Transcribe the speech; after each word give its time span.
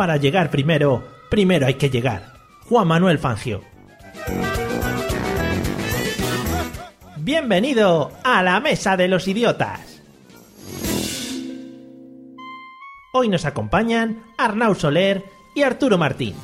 Para 0.00 0.16
llegar 0.16 0.50
primero, 0.50 1.06
primero 1.28 1.66
hay 1.66 1.74
que 1.74 1.90
llegar. 1.90 2.32
Juan 2.64 2.88
Manuel 2.88 3.18
Fangio. 3.18 3.60
Bienvenido 7.18 8.10
a 8.24 8.42
la 8.42 8.60
Mesa 8.60 8.96
de 8.96 9.08
los 9.08 9.28
Idiotas. 9.28 10.00
Hoy 13.12 13.28
nos 13.28 13.44
acompañan 13.44 14.24
Arnau 14.38 14.74
Soler 14.74 15.22
y 15.54 15.64
Arturo 15.64 15.98
Martín. 15.98 16.34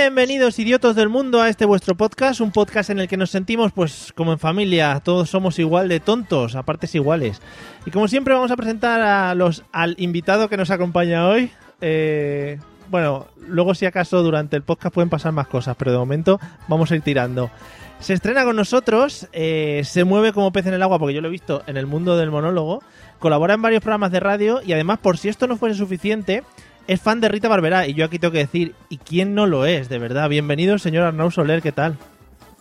Bienvenidos 0.00 0.60
idiotos 0.60 0.94
del 0.94 1.08
mundo 1.08 1.42
a 1.42 1.48
este 1.48 1.64
vuestro 1.64 1.96
podcast, 1.96 2.40
un 2.40 2.52
podcast 2.52 2.90
en 2.90 3.00
el 3.00 3.08
que 3.08 3.16
nos 3.16 3.30
sentimos 3.30 3.72
pues 3.72 4.12
como 4.14 4.30
en 4.30 4.38
familia, 4.38 5.00
todos 5.04 5.28
somos 5.28 5.58
igual 5.58 5.88
de 5.88 5.98
tontos, 5.98 6.54
a 6.54 6.62
partes 6.62 6.94
iguales. 6.94 7.42
Y 7.84 7.90
como 7.90 8.06
siempre 8.06 8.32
vamos 8.32 8.52
a 8.52 8.56
presentar 8.56 9.00
a 9.00 9.34
los 9.34 9.64
al 9.72 9.96
invitado 9.98 10.48
que 10.48 10.56
nos 10.56 10.70
acompaña 10.70 11.26
hoy. 11.26 11.50
Eh, 11.80 12.60
bueno, 12.88 13.26
luego 13.48 13.74
si 13.74 13.86
acaso 13.86 14.22
durante 14.22 14.54
el 14.54 14.62
podcast 14.62 14.94
pueden 14.94 15.10
pasar 15.10 15.32
más 15.32 15.48
cosas, 15.48 15.74
pero 15.76 15.90
de 15.90 15.98
momento 15.98 16.38
vamos 16.68 16.92
a 16.92 16.94
ir 16.94 17.02
tirando. 17.02 17.50
Se 17.98 18.14
estrena 18.14 18.44
con 18.44 18.54
nosotros, 18.54 19.26
eh, 19.32 19.82
se 19.84 20.04
mueve 20.04 20.32
como 20.32 20.52
pez 20.52 20.64
en 20.66 20.74
el 20.74 20.82
agua 20.84 21.00
porque 21.00 21.14
yo 21.14 21.20
lo 21.20 21.26
he 21.26 21.32
visto 21.32 21.64
en 21.66 21.76
el 21.76 21.86
mundo 21.86 22.16
del 22.16 22.30
monólogo, 22.30 22.84
colabora 23.18 23.54
en 23.54 23.62
varios 23.62 23.82
programas 23.82 24.12
de 24.12 24.20
radio 24.20 24.60
y 24.64 24.72
además 24.72 25.00
por 25.00 25.18
si 25.18 25.28
esto 25.28 25.48
no 25.48 25.56
fuese 25.56 25.76
suficiente 25.76 26.44
es 26.88 27.02
fan 27.02 27.20
de 27.20 27.28
Rita 27.28 27.48
Barberá 27.48 27.86
y 27.86 27.92
yo 27.92 28.06
aquí 28.06 28.18
tengo 28.18 28.32
que 28.32 28.38
decir, 28.38 28.74
¿y 28.88 28.96
quién 28.96 29.34
no 29.34 29.46
lo 29.46 29.66
es? 29.66 29.90
De 29.90 29.98
verdad, 29.98 30.28
bienvenido 30.30 30.78
señor 30.78 31.04
Arnau 31.04 31.30
Soler, 31.30 31.60
¿qué 31.60 31.70
tal? 31.70 31.98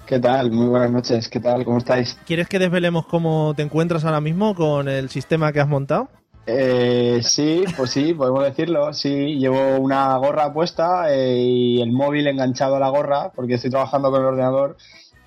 ¿Qué 0.06 0.20
tal? 0.20 0.52
Muy 0.52 0.68
buenas 0.68 0.92
noches, 0.92 1.30
¿qué 1.30 1.40
tal? 1.40 1.64
¿Cómo 1.64 1.78
estáis? 1.78 2.20
¿Quieres 2.26 2.48
que 2.50 2.60
desvelemos 2.60 3.06
cómo 3.08 3.54
te 3.56 3.64
encuentras 3.64 4.04
ahora 4.04 4.20
mismo 4.20 4.54
con 4.54 4.90
el 4.90 5.10
sistema 5.10 5.54
que 5.54 5.62
has 5.62 5.68
montado? 5.68 6.10
Eh, 6.46 7.22
sí, 7.24 7.64
pues 7.76 7.92
sí, 7.92 8.14
podemos 8.14 8.44
decirlo. 8.44 8.94
Sí, 8.94 9.38
llevo 9.38 9.78
una 9.78 10.16
gorra 10.18 10.54
puesta 10.54 11.14
eh, 11.14 11.38
y 11.38 11.82
el 11.82 11.92
móvil 11.94 12.28
enganchado 12.28 12.76
a 12.76 12.80
la 12.80 12.90
gorra 12.90 13.32
porque 13.34 13.56
estoy 13.56 13.70
trabajando 13.70 14.12
con 14.12 14.22
el 14.22 14.28
ordenador 14.28 14.78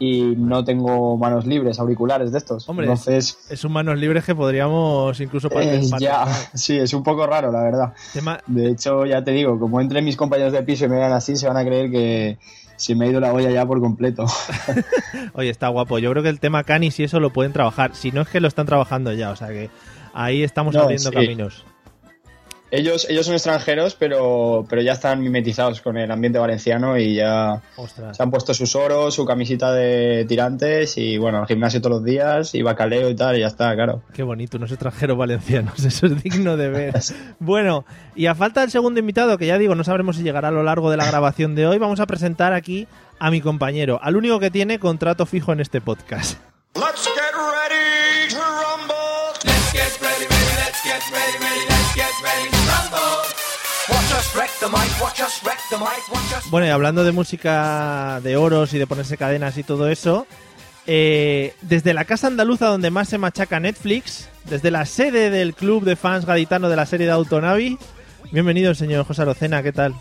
y 0.02 0.34
no 0.34 0.64
tengo 0.64 1.16
manos 1.18 1.44
libres, 1.46 1.78
auriculares 1.78 2.32
de 2.32 2.38
estos. 2.38 2.66
Hombre, 2.68 2.86
Entonces, 2.86 3.38
es 3.50 3.64
un 3.64 3.72
manos 3.72 3.98
libres 3.98 4.24
que 4.24 4.34
podríamos 4.34 5.20
incluso 5.20 5.48
eh, 5.60 5.82
ya, 6.00 6.26
sí, 6.54 6.78
es 6.78 6.94
un 6.94 7.02
poco 7.02 7.26
raro, 7.26 7.52
la 7.52 7.62
verdad. 7.62 7.92
Tema- 8.14 8.40
De 8.46 8.70
hecho, 8.70 9.04
ya 9.04 9.22
te 9.22 9.30
digo, 9.32 9.58
como 9.60 9.78
entre 9.80 10.00
mis 10.00 10.16
compañeros 10.16 10.54
de 10.54 10.62
piso 10.62 10.86
y 10.86 10.88
me 10.88 10.96
vean 10.96 11.12
así, 11.12 11.36
se 11.36 11.46
van 11.46 11.58
a 11.58 11.64
creer 11.64 11.90
que 11.90 12.38
se 12.76 12.94
me 12.94 13.04
ha 13.04 13.08
ido 13.10 13.20
la 13.20 13.32
olla 13.34 13.50
ya 13.50 13.66
por 13.66 13.78
completo. 13.80 14.24
Oye, 15.34 15.50
está 15.50 15.68
guapo. 15.68 15.98
Yo 15.98 16.10
creo 16.12 16.22
que 16.22 16.30
el 16.30 16.40
tema 16.40 16.64
canis 16.64 16.98
y 16.98 17.04
eso 17.04 17.20
lo 17.20 17.30
pueden 17.30 17.52
trabajar. 17.52 17.94
Si 17.94 18.10
no 18.10 18.22
es 18.22 18.28
que 18.28 18.40
lo 18.40 18.48
están 18.48 18.64
trabajando 18.66 19.12
ya, 19.12 19.30
o 19.30 19.36
sea 19.36 19.48
que 19.48 19.68
ahí 20.14 20.42
estamos 20.42 20.74
No, 20.74 20.80
abriendo 20.82 21.10
sí. 21.10 21.14
caminos. 21.14 21.64
Ellos, 22.72 23.06
ellos 23.10 23.26
son 23.26 23.34
extranjeros, 23.34 23.96
pero, 23.96 24.64
pero 24.68 24.80
ya 24.80 24.92
están 24.92 25.20
mimetizados 25.20 25.80
con 25.80 25.96
el 25.96 26.10
ambiente 26.10 26.38
valenciano 26.38 26.96
y 26.98 27.16
ya 27.16 27.60
Ostras. 27.76 28.16
se 28.16 28.22
han 28.22 28.30
puesto 28.30 28.54
sus 28.54 28.76
oros, 28.76 29.14
su 29.14 29.24
camisita 29.24 29.72
de 29.72 30.24
tirantes 30.28 30.96
y 30.96 31.18
bueno, 31.18 31.38
al 31.38 31.46
gimnasio 31.46 31.80
todos 31.80 31.96
los 31.96 32.04
días 32.04 32.54
y 32.54 32.62
bacaleo 32.62 33.10
y 33.10 33.16
tal, 33.16 33.36
y 33.36 33.40
ya 33.40 33.48
está, 33.48 33.74
claro. 33.74 34.02
Qué 34.12 34.22
bonito, 34.22 34.56
unos 34.56 34.70
extranjeros 34.70 35.18
valencianos, 35.18 35.78
eso 35.84 36.06
es 36.06 36.22
digno 36.22 36.56
de 36.56 36.68
ver. 36.68 36.94
Bueno, 37.40 37.84
y 38.14 38.26
a 38.26 38.34
falta 38.34 38.60
del 38.60 38.70
segundo 38.70 39.00
invitado, 39.00 39.36
que 39.36 39.46
ya 39.46 39.58
digo, 39.58 39.74
no 39.74 39.82
sabremos 39.82 40.16
si 40.16 40.22
llegará 40.22 40.48
a 40.48 40.52
lo 40.52 40.62
largo 40.62 40.90
de 40.90 40.96
la 40.96 41.06
grabación 41.06 41.54
de 41.54 41.66
hoy, 41.66 41.78
vamos 41.78 41.98
a 41.98 42.06
presentar 42.06 42.52
aquí 42.52 42.86
a 43.18 43.30
mi 43.30 43.40
compañero, 43.40 43.98
al 44.02 44.16
único 44.16 44.38
que 44.38 44.50
tiene 44.50 44.78
contrato 44.78 45.26
fijo 45.26 45.52
en 45.52 45.60
este 45.60 45.80
podcast. 45.80 46.38
Let's 46.76 47.09
Bueno, 56.50 56.66
y 56.66 56.70
hablando 56.70 57.04
de 57.04 57.12
música 57.12 58.20
de 58.22 58.36
oros 58.36 58.74
y 58.74 58.78
de 58.78 58.86
ponerse 58.86 59.16
cadenas 59.16 59.56
y 59.56 59.62
todo 59.62 59.88
eso, 59.88 60.26
eh, 60.86 61.54
desde 61.62 61.94
la 61.94 62.04
casa 62.04 62.26
andaluza 62.26 62.66
donde 62.66 62.90
más 62.90 63.08
se 63.08 63.16
machaca 63.16 63.60
Netflix, 63.60 64.28
desde 64.44 64.70
la 64.70 64.84
sede 64.84 65.30
del 65.30 65.54
club 65.54 65.84
de 65.84 65.96
fans 65.96 66.26
gaditano 66.26 66.68
de 66.68 66.76
la 66.76 66.86
serie 66.86 67.06
de 67.06 67.12
Autonavi, 67.12 67.78
bienvenido 68.30 68.74
señor 68.74 69.06
José 69.06 69.22
Arocena, 69.22 69.62
¿qué 69.62 69.72
tal? 69.72 69.94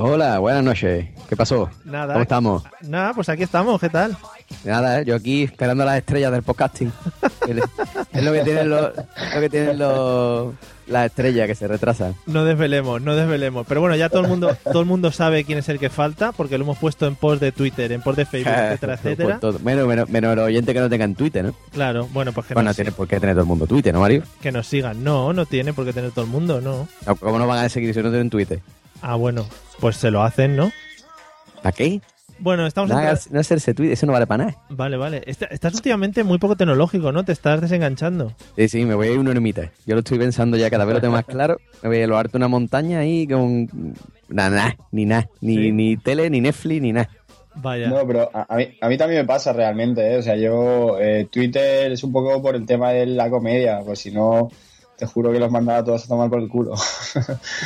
Hola, 0.00 0.38
buenas 0.38 0.62
noches. 0.62 1.08
¿Qué 1.28 1.34
pasó? 1.34 1.68
Nada. 1.84 2.14
¿Cómo 2.14 2.22
estamos? 2.22 2.62
Nada, 2.82 3.12
pues 3.14 3.28
aquí 3.28 3.42
estamos, 3.42 3.80
¿qué 3.80 3.88
tal? 3.88 4.16
Nada, 4.64 5.00
¿eh? 5.00 5.04
yo 5.04 5.16
aquí 5.16 5.42
esperando 5.42 5.84
las 5.84 5.98
estrellas 5.98 6.30
del 6.30 6.44
podcasting. 6.44 6.92
Es 8.12 8.24
lo 8.24 8.32
que 8.32 8.40
tienen 8.42 8.68
los, 8.68 8.92
lo 9.34 9.40
que 9.40 9.48
tienen 9.48 9.78
los, 9.78 10.54
las 10.86 11.06
estrellas 11.06 11.46
que 11.46 11.54
se 11.54 11.66
retrasan. 11.66 12.14
No 12.26 12.44
desvelemos, 12.44 13.00
no 13.00 13.16
desvelemos. 13.16 13.66
Pero 13.66 13.80
bueno, 13.80 13.96
ya 13.96 14.08
todo 14.08 14.22
el 14.22 14.28
mundo, 14.28 14.56
todo 14.64 14.80
el 14.80 14.86
mundo 14.86 15.10
sabe 15.12 15.44
quién 15.44 15.58
es 15.58 15.68
el 15.68 15.78
que 15.78 15.88
falta, 15.88 16.32
porque 16.32 16.58
lo 16.58 16.64
hemos 16.64 16.78
puesto 16.78 17.06
en 17.06 17.14
post 17.16 17.40
de 17.40 17.52
Twitter, 17.52 17.90
en 17.92 18.02
post 18.02 18.18
de 18.18 18.26
Facebook, 18.26 18.52
etcétera, 18.56 18.94
etcétera. 18.94 19.40
Menos, 19.62 19.86
menos, 19.86 20.08
menos 20.08 20.32
el 20.32 20.38
oyente 20.40 20.74
que 20.74 20.80
no 20.80 20.88
tenga 20.90 21.04
en 21.04 21.14
Twitter, 21.14 21.44
¿no? 21.44 21.54
Claro, 21.72 22.06
bueno, 22.12 22.32
pues 22.32 22.46
que, 22.46 22.54
Bueno, 22.54 22.70
no 22.70 22.74
tiene 22.74 22.92
por 22.92 23.08
qué 23.08 23.18
tener 23.18 23.34
todo 23.34 23.42
el 23.42 23.48
mundo 23.48 23.66
Twitter, 23.66 23.92
¿no, 23.94 24.00
Mario? 24.00 24.22
que 24.40 24.52
nos 24.52 24.66
sigan. 24.66 25.02
No, 25.02 25.32
no 25.32 25.46
tiene 25.46 25.72
por 25.72 25.84
qué 25.84 25.92
tener 25.92 26.10
todo 26.10 26.24
el 26.24 26.30
mundo, 26.30 26.60
no. 26.60 26.88
¿Cómo 27.18 27.38
no 27.38 27.46
van 27.46 27.64
a 27.64 27.68
seguir 27.68 27.94
si 27.94 28.02
no 28.02 28.10
tienen 28.10 28.30
Twitter? 28.30 28.60
Ah, 29.02 29.14
bueno, 29.16 29.46
pues 29.80 29.96
se 29.96 30.10
lo 30.10 30.22
hacen, 30.22 30.56
¿no? 30.56 30.70
¿Para 31.62 31.72
qué? 31.72 32.00
Bueno, 32.40 32.66
estamos 32.66 32.88
No, 32.90 32.98
en... 33.00 33.06
hagas- 33.06 33.30
no 33.32 33.40
hacerse 33.40 33.74
Twitter, 33.74 33.94
eso 33.94 34.06
no 34.06 34.12
vale 34.12 34.26
para 34.28 34.44
nada. 34.44 34.56
Vale, 34.68 34.96
vale. 34.96 35.22
Est- 35.26 35.42
Estás 35.50 35.74
últimamente 35.74 36.22
muy 36.22 36.38
poco 36.38 36.56
tecnológico, 36.56 37.10
¿no? 37.10 37.24
Te 37.24 37.32
estás 37.32 37.60
desenganchando. 37.60 38.32
Sí, 38.56 38.68
sí, 38.68 38.84
me 38.84 38.94
voy 38.94 39.08
a 39.08 39.10
ir 39.12 39.18
una 39.18 39.32
ermita. 39.32 39.72
Yo 39.86 39.94
lo 39.96 40.00
estoy 40.00 40.18
pensando 40.18 40.56
ya, 40.56 40.70
cada 40.70 40.84
vez 40.84 40.94
lo 40.94 41.00
tengo 41.00 41.14
más 41.14 41.24
claro. 41.24 41.58
Me 41.82 41.88
voy 41.88 42.00
a 42.02 42.06
lo 42.06 42.16
harto 42.16 42.36
una 42.38 42.46
montaña 42.48 43.00
ahí 43.00 43.26
con... 43.26 43.68
Nada, 44.28 44.50
nada, 44.50 44.76
ni 44.92 45.04
nada. 45.04 45.28
Ni, 45.40 45.54
Sí. 45.56 45.72
ni 45.72 45.96
tele, 45.96 46.30
ni 46.30 46.40
Netflix, 46.40 46.80
ni 46.82 46.92
nada. 46.92 47.08
Vaya. 47.56 47.88
No, 47.88 48.06
pero 48.06 48.30
a, 48.32 48.46
a 48.48 48.56
mí, 48.56 48.68
a 48.80 48.88
mí 48.88 48.96
también 48.96 49.22
me 49.22 49.26
pasa 49.26 49.52
realmente, 49.52 50.14
¿eh? 50.14 50.18
O 50.18 50.22
sea, 50.22 50.36
yo, 50.36 50.96
eh, 51.00 51.26
Twitter 51.32 51.90
es 51.90 52.04
un 52.04 52.12
poco 52.12 52.40
por 52.40 52.54
el 52.54 52.64
tema 52.66 52.90
de 52.92 53.04
la 53.06 53.28
comedia, 53.30 53.80
pues 53.84 53.98
si 53.98 54.12
no, 54.12 54.48
te 54.96 55.06
juro 55.06 55.32
que 55.32 55.40
los 55.40 55.50
mandaba 55.50 55.78
a 55.80 55.84
todos 55.84 56.04
a 56.04 56.08
tomar 56.08 56.30
por 56.30 56.38
el 56.40 56.48
culo. 56.48 56.76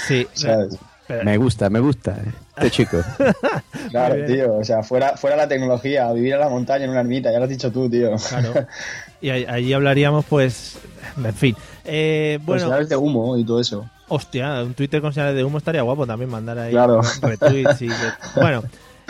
Sí. 0.06 0.26
¿Sabes? 0.32 0.78
Pero- 1.06 1.24
Me 1.24 1.36
gusta, 1.36 1.68
me 1.70 1.80
gusta. 1.80 2.12
eh, 2.24 2.30
Este 2.56 2.70
chico. 2.70 2.98
Claro, 3.90 4.24
tío, 4.26 4.54
o 4.56 4.64
sea, 4.64 4.82
fuera, 4.82 5.16
fuera 5.16 5.36
la 5.36 5.48
tecnología, 5.48 6.10
vivir 6.12 6.34
en 6.34 6.41
la 6.41 6.48
montaña 6.48 6.84
en 6.84 6.91
una 6.91 7.00
ermita, 7.00 7.30
ya 7.30 7.38
lo 7.38 7.44
has 7.44 7.50
dicho 7.50 7.71
tú, 7.71 7.88
tío. 7.91 8.10
Claro. 8.28 8.66
Y 9.21 9.30
ahí, 9.30 9.44
ahí 9.48 9.72
hablaríamos, 9.72 10.24
pues... 10.24 10.78
En 11.16 11.32
fin. 11.34 11.54
Eh, 11.84 12.38
Con 12.38 12.47
bueno, 12.47 12.65
señales 12.65 12.88
de 12.88 12.97
humo 12.97 13.36
y 13.36 13.44
todo 13.44 13.60
eso. 13.60 13.88
hostia, 14.09 14.62
un 14.65 14.74
Twitter 14.74 15.00
con 15.00 15.12
señales 15.12 15.36
de 15.36 15.44
humo 15.44 15.59
estaría 15.59 15.82
guapo 15.82 16.06
también 16.09 16.28
mandar 16.28 16.59
ahí 16.59 16.72
Claro. 16.72 17.00
retweets 17.22 17.82
y... 17.82 17.88
Bueno... 18.36 18.62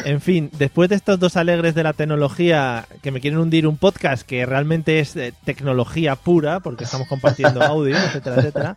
En 0.06 0.20
fin, 0.22 0.50
después 0.58 0.88
de 0.88 0.96
estos 0.96 1.20
dos 1.20 1.36
alegres 1.36 1.74
de 1.74 1.82
la 1.84 1.92
tecnología 1.92 2.86
que 3.02 3.10
me 3.12 3.20
quieren 3.20 3.38
hundir 3.38 3.66
un 3.66 3.76
podcast 3.76 4.26
que 4.26 4.44
realmente 4.46 4.98
es 5.00 5.14
tecnología 5.44 6.16
pura, 6.16 6.60
porque 6.60 6.84
estamos 6.84 7.06
compartiendo 7.08 7.62
audio, 7.62 7.94
etcétera, 7.96 8.36
etcétera, 8.36 8.76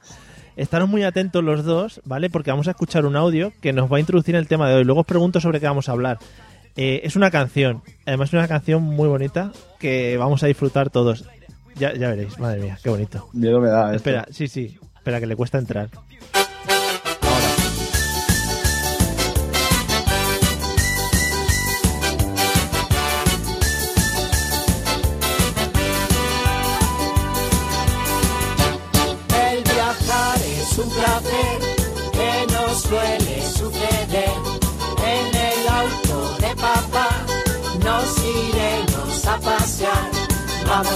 estaros 0.55 0.89
muy 0.89 1.03
atentos 1.03 1.43
los 1.43 1.63
dos, 1.63 2.01
¿vale? 2.05 2.29
Porque 2.29 2.51
vamos 2.51 2.67
a 2.67 2.71
escuchar 2.71 3.05
un 3.05 3.15
audio 3.15 3.51
que 3.61 3.73
nos 3.73 3.91
va 3.91 3.97
a 3.97 3.99
introducir 3.99 4.35
en 4.35 4.39
el 4.39 4.47
tema 4.47 4.69
de 4.69 4.75
hoy. 4.75 4.83
Luego 4.83 5.01
os 5.01 5.07
pregunto 5.07 5.39
sobre 5.39 5.59
qué 5.59 5.67
vamos 5.67 5.89
a 5.89 5.93
hablar. 5.93 6.19
Eh, 6.75 7.01
es 7.03 7.15
una 7.15 7.31
canción, 7.31 7.83
además 8.05 8.29
es 8.29 8.33
una 8.33 8.47
canción 8.47 8.83
muy 8.83 9.07
bonita 9.07 9.51
que 9.79 10.17
vamos 10.17 10.43
a 10.43 10.47
disfrutar 10.47 10.89
todos. 10.89 11.25
Ya, 11.75 11.93
ya 11.93 12.09
veréis, 12.09 12.37
madre 12.39 12.61
mía, 12.61 12.79
qué 12.83 12.89
bonito. 12.89 13.29
Miedo 13.33 13.59
me 13.59 13.69
da. 13.69 13.85
esto. 13.87 13.95
Espera, 13.95 14.25
sí, 14.31 14.47
sí, 14.47 14.77
espera 14.95 15.19
que 15.19 15.25
le 15.25 15.35
cuesta 15.35 15.57
entrar. 15.57 15.89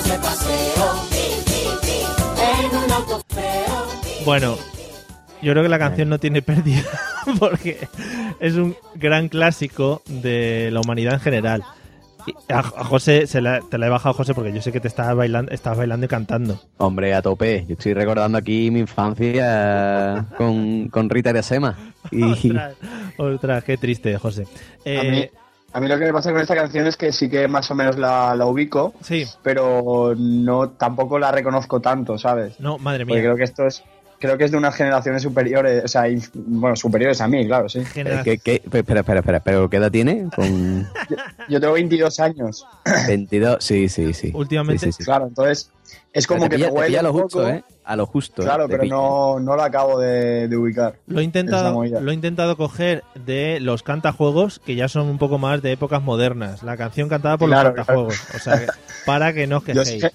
De 0.09 0.17
paseo 0.19 0.85
en 2.61 2.77
un 2.85 2.91
auto 2.91 3.21
feo. 3.29 4.23
Bueno, 4.25 4.57
yo 5.41 5.51
creo 5.53 5.63
que 5.63 5.69
la 5.69 5.79
canción 5.79 6.09
no 6.09 6.19
tiene 6.19 6.41
pérdida 6.41 6.83
porque 7.39 7.87
es 8.39 8.55
un 8.55 8.75
gran 8.95 9.29
clásico 9.29 10.01
de 10.07 10.69
la 10.71 10.81
humanidad 10.81 11.13
en 11.15 11.19
general. 11.19 11.63
Y 12.27 12.33
a, 12.51 12.59
a 12.59 12.83
José, 12.83 13.27
se 13.27 13.41
la- 13.41 13.61
te 13.61 13.77
la 13.77 13.87
he 13.87 13.89
bajado, 13.89 14.13
José, 14.13 14.33
porque 14.33 14.51
yo 14.53 14.61
sé 14.61 14.71
que 14.71 14.79
te 14.81 14.87
estabas 14.89 15.15
bailando, 15.15 15.51
estabas 15.51 15.79
bailando 15.79 16.05
y 16.05 16.09
cantando. 16.09 16.59
Hombre, 16.77 17.13
a 17.13 17.21
tope. 17.21 17.65
Yo 17.67 17.73
estoy 17.73 17.93
recordando 17.93 18.37
aquí 18.37 18.69
mi 18.71 18.81
infancia 18.81 20.25
con, 20.37 20.89
con 20.89 21.09
Rita 21.09 21.31
de 21.33 21.41
Sema. 21.43 21.77
Y 22.11 22.23
Ostras, 22.31 22.75
ostras, 23.17 23.63
qué 23.63 23.77
triste, 23.77 24.17
José. 24.17 24.43
A 24.43 24.47
Eh, 24.85 25.11
mí, 25.11 25.39
a 25.73 25.79
mí 25.79 25.87
lo 25.87 25.97
que 25.99 26.05
me 26.05 26.13
pasa 26.13 26.31
con 26.31 26.41
esta 26.41 26.55
canción 26.55 26.87
es 26.87 26.97
que 26.97 27.11
sí 27.11 27.29
que 27.29 27.47
más 27.47 27.69
o 27.71 27.75
menos 27.75 27.97
la, 27.97 28.35
la 28.35 28.45
ubico, 28.45 28.93
sí, 29.01 29.25
pero 29.43 30.13
no 30.17 30.69
tampoco 30.69 31.19
la 31.19 31.31
reconozco 31.31 31.79
tanto, 31.79 32.17
¿sabes? 32.17 32.59
no, 32.59 32.77
madre 32.77 33.05
Porque 33.05 33.21
mía. 33.21 33.23
creo 33.23 33.35
que 33.37 33.43
esto 33.43 33.65
es 33.67 33.83
creo 34.19 34.37
que 34.37 34.43
es 34.45 34.51
de 34.51 34.57
unas 34.57 34.75
generaciones 34.75 35.21
superiores, 35.23 35.83
o 35.83 35.87
sea, 35.87 36.07
inf- 36.07 36.29
bueno, 36.33 36.75
superiores 36.75 37.19
a 37.21 37.27
mí, 37.27 37.45
claro, 37.47 37.69
sí. 37.69 37.83
Genera- 37.85 38.23
¿Qué, 38.23 38.37
qué- 38.37 38.61
espera, 38.71 38.99
espera, 39.01 39.19
espera, 39.19 39.39
¿pero 39.39 39.69
qué 39.69 39.77
edad 39.77 39.91
tiene? 39.91 40.27
Con 40.35 40.87
Yo 41.47 41.59
tengo 41.59 41.73
22 41.73 42.19
años, 42.19 42.65
22, 43.07 43.57
sí, 43.63 43.89
sí, 43.89 44.13
sí. 44.13 44.31
Últimamente- 44.33 44.85
Sí, 44.87 44.91
sí, 44.91 44.97
sí. 44.99 45.03
claro, 45.05 45.27
entonces 45.27 45.71
es 46.13 46.27
como 46.27 46.43
te 46.43 46.49
que 46.49 46.55
pilla, 46.57 46.67
te 46.67 46.71
te 46.73 46.77
huele 46.77 46.87
pilla 46.87 46.99
a 46.99 47.03
lo 47.03 47.13
justo, 47.13 47.37
poco, 47.39 47.49
¿eh? 47.49 47.63
A 47.85 47.95
lo 47.95 48.05
justo. 48.05 48.43
Claro, 48.43 48.67
pero 48.67 48.81
pilla. 48.83 48.93
no, 48.95 49.39
no 49.39 49.55
la 49.55 49.65
acabo 49.65 49.99
de, 49.99 50.47
de 50.47 50.57
ubicar. 50.57 50.95
Lo 51.07 51.19
he 51.21 51.23
intentado, 51.23 51.83
lo 51.83 52.11
he 52.11 52.13
intentado 52.13 52.55
coger 52.57 53.03
de 53.25 53.59
los 53.59 53.81
cantajuegos 53.83 54.59
que 54.63 54.75
ya 54.75 54.87
son 54.87 55.07
un 55.07 55.17
poco 55.17 55.37
más 55.39 55.61
de 55.63 55.71
épocas 55.71 56.01
modernas. 56.03 56.61
La 56.61 56.77
canción 56.77 57.09
cantada 57.09 57.37
por 57.37 57.49
Claro, 57.49 57.69
los 57.69 57.75
cantajuegos. 57.77 58.19
O 58.35 58.39
sea, 58.39 58.59
que- 58.59 58.67
para 59.05 59.33
que 59.33 59.47
no 59.47 59.57
os 59.57 59.63
quejéis. 59.63 60.05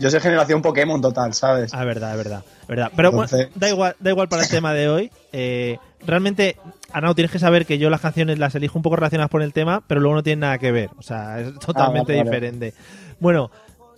Yo 0.00 0.10
soy 0.10 0.18
generación 0.20 0.62
Pokémon 0.62 1.00
total, 1.00 1.34
¿sabes? 1.34 1.72
Ah, 1.74 1.84
verdad, 1.84 2.16
verdad, 2.16 2.42
verdad. 2.66 2.90
Pero 2.96 3.12
bueno, 3.12 3.30
da 3.54 3.68
igual, 3.68 3.94
da 4.00 4.10
igual 4.10 4.28
para 4.28 4.42
el 4.42 4.48
tema 4.48 4.72
de 4.74 4.88
hoy. 4.88 5.10
Eh, 5.32 5.78
realmente, 6.06 6.56
Arnau, 6.92 7.14
tienes 7.14 7.30
que 7.30 7.38
saber 7.38 7.66
que 7.66 7.78
yo 7.78 7.90
las 7.90 8.00
canciones 8.00 8.38
las 8.38 8.54
elijo 8.54 8.78
un 8.78 8.82
poco 8.82 8.96
relacionadas 8.96 9.30
por 9.30 9.42
el 9.42 9.52
tema, 9.52 9.82
pero 9.86 10.00
luego 10.00 10.16
no 10.16 10.22
tienen 10.22 10.40
nada 10.40 10.58
que 10.58 10.72
ver. 10.72 10.90
O 10.98 11.02
sea, 11.02 11.40
es 11.40 11.52
totalmente 11.58 12.14
Ah, 12.14 12.24
vale, 12.24 12.30
vale. 12.30 12.50
diferente. 12.50 12.74
Bueno, 13.20 13.50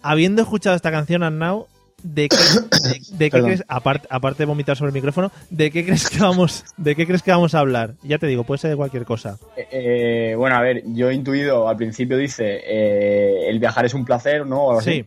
habiendo 0.02 0.42
escuchado 0.42 0.76
esta 0.76 0.90
canción, 0.90 1.22
Arnau, 1.22 1.68
¿de 2.02 2.28
qué, 2.28 2.36
de, 2.36 3.00
de 3.16 3.24
qué 3.26 3.30
Perdón. 3.30 3.46
crees, 3.46 3.64
aparte, 3.68 4.08
aparte 4.10 4.38
de 4.42 4.46
vomitar 4.46 4.76
sobre 4.76 4.88
el 4.88 4.94
micrófono, 4.94 5.30
de 5.50 5.70
qué 5.70 5.84
crees 5.84 6.10
que 6.10 6.18
vamos, 6.18 6.64
de 6.76 6.96
qué 6.96 7.06
crees 7.06 7.22
que 7.22 7.30
vamos 7.30 7.54
a 7.54 7.60
hablar? 7.60 7.94
Ya 8.02 8.18
te 8.18 8.26
digo, 8.26 8.42
puede 8.42 8.58
ser 8.58 8.70
de 8.70 8.76
cualquier 8.76 9.04
cosa. 9.04 9.38
Eh, 9.56 9.68
eh, 9.70 10.34
bueno, 10.36 10.56
a 10.56 10.60
ver, 10.60 10.82
yo 10.86 11.10
he 11.10 11.14
intuido, 11.14 11.68
al 11.68 11.76
principio 11.76 12.16
dice, 12.16 12.60
eh, 12.66 13.48
el 13.48 13.60
viajar 13.60 13.84
es 13.84 13.94
un 13.94 14.04
placer, 14.04 14.44
¿no? 14.44 14.62
O 14.64 14.68
algo 14.70 14.80
así. 14.80 15.04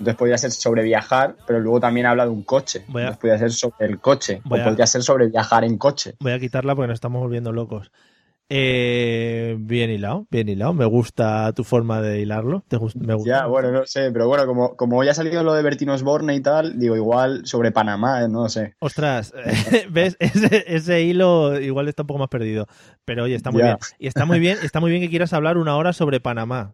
Entonces 0.00 0.16
podría 0.16 0.38
ser 0.38 0.50
sobre 0.50 0.82
viajar, 0.82 1.36
pero 1.46 1.60
luego 1.60 1.78
también 1.78 2.06
habla 2.06 2.24
de 2.24 2.30
un 2.30 2.42
coche. 2.42 2.84
Voy 2.88 3.02
a- 3.02 3.08
Entonces 3.08 3.20
podría 3.20 3.38
ser 3.38 3.52
sobre 3.52 3.86
el 3.86 4.00
coche. 4.00 4.40
Voy 4.44 4.58
o 4.58 4.62
a- 4.62 4.64
podría 4.66 4.86
ser 4.86 5.02
sobre 5.02 5.28
viajar 5.28 5.62
en 5.62 5.76
coche. 5.78 6.14
voy 6.20 6.32
a 6.32 6.38
quitarla 6.40 6.74
porque 6.74 6.88
nos 6.88 6.94
estamos 6.96 7.20
volviendo 7.22 7.52
locos. 7.52 7.92
Eh, 8.52 9.56
bien 9.60 9.90
hilado, 9.90 10.26
bien 10.30 10.48
hilado. 10.48 10.72
Me 10.74 10.84
gusta 10.84 11.52
tu 11.52 11.62
forma 11.62 12.00
de 12.02 12.20
hilarlo. 12.20 12.64
Te 12.66 12.78
me 12.96 13.14
gusta. 13.14 13.30
Ya, 13.30 13.46
bueno, 13.46 13.70
no 13.70 13.86
sé, 13.86 14.10
pero 14.10 14.26
bueno, 14.26 14.44
como, 14.46 14.74
como 14.74 14.98
hoy 14.98 15.08
ha 15.08 15.14
salido 15.14 15.44
lo 15.44 15.52
de 15.54 15.62
Bertino 15.62 15.92
Osborne 15.94 16.34
y 16.34 16.40
tal, 16.40 16.76
digo, 16.78 16.96
igual 16.96 17.42
sobre 17.46 17.70
Panamá, 17.70 18.24
¿eh? 18.24 18.28
no 18.28 18.48
sé. 18.48 18.74
Ostras, 18.80 19.32
¿ves? 19.90 20.16
Ese, 20.18 20.64
ese 20.66 21.02
hilo 21.02 21.60
igual 21.60 21.86
está 21.88 22.02
un 22.02 22.08
poco 22.08 22.18
más 22.18 22.28
perdido. 22.28 22.66
Pero 23.04 23.24
oye, 23.24 23.36
está 23.36 23.50
muy 23.52 23.60
Ya. 23.60 23.66
bien. 23.66 23.78
Y 24.00 24.08
está 24.08 24.24
muy 24.24 24.40
bien, 24.40 24.58
está 24.62 24.80
muy 24.80 24.90
bien 24.90 25.02
que 25.02 25.10
quieras 25.10 25.32
hablar 25.32 25.56
una 25.56 25.76
hora 25.76 25.92
sobre 25.92 26.18
Panamá. 26.20 26.72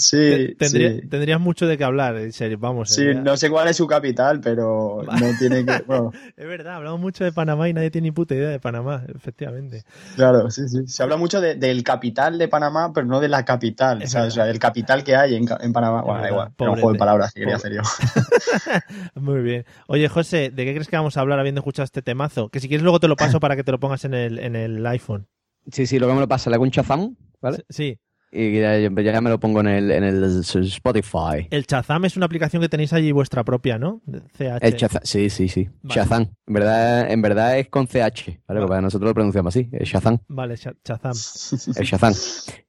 Sí, 0.00 0.16
Te- 0.16 0.54
tendría- 0.56 0.90
sí. 1.00 1.08
Tendrías 1.08 1.40
mucho 1.40 1.66
de 1.66 1.76
qué 1.78 1.84
hablar, 1.84 2.16
en 2.16 2.32
serio, 2.32 2.58
vamos. 2.58 2.90
Sí, 2.90 3.04
no 3.14 3.36
sé 3.36 3.50
cuál 3.50 3.68
es 3.68 3.76
su 3.76 3.86
capital, 3.86 4.40
pero 4.40 5.02
no 5.20 5.26
tiene 5.38 5.64
que. 5.64 5.82
Bueno, 5.86 6.10
Es 6.36 6.46
verdad, 6.46 6.74
hablamos 6.76 7.00
mucho 7.00 7.22
de 7.24 7.32
Panamá 7.32 7.68
y 7.68 7.72
nadie 7.74 7.90
tiene 7.90 8.08
ni 8.08 8.12
puta 8.12 8.34
idea 8.34 8.48
de 8.48 8.58
Panamá, 8.60 9.04
efectivamente. 9.14 9.82
claro, 10.16 10.50
sí, 10.50 10.68
sí. 10.68 10.86
Se 10.86 11.02
habla 11.02 11.16
mucho 11.16 11.40
de- 11.40 11.54
del 11.54 11.82
capital 11.84 12.38
de 12.38 12.48
Panamá, 12.48 12.92
pero 12.94 13.06
no 13.06 13.20
de 13.20 13.28
la 13.28 13.44
capital. 13.44 14.02
O 14.02 14.06
sea, 14.06 14.24
del 14.46 14.58
capital 14.58 15.04
que 15.04 15.14
hay 15.16 15.36
en, 15.36 15.46
Panamá. 15.72 16.02
Bueno, 16.02 16.22
da 16.22 16.28
igual. 16.30 16.48
Era 16.58 16.70
un 16.70 16.76
juego 16.76 16.92
de 16.92 16.98
palabras 16.98 17.32
que 17.32 17.40
quería 17.40 17.56
hacer 17.56 17.74
yo. 17.74 17.82
Muy 19.14 19.40
bien. 19.42 19.64
Oye, 19.86 20.08
José, 20.08 20.50
¿de 20.50 20.64
qué 20.64 20.72
crees 20.72 20.88
que 20.88 20.96
vamos 20.96 21.16
a 21.16 21.20
hablar 21.20 21.38
habiendo 21.38 21.60
escuchado 21.60 21.84
este 21.84 22.02
temazo? 22.02 22.48
Que 22.48 22.60
si 22.60 22.68
quieres 22.68 22.82
luego 22.82 23.00
te 23.00 23.08
lo 23.08 23.16
paso 23.16 23.40
para 23.40 23.56
que 23.56 23.64
te 23.64 23.72
lo 23.72 23.80
pongas 23.80 24.04
en 24.04 24.14
el, 24.14 24.38
en 24.38 24.56
el 24.56 24.84
iPhone. 24.86 25.26
Sí, 25.70 25.86
sí, 25.86 25.98
luego 25.98 26.14
me 26.14 26.20
lo 26.20 26.28
pasa, 26.28 26.48
le 26.50 26.56
hago 26.56 26.64
un 26.64 26.70
chazam, 26.70 27.14
¿vale? 27.40 27.64
Sí. 27.68 27.98
Y 28.32 28.60
ya, 28.60 28.78
ya 28.78 29.20
me 29.20 29.28
lo 29.30 29.40
pongo 29.40 29.60
en 29.60 29.66
el, 29.66 29.90
en 29.90 30.04
el 30.04 30.22
Spotify. 30.40 31.48
El 31.50 31.66
Chazam 31.66 32.04
es 32.04 32.16
una 32.16 32.26
aplicación 32.26 32.62
que 32.62 32.68
tenéis 32.68 32.92
allí 32.92 33.10
vuestra 33.10 33.42
propia, 33.44 33.76
¿no? 33.78 34.02
CH. 34.36 34.58
El 34.62 34.74
Shazam, 34.76 35.00
sí, 35.04 35.30
sí, 35.30 35.48
sí. 35.48 35.68
Vale. 35.82 36.00
Shazam. 36.00 36.26
En 36.46 36.54
verdad, 36.54 37.10
en 37.10 37.22
verdad 37.22 37.58
es 37.58 37.68
con 37.68 37.86
CH, 37.88 38.40
¿vale? 38.46 38.60
Vale. 38.64 38.82
Nosotros 38.82 39.08
lo 39.10 39.14
pronunciamos 39.14 39.54
así, 39.56 39.68
el 39.72 39.84
Shazam. 39.84 40.18
Vale, 40.28 40.56
Cha- 40.56 40.74
Chazam. 40.84 41.12
El 41.76 41.84
Shazam. 41.86 42.14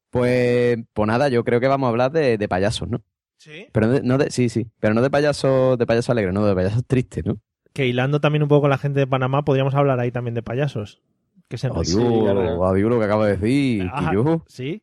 Pues, 0.10 0.78
pues 0.94 1.08
nada, 1.08 1.30
yo 1.30 1.44
creo 1.44 1.60
que 1.60 1.68
vamos 1.68 1.88
a 1.88 1.90
hablar 1.90 2.12
de, 2.12 2.38
de 2.38 2.48
payasos, 2.48 2.90
¿no? 2.90 3.02
Sí. 3.38 3.68
Pero 3.72 3.88
no 3.88 3.94
de, 3.94 4.02
no 4.04 4.18
de- 4.18 4.30
sí, 4.32 4.50
sí, 4.50 4.68
pero 4.80 4.94
no 4.94 5.02
de 5.02 5.10
payasos, 5.10 5.78
de 5.78 5.86
payasos 5.86 6.10
alegres, 6.10 6.34
no, 6.34 6.46
de 6.46 6.54
payasos 6.56 6.86
tristes, 6.86 7.26
¿no? 7.26 7.38
Que 7.74 7.88
hilando 7.88 8.20
también 8.20 8.44
un 8.44 8.50
poco 8.50 8.62
con 8.62 8.70
la 8.72 8.78
gente 8.78 9.00
de 9.00 9.08
Panamá, 9.08 9.46
podríamos 9.46 9.74
hablar 9.76 10.00
ahí 10.00 10.12
también 10.12 10.34
de 10.34 10.44
payasos. 10.44 11.02
Que 11.52 11.58
se 11.58 11.68
Adiós, 11.68 12.62
adiós 12.64 12.90
lo 12.90 12.98
que 12.98 13.04
acabo 13.06 13.26
de 13.26 13.36
decir, 13.36 13.92
que 13.92 14.14
yo. 14.16 14.42
¿Sí? 14.48 14.82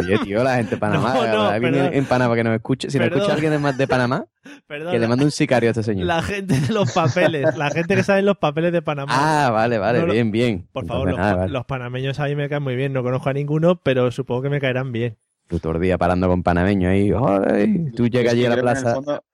Oye, 0.00 0.18
tío, 0.24 0.42
la 0.42 0.56
gente 0.56 0.72
de 0.74 0.76
Panamá, 0.80 1.14
No, 1.14 1.60
no, 1.70 1.84
en 1.84 2.04
Panamá 2.06 2.34
que 2.34 2.42
nos 2.42 2.52
escuche. 2.56 2.90
Si 2.90 2.98
nos 2.98 3.06
escucha 3.06 3.32
alguien 3.32 3.52
de, 3.52 3.58
más 3.60 3.78
de 3.78 3.86
Panamá, 3.86 4.24
Perdón. 4.66 4.90
que 4.90 4.98
le 4.98 5.06
mande 5.06 5.24
un 5.24 5.30
sicario 5.30 5.68
a 5.68 5.70
este 5.70 5.84
señor. 5.84 6.06
La 6.06 6.20
gente 6.20 6.58
de 6.58 6.72
los 6.74 6.90
papeles, 6.92 7.56
la 7.56 7.70
gente 7.70 7.94
que 7.94 8.02
sabe 8.02 8.22
los 8.22 8.38
papeles 8.38 8.72
de 8.72 8.82
Panamá. 8.82 9.12
Ah, 9.14 9.50
vale, 9.50 9.78
vale, 9.78 10.00
No, 10.00 10.06
bien, 10.12 10.32
bien. 10.32 10.66
Por 10.72 10.84
favor, 10.84 11.10
Entonces, 11.10 11.16
los, 11.18 11.18
nada, 11.30 11.36
vale. 11.42 11.52
los 11.52 11.64
panameños 11.66 12.18
a 12.18 12.24
mí 12.24 12.34
me 12.34 12.48
caen 12.48 12.64
muy 12.64 12.74
bien. 12.74 12.92
No 12.92 13.04
conozco 13.04 13.28
a 13.28 13.32
ninguno, 13.32 13.76
pero 13.80 14.10
supongo 14.10 14.42
que 14.42 14.50
me 14.50 14.60
caerán 14.60 14.90
bien. 14.90 15.16
Tú 15.46 15.60
todo 15.60 15.74
el 15.74 15.80
día 15.80 15.96
parando 15.96 16.26
con 16.26 16.42
panameños 16.42 16.90
ahí. 16.90 17.12
ay, 17.54 17.92
tú 17.94 18.08
llegas 18.08 18.32
allí 18.32 18.46
a 18.46 18.48
la 18.50 18.56
creo 18.56 18.64
que 18.64 18.70
en 18.70 18.76
el 18.76 18.82
plaza. 18.82 18.94
fondo- 18.96 19.24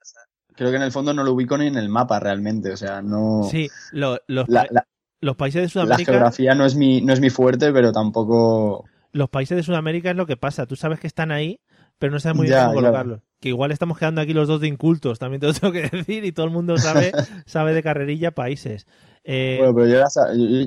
creo 0.56 0.70
que 0.70 0.76
en 0.76 0.82
el 0.82 0.92
fondo 0.92 1.14
no 1.14 1.24
lo 1.24 1.32
ubico 1.32 1.56
ni 1.56 1.68
en 1.68 1.76
el 1.76 1.88
mapa 1.88 2.20
realmente. 2.20 2.70
O 2.72 2.76
sea, 2.76 3.00
no. 3.00 3.44
Sí, 3.50 3.70
lo- 3.92 4.18
los, 4.26 4.46
La, 4.50 4.66
la- 4.70 4.84
los 5.20 5.36
países 5.36 5.60
de 5.60 5.66
la 5.66 5.68
Sudamérica. 5.70 6.12
geografía 6.12 6.54
no 6.54 6.64
es 6.64 6.74
mi 6.76 7.00
no 7.00 7.12
es 7.12 7.20
mi 7.20 7.30
fuerte, 7.30 7.72
pero 7.72 7.92
tampoco. 7.92 8.84
Los 9.12 9.28
países 9.28 9.56
de 9.56 9.62
Sudamérica 9.62 10.10
es 10.10 10.16
lo 10.16 10.26
que 10.26 10.36
pasa. 10.36 10.66
Tú 10.66 10.76
sabes 10.76 11.00
que 11.00 11.06
están 11.08 11.32
ahí, 11.32 11.60
pero 11.98 12.12
no 12.12 12.20
sabes 12.20 12.36
muy 12.36 12.46
bien 12.46 12.58
cómo 12.58 12.70
claro. 12.72 12.86
colocarlos. 12.86 13.20
Que 13.40 13.48
igual 13.48 13.72
estamos 13.72 13.98
quedando 13.98 14.20
aquí 14.20 14.32
los 14.34 14.46
dos 14.48 14.60
de 14.60 14.68
incultos, 14.68 15.18
también 15.18 15.40
te 15.40 15.46
lo 15.48 15.52
tengo 15.54 15.72
que 15.72 15.88
decir, 15.88 16.24
y 16.24 16.32
todo 16.32 16.46
el 16.46 16.52
mundo 16.52 16.76
sabe, 16.78 17.10
sabe 17.46 17.74
de 17.74 17.82
carrerilla 17.82 18.30
países. 18.32 18.86
Eh, 19.24 19.56
Bueno, 19.58 19.74
pero 19.74 19.86
yo 19.86 19.94
ya, 19.96 20.06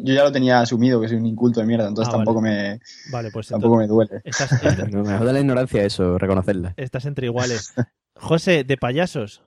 yo, 0.03 0.13
ya 0.13 0.24
lo 0.24 0.31
tenía 0.31 0.60
asumido 0.60 1.00
que 1.01 1.07
soy 1.07 1.17
un 1.17 1.25
inculto 1.25 1.60
de 1.60 1.65
mierda, 1.65 1.88
entonces 1.88 2.13
Ah, 2.13 2.17
tampoco 2.17 2.41
me 2.41 2.79
vale, 3.12 3.31
pues 3.31 3.48
tampoco 3.48 3.77
me 3.77 3.88
duele. 3.88 4.22
estás, 4.24 4.51
No, 4.91 5.03
me 5.03 5.17
jode 5.17 5.33
la 5.33 5.39
ignorancia 5.39 5.83
eso, 5.83 6.17
reconocerla. 6.17 6.74
estás 6.77 7.05
entre 7.05 7.27
iguales. 7.27 7.74
José, 8.15 8.63
de 8.63 8.77
payasos. 8.77 9.41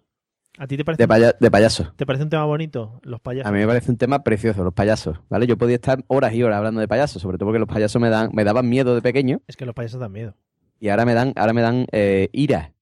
¿A 0.58 0.66
ti 0.66 0.76
te 0.76 0.84
parece, 0.84 1.02
De, 1.02 1.08
paya- 1.08 1.34
de 1.38 1.50
payasos. 1.50 1.92
te 1.96 2.06
parece 2.06 2.24
un 2.24 2.30
tema 2.30 2.44
bonito? 2.44 2.98
Los 3.02 3.20
payasos. 3.20 3.48
A 3.48 3.52
mí 3.52 3.58
me 3.58 3.66
parece 3.66 3.90
un 3.90 3.98
tema 3.98 4.22
precioso, 4.22 4.64
los 4.64 4.72
payasos, 4.72 5.18
¿vale? 5.28 5.46
Yo 5.46 5.56
podía 5.58 5.74
estar 5.76 6.02
horas 6.08 6.32
y 6.34 6.42
horas 6.42 6.58
hablando 6.58 6.80
de 6.80 6.88
payasos, 6.88 7.20
sobre 7.20 7.36
todo 7.38 7.48
porque 7.48 7.58
los 7.58 7.68
payasos 7.68 8.00
me 8.00 8.08
dan, 8.08 8.30
me 8.32 8.44
daban 8.44 8.68
miedo 8.68 8.94
de 8.94 9.02
pequeño 9.02 9.40
Es 9.46 9.56
que 9.56 9.66
los 9.66 9.74
payasos 9.74 10.00
dan 10.00 10.12
miedo. 10.12 10.34
y 10.80 10.88
ahora 10.88 11.04
me 11.04 11.14
dan, 11.14 11.32
ahora 11.36 11.52
me 11.52 11.60
dan 11.62 11.86
eh, 11.92 12.28
ira. 12.32 12.72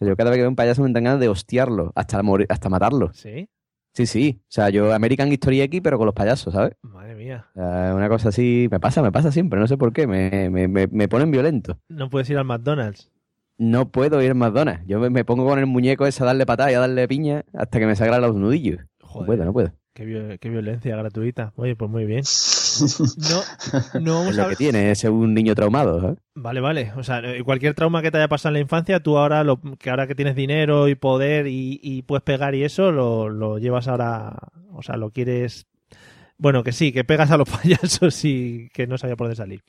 Yo 0.00 0.16
cada 0.16 0.30
vez 0.30 0.36
que 0.38 0.42
veo 0.42 0.48
un 0.50 0.56
payaso 0.56 0.82
me 0.82 0.90
dan 0.92 1.04
ganas 1.04 1.20
de 1.20 1.28
hostiarlo, 1.28 1.92
hasta 1.94 2.22
morir, 2.22 2.46
hasta 2.48 2.68
matarlo. 2.70 3.12
¿Sí? 3.12 3.48
Sí, 3.92 4.06
sí. 4.06 4.40
O 4.42 4.46
sea, 4.48 4.70
yo 4.70 4.94
American 4.94 5.30
History 5.32 5.60
X, 5.62 5.80
pero 5.82 5.98
con 5.98 6.06
los 6.06 6.14
payasos, 6.14 6.54
¿sabes? 6.54 6.74
Madre 6.80 7.16
mía. 7.16 7.46
Una 7.56 8.08
cosa 8.08 8.28
así, 8.28 8.68
me 8.70 8.78
pasa, 8.80 9.02
me 9.02 9.10
pasa 9.12 9.32
siempre, 9.32 9.58
no 9.58 9.66
sé 9.66 9.76
por 9.76 9.92
qué, 9.92 10.06
me, 10.06 10.48
me, 10.48 10.68
me, 10.68 10.86
me 10.86 11.08
ponen 11.08 11.30
violento. 11.32 11.76
No 11.88 12.08
puedes 12.08 12.30
ir 12.30 12.38
al 12.38 12.44
McDonald's. 12.44 13.10
No 13.62 13.90
puedo 13.90 14.22
ir 14.22 14.30
a 14.30 14.34
McDonald's. 14.34 14.86
Yo 14.86 14.98
me, 15.00 15.10
me 15.10 15.22
pongo 15.24 15.44
con 15.44 15.58
el 15.58 15.66
muñeco 15.66 16.06
ese 16.06 16.22
a 16.22 16.26
darle 16.26 16.46
patada 16.46 16.72
y 16.72 16.74
a 16.74 16.80
darle 16.80 17.06
piña 17.06 17.44
hasta 17.52 17.78
que 17.78 17.84
me 17.86 17.94
sangran 17.94 18.22
los 18.22 18.34
nudillos. 18.34 18.80
No 19.02 19.26
puedo, 19.26 19.44
no 19.44 19.52
puedo. 19.52 19.72
Qué, 19.92 20.06
viol- 20.06 20.38
qué 20.38 20.48
violencia 20.48 20.96
gratuita. 20.96 21.52
Oye, 21.56 21.76
pues 21.76 21.90
muy 21.90 22.06
bien. 22.06 22.22
No, 22.80 24.00
no 24.00 24.14
vamos 24.14 24.32
Es 24.32 24.38
a 24.38 24.42
lo 24.44 24.48
que 24.48 24.56
tiene, 24.56 24.92
es 24.92 25.02
un 25.04 25.34
niño 25.34 25.54
traumado, 25.56 26.00
¿sabes? 26.00 26.18
Vale, 26.36 26.60
vale. 26.60 26.92
O 26.96 27.02
sea, 27.02 27.18
eh, 27.18 27.42
cualquier 27.42 27.74
trauma 27.74 28.00
que 28.00 28.10
te 28.12 28.18
haya 28.18 28.28
pasado 28.28 28.50
en 28.50 28.54
la 28.54 28.60
infancia, 28.60 29.00
tú 29.00 29.18
ahora, 29.18 29.42
lo, 29.44 29.60
que 29.60 29.90
ahora 29.90 30.06
que 30.06 30.14
tienes 30.14 30.36
dinero 30.36 30.88
y 30.88 30.94
poder 30.94 31.46
y, 31.48 31.80
y 31.82 32.02
puedes 32.02 32.22
pegar 32.22 32.54
y 32.54 32.62
eso, 32.62 32.92
lo, 32.92 33.28
lo 33.28 33.58
llevas 33.58 33.88
ahora, 33.88 34.36
o 34.72 34.82
sea, 34.82 34.96
lo 34.96 35.10
quieres... 35.10 35.66
Bueno, 36.42 36.64
que 36.64 36.72
sí, 36.72 36.90
que 36.90 37.04
pegas 37.04 37.30
a 37.30 37.36
los 37.36 37.48
payasos 37.62 38.24
y 38.24 38.70
que 38.72 38.86
no 38.86 38.96
sabía 38.98 39.14
por 39.16 39.26
dónde 39.26 39.36
salir. 39.36 39.62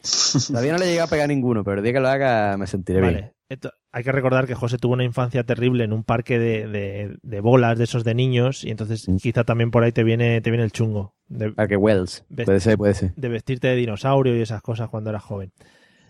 Todavía 0.48 0.72
no 0.72 0.78
le 0.78 0.86
he 0.86 0.90
llegado 0.92 1.08
a 1.08 1.10
pegar 1.10 1.28
ninguno, 1.28 1.64
pero 1.66 1.78
el 1.78 1.84
día 1.84 1.92
que 1.94 2.00
lo 2.00 2.08
haga 2.08 2.56
me 2.58 2.66
sentiré 2.66 3.02
bien. 3.02 3.14
Vale. 3.14 3.34
Esto- 3.50 3.74
hay 3.92 4.06
que 4.06 4.14
recordar 4.14 4.48
que 4.48 4.56
José 4.56 4.78
tuvo 4.78 4.94
una 4.94 5.04
infancia 5.04 5.44
terrible 5.44 5.84
en 5.84 5.92
un 5.92 6.06
parque 6.06 6.40
de, 6.40 6.68
de- 6.68 7.18
de 7.22 7.42
bolas 7.42 7.78
de 7.78 7.84
esos 7.84 8.06
de 8.06 8.16
niños 8.16 8.64
y 8.64 8.70
entonces 8.72 9.10
Mm. 9.10 9.18
quizá 9.18 9.44
también 9.44 9.70
por 9.72 9.84
ahí 9.84 9.92
te 9.92 10.06
viene, 10.06 10.40
te 10.40 10.50
viene 10.50 10.64
el 10.64 10.72
chungo 10.72 11.14
de, 11.28 11.52
Parque 11.52 11.76
Wells. 11.76 12.24
Ves- 12.30 12.46
Puede 12.46 12.60
ser, 12.62 12.78
puede 12.78 12.94
ser. 12.94 13.14
de 13.16 13.28
vestirte 13.28 13.68
de 13.68 13.76
dinosaurio 13.76 14.38
y 14.38 14.42
esas 14.42 14.62
cosas 14.62 14.88
cuando 14.88 15.10
eras 15.10 15.24
joven. 15.24 15.52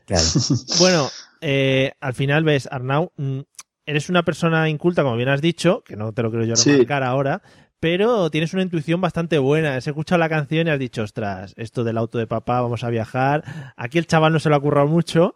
Claro. 0.05 0.23
Bueno, 0.79 1.09
eh, 1.41 1.93
al 1.99 2.13
final 2.13 2.43
ves, 2.43 2.69
Arnau, 2.71 3.11
mm, 3.17 3.39
eres 3.87 4.09
una 4.09 4.21
persona 4.23 4.69
inculta, 4.69 5.01
como 5.01 5.15
bien 5.17 5.29
has 5.29 5.41
dicho, 5.41 5.83
que 5.83 5.95
no 5.95 6.13
te 6.13 6.21
lo 6.21 6.29
quiero 6.29 6.45
yo 6.45 6.55
Sí. 6.55 6.71
remarcar 6.71 7.01
ahora, 7.01 7.41
pero 7.81 8.29
tienes 8.29 8.53
una 8.53 8.63
intuición 8.63 9.01
bastante 9.01 9.37
buena. 9.39 9.75
Has 9.75 9.87
escuchado 9.87 10.19
la 10.19 10.29
canción 10.29 10.67
y 10.67 10.69
has 10.69 10.79
dicho, 10.79 11.01
ostras, 11.03 11.53
esto 11.57 11.83
del 11.83 11.97
auto 11.97 12.17
de 12.17 12.27
papá, 12.27 12.61
vamos 12.61 12.85
a 12.85 12.89
viajar. 12.89 13.43
Aquí 13.75 13.97
el 13.97 14.07
chaval 14.07 14.31
no 14.31 14.39
se 14.39 14.47
lo 14.49 14.55
ha 14.55 14.61
currado 14.61 14.87
mucho. 14.87 15.35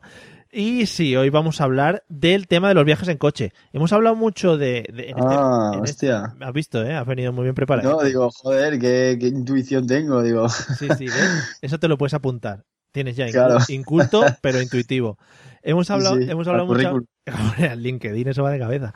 Y 0.51 0.85
sí, 0.85 1.13
hoy 1.17 1.29
vamos 1.29 1.59
a 1.59 1.65
hablar 1.65 2.05
del 2.07 2.47
tema 2.47 2.69
de 2.69 2.75
los 2.75 2.85
viajes 2.85 3.09
en 3.09 3.17
coche. 3.17 3.51
Hemos 3.73 3.91
hablado 3.91 4.15
mucho 4.15 4.57
de... 4.57 4.85
de- 4.93 5.09
en 5.09 5.17
este- 5.17 5.35
Ah, 5.35 5.71
este- 5.73 6.13
hostia. 6.13 6.35
Has 6.39 6.53
visto, 6.53 6.81
¿eh? 6.85 6.93
Has 6.95 7.05
venido 7.05 7.33
muy 7.33 7.43
bien 7.43 7.55
preparado. 7.55 7.89
No, 7.89 8.01
digo, 8.03 8.29
joder, 8.31 8.79
qué, 8.79 9.17
qué 9.19 9.27
intuición 9.27 9.85
tengo, 9.85 10.23
digo. 10.23 10.47
Sí, 10.47 10.87
sí, 10.97 11.07
¿ves? 11.07 11.57
Eso 11.61 11.77
te 11.77 11.89
lo 11.89 11.97
puedes 11.97 12.13
apuntar. 12.13 12.63
Tienes 12.93 13.17
ya 13.17 13.25
Claro. 13.31 13.57
inculto, 13.67 14.23
pero 14.41 14.61
intuitivo. 14.61 15.17
Hemos 15.67 15.89
hablado, 15.89 16.17
Sí, 16.17 16.29
hemos 16.29 16.47
hablado 16.47 16.67
mucho. 16.67 16.75
currículum. 16.91 17.05
Al 17.71 17.81
LinkedIn, 17.81 18.27
eso 18.27 18.43
va 18.43 18.51
de 18.51 18.59
cabeza. 18.59 18.93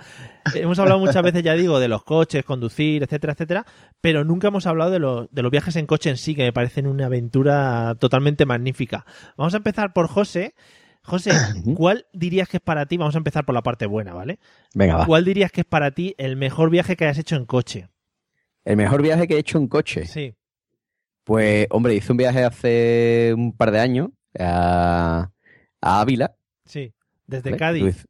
hemos 0.53 0.77
hablado 0.77 0.99
muchas 0.99 1.23
veces, 1.23 1.41
ya 1.41 1.53
digo, 1.55 1.79
de 1.79 1.88
los 1.88 2.03
coches, 2.03 2.45
conducir, 2.45 3.01
etcétera, 3.01 3.33
etcétera, 3.33 3.65
pero 4.01 4.23
nunca 4.23 4.49
hemos 4.49 4.67
hablado 4.67 4.91
de, 4.91 4.99
los 4.99 5.27
de 5.31 5.41
los 5.41 5.51
viajes 5.51 5.75
en 5.77 5.88
coche 5.88 6.11
en 6.11 6.17
sí, 6.17 6.35
que 6.35 6.43
me 6.43 6.53
parecen 6.53 6.85
una 6.85 7.07
aventura 7.07 7.95
totalmente 7.99 8.45
magnífica. 8.45 9.05
Vamos 9.35 9.55
a 9.55 9.57
empezar 9.57 9.93
por 9.93 10.07
José. 10.07 10.53
José, 11.01 11.31
¿cuál 11.75 12.05
dirías 12.13 12.47
que 12.47 12.57
es 12.57 12.61
para 12.63 12.85
ti? 12.85 12.97
Vamos 12.97 13.15
a 13.15 13.17
empezar 13.17 13.45
por 13.45 13.55
la 13.55 13.63
parte 13.63 13.88
buena, 13.88 14.13
¿vale? 14.13 14.38
Venga, 14.75 14.97
va. 14.97 15.05
¿Cuál 15.07 15.25
dirías 15.25 15.51
que 15.51 15.61
es 15.61 15.67
para 15.67 15.89
ti 15.91 16.13
el 16.19 16.35
mejor 16.35 16.69
viaje 16.69 16.95
que 16.95 17.05
hayas 17.05 17.17
hecho 17.17 17.35
en 17.35 17.45
coche? 17.45 17.89
El 18.63 18.77
mejor 18.77 19.01
viaje 19.01 19.27
que 19.27 19.35
he 19.35 19.39
hecho 19.39 19.57
en 19.57 19.67
coche. 19.67 20.05
Sí. 20.05 20.35
Pues, 21.23 21.65
hombre, 21.71 21.95
hice 21.95 22.11
un 22.11 22.17
viaje 22.17 22.43
hace 22.43 23.33
un 23.35 23.55
par 23.55 23.71
de 23.71 23.79
años 23.79 24.09
a, 24.38 25.31
a 25.81 26.01
Ávila. 26.01 26.35
Sí. 26.69 26.93
Desde. 27.27 27.57
Cádiz. 27.57 28.05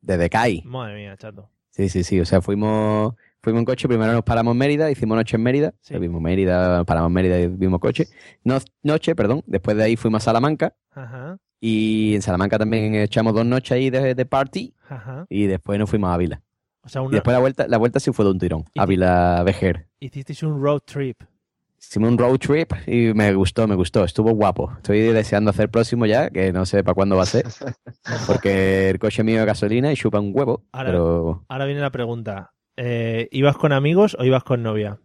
Desde 0.00 0.28
Cádiz. 0.28 0.64
Madre 0.64 0.96
mía, 0.96 1.16
chato. 1.16 1.48
Sí, 1.70 1.88
sí, 1.88 2.04
sí. 2.04 2.20
O 2.20 2.24
sea, 2.24 2.40
fuimos, 2.42 3.14
fuimos 3.40 3.60
en 3.60 3.64
coche. 3.64 3.88
Primero 3.88 4.12
nos 4.12 4.22
paramos 4.22 4.52
en 4.52 4.58
Mérida, 4.58 4.90
hicimos 4.90 5.16
noche 5.16 5.36
en 5.36 5.42
Mérida. 5.42 5.72
Sí. 5.80 5.96
Vimos 5.98 6.20
Mérida, 6.20 6.84
paramos 6.84 7.08
en 7.08 7.14
Mérida 7.14 7.40
y 7.40 7.46
vimos 7.48 7.80
coche. 7.80 8.06
No, 8.44 8.58
noche, 8.82 9.14
perdón. 9.14 9.42
Después 9.46 9.76
de 9.76 9.84
ahí 9.84 9.96
fuimos 9.96 10.22
a 10.22 10.24
Salamanca. 10.26 10.74
Ajá, 10.92 11.38
Y 11.60 12.14
en 12.14 12.22
Salamanca 12.22 12.58
también 12.58 12.94
echamos 12.96 13.34
dos 13.34 13.46
noches 13.46 13.72
ahí 13.72 13.90
de, 13.90 14.14
de 14.14 14.26
party. 14.26 14.74
ajá. 14.88 15.26
Y 15.30 15.46
después 15.46 15.78
nos 15.78 15.88
fuimos 15.90 16.10
a 16.10 16.14
Ávila. 16.14 16.42
O 16.82 16.88
sea, 16.88 17.00
Y 17.02 17.06
una, 17.06 17.14
después 17.14 17.32
la 17.32 17.40
vuelta, 17.40 17.66
la 17.66 17.78
vuelta 17.78 17.98
sí 17.98 18.12
fue 18.12 18.24
de 18.26 18.30
un 18.32 18.38
tirón. 18.38 18.64
Y- 18.74 18.80
Ávila 18.80 19.42
Vejer. 19.44 19.88
hicisteis 20.00 20.42
un 20.42 20.62
road 20.62 20.80
trip. 20.84 21.22
Hicimos 21.88 22.10
un 22.10 22.18
road 22.18 22.38
trip 22.38 22.72
y 22.86 23.14
me 23.14 23.32
gustó, 23.34 23.66
me 23.68 23.74
gustó. 23.76 24.04
Estuvo 24.04 24.32
guapo. 24.32 24.72
Estoy 24.76 25.00
deseando 25.00 25.50
hacer 25.50 25.64
el 25.64 25.70
próximo 25.70 26.06
ya, 26.06 26.28
que 26.30 26.52
no 26.52 26.66
sé 26.66 26.82
para 26.82 26.94
cuándo 26.94 27.16
va 27.16 27.22
a 27.22 27.26
ser. 27.26 27.44
Porque 28.26 28.90
el 28.90 28.98
coche 28.98 29.22
mío 29.22 29.40
es 29.40 29.46
gasolina 29.46 29.92
y 29.92 29.96
chupa 29.96 30.18
un 30.20 30.32
huevo. 30.34 30.64
Ahora- 30.72 30.90
Pero 30.90 31.44
Ahora 31.48 31.64
viene 31.66 31.80
la 31.80 31.90
pregunta. 31.90 32.52
Eh, 32.76 33.28
¿Ibas 33.30 33.56
con 33.56 33.72
amigos 33.72 34.16
o 34.18 34.24
ibas 34.24 34.42
con 34.42 34.62
novia? 34.62 34.98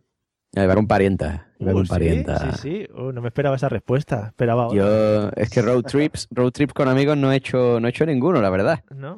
ya, 0.51 0.63
iba 0.63 0.73
con 0.73 0.87
parientas. 0.87 1.41
Iba 1.59 1.71
Uh, 1.71 1.75
con 1.75 1.85
¿sí? 1.85 1.89
parientas. 1.89 2.59
Sí, 2.61 2.69
sí. 2.87 2.87
Uh, 2.97 3.11
no 3.11 3.21
me 3.21 3.27
esperaba 3.27 3.55
esa 3.55 3.69
respuesta. 3.69 4.27
Esperaba 4.29 4.65
otra. 4.67 4.77
Yo, 4.79 5.29
es 5.35 5.49
que 5.51 5.61
road 5.61 5.83
trips, 5.83 6.27
road 6.31 6.51
trips 6.51 6.73
con 6.73 6.87
amigos 6.87 7.17
no 7.17 7.31
he 7.31 7.35
hecho, 7.35 7.79
no 7.79 7.87
he 7.87 7.91
hecho 7.91 8.05
ninguno, 8.07 8.41
la 8.41 8.49
verdad. 8.49 8.83
¿No? 8.89 9.15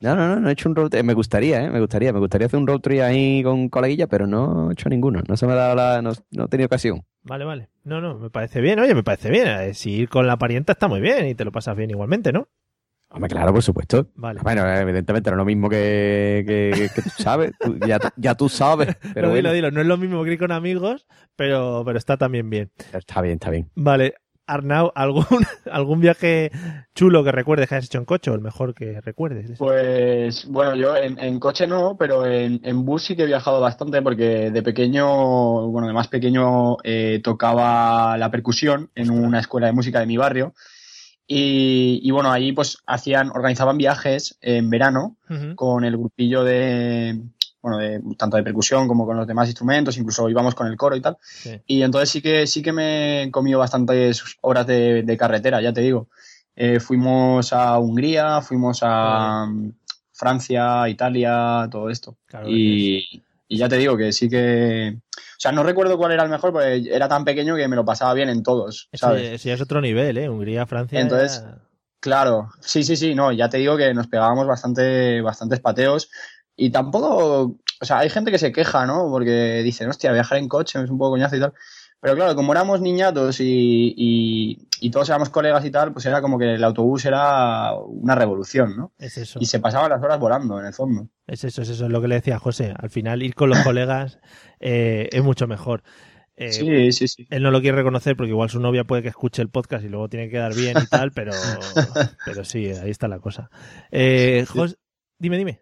No, 0.00 0.14
no, 0.14 0.28
no, 0.28 0.40
no 0.40 0.48
he 0.48 0.52
hecho 0.52 0.68
un 0.68 0.76
road 0.76 0.90
trip. 0.90 1.04
Me 1.04 1.14
gustaría, 1.14 1.64
¿eh? 1.64 1.70
Me 1.70 1.80
gustaría, 1.80 2.12
me 2.12 2.18
gustaría 2.18 2.46
hacer 2.46 2.60
un 2.60 2.66
road 2.66 2.80
trip 2.80 3.00
ahí 3.00 3.42
con 3.42 3.68
coleguilla, 3.70 4.06
pero 4.06 4.26
no 4.26 4.68
he 4.70 4.72
hecho 4.74 4.88
ninguno. 4.88 5.22
No 5.26 5.36
se 5.36 5.46
me 5.46 5.52
ha 5.52 5.56
dado 5.56 5.74
la, 5.74 6.02
no, 6.02 6.12
no 6.32 6.44
he 6.44 6.48
tenido 6.48 6.66
ocasión. 6.66 7.02
Vale, 7.22 7.44
vale. 7.44 7.68
No, 7.84 8.00
no, 8.00 8.18
me 8.18 8.28
parece 8.30 8.60
bien. 8.60 8.78
Oye, 8.78 8.94
me 8.94 9.02
parece 9.02 9.30
bien. 9.30 9.48
Eh, 9.48 9.74
Si 9.74 9.90
ir 9.92 10.08
con 10.08 10.26
la 10.26 10.36
parienta 10.36 10.72
está 10.72 10.86
muy 10.88 11.00
bien 11.00 11.26
y 11.26 11.34
te 11.34 11.44
lo 11.44 11.52
pasas 11.52 11.76
bien 11.76 11.90
igualmente, 11.90 12.32
¿no? 12.32 12.48
Hombre, 13.08 13.30
claro, 13.30 13.52
por 13.52 13.62
supuesto. 13.62 14.08
Vale. 14.16 14.40
Bueno, 14.42 14.66
evidentemente 14.68 15.30
no 15.30 15.36
es 15.36 15.38
lo 15.38 15.44
mismo 15.44 15.68
que, 15.70 16.44
que, 16.46 16.90
que 16.92 17.02
tú 17.02 17.10
sabes. 17.16 17.52
Tú- 17.58 17.78
ya, 17.78 17.98
ya 18.16 18.34
tú 18.34 18.48
sabes. 18.48 18.96
Pero 19.14 19.28
no, 19.28 19.34
dilo, 19.34 19.52
dilo. 19.52 19.70
No 19.70 19.80
es 19.80 19.86
lo 19.86 19.96
mismo 19.96 20.22
que 20.24 20.32
ir 20.32 20.38
con 20.38 20.50
amigos, 20.52 21.06
pero, 21.36 21.82
pero 21.86 21.96
está 21.98 22.16
también 22.16 22.50
bien. 22.50 22.70
está 22.92 23.22
bien, 23.22 23.34
está 23.34 23.50
bien. 23.50 23.70
Vale. 23.76 24.14
Arnau, 24.46 24.92
¿algún, 24.94 25.24
¿algún 25.70 26.00
viaje 26.00 26.50
chulo 26.94 27.24
que 27.24 27.32
recuerdes 27.32 27.68
que 27.68 27.74
hayas 27.74 27.86
hecho 27.86 27.98
en 27.98 28.04
coche 28.04 28.30
o 28.30 28.34
el 28.34 28.40
mejor 28.40 28.74
que 28.74 29.00
recuerdes? 29.00 29.58
Pues 29.58 30.46
bueno, 30.46 30.74
yo 30.74 30.96
en, 30.96 31.18
en 31.18 31.38
coche 31.40 31.66
no, 31.66 31.96
pero 31.98 32.26
en, 32.26 32.60
en 32.62 32.84
bus 32.84 33.04
sí 33.04 33.16
que 33.16 33.24
he 33.24 33.26
viajado 33.26 33.60
bastante 33.60 34.02
porque 34.02 34.50
de 34.50 34.62
pequeño, 34.62 35.68
bueno, 35.68 35.88
de 35.88 35.94
más 35.94 36.08
pequeño 36.08 36.76
eh, 36.84 37.20
tocaba 37.22 38.16
la 38.16 38.30
percusión 38.30 38.90
en 38.94 39.10
una 39.10 39.40
escuela 39.40 39.66
de 39.66 39.72
música 39.72 40.00
de 40.00 40.06
mi 40.06 40.16
barrio. 40.16 40.54
Y, 41.28 42.00
y 42.04 42.10
bueno, 42.12 42.30
ahí 42.30 42.52
pues 42.52 42.78
hacían, 42.86 43.30
organizaban 43.30 43.76
viajes 43.76 44.38
en 44.40 44.70
verano 44.70 45.16
con 45.56 45.84
el 45.84 45.96
grupillo 45.96 46.44
de, 46.44 47.20
bueno, 47.66 47.78
de, 47.78 48.00
tanto 48.16 48.36
de 48.36 48.44
percusión 48.44 48.86
como 48.86 49.04
con 49.04 49.16
los 49.16 49.26
demás 49.26 49.48
instrumentos, 49.48 49.98
incluso 49.98 50.28
íbamos 50.28 50.54
con 50.54 50.68
el 50.68 50.76
coro 50.76 50.94
y 50.94 51.00
tal. 51.00 51.18
Sí. 51.20 51.60
Y 51.66 51.82
entonces 51.82 52.10
sí 52.10 52.22
que, 52.22 52.46
sí 52.46 52.62
que 52.62 52.72
me 52.72 53.24
he 53.24 53.30
comido 53.32 53.58
bastantes 53.58 54.22
horas 54.40 54.68
de, 54.68 55.02
de 55.02 55.16
carretera, 55.16 55.60
ya 55.60 55.72
te 55.72 55.80
digo. 55.80 56.08
Eh, 56.54 56.78
fuimos 56.78 57.52
a 57.52 57.76
Hungría, 57.80 58.40
fuimos 58.40 58.78
a 58.82 59.46
mm, 59.46 59.72
Francia, 60.12 60.88
Italia, 60.88 61.66
todo 61.68 61.90
esto. 61.90 62.16
Claro, 62.26 62.48
Y, 62.48 63.24
y 63.48 63.58
ya 63.58 63.68
te 63.68 63.78
digo 63.78 63.96
que 63.96 64.12
sí 64.12 64.28
que... 64.28 64.96
O 64.96 65.38
sea, 65.40 65.50
no 65.50 65.64
recuerdo 65.64 65.98
cuál 65.98 66.12
era 66.12 66.22
el 66.22 66.30
mejor 66.30 66.52
porque 66.52 66.88
era 66.88 67.08
tan 67.08 67.24
pequeño 67.24 67.56
que 67.56 67.66
me 67.66 67.76
lo 67.76 67.84
pasaba 67.84 68.14
bien 68.14 68.28
en 68.28 68.44
todos, 68.44 68.88
¿sabes? 68.92 69.32
eso 69.32 69.48
ya 69.48 69.54
es 69.54 69.60
otro 69.60 69.80
nivel, 69.80 70.18
¿eh? 70.18 70.28
Hungría, 70.28 70.66
Francia. 70.66 71.00
Entonces, 71.00 71.44
Claro, 72.06 72.50
sí, 72.60 72.84
sí, 72.84 72.94
sí, 72.94 73.16
no, 73.16 73.32
ya 73.32 73.48
te 73.48 73.56
digo 73.58 73.76
que 73.76 73.92
nos 73.92 74.06
pegábamos 74.06 74.46
bastante, 74.46 75.20
bastantes 75.22 75.58
pateos 75.58 76.08
y 76.56 76.70
tampoco, 76.70 77.56
o 77.80 77.84
sea, 77.84 77.98
hay 77.98 78.10
gente 78.10 78.30
que 78.30 78.38
se 78.38 78.52
queja, 78.52 78.86
¿no? 78.86 79.08
Porque 79.10 79.62
dicen, 79.62 79.88
hostia, 79.88 80.12
viajar 80.12 80.38
en 80.38 80.48
coche 80.48 80.82
es 80.82 80.90
un 80.90 80.98
poco 80.98 81.10
coñazo 81.12 81.36
y 81.36 81.40
tal. 81.40 81.52
Pero 82.00 82.14
claro, 82.14 82.34
como 82.36 82.52
éramos 82.52 82.80
niñatos 82.82 83.40
y, 83.40 83.94
y, 83.96 84.68
y 84.80 84.90
todos 84.90 85.08
éramos 85.08 85.30
colegas 85.30 85.64
y 85.64 85.70
tal, 85.70 85.92
pues 85.92 86.04
era 86.06 86.20
como 86.20 86.38
que 86.38 86.54
el 86.54 86.62
autobús 86.62 87.04
era 87.06 87.72
una 87.74 88.14
revolución, 88.14 88.76
¿no? 88.76 88.92
Es 88.98 89.16
eso. 89.16 89.38
Y 89.40 89.46
se 89.46 89.60
pasaban 89.60 89.90
las 89.90 90.02
horas 90.02 90.20
volando, 90.20 90.60
en 90.60 90.66
el 90.66 90.74
fondo. 90.74 91.08
Es 91.26 91.42
eso, 91.44 91.62
es 91.62 91.70
eso, 91.70 91.86
es 91.86 91.90
lo 91.90 92.00
que 92.02 92.08
le 92.08 92.16
decía 92.16 92.38
José. 92.38 92.74
Al 92.76 92.90
final, 92.90 93.22
ir 93.22 93.34
con 93.34 93.48
los 93.48 93.58
colegas 93.64 94.18
eh, 94.60 95.08
es 95.10 95.22
mucho 95.24 95.46
mejor. 95.46 95.82
Eh, 96.36 96.52
Sí, 96.52 96.92
sí, 96.92 97.08
sí. 97.08 97.26
Él 97.30 97.42
no 97.42 97.50
lo 97.50 97.62
quiere 97.62 97.78
reconocer 97.78 98.14
porque 98.14 98.30
igual 98.30 98.50
su 98.50 98.60
novia 98.60 98.84
puede 98.84 99.02
que 99.02 99.08
escuche 99.08 99.40
el 99.40 99.48
podcast 99.48 99.82
y 99.84 99.88
luego 99.88 100.08
tiene 100.10 100.26
que 100.26 100.32
quedar 100.32 100.54
bien 100.54 100.76
y 100.80 100.86
tal, 100.86 101.10
pero, 101.12 101.32
pero 102.26 102.44
sí, 102.44 102.66
ahí 102.66 102.90
está 102.90 103.08
la 103.08 103.20
cosa. 103.20 103.48
Eh, 103.90 104.44
Jos- 104.46 104.76
dime, 105.18 105.38
dime. 105.38 105.60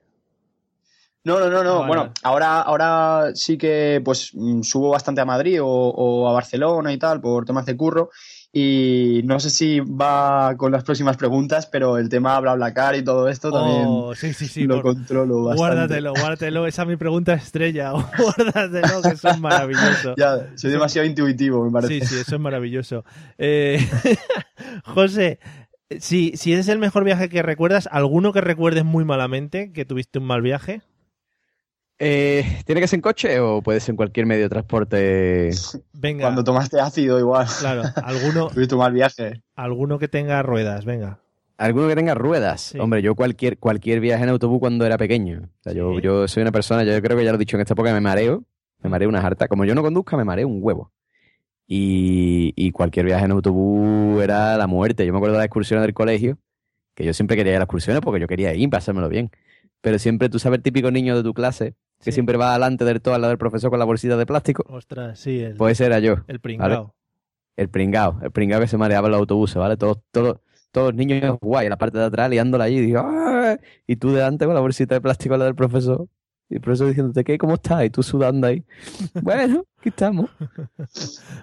No, 1.24 1.40
no, 1.40 1.48
no, 1.48 1.64
no. 1.64 1.74
Vale, 1.80 1.86
bueno, 1.88 2.12
ahora, 2.22 2.60
ahora 2.60 3.30
sí 3.34 3.56
que 3.56 4.00
pues 4.04 4.30
mm, 4.34 4.60
subo 4.62 4.90
bastante 4.90 5.20
a 5.20 5.24
Madrid 5.24 5.62
o, 5.62 5.66
o 5.66 6.28
a 6.28 6.32
Barcelona 6.32 6.92
y 6.92 6.98
tal 6.98 7.20
por 7.20 7.44
temas 7.46 7.64
de 7.66 7.76
curro. 7.76 8.10
Y 8.56 9.22
no 9.24 9.40
sé 9.40 9.50
si 9.50 9.80
va 9.80 10.54
con 10.56 10.70
las 10.70 10.84
próximas 10.84 11.16
preguntas, 11.16 11.66
pero 11.66 11.98
el 11.98 12.08
tema 12.08 12.38
BlaBlaCar 12.38 12.94
y 12.94 13.02
todo 13.02 13.28
esto 13.28 13.50
también 13.50 13.86
Oh, 13.88 14.14
sí, 14.14 14.32
sí, 14.32 14.46
sí. 14.46 14.64
lo 14.64 14.76
por- 14.76 14.94
controlo 14.94 15.42
bastante. 15.44 15.56
guárdatelo, 15.74 16.14
guárdatelo. 16.14 16.66
Esa 16.68 16.82
es 16.82 16.88
mi 16.88 16.96
pregunta 16.96 17.32
estrella. 17.34 17.90
Guárdatelo, 18.16 19.02
que 19.02 19.10
eso 19.14 19.30
es 19.30 19.38
maravilloso. 19.38 20.14
Ya, 20.16 20.36
soy 20.54 20.70
demasiado 20.70 21.04
intuitivo, 21.08 21.64
me 21.64 21.72
parece. 21.72 22.00
Sí, 22.00 22.06
sí, 22.06 22.14
eso 22.20 22.36
es 22.36 22.40
maravilloso. 22.40 23.04
Eh, 23.38 23.78
José, 24.84 25.40
si, 25.98 26.36
si 26.36 26.52
es 26.52 26.68
el 26.68 26.78
mejor 26.78 27.02
viaje 27.04 27.28
que 27.28 27.42
recuerdas, 27.42 27.88
¿alguno 27.90 28.32
que 28.32 28.40
recuerdes 28.40 28.84
muy 28.84 29.04
malamente, 29.04 29.72
que 29.72 29.84
tuviste 29.84 30.18
un 30.20 30.26
mal 30.26 30.42
viaje? 30.42 30.82
Eh, 31.98 32.44
¿Tiene 32.66 32.80
que 32.80 32.88
ser 32.88 32.96
en 32.98 33.02
coche 33.02 33.38
o 33.40 33.62
puede 33.62 33.78
ser 33.80 33.92
en 33.92 33.96
cualquier 33.96 34.26
medio 34.26 34.42
de 34.44 34.48
transporte? 34.48 35.50
Venga, 35.92 36.22
Cuando 36.24 36.42
tomaste 36.42 36.80
ácido, 36.80 37.18
igual. 37.18 37.46
claro, 37.60 37.82
alguno, 38.02 38.48
Tuviste 38.54 38.74
un 38.74 38.80
mal 38.80 38.92
viaje. 38.92 39.42
alguno 39.54 39.98
que 39.98 40.08
tenga 40.08 40.42
ruedas, 40.42 40.84
venga. 40.84 41.20
¿Alguno 41.56 41.86
que 41.86 41.94
tenga 41.94 42.14
ruedas? 42.14 42.60
Sí. 42.62 42.78
Hombre, 42.80 43.00
yo 43.00 43.14
cualquier, 43.14 43.58
cualquier 43.58 44.00
viaje 44.00 44.24
en 44.24 44.30
autobús 44.30 44.58
cuando 44.58 44.84
era 44.84 44.98
pequeño. 44.98 45.42
O 45.60 45.62
sea, 45.62 45.72
yo, 45.72 45.94
Sí. 45.94 46.00
yo 46.02 46.26
soy 46.26 46.42
una 46.42 46.50
persona, 46.50 46.82
yo 46.82 47.00
creo 47.00 47.16
que 47.16 47.24
ya 47.24 47.30
lo 47.30 47.36
he 47.36 47.38
dicho 47.38 47.56
en 47.56 47.60
esta 47.60 47.74
época, 47.74 47.92
me 47.92 48.00
mareo. 48.00 48.42
Me 48.82 48.90
mareo 48.90 49.08
una 49.08 49.20
harta. 49.24 49.46
Como 49.46 49.64
yo 49.64 49.74
no 49.74 49.82
conduzca, 49.82 50.16
me 50.16 50.24
mareo 50.24 50.48
un 50.48 50.58
huevo. 50.60 50.92
Y, 51.66 52.52
y 52.56 52.72
cualquier 52.72 53.06
viaje 53.06 53.24
en 53.24 53.30
autobús 53.30 54.20
era 54.20 54.56
la 54.58 54.66
muerte. 54.66 55.06
Yo 55.06 55.12
me 55.12 55.18
acuerdo 55.18 55.34
de 55.34 55.38
las 55.38 55.46
excursiones 55.46 55.82
del 55.86 55.94
colegio, 55.94 56.38
que 56.94 57.04
yo 57.04 57.14
siempre 57.14 57.36
quería 57.36 57.52
ir 57.52 57.56
a 57.56 57.60
las 57.60 57.66
excursiones 57.66 58.02
porque 58.02 58.20
yo 58.20 58.26
quería 58.26 58.52
ir, 58.52 58.68
pasármelo 58.68 59.08
bien. 59.08 59.30
Pero 59.80 59.98
siempre 60.00 60.28
tú 60.28 60.38
sabes 60.40 60.58
el 60.58 60.62
típico 60.62 60.90
niño 60.90 61.16
de 61.16 61.22
tu 61.22 61.32
clase 61.34 61.74
que 62.04 62.12
Sí. 62.12 62.16
siempre 62.16 62.36
va 62.36 62.52
delante 62.52 62.84
del 62.84 63.00
todo 63.00 63.14
al 63.14 63.20
lado 63.22 63.30
del 63.30 63.38
profesor 63.38 63.70
con 63.70 63.78
la 63.78 63.84
bolsita 63.84 64.16
de 64.16 64.26
plástico. 64.26 64.64
Ostras, 64.68 65.18
sí, 65.18 65.40
el, 65.40 65.56
Pues 65.56 65.80
era 65.80 65.98
yo. 65.98 66.16
el 66.28 66.40
pringao. 66.40 66.94
El 67.56 67.68
pringao, 67.68 68.18
el 68.22 68.30
pringao 68.30 68.60
que 68.60 68.66
se 68.68 68.76
mareaba 68.76 69.06
en 69.08 69.12
los 69.12 69.20
autobuses, 69.20 69.56
¿vale? 69.56 69.76
Todos, 69.76 69.98
todos, 70.10 70.38
todos 70.72 70.88
los 70.92 70.94
niños 70.96 71.38
guay 71.40 71.66
en 71.66 71.70
la 71.70 71.78
parte 71.78 71.98
de 71.98 72.04
atrás 72.04 72.28
liándola 72.28 72.64
allí 72.64 72.78
y 72.78 72.80
digo, 72.80 73.00
"Ah", 73.04 73.56
y 73.86 73.96
tú 73.96 74.10
delante 74.12 74.44
con 74.44 74.54
la 74.54 74.60
bolsita 74.60 74.94
de 74.96 75.00
plástico 75.00 75.36
la 75.36 75.44
del 75.44 75.54
profesor. 75.54 76.06
Y 76.50 76.56
el 76.56 76.60
profesor 76.60 76.88
diciéndote, 76.88 77.24
¿qué? 77.24 77.38
¿Cómo 77.38 77.54
estás? 77.54 77.84
Y 77.84 77.90
tú 77.90 78.02
sudando 78.02 78.46
ahí. 78.46 78.64
bueno, 79.22 79.64
aquí 79.78 79.88
estamos. 79.88 80.30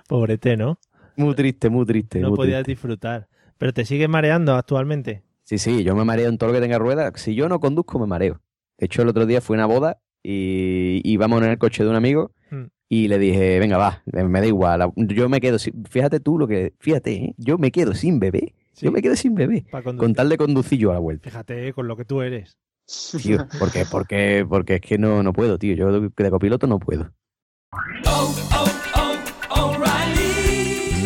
Pobrete, 0.08 0.58
¿no? 0.58 0.78
Muy 1.16 1.34
triste, 1.36 1.70
muy 1.70 1.86
triste. 1.86 2.20
No 2.20 2.30
muy 2.30 2.38
podías 2.38 2.64
triste. 2.64 2.72
disfrutar. 2.74 3.28
Pero 3.58 3.74
te 3.74 3.86
sigues 3.86 4.10
mareando 4.10 4.56
actualmente. 4.56 5.24
Sí, 5.44 5.58
sí, 5.58 5.84
yo 5.84 5.96
me 5.96 6.06
mareo 6.06 6.30
en 6.30 6.38
todo 6.38 6.50
lo 6.50 6.56
que 6.56 6.62
tenga 6.62 6.78
ruedas. 6.80 7.14
Si 7.16 7.36
yo 7.36 7.50
no 7.50 7.60
conduzco, 7.60 8.00
me 8.00 8.08
mareo. 8.08 8.42
De 8.78 8.86
hecho, 8.86 9.02
el 9.02 9.10
otro 9.10 9.26
día 9.26 9.42
fui 9.42 9.56
a 9.56 9.60
una 9.60 9.66
boda 9.66 10.00
y 10.24 11.02
íbamos 11.04 11.42
en 11.44 11.50
el 11.50 11.58
coche 11.58 11.84
de 11.84 11.90
un 11.90 11.96
amigo 11.96 12.32
Mm. 12.52 12.66
y 12.90 13.08
le 13.08 13.18
dije, 13.18 13.60
venga, 13.60 13.78
va, 13.78 14.04
me 14.06 14.42
da 14.42 14.46
igual. 14.46 14.92
Yo 14.96 15.30
me 15.30 15.40
quedo 15.40 15.58
sin... 15.58 15.86
Fíjate 15.86 16.20
tú 16.20 16.38
lo 16.38 16.48
que... 16.48 16.74
Fíjate, 16.80 17.14
¿eh? 17.14 17.34
yo 17.38 17.58
me 17.58 17.72
quedo 17.72 17.94
sin 17.96 18.20
bebé. 18.20 18.54
Sí. 18.74 18.86
Yo 18.86 18.92
me 18.92 19.02
quedo 19.02 19.16
sin 19.16 19.36
bebé. 19.36 19.66
Con 19.98 20.14
tal 20.14 20.30
de 20.30 20.38
conducir 20.38 20.80
yo 20.80 20.92
a 20.92 20.96
la 20.96 21.00
vuelta. 21.00 21.30
Fíjate 21.30 21.70
eh, 21.70 21.74
con 21.74 21.88
lo 21.88 21.96
que 21.96 22.06
tú 22.06 22.22
eres. 22.22 22.58
Tío, 23.22 23.48
porque, 23.58 23.86
porque, 23.90 24.46
porque 24.48 24.76
es 24.76 24.82
que 24.82 24.98
no, 24.98 25.24
no 25.24 25.32
puedo, 25.32 25.58
tío. 25.58 25.76
Yo 25.76 26.10
de 26.10 26.30
copiloto 26.30 26.68
no 26.68 26.78
puedo. 26.78 27.12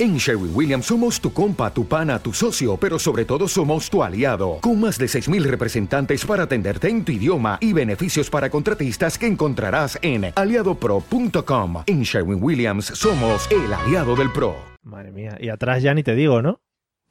En 0.00 0.16
Sherwin 0.16 0.52
Williams 0.54 0.86
somos 0.86 1.20
tu 1.20 1.30
compa, 1.30 1.70
tu 1.74 1.84
pana, 1.86 2.18
tu 2.18 2.32
socio, 2.32 2.78
pero 2.78 2.98
sobre 2.98 3.26
todo 3.26 3.46
somos 3.46 3.90
tu 3.90 4.02
aliado, 4.02 4.56
con 4.62 4.80
más 4.80 4.96
de 4.98 5.04
6.000 5.04 5.42
representantes 5.42 6.24
para 6.24 6.44
atenderte 6.44 6.88
en 6.88 7.04
tu 7.04 7.12
idioma 7.12 7.58
y 7.60 7.74
beneficios 7.74 8.30
para 8.30 8.48
contratistas 8.48 9.18
que 9.18 9.26
encontrarás 9.26 9.98
en 10.00 10.32
aliadopro.com. 10.34 11.82
En 11.86 12.02
Sherwin 12.02 12.42
Williams 12.42 12.86
somos 12.86 13.46
el 13.50 13.70
aliado 13.74 14.16
del 14.16 14.32
PRO. 14.32 14.56
Madre 14.82 15.12
mía. 15.12 15.36
Y 15.38 15.50
atrás 15.50 15.82
ya 15.82 15.92
ni 15.92 16.02
te 16.02 16.14
digo, 16.14 16.40
¿no? 16.40 16.62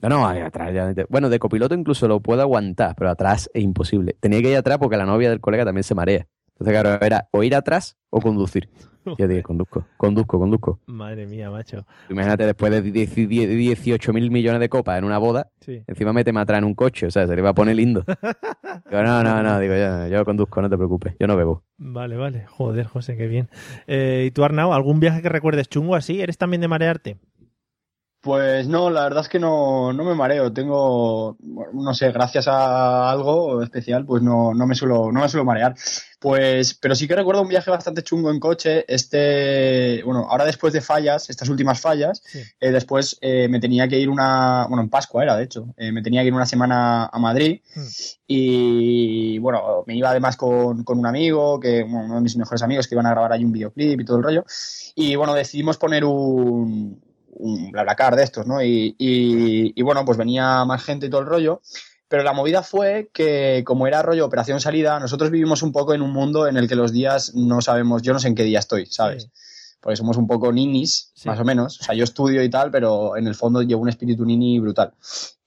No, 0.02 0.10
no, 0.10 0.26
atrás 0.28 0.74
ya... 0.74 0.92
te- 0.96 1.06
Bueno, 1.10 1.30
de 1.30 1.38
copiloto 1.38 1.76
incluso 1.76 2.08
lo 2.08 2.22
puedo 2.22 2.42
aguantar, 2.42 2.96
pero 2.98 3.12
atrás 3.12 3.52
es 3.54 3.62
imposible. 3.64 4.16
Tenía 4.20 4.42
que 4.42 4.50
ir 4.50 4.58
atrás 4.58 4.80
porque 4.80 4.98
la 4.98 5.06
novia 5.06 5.30
del 5.30 5.42
colega 5.42 5.64
también 5.64 5.84
se 5.84 5.94
marea. 5.94 6.26
Entonces, 6.60 6.74
claro, 6.82 7.00
era 7.06 7.28
o 7.32 7.44
ir 7.44 7.56
atrás 7.56 7.98
o 8.10 8.20
conducir. 8.20 8.70
Yo 9.18 9.28
dije, 9.28 9.42
conduzco, 9.44 9.86
conduzco, 9.98 10.38
conduzco. 10.38 10.80
Madre 10.86 11.26
mía, 11.26 11.50
macho. 11.50 11.86
Imagínate 12.10 12.46
después 12.46 12.72
de 12.72 12.82
18 12.82 14.14
mil 14.14 14.30
millones 14.30 14.60
de 14.60 14.70
copas 14.70 14.98
en 15.00 15.06
una 15.06 15.18
boda, 15.18 15.50
Sí. 15.62 15.84
encima 15.88 16.12
méteme 16.14 16.40
atrás 16.42 16.60
en 16.60 16.66
un 16.66 16.76
coche, 16.76 17.08
o 17.08 17.12
sea, 17.12 17.26
se 17.26 17.36
le 17.36 17.42
va 17.42 17.50
a 17.50 17.54
poner 17.54 17.76
lindo. 17.78 18.04
Digo, 18.90 19.04
no, 19.04 19.24
no, 19.24 19.42
no, 19.44 19.60
digo, 19.60 19.74
yo, 19.76 20.08
yo 20.08 20.26
conduzco, 20.26 20.62
no 20.62 20.70
te 20.70 20.76
preocupes, 20.78 21.16
yo 21.20 21.28
no 21.28 21.36
bebo. 21.38 21.64
Vale, 21.78 22.18
vale. 22.18 22.46
Joder, 22.48 22.86
José, 22.88 23.16
qué 23.18 23.28
bien. 23.28 23.50
Eh, 23.88 24.26
¿Y 24.28 24.32
tú, 24.32 24.44
Arnau, 24.44 24.74
algún 24.74 25.00
viaje 25.00 25.22
que 25.22 25.30
recuerdes 25.30 25.70
chungo 25.70 25.96
así? 25.96 26.22
¿Eres 26.22 26.38
también 26.38 26.62
de 26.62 26.68
marearte? 26.68 27.18
Pues 28.22 28.68
no, 28.68 28.90
la 28.90 29.04
verdad 29.04 29.22
es 29.22 29.30
que 29.30 29.40
no, 29.40 29.94
no 29.94 30.04
me 30.04 30.14
mareo. 30.14 30.52
Tengo, 30.52 31.38
no 31.72 31.94
sé, 31.94 32.12
gracias 32.12 32.50
a 32.50 33.10
algo 33.10 33.64
especial, 33.64 34.06
pues 34.06 34.22
no, 34.22 34.54
no 34.54 34.68
me 34.68 34.76
suelo, 34.76 35.10
no 35.12 35.22
me 35.22 35.30
suelo 35.30 35.46
marear. 35.46 35.74
Pues, 36.20 36.74
pero 36.74 36.96
sí 36.96 37.08
que 37.08 37.16
recuerdo 37.16 37.42
un 37.42 37.48
viaje 37.48 37.72
bastante 37.72 38.04
chungo 38.04 38.30
en 38.30 38.42
coche. 38.42 38.84
Este, 38.94 40.04
bueno, 40.04 40.28
ahora 40.30 40.44
después 40.44 40.74
de 40.74 40.82
fallas, 40.82 41.30
estas 41.30 41.48
últimas 41.48 41.80
fallas, 41.80 42.22
Sí. 42.26 42.40
eh, 42.60 42.72
después 42.72 43.18
eh, 43.22 43.48
me 43.48 43.62
tenía 43.62 43.88
que 43.88 43.98
ir 43.98 44.10
una, 44.10 44.66
bueno, 44.68 44.84
en 44.84 44.90
Pascua 44.90 45.24
era, 45.24 45.38
de 45.38 45.46
hecho, 45.46 45.74
eh, 45.78 45.94
me 45.94 46.02
tenía 46.02 46.22
que 46.22 46.28
ir 46.28 46.34
una 46.34 46.46
semana 46.46 47.06
a 47.06 47.20
Madrid 47.20 47.62
Mm. 47.74 47.82
y, 48.28 49.38
bueno, 49.40 49.84
me 49.88 49.96
iba 49.96 50.10
además 50.10 50.36
con, 50.36 50.84
con 50.84 51.00
un 51.00 51.06
amigo, 51.06 51.58
que, 51.58 51.84
bueno, 51.84 52.06
uno 52.08 52.16
de 52.16 52.22
mis 52.22 52.36
mejores 52.36 52.64
amigos, 52.64 52.88
que 52.88 52.96
iban 52.96 53.06
a 53.06 53.12
grabar 53.12 53.32
ahí 53.32 53.46
un 53.46 53.54
videoclip 53.54 54.02
y 54.02 54.06
todo 54.06 54.18
el 54.18 54.24
rollo. 54.24 54.44
Y 54.96 55.16
bueno, 55.16 55.34
decidimos 55.34 55.78
poner 55.78 56.04
un, 56.04 57.02
un 57.40 57.72
BlaBlaCar 57.72 58.16
de 58.16 58.24
estos, 58.24 58.46
¿no? 58.46 58.62
Y, 58.62 58.96
y, 58.98 59.74
y 59.76 59.82
bueno, 59.82 60.06
pues 60.06 60.18
venía 60.18 60.64
más 60.66 60.84
gente 60.84 61.08
y 61.08 61.10
todo 61.10 61.22
el 61.22 61.28
rollo. 61.28 61.62
Pero 62.08 62.24
la 62.24 62.34
movida 62.34 62.64
fue 62.64 63.12
que, 63.14 63.64
como 63.66 63.86
era 63.86 64.02
rollo 64.02 64.26
operación 64.26 64.60
salida, 64.60 65.00
nosotros 65.00 65.30
vivimos 65.30 65.62
un 65.62 65.72
poco 65.72 65.94
en 65.94 66.02
un 66.02 66.12
mundo 66.12 66.48
en 66.48 66.58
el 66.58 66.68
que 66.68 66.76
los 66.76 66.92
días 66.92 67.34
no 67.36 67.62
sabemos, 67.62 68.02
yo 68.02 68.14
no 68.14 68.20
sé 68.20 68.28
en 68.30 68.36
qué 68.36 68.44
día 68.44 68.58
estoy, 68.60 68.88
¿sabes? 68.88 69.24
Sí. 69.24 69.30
Porque 69.80 69.96
somos 69.96 70.18
un 70.18 70.28
poco 70.28 70.52
ninis, 70.52 71.12
Sí. 71.14 71.28
más 71.30 71.40
o 71.40 71.46
menos. 71.46 71.80
O 71.80 71.84
sea, 71.84 71.94
yo 71.96 72.04
estudio 72.04 72.44
y 72.44 72.50
tal, 72.50 72.72
pero 72.72 73.16
en 73.16 73.28
el 73.28 73.36
fondo 73.36 73.62
llevo 73.62 73.84
un 73.84 73.90
espíritu 73.90 74.26
nini 74.26 74.60
brutal. 74.60 74.94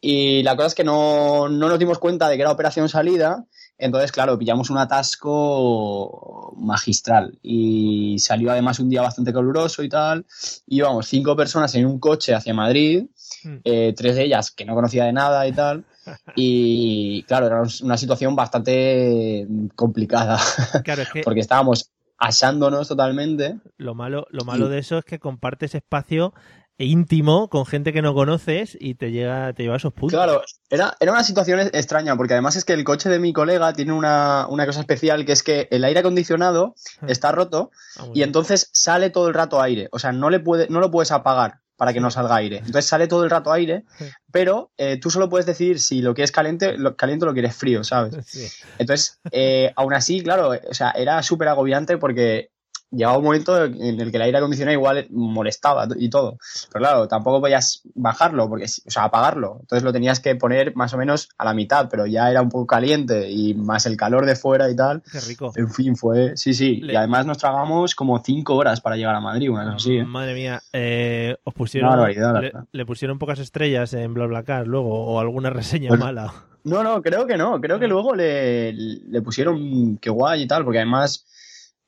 Y 0.01 0.43
la 0.45 0.55
cosa 0.57 0.69
es 0.69 0.75
que 0.75 0.85
no, 0.85 1.49
no 1.49 1.69
nos 1.69 1.79
dimos 1.79 1.99
cuenta 1.99 2.29
de 2.29 2.37
que 2.37 2.43
era 2.43 2.51
operación 2.53 2.89
salida. 2.89 3.45
Entonces, 3.85 4.13
claro, 4.13 4.39
pillamos 4.39 4.71
un 4.71 4.79
atasco 4.79 6.55
magistral. 6.57 7.39
Y 7.43 8.17
salió 8.19 8.51
además 8.53 8.79
un 8.79 8.89
día 8.89 9.03
bastante 9.03 9.33
caluroso 9.33 9.83
y 9.83 9.89
tal. 9.89 10.25
Íbamos 10.67 11.07
cinco 11.07 11.35
personas 11.37 11.75
en 11.75 11.87
un 11.87 11.99
coche 11.99 12.35
hacia 12.35 12.55
Madrid, 12.55 13.07
Mm. 13.45 13.57
eh, 13.65 13.93
tres 13.97 14.15
de 14.15 14.25
ellas 14.25 14.53
que 14.53 14.65
no 14.65 14.75
conocía 14.75 15.05
de 15.05 15.13
nada 15.13 15.47
y 15.49 15.53
tal. 15.53 15.85
Y 16.37 17.25
claro, 17.25 17.47
era 17.47 17.63
una 17.83 17.97
situación 17.97 18.37
bastante 18.37 19.47
complicada, 19.75 20.39
Claro, 20.85 21.03
es 21.03 21.11
que 21.11 21.23
porque 21.23 21.41
estábamos 21.41 21.91
asándonos 22.19 22.87
totalmente. 22.87 23.59
lo 23.79 23.95
malo, 23.97 24.27
lo 24.31 24.45
malo 24.45 24.69
de 24.69 24.79
eso 24.79 24.99
es 24.99 25.05
que 25.05 25.19
compartes 25.19 25.75
espacio 25.75 26.35
íntimo 26.79 27.49
con 27.49 27.67
gente 27.67 27.93
que 27.93 28.03
no 28.03 28.15
conoces 28.15 28.77
y 28.79 28.95
te 28.95 29.11
llega, 29.13 29.53
te 29.53 29.63
lleva 29.63 29.75
a 29.75 29.77
esos 29.77 29.93
puntos. 29.93 30.17
Claro, 30.19 30.43
era, 30.71 30.97
era 31.01 31.13
una 31.13 31.25
situación 31.25 31.61
extraña, 31.61 32.17
porque 32.17 32.35
además 32.35 32.57
es 32.57 32.65
que 32.65 32.73
el 32.73 32.85
coche 32.85 33.09
de 33.09 33.19
mi 33.19 33.33
colega 33.33 33.73
tiene 33.73 33.93
una, 33.93 34.47
una 34.49 34.67
cosa 34.67 34.81
especial, 34.81 35.25
que 35.25 35.33
es 35.33 35.43
que 35.43 35.69
el 35.71 35.85
aire 35.85 36.01
acondicionado 36.01 36.75
está 37.07 37.33
roto 37.33 37.71
Ah, 37.99 38.07
y 38.15 38.23
entonces 38.23 38.71
sale 38.73 39.11
todo 39.11 39.29
el 39.29 39.35
rato 39.35 39.61
aire. 39.61 39.89
O 39.93 39.99
sea, 39.99 40.13
no, 40.13 40.31
le 40.31 40.41
puede, 40.41 40.69
no 40.69 40.81
lo 40.81 40.91
puedes 40.91 41.13
apagar 41.13 41.61
para 41.77 41.93
que 41.93 42.01
no 42.01 42.11
salga 42.13 42.37
aire. 42.37 42.59
Entonces 42.59 42.87
sale 42.87 43.09
todo 43.09 43.25
el 43.25 43.31
rato 43.31 43.51
aire, 43.53 43.85
Sí. 43.99 44.05
pero 44.31 44.71
eh, 44.77 44.99
tú 45.01 45.11
solo 45.11 45.29
puedes 45.29 45.47
decidir 45.47 45.81
si 45.81 46.01
lo 46.01 46.15
quieres 46.15 46.31
caliente, 46.31 46.79
lo, 46.79 46.95
caliente 46.97 47.25
o 47.25 47.29
lo 47.29 47.33
quieres 47.33 47.57
frío, 47.57 47.83
¿sabes? 47.83 48.15
Sí. 48.25 48.47
Entonces, 48.79 49.21
eh, 49.33 49.73
aún 49.75 49.93
así, 49.93 50.23
claro, 50.23 50.53
o 50.71 50.75
sea, 50.75 50.91
era 50.93 51.21
súper 51.25 51.49
agobiante 51.49 51.99
porque 51.99 52.52
llegaba 52.93 53.19
un 53.19 53.25
momento 53.25 53.65
en 53.65 54.01
el 54.01 54.11
que 54.11 54.17
el 54.19 54.23
aire 54.23 54.39
acondicionado 54.39 54.75
igual 54.77 55.07
molestaba 55.11 55.89
y 55.97 56.09
todo. 56.11 56.39
Pero 56.73 56.83
claro, 56.85 57.09
tampoco 57.09 57.41
podías 57.41 57.83
bajarlo, 57.95 58.49
porque, 58.49 58.65
o 58.67 58.91
sea, 58.91 59.05
apagarlo. 59.05 59.59
Entonces 59.61 59.83
lo 59.83 59.93
tenías 59.93 60.21
que 60.21 60.35
poner 60.37 60.77
más 60.77 60.93
o 60.95 60.99
menos 60.99 61.29
a 61.39 61.45
la 61.45 61.55
mitad, 61.55 61.89
pero 61.91 62.07
ya 62.07 62.31
era 62.31 62.43
un 62.43 62.49
poco 62.51 62.67
caliente 62.67 63.31
y 63.31 63.55
más 63.55 63.87
el 63.87 63.97
calor 63.97 64.27
de 64.27 64.37
fuera 64.37 64.71
y 64.71 64.77
tal. 64.77 65.03
Qué 65.11 65.21
rico. 65.21 65.53
En 65.57 65.71
fin, 65.71 65.97
fue, 65.97 66.37
sí, 66.37 66.55
sí. 66.55 66.77
Le- 66.77 66.93
Y 66.93 66.97
además 66.97 67.27
nos 67.27 67.39
tragamos 67.39 67.95
como 67.95 68.19
cinco 68.23 68.55
horas 68.57 68.81
para 68.81 68.97
llegar 68.97 69.15
a 69.15 69.21
Madrid, 69.21 69.51
una 69.51 69.65
cosa 69.65 69.77
así, 69.77 69.97
¿eh? 69.97 70.05
Madre 70.05 70.35
mía, 70.35 70.63
eh, 70.73 71.37
os 71.45 71.55
pusieron, 71.55 71.91
barbaridad, 71.91 72.33
la 72.35 72.41
le, 72.41 72.53
le 72.71 72.87
pusieron 72.87 73.19
pocas 73.19 73.39
estrellas 73.39 73.93
en 73.95 74.13
BlaBlaCar 74.15 74.67
luego 74.67 75.05
o 75.07 75.19
alguna 75.21 75.51
reseña 75.51 75.89
Bueno, 75.89 76.05
mala. 76.05 76.33
No, 76.65 76.83
no, 76.85 77.03
creo 77.03 77.27
que 77.27 77.37
no. 77.37 77.61
Creo 77.61 77.81
que 77.81 77.89
luego 77.89 78.15
le, 78.15 78.73
le 78.73 79.23
pusieron 79.23 79.97
que 79.99 80.11
guay 80.11 80.43
y 80.43 80.47
tal, 80.47 80.63
porque 80.65 80.79
además. 80.79 81.27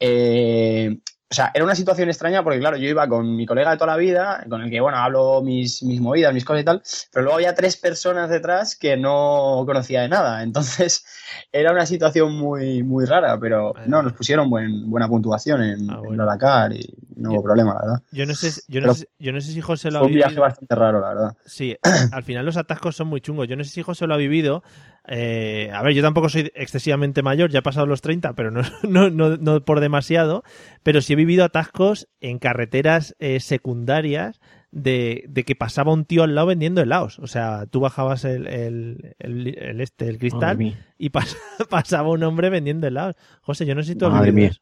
Eh, 0.06 0.98
o 1.30 1.34
sea, 1.34 1.50
era 1.52 1.64
una 1.64 1.74
situación 1.74 2.08
extraña 2.08 2.44
porque, 2.44 2.60
claro, 2.60 2.76
yo 2.76 2.88
iba 2.88 3.08
con 3.08 3.34
mi 3.34 3.44
colega 3.44 3.72
de 3.72 3.76
toda 3.76 3.92
la 3.92 3.96
vida, 3.96 4.44
con 4.48 4.62
el 4.62 4.70
que, 4.70 4.80
bueno, 4.80 4.98
hablo 4.98 5.42
mis, 5.42 5.82
mis 5.82 6.00
movidas, 6.00 6.32
mis 6.32 6.44
cosas 6.44 6.62
y 6.62 6.64
tal, 6.64 6.82
pero 7.12 7.24
luego 7.24 7.36
había 7.36 7.54
tres 7.54 7.76
personas 7.76 8.30
detrás 8.30 8.76
que 8.76 8.96
no 8.96 9.64
conocía 9.66 10.02
de 10.02 10.08
nada. 10.08 10.42
Entonces, 10.42 11.04
era 11.52 11.72
una 11.72 11.86
situación 11.86 12.36
muy, 12.36 12.82
muy 12.84 13.04
rara, 13.04 13.36
pero 13.40 13.74
no, 13.86 14.02
nos 14.02 14.12
pusieron 14.12 14.48
buen, 14.48 14.88
buena 14.88 15.08
puntuación 15.08 15.62
en, 15.62 15.90
Ah, 15.90 15.94
en 15.96 16.02
bueno. 16.02 16.26
Dakar 16.26 16.72
y 16.72 16.94
no 17.16 17.30
hubo 17.30 17.36
Yo- 17.38 17.42
problema, 17.42 17.74
la 17.74 17.80
verdad. 17.80 18.02
Yo 18.12 18.26
no 18.26 18.34
sé, 18.34 18.60
yo 18.68 18.80
no 18.80 18.94
sé, 18.94 19.08
yo 19.18 19.32
no 19.32 19.40
sé 19.40 19.52
si 19.52 19.60
José 19.60 19.90
lo 19.90 19.98
ha 19.98 20.00
Fue 20.00 20.08
un 20.08 20.14
viaje 20.14 20.30
vivido. 20.30 20.42
bastante 20.42 20.74
raro, 20.74 21.00
la 21.00 21.08
verdad. 21.08 21.36
Sí, 21.44 21.76
al 22.12 22.22
final 22.22 22.44
los 22.46 22.56
atascos 22.56 22.96
son 22.96 23.08
muy 23.08 23.20
chungos. 23.20 23.48
Yo 23.48 23.56
no 23.56 23.64
sé 23.64 23.70
si 23.70 23.82
José 23.82 24.06
lo 24.06 24.14
ha 24.14 24.18
vivido. 24.18 24.62
Eh, 25.06 25.70
a 25.74 25.82
ver, 25.82 25.92
yo 25.94 26.02
tampoco 26.02 26.28
soy 26.30 26.50
excesivamente 26.54 27.22
mayor, 27.22 27.50
ya 27.50 27.58
he 27.58 27.62
pasado 27.62 27.84
los 27.86 28.00
30, 28.00 28.32
pero 28.34 28.50
no, 28.50 28.62
no, 28.88 29.10
no, 29.10 29.36
no 29.36 29.64
por 29.64 29.80
demasiado. 29.80 30.42
Pero 30.82 31.00
sí 31.00 31.12
he 31.12 31.16
vivido 31.16 31.44
atascos 31.44 32.08
en 32.20 32.38
carreteras 32.38 33.14
eh, 33.18 33.40
secundarias 33.40 34.40
de, 34.70 35.24
de 35.28 35.44
que 35.44 35.54
pasaba 35.54 35.92
un 35.92 36.04
tío 36.04 36.22
al 36.24 36.34
lado 36.34 36.48
vendiendo 36.48 36.80
helados. 36.80 37.18
O 37.20 37.26
sea, 37.26 37.66
tú 37.66 37.80
bajabas 37.80 38.24
el, 38.24 38.46
el, 38.46 39.14
el- 39.18 39.56
el 39.58 39.80
este, 39.80 40.08
el 40.08 40.18
cristal 40.18 40.58
y 40.98 41.10
pas- 41.10 41.36
pasaba 41.70 42.08
un 42.08 42.22
hombre 42.24 42.50
vendiendo 42.50 42.86
helados. 42.86 43.14
José, 43.42 43.66
yo 43.66 43.74
no 43.74 43.82
sé 43.82 43.92
si 43.92 43.98
tú 43.98 44.06
has 44.06 44.12
Madre 44.12 44.30
vivido. 44.32 44.54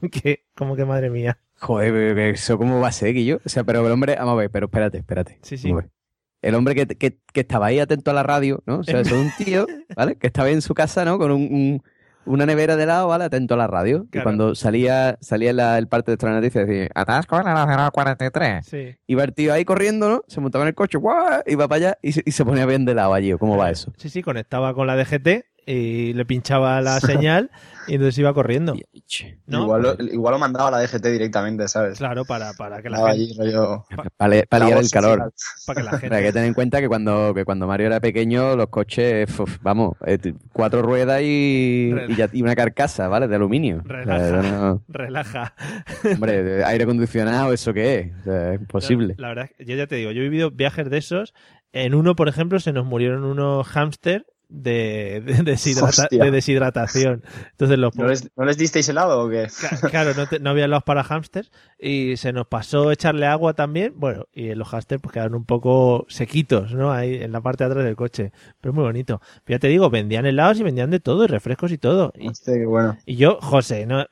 ¿Qué? 0.12 0.46
¿Cómo 0.54 0.76
que 0.76 0.84
madre 0.84 1.10
mía? 1.10 1.38
Joder, 1.60 2.18
eso 2.18 2.56
cómo 2.58 2.80
va 2.80 2.88
a 2.88 2.92
ser, 2.92 3.12
Guillo. 3.14 3.40
O 3.44 3.48
sea, 3.48 3.64
pero 3.64 3.84
el 3.86 3.92
hombre, 3.92 4.16
vamos 4.18 4.32
a 4.32 4.36
ver, 4.36 4.50
pero 4.50 4.66
espérate, 4.66 4.98
espérate. 4.98 5.38
Sí, 5.42 5.58
sí. 5.58 5.72
El 6.42 6.54
hombre 6.54 6.74
que, 6.74 6.86
que- 6.86 7.18
que 7.32 7.40
estaba 7.40 7.66
ahí 7.66 7.78
atento 7.78 8.10
a 8.10 8.14
la 8.14 8.22
radio, 8.22 8.62
¿no? 8.66 8.78
O 8.78 8.82
sea, 8.84 9.00
eso 9.00 9.14
es 9.14 9.20
un 9.20 9.30
tío, 9.44 9.66
¿vale? 9.96 10.16
Que 10.16 10.26
estaba 10.26 10.48
en 10.50 10.62
su 10.62 10.72
casa, 10.74 11.04
¿no? 11.04 11.18
Con 11.18 11.30
un, 11.32 11.42
un- 11.42 11.82
una 12.26 12.46
nevera 12.46 12.76
de 12.76 12.86
lado, 12.86 13.08
¿vale? 13.08 13.24
Atento 13.24 13.54
a 13.54 13.56
la 13.58 13.66
radio. 13.66 14.04
Y 14.06 14.10
Claro. 14.10 14.24
cuando 14.24 14.54
salía, 14.54 15.18
salía 15.20 15.52
la- 15.52 15.76
el 15.76 15.86
parte 15.88 16.10
de 16.10 16.14
esta 16.14 16.30
noticia, 16.30 16.64
decía, 16.64 16.88
atasco 16.94 17.38
en 17.38 17.44
la 17.44 17.52
Nacional 17.54 17.90
43. 17.92 18.64
Sí. 18.66 18.96
Iba 19.06 19.24
el 19.24 19.34
tío 19.34 19.52
ahí 19.52 19.64
corriendo, 19.66 20.08
¿no? 20.08 20.22
Se 20.28 20.40
montaba 20.40 20.64
en 20.64 20.68
el 20.68 20.74
coche, 20.74 20.96
¡guau! 20.96 21.42
iba 21.46 21.68
para 21.68 21.76
allá 21.76 21.98
y 22.00 22.12
se, 22.12 22.22
y 22.24 22.30
se 22.32 22.44
ponía 22.44 22.64
bien 22.66 22.86
de 22.86 22.94
lado 22.94 23.12
allí. 23.12 23.32
¿Cómo 23.38 23.56
va 23.58 23.70
eso? 23.70 23.92
Sí, 23.98 24.08
sí, 24.08 24.22
conectaba 24.22 24.72
con 24.74 24.86
la 24.86 24.96
DGT 24.96 25.44
y 25.66 26.12
le 26.14 26.24
pinchaba 26.24 26.80
la 26.80 27.00
señal 27.00 27.50
y 27.86 27.94
entonces 27.94 28.18
iba 28.18 28.32
corriendo. 28.34 28.74
¿No? 29.46 29.62
Igual, 29.62 29.82
lo, 29.82 29.94
igual 30.04 30.32
lo 30.34 30.38
mandaba 30.38 30.68
a 30.68 30.70
la 30.72 30.80
DGT 30.80 31.06
directamente, 31.06 31.66
¿sabes? 31.68 31.98
Claro, 31.98 32.24
para, 32.24 32.52
para 32.54 32.80
que 32.82 32.90
la 32.90 32.98
Estaba 32.98 33.14
gente, 33.14 33.42
allí, 33.42 33.52
rollo... 33.52 33.84
Para 34.16 34.28
la 34.50 34.66
liar 34.66 34.78
el 34.78 34.90
calor. 34.90 35.18
social. 35.18 35.32
para 35.66 35.80
que 35.80 35.84
la 35.84 35.98
Pero 36.00 36.14
hay 36.16 36.22
que 36.24 36.32
tener 36.32 36.48
en 36.48 36.54
cuenta 36.54 36.80
que 36.80 36.88
cuando, 36.88 37.32
que 37.34 37.44
cuando 37.44 37.66
Mario 37.66 37.86
era 37.86 38.00
pequeño, 38.00 38.54
los 38.56 38.68
coches, 38.68 39.28
uf, 39.40 39.58
vamos, 39.62 39.94
eh, 40.06 40.18
cuatro 40.52 40.82
ruedas 40.82 41.20
y, 41.22 41.92
y, 42.08 42.14
ya- 42.16 42.28
y 42.32 42.42
una 42.42 42.54
carcasa, 42.54 43.08
¿vale? 43.08 43.26
De 43.26 43.34
aluminio. 43.36 43.82
O 43.84 43.88
sea, 43.88 44.04
Relaja. 44.04 44.42
no- 44.42 44.82
relaja. 44.88 45.54
hombre, 46.14 46.64
aire 46.64 46.84
acondicionado, 46.84 47.52
¿eso 47.52 47.72
qué 47.72 47.98
es? 47.98 48.12
O 48.20 48.24
sea, 48.24 48.54
es 48.54 48.60
imposible. 48.60 49.14
La 49.18 49.28
verdad, 49.28 49.46
es 49.50 49.56
que 49.56 49.64
yo 49.64 49.76
ya 49.76 49.86
te 49.86 49.96
digo, 49.96 50.10
yo 50.12 50.20
he 50.20 50.24
vivido 50.24 50.50
viajes 50.50 50.88
de 50.90 50.98
esos. 50.98 51.34
En 51.72 51.94
uno, 51.94 52.14
por 52.16 52.28
ejemplo, 52.28 52.58
se 52.60 52.72
nos 52.72 52.84
murieron 52.84 53.24
unos 53.24 53.66
hámster 53.68 54.26
de, 54.50 55.22
de, 55.24 55.34
deshidrata- 55.44 56.08
de 56.10 56.30
deshidratación. 56.30 57.22
Entonces 57.52 57.78
los 57.78 57.94
¿No 57.96 58.06
les, 58.06 58.28
¿No 58.36 58.44
les 58.44 58.58
disteis 58.58 58.88
helado 58.88 59.24
o 59.24 59.28
qué? 59.30 59.46
Claro, 59.90 60.12
no, 60.14 60.26
te- 60.26 60.40
no 60.40 60.50
había 60.50 60.64
helados 60.66 60.84
para 60.84 61.02
hámsters 61.04 61.50
y 61.78 62.16
se 62.16 62.32
nos 62.32 62.46
pasó 62.48 62.90
echarle 62.92 63.26
agua 63.26 63.54
también. 63.54 63.94
Bueno, 63.96 64.26
y 64.32 64.54
los 64.54 64.68
hámsters 64.68 65.00
pues 65.00 65.12
quedaron 65.12 65.34
un 65.36 65.44
poco 65.44 66.04
sequitos, 66.08 66.74
¿no? 66.74 66.92
Ahí 66.92 67.14
en 67.22 67.32
la 67.32 67.40
parte 67.40 67.64
de 67.64 67.70
atrás 67.70 67.84
del 67.84 67.96
coche. 67.96 68.32
Pero 68.60 68.72
muy 68.74 68.84
bonito. 68.84 69.20
Pero 69.44 69.56
ya 69.56 69.60
te 69.60 69.68
digo, 69.68 69.88
vendían 69.90 70.26
helados 70.26 70.58
y 70.60 70.62
vendían 70.64 70.90
de 70.90 71.00
todo, 71.00 71.24
y 71.24 71.28
refrescos 71.28 71.72
y 71.72 71.78
todo. 71.78 72.12
Y, 72.16 72.28
Hostia, 72.28 72.54
qué 72.54 72.66
bueno. 72.66 72.98
y 73.06 73.16
yo, 73.16 73.38
José, 73.40 73.86
no, 73.86 74.04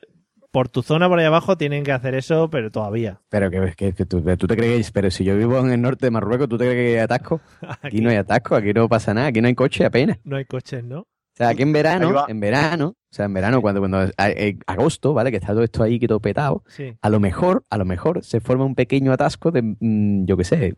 por 0.51 0.67
tu 0.69 0.81
zona 0.81 1.07
por 1.07 1.19
ahí 1.19 1.25
abajo 1.25 1.57
tienen 1.57 1.83
que 1.83 1.91
hacer 1.91 2.15
eso, 2.15 2.49
pero 2.49 2.71
todavía. 2.71 3.21
Pero 3.29 3.49
que, 3.51 3.73
que- 3.77 3.93
que 3.93 4.05
tú, 4.05 4.21
tú 4.37 4.47
te 4.47 4.55
crees, 4.55 4.91
pero 4.91 5.11
si 5.11 5.23
yo 5.23 5.35
vivo 5.37 5.59
en 5.59 5.71
el 5.71 5.81
norte 5.81 6.07
de 6.07 6.11
Marruecos, 6.11 6.49
¿tú 6.49 6.57
te 6.57 6.65
crees 6.65 6.75
que 6.75 6.97
hay 6.97 7.03
atasco? 7.03 7.41
Aquí 7.81 8.01
no 8.01 8.09
hay 8.09 8.15
atasco, 8.17 8.55
aquí 8.55 8.73
no 8.73 8.87
pasa 8.89 9.13
nada, 9.13 9.27
aquí 9.27 9.41
no 9.41 9.47
hay 9.47 9.55
coche 9.55 9.85
apenas. 9.85 10.17
no 10.23 10.37
hay 10.37 10.45
coches, 10.45 10.83
¿no? 10.83 11.01
O 11.01 11.07
sea, 11.41 11.49
aquí 11.49 11.61
en 11.61 11.71
verano, 11.71 12.25
en 12.27 12.39
verano, 12.41 12.87
o 12.89 12.95
sea, 13.15 13.23
en 13.25 13.33
verano, 13.33 13.61
cuando, 13.61 13.79
cuando 13.79 14.11
en 14.17 14.59
agosto, 14.67 15.13
¿vale? 15.13 15.31
Que 15.31 15.37
está 15.37 15.53
todo 15.53 15.63
esto 15.63 15.83
ahí 15.83 15.97
que 15.97 16.05
todo 16.07 16.19
petado, 16.19 16.63
Sí. 16.67 16.93
a 17.01 17.09
lo 17.09 17.21
mejor, 17.21 17.63
a 17.69 17.77
lo 17.77 17.85
mejor 17.85 18.25
se 18.25 18.41
forma 18.41 18.65
un 18.65 18.75
pequeño 18.75 19.13
atasco 19.13 19.49
de, 19.49 19.61
mm, 19.61 20.25
yo 20.25 20.35
qué 20.35 20.43
sé, 20.43 20.73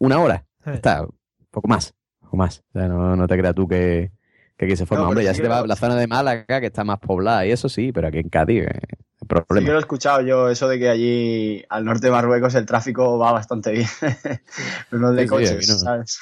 una 0.00 0.18
hora. 0.18 0.44
Eh. 0.64 0.72
Está, 0.74 1.02
un 1.02 1.14
poco 1.52 1.68
más, 1.68 1.94
un 2.20 2.26
poco 2.26 2.36
más. 2.38 2.64
O 2.74 2.78
sea, 2.78 2.88
no, 2.88 3.14
no 3.14 3.26
te 3.28 3.38
creas 3.38 3.54
tú 3.54 3.68
que, 3.68 4.10
que 4.56 4.64
aquí 4.66 4.76
se 4.76 4.86
forma. 4.86 5.04
No, 5.04 5.08
pero 5.10 5.18
Hombre, 5.20 5.24
ya 5.24 5.30
sí 5.32 5.36
se 5.36 5.42
que 5.42 5.48
te 5.48 5.52
va 5.52 5.58
lo- 5.58 5.64
a 5.64 5.66
la 5.68 5.76
zona 5.76 5.94
de 5.96 6.06
Málaga, 6.06 6.60
que 6.60 6.66
está 6.66 6.84
más 6.84 6.98
poblada 6.98 7.44
y 7.46 7.50
eso 7.52 7.68
sí, 7.68 7.92
pero 7.92 8.08
aquí 8.08 8.18
en 8.18 8.28
Cádiz, 8.28 8.64
eh, 8.64 8.68
el 8.68 9.28
Sí 9.28 9.28
que 9.28 9.44
problema. 9.44 9.68
lo 9.70 9.76
he 9.76 9.80
escuchado 9.80 10.20
yo, 10.20 10.48
eso 10.50 10.68
de 10.68 10.78
que 10.78 10.88
allí 10.88 11.64
al 11.68 11.84
norte 11.84 12.06
de 12.06 12.12
Marruecos 12.12 12.54
el 12.54 12.66
tráfico 12.66 13.18
va 13.18 13.32
bastante 13.32 13.72
bien. 13.72 13.88
no 14.92 15.10
el 15.10 15.16
de 15.16 15.22
Sí, 15.22 15.28
sí, 15.28 15.30
coches, 15.30 15.68
no. 15.68 15.78
¿sabes? 15.78 16.20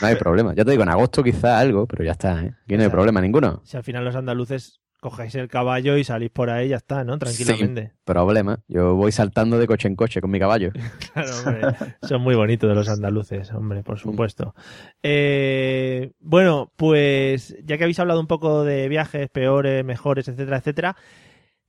No 0.00 0.06
hay 0.06 0.14
problema. 0.16 0.54
Ya 0.54 0.64
te 0.64 0.70
digo, 0.70 0.82
en 0.82 0.88
agosto 0.88 1.22
quizá 1.22 1.58
algo, 1.58 1.86
pero 1.86 2.04
ya 2.04 2.12
está, 2.12 2.40
¿eh? 2.42 2.54
Aquí 2.64 2.74
no 2.76 2.80
hay 2.82 2.86
sea, 2.86 2.90
problema 2.92 3.20
ninguno. 3.20 3.60
Si 3.64 3.76
al 3.76 3.84
final 3.84 4.04
los 4.04 4.16
andaluces 4.16 4.80
cojáis 5.00 5.34
el 5.34 5.48
caballo 5.48 5.96
y 5.96 6.04
salís 6.04 6.30
por 6.30 6.50
ahí, 6.50 6.68
ya 6.68 6.76
está, 6.76 7.04
¿no? 7.04 7.18
Tranquilamente. 7.18 7.92
Problema. 8.04 8.62
Yo 8.68 8.94
voy 8.94 9.12
saltando 9.12 9.58
de 9.58 9.66
coche 9.66 9.88
en 9.88 9.96
coche 9.96 10.20
con 10.20 10.30
mi 10.30 10.38
caballo. 10.38 10.70
Claro, 11.12 11.30
hombre. 11.38 11.62
Son 12.02 12.22
muy 12.22 12.34
bonitos 12.34 12.68
de 12.68 12.74
los 12.74 12.88
andaluces, 12.88 13.50
hombre, 13.52 13.82
por 13.82 13.98
supuesto. 13.98 14.54
Eh, 15.02 16.12
bueno, 16.20 16.72
pues 16.76 17.56
ya 17.64 17.76
que 17.76 17.84
habéis 17.84 17.98
hablado 17.98 18.20
un 18.20 18.26
poco 18.26 18.62
de 18.64 18.88
viajes 18.88 19.28
peores, 19.28 19.84
mejores, 19.84 20.28
etcétera, 20.28 20.58
etcétera, 20.58 20.96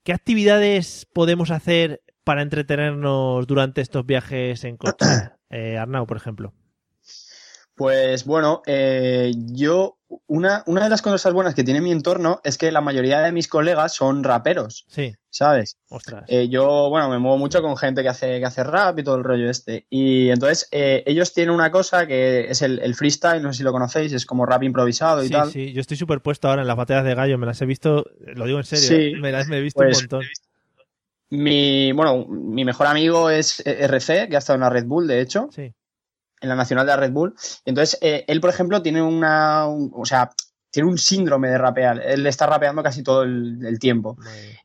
¿qué 0.03 0.13
actividades 0.13 1.07
podemos 1.11 1.49
hacer 1.49 2.01
para 2.23 2.41
entretenernos 2.43 3.47
durante 3.47 3.81
estos 3.81 4.05
viajes 4.05 4.63
en 4.63 4.77
coche? 4.77 5.05
Eh, 5.53 5.77
Arnau, 5.77 6.07
por 6.07 6.15
ejemplo. 6.15 6.53
Pues 7.75 8.25
bueno, 8.25 8.61
eh, 8.65 9.31
yo, 9.53 9.97
una, 10.27 10.63
una 10.67 10.83
de 10.83 10.89
las 10.89 11.01
cosas 11.01 11.33
buenas 11.33 11.55
que 11.55 11.63
tiene 11.63 11.81
mi 11.81 11.91
entorno 11.91 12.41
es 12.43 12.57
que 12.57 12.71
la 12.71 12.81
mayoría 12.81 13.21
de 13.21 13.31
mis 13.31 13.47
colegas 13.47 13.93
son 13.95 14.23
raperos, 14.23 14.85
Sí, 14.89 15.15
¿sabes? 15.29 15.77
ostras. 15.89 16.25
Eh, 16.27 16.49
yo, 16.49 16.89
bueno, 16.89 17.09
me 17.09 17.17
muevo 17.17 17.37
mucho 17.37 17.61
con 17.61 17.77
gente 17.77 18.03
que 18.03 18.09
hace, 18.09 18.39
que 18.39 18.45
hace 18.45 18.63
rap 18.63 18.99
y 18.99 19.03
todo 19.03 19.15
el 19.15 19.23
rollo 19.23 19.49
este. 19.49 19.87
Y 19.89 20.29
entonces, 20.29 20.67
eh, 20.71 21.01
ellos 21.07 21.33
tienen 21.33 21.55
una 21.55 21.71
cosa 21.71 22.05
que 22.05 22.51
es 22.51 22.61
el, 22.61 22.79
el 22.79 22.93
freestyle, 22.93 23.41
no 23.41 23.51
sé 23.53 23.59
si 23.59 23.63
lo 23.63 23.71
conocéis, 23.71 24.11
es 24.13 24.25
como 24.25 24.45
rap 24.45 24.63
improvisado 24.63 25.23
y 25.23 25.27
Sí, 25.27 25.33
tal. 25.33 25.49
sí, 25.49 25.71
yo 25.73 25.81
estoy 25.81 25.97
superpuesto 25.97 26.49
ahora 26.49 26.61
en 26.61 26.67
las 26.67 26.77
batallas 26.77 27.05
de 27.05 27.15
gallo, 27.15 27.37
me 27.37 27.45
las 27.47 27.61
he 27.61 27.65
visto, 27.65 28.05
lo 28.19 28.45
digo 28.45 28.59
en 28.59 28.65
serio, 28.65 28.87
Sí, 28.89 29.13
¿eh? 29.15 29.19
me 29.19 29.31
las 29.31 29.47
me 29.47 29.57
he 29.57 29.61
visto 29.61 29.79
pues, 29.79 29.95
un 29.97 30.01
montón. 30.03 30.25
Mi, 31.29 31.93
bueno, 31.93 32.25
mi 32.27 32.65
mejor 32.65 32.87
amigo 32.87 33.29
es 33.29 33.61
eh, 33.65 33.77
RC, 33.85 34.27
que 34.27 34.35
ha 34.35 34.39
estado 34.39 34.55
en 34.55 34.61
la 34.61 34.69
Red 34.69 34.85
Bull, 34.85 35.07
de 35.07 35.21
hecho, 35.21 35.47
Sí, 35.55 35.73
en 36.41 36.49
la 36.49 36.55
nacional 36.55 36.85
de 36.85 36.91
la 36.91 36.97
Red 36.97 37.11
Bull. 37.11 37.35
Entonces, 37.65 37.97
eh, 38.01 38.25
él, 38.27 38.41
por 38.41 38.49
ejemplo, 38.49 38.81
tiene 38.81 39.01
una, 39.01 39.65
un- 39.67 39.91
o 39.95 40.05
sea, 40.05 40.31
tiene 40.73 40.87
un 40.89 40.97
síndrome 40.97 41.49
de 41.49 41.57
rapear. 41.57 42.01
Él 42.01 42.25
está 42.25 42.47
rapeando 42.47 42.81
casi 42.81 43.03
todo 43.03 43.23
el, 43.23 43.59
el 43.65 43.77
tiempo. 43.77 44.15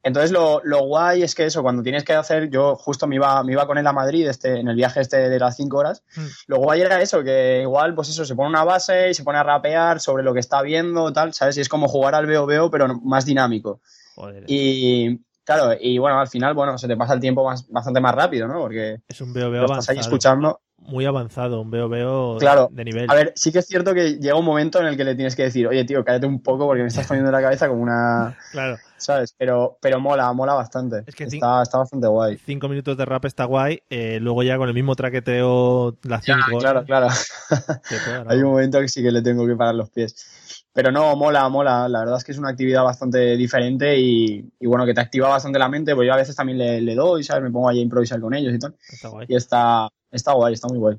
Entonces, 0.05 0.31
lo, 0.31 0.61
lo 0.63 0.85
guay 0.87 1.25
es 1.25 1.35
que 1.35 1.45
eso, 1.47 1.63
cuando 1.65 1.83
tienes 1.83 2.05
que 2.05 2.13
hacer, 2.15 2.49
yo 2.49 2.77
justo 2.77 3.09
me 3.09 3.17
iba, 3.17 3.43
me 3.43 3.53
iba 3.53 3.67
con 3.67 3.77
él 3.77 3.87
a 3.89 3.93
Madrid 3.93 4.29
este, 4.29 4.61
en 4.61 4.69
el 4.69 4.77
viaje 4.77 5.01
este 5.01 5.29
de 5.29 5.39
las 5.41 5.57
5 5.57 5.77
horas. 5.79 6.05
Mm. 6.15 6.27
Lo 6.47 6.59
guay 6.59 6.81
era 6.83 7.03
eso, 7.03 7.25
que 7.25 7.59
igual, 7.63 7.95
pues 7.97 8.09
eso, 8.09 8.25
se 8.25 8.37
pone 8.37 8.49
una 8.49 8.63
base 8.63 9.11
y 9.11 9.15
se 9.15 9.25
pone 9.25 9.39
a 9.39 9.43
rapear 9.43 9.99
sobre 9.99 10.23
lo 10.23 10.33
que 10.33 10.39
está 10.39 10.63
viendo, 10.63 11.13
tal, 11.13 11.35
¿sabes? 11.35 11.57
Y 11.57 11.61
es 11.63 11.69
como 11.69 11.89
jugar 11.89 12.15
al 12.15 12.27
veo 12.27 12.47
veo, 12.47 12.71
pero 12.71 12.87
más 13.01 13.25
dinámico. 13.27 13.81
Joder, 14.15 14.45
Y 14.47 15.21
claro, 15.45 15.77
y 15.81 15.99
bueno, 15.99 16.21
al 16.21 16.29
final, 16.29 16.55
bueno, 16.55 16.79
se 16.79 16.87
te 16.87 16.97
pasa 16.97 17.15
el 17.15 17.21
tiempo 17.21 17.45
más, 17.45 17.69
bastante 17.69 18.01
más 18.01 18.15
rápido, 18.15 18.47
¿no? 18.47 18.61
Porque 18.61 18.99
es 19.09 19.21
un 19.21 19.33
veo 19.33 19.51
veo 19.51 19.63
lo 19.63 19.67
estás 19.81 19.89
ahí 19.89 19.97
escuchando. 20.07 20.61
Muy 20.79 21.05
avanzado, 21.05 21.61
un 21.61 21.71
veo 21.71 21.89
veo 21.89 22.37
Claro. 22.39 22.69
de 22.71 22.85
nivel. 22.85 23.11
A 23.11 23.15
ver, 23.15 23.33
sí 23.35 23.53
que 23.53 23.59
es 23.59 23.67
cierto 23.67 23.95
que 23.95 24.19
llega 24.19 24.37
un 24.37 24.45
momento 24.45 24.79
en 24.81 24.87
el 24.87 24.97
que 24.97 25.05
le 25.05 25.15
tienes 25.15 25.35
que 25.35 25.43
decir, 25.45 25.67
oye, 25.67 25.85
tío, 25.85 26.05
cállate 26.05 26.27
un 26.27 26.43
poco 26.43 26.67
porque 26.67 26.83
me 26.83 26.89
estás 26.89 27.07
poniendo 27.09 27.31
en 27.31 27.35
la 27.35 27.43
cabeza 27.43 27.69
como 27.69 27.83
una. 27.83 28.37
Claro, 28.53 28.79
¿Sabes? 28.99 29.35
Pero, 29.37 29.79
pero 29.81 30.01
mola, 30.01 30.33
mola 30.33 30.55
bastante. 30.55 31.03
Es 31.07 31.15
que 31.15 31.29
sí. 31.29 31.37
está, 31.37 31.63
está 31.63 31.79
bastante 31.79 32.07
guay. 32.07 32.39
cinco 32.39 32.69
minutos 32.69 32.97
de 32.97 33.05
rap 33.05 33.25
está 33.27 33.45
guay, 33.45 33.83
eh, 33.91 34.19
luego 34.21 34.43
ya 34.43 34.57
con 34.57 34.69
el 34.69 34.75
mismo 34.75 34.95
traqueteo 34.95 35.97
las 36.03 36.25
Ya, 36.25 36.37
cinco 36.37 36.59
claro, 36.59 36.81
horas, 36.81 36.87
claro. 36.87 37.09
dar 38.07 38.33
Hay 38.33 38.39
un 38.39 38.51
momento 38.51 38.81
que 38.81 38.89
sí 38.89 39.03
que 39.03 39.11
le 39.11 39.23
tengo 39.23 39.47
que 39.47 39.55
parar 39.55 39.75
los 39.75 39.91
pies. 39.91 40.65
Pero 40.73 40.93
no, 40.93 41.17
mola, 41.17 41.49
mola. 41.49 41.89
La 41.89 42.01
verdad 42.01 42.19
es 42.19 42.25
que 42.25 42.33
es 42.33 42.39
una 42.39 42.51
actividad 42.51 42.85
bastante 42.85 43.37
diferente 43.37 43.99
y, 43.99 44.47
y 44.61 44.67
bueno, 44.67 44.85
que 44.85 44.93
te 44.95 45.01
activa 45.01 45.29
bastante 45.29 45.59
la 45.59 45.69
mente. 45.69 45.95
Pues 45.95 46.07
yo 46.07 46.13
a 46.13 46.17
veces 46.19 46.37
también 46.37 46.59
le, 46.59 46.81
le 46.81 46.95
doy, 46.95 47.23
¿sabes? 47.25 47.43
Me 47.43 47.51
pongo 47.51 47.69
ahí 47.69 47.79
a 47.79 47.83
improvisar 47.83 48.21
con 48.21 48.35
ellos 48.35 48.55
y 48.55 48.59
tal. 48.59 48.75
Está 48.89 49.09
guay. 49.09 49.27
Y 49.29 49.37
está, 49.37 49.89
está 50.11 50.33
guay, 50.33 50.55
está 50.55 50.69
muy 50.69 50.79
guay. 50.79 50.97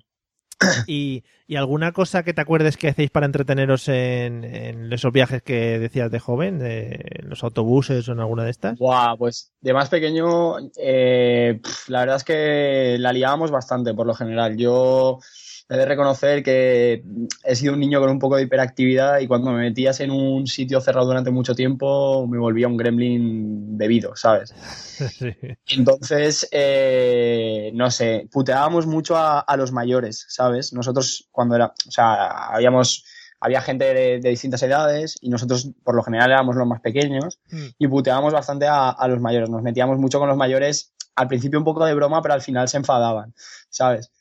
¿Y, 0.88 1.24
y 1.48 1.56
alguna 1.56 1.91
cosa 1.91 2.24
que 2.24 2.34
te 2.34 2.41
acuerdes 2.41 2.78
que 2.78 2.89
hacéis 2.89 3.10
para 3.12 3.26
entreteneros 3.26 3.88
en, 3.89 4.43
en 4.43 4.91
esos 4.91 5.12
viajes 5.12 5.41
que 5.43 5.80
decías 5.80 6.12
de 6.12 6.20
joven, 6.20 6.60
de 6.60 7.04
en 7.20 7.30
los 7.30 7.43
autobuses 7.43 8.08
o 8.10 8.12
en 8.13 8.20
alguna 8.20 8.43
de 8.43 8.52
estas? 8.52 8.78
Buah, 8.78 9.15
pues 9.17 9.54
de 9.62 9.74
más 9.74 9.89
pequeño, 9.89 10.58
eh, 10.78 11.62
la 11.88 12.00
verdad 12.00 12.15
es 12.17 12.24
que 12.24 12.98
la 13.00 13.13
liábamos 13.13 13.52
bastante 13.52 13.93
por 13.93 14.08
lo 14.08 14.13
general. 14.13 14.58
Yo 14.58 15.20
he 15.69 15.77
de 15.77 15.86
reconocer 15.86 16.43
que 16.43 17.03
he 17.43 17.56
sido 17.56 17.73
un 17.73 17.80
niño 17.80 17.99
con 17.99 18.10
un 18.10 18.19
poco 18.19 18.38
de 18.38 18.43
hiperactividad 18.43 19.19
y 19.19 19.27
cuando 19.27 19.51
me 19.51 19.60
metías 19.63 19.99
en 19.99 20.12
un 20.12 20.47
sitio 20.47 20.80
cerrado 20.80 21.08
durante 21.08 21.30
mucho 21.32 21.56
tiempo 21.56 22.25
me 22.27 22.38
volvía 22.38 22.67
un 22.67 22.77
gremlin 22.77 23.77
bebido, 23.77 24.15
¿sabes? 24.15 24.53
Sí. 24.97 25.36
Entonces, 25.67 26.47
eh, 26.51 27.69
no 27.75 27.91
sé, 27.91 28.27
puteábamos 28.32 28.88
mucho 28.88 29.15
a, 29.15 29.39
a 29.39 29.58
los 29.58 29.71
mayores, 29.71 30.25
¿sabes? 30.30 30.73
Nosotros 30.73 31.27
cuando 31.32 31.56
era, 31.56 31.67
o 31.88 31.91
sea, 31.91 32.47
habíamos, 32.47 33.06
había 33.39 33.62
gente 33.62 33.86
de, 33.93 34.19
de 34.19 34.30
distintas 34.30 34.63
edades 34.63 35.17
y 35.21 35.30
nosotros 35.30 35.69
por 35.84 35.93
lo 35.95 36.01
general 36.01 36.32
éramos 36.32 36.56
los 36.56 36.65
más 36.67 36.82
pequeños 36.82 37.39
Mm. 37.51 37.67
y 37.77 37.88
puteábamos 37.88 38.34
bastante 38.34 38.65
a, 38.67 38.89
a 38.89 39.08
los 39.08 39.19
mayores. 39.21 39.49
Nos 39.49 39.62
metíamos 39.62 39.97
mucho 39.99 40.17
con 40.19 40.27
los 40.30 40.38
mayores, 40.38 40.93
al 41.15 41.27
principio 41.27 41.60
un 41.60 41.65
poco 41.65 41.86
de 41.86 41.93
broma, 41.93 42.21
pero 42.21 42.34
al 42.34 42.41
final 42.41 42.67
se 42.67 42.77
enfadaban, 42.77 43.34
¿sabes? 43.69 44.12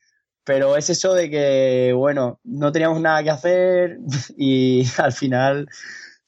Pero 0.46 0.76
es 0.76 0.88
eso 0.88 1.12
de 1.12 1.28
que, 1.28 1.92
bueno, 1.94 2.38
no 2.44 2.70
teníamos 2.72 3.00
nada 3.00 3.22
que 3.22 3.30
hacer 3.30 3.98
y 4.38 4.84
al 4.98 5.12
final 5.12 5.68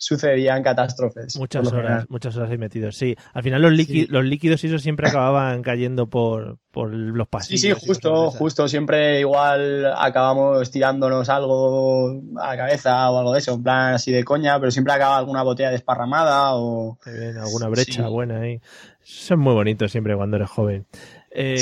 sucedían 0.00 0.62
catástrofes. 0.62 1.37
Muchas 1.37 1.66
horas, 1.66 1.83
general. 1.83 2.07
muchas 2.09 2.37
horas 2.37 2.50
ahí 2.52 2.59
metidos, 2.59 2.96
sí. 2.96 3.16
Al 3.35 3.42
final 3.42 3.62
los, 3.62 3.72
líqui- 3.72 4.04
Sí. 4.04 4.07
los 4.09 4.24
líquidos 4.24 4.62
y 4.62 4.68
eso 4.68 4.78
siempre 4.78 5.09
acababan 5.09 5.62
cayendo 5.62 6.09
por, 6.09 6.59
por 6.70 6.90
los 6.94 7.26
Sí, 7.26 7.31
pasillos. 7.31 7.61
sí, 7.61 7.68
de 7.68 7.74
justo, 7.74 8.31
justo. 8.31 8.68
Siempre 8.68 9.18
igual 9.20 9.87
acabamos 9.96 10.70
tirándonos 10.70 11.28
algo 11.28 12.11
a 12.40 12.50
la 12.50 12.57
cabeza 12.57 13.11
o 13.11 13.18
algo 13.18 13.33
de 13.33 13.38
eso, 13.40 13.54
en 13.54 13.62
plan 13.64 13.94
así 13.94 14.12
de 14.12 14.22
coña, 14.22 14.59
pero 14.61 14.70
siempre 14.70 14.92
acaba 14.94 15.16
alguna 15.18 15.42
botella 15.42 15.70
desparramada 15.72 16.54
o... 16.54 16.96
Bien, 17.04 17.37
alguna 17.38 17.66
brecha 17.68 18.04
Sí. 18.04 18.11
buena 18.11 18.40
ahí. 18.40 18.61
Eso 19.02 19.35
es 19.35 19.40
muy 19.40 19.54
bonito 19.54 19.88
siempre 19.88 20.14
cuando 20.16 20.37
eres 20.37 20.48
joven. 20.50 20.87
Eh, 21.33 21.59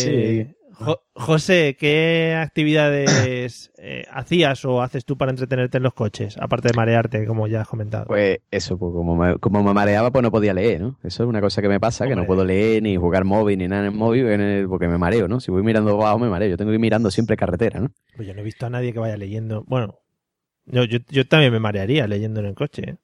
Sí. 0.47 0.56
Jo- 0.79 1.03
José, 1.15 1.77
¿qué 1.79 2.35
actividades 2.39 3.73
eh, 3.79 4.05
hacías 4.11 4.65
o 4.65 4.83
haces 4.83 5.05
tú 5.05 5.17
para 5.17 5.31
entretenerte 5.31 5.79
en 5.79 5.83
los 5.83 5.95
coches? 5.95 6.37
Aparte 6.39 6.69
de 6.69 6.75
marearte, 6.75 7.25
como 7.27 7.47
ya 7.47 7.63
has 7.63 7.69
comentado. 7.69 8.05
Pues 8.07 8.41
eso, 8.51 8.79
pues 8.79 8.93
como 8.93 9.17
me, 9.17 9.39
como 9.39 9.63
me 9.63 9.73
mareaba, 9.73 10.11
pues 10.11 10.23
no 10.23 10.31
podía 10.31 10.53
leer, 10.53 10.81
¿no? 10.83 10.99
Eso 11.03 11.23
es 11.23 11.29
una 11.29 11.41
cosa 11.41 11.63
que 11.63 11.69
me 11.69 11.81
pasa, 11.81 12.07
que 12.07 12.15
no 12.15 12.27
puedo 12.27 12.45
leer 12.45 12.83
ni 12.83 12.97
jugar 12.97 13.25
móvil 13.25 13.59
ni 13.59 13.69
nada 13.69 13.87
en 13.87 13.93
el 13.93 13.99
móvil 13.99 14.27
en 14.29 14.41
el- 14.41 14.69
porque 14.69 14.87
me 14.89 14.99
mareo, 14.99 15.29
¿no? 15.29 15.41
Si 15.41 15.51
voy 15.51 15.63
mirando 15.63 15.93
abajo 15.93 16.19
me 16.19 16.29
mareo. 16.29 16.49
Yo 16.51 16.57
tengo 16.59 16.71
que 16.71 16.75
ir 16.77 16.81
mirando 16.81 17.11
siempre 17.11 17.37
carretera, 17.37 17.81
¿no? 17.81 17.91
Pues 18.15 18.29
yo 18.29 18.35
no 18.35 18.41
he 18.41 18.45
visto 18.45 18.67
a 18.67 18.71
nadie 18.71 18.93
que 18.93 18.99
vaya 18.99 19.17
leyendo. 19.17 19.65
Bueno, 19.67 20.01
yo, 20.67 20.85
yo, 20.85 20.99
yo 21.09 21.27
también 21.27 21.53
me 21.53 21.61
marearía 21.61 22.07
leyendo 22.07 22.41
en 22.41 22.47
el 22.47 22.55
coche. 22.55 22.83
¿eh? 22.87 22.97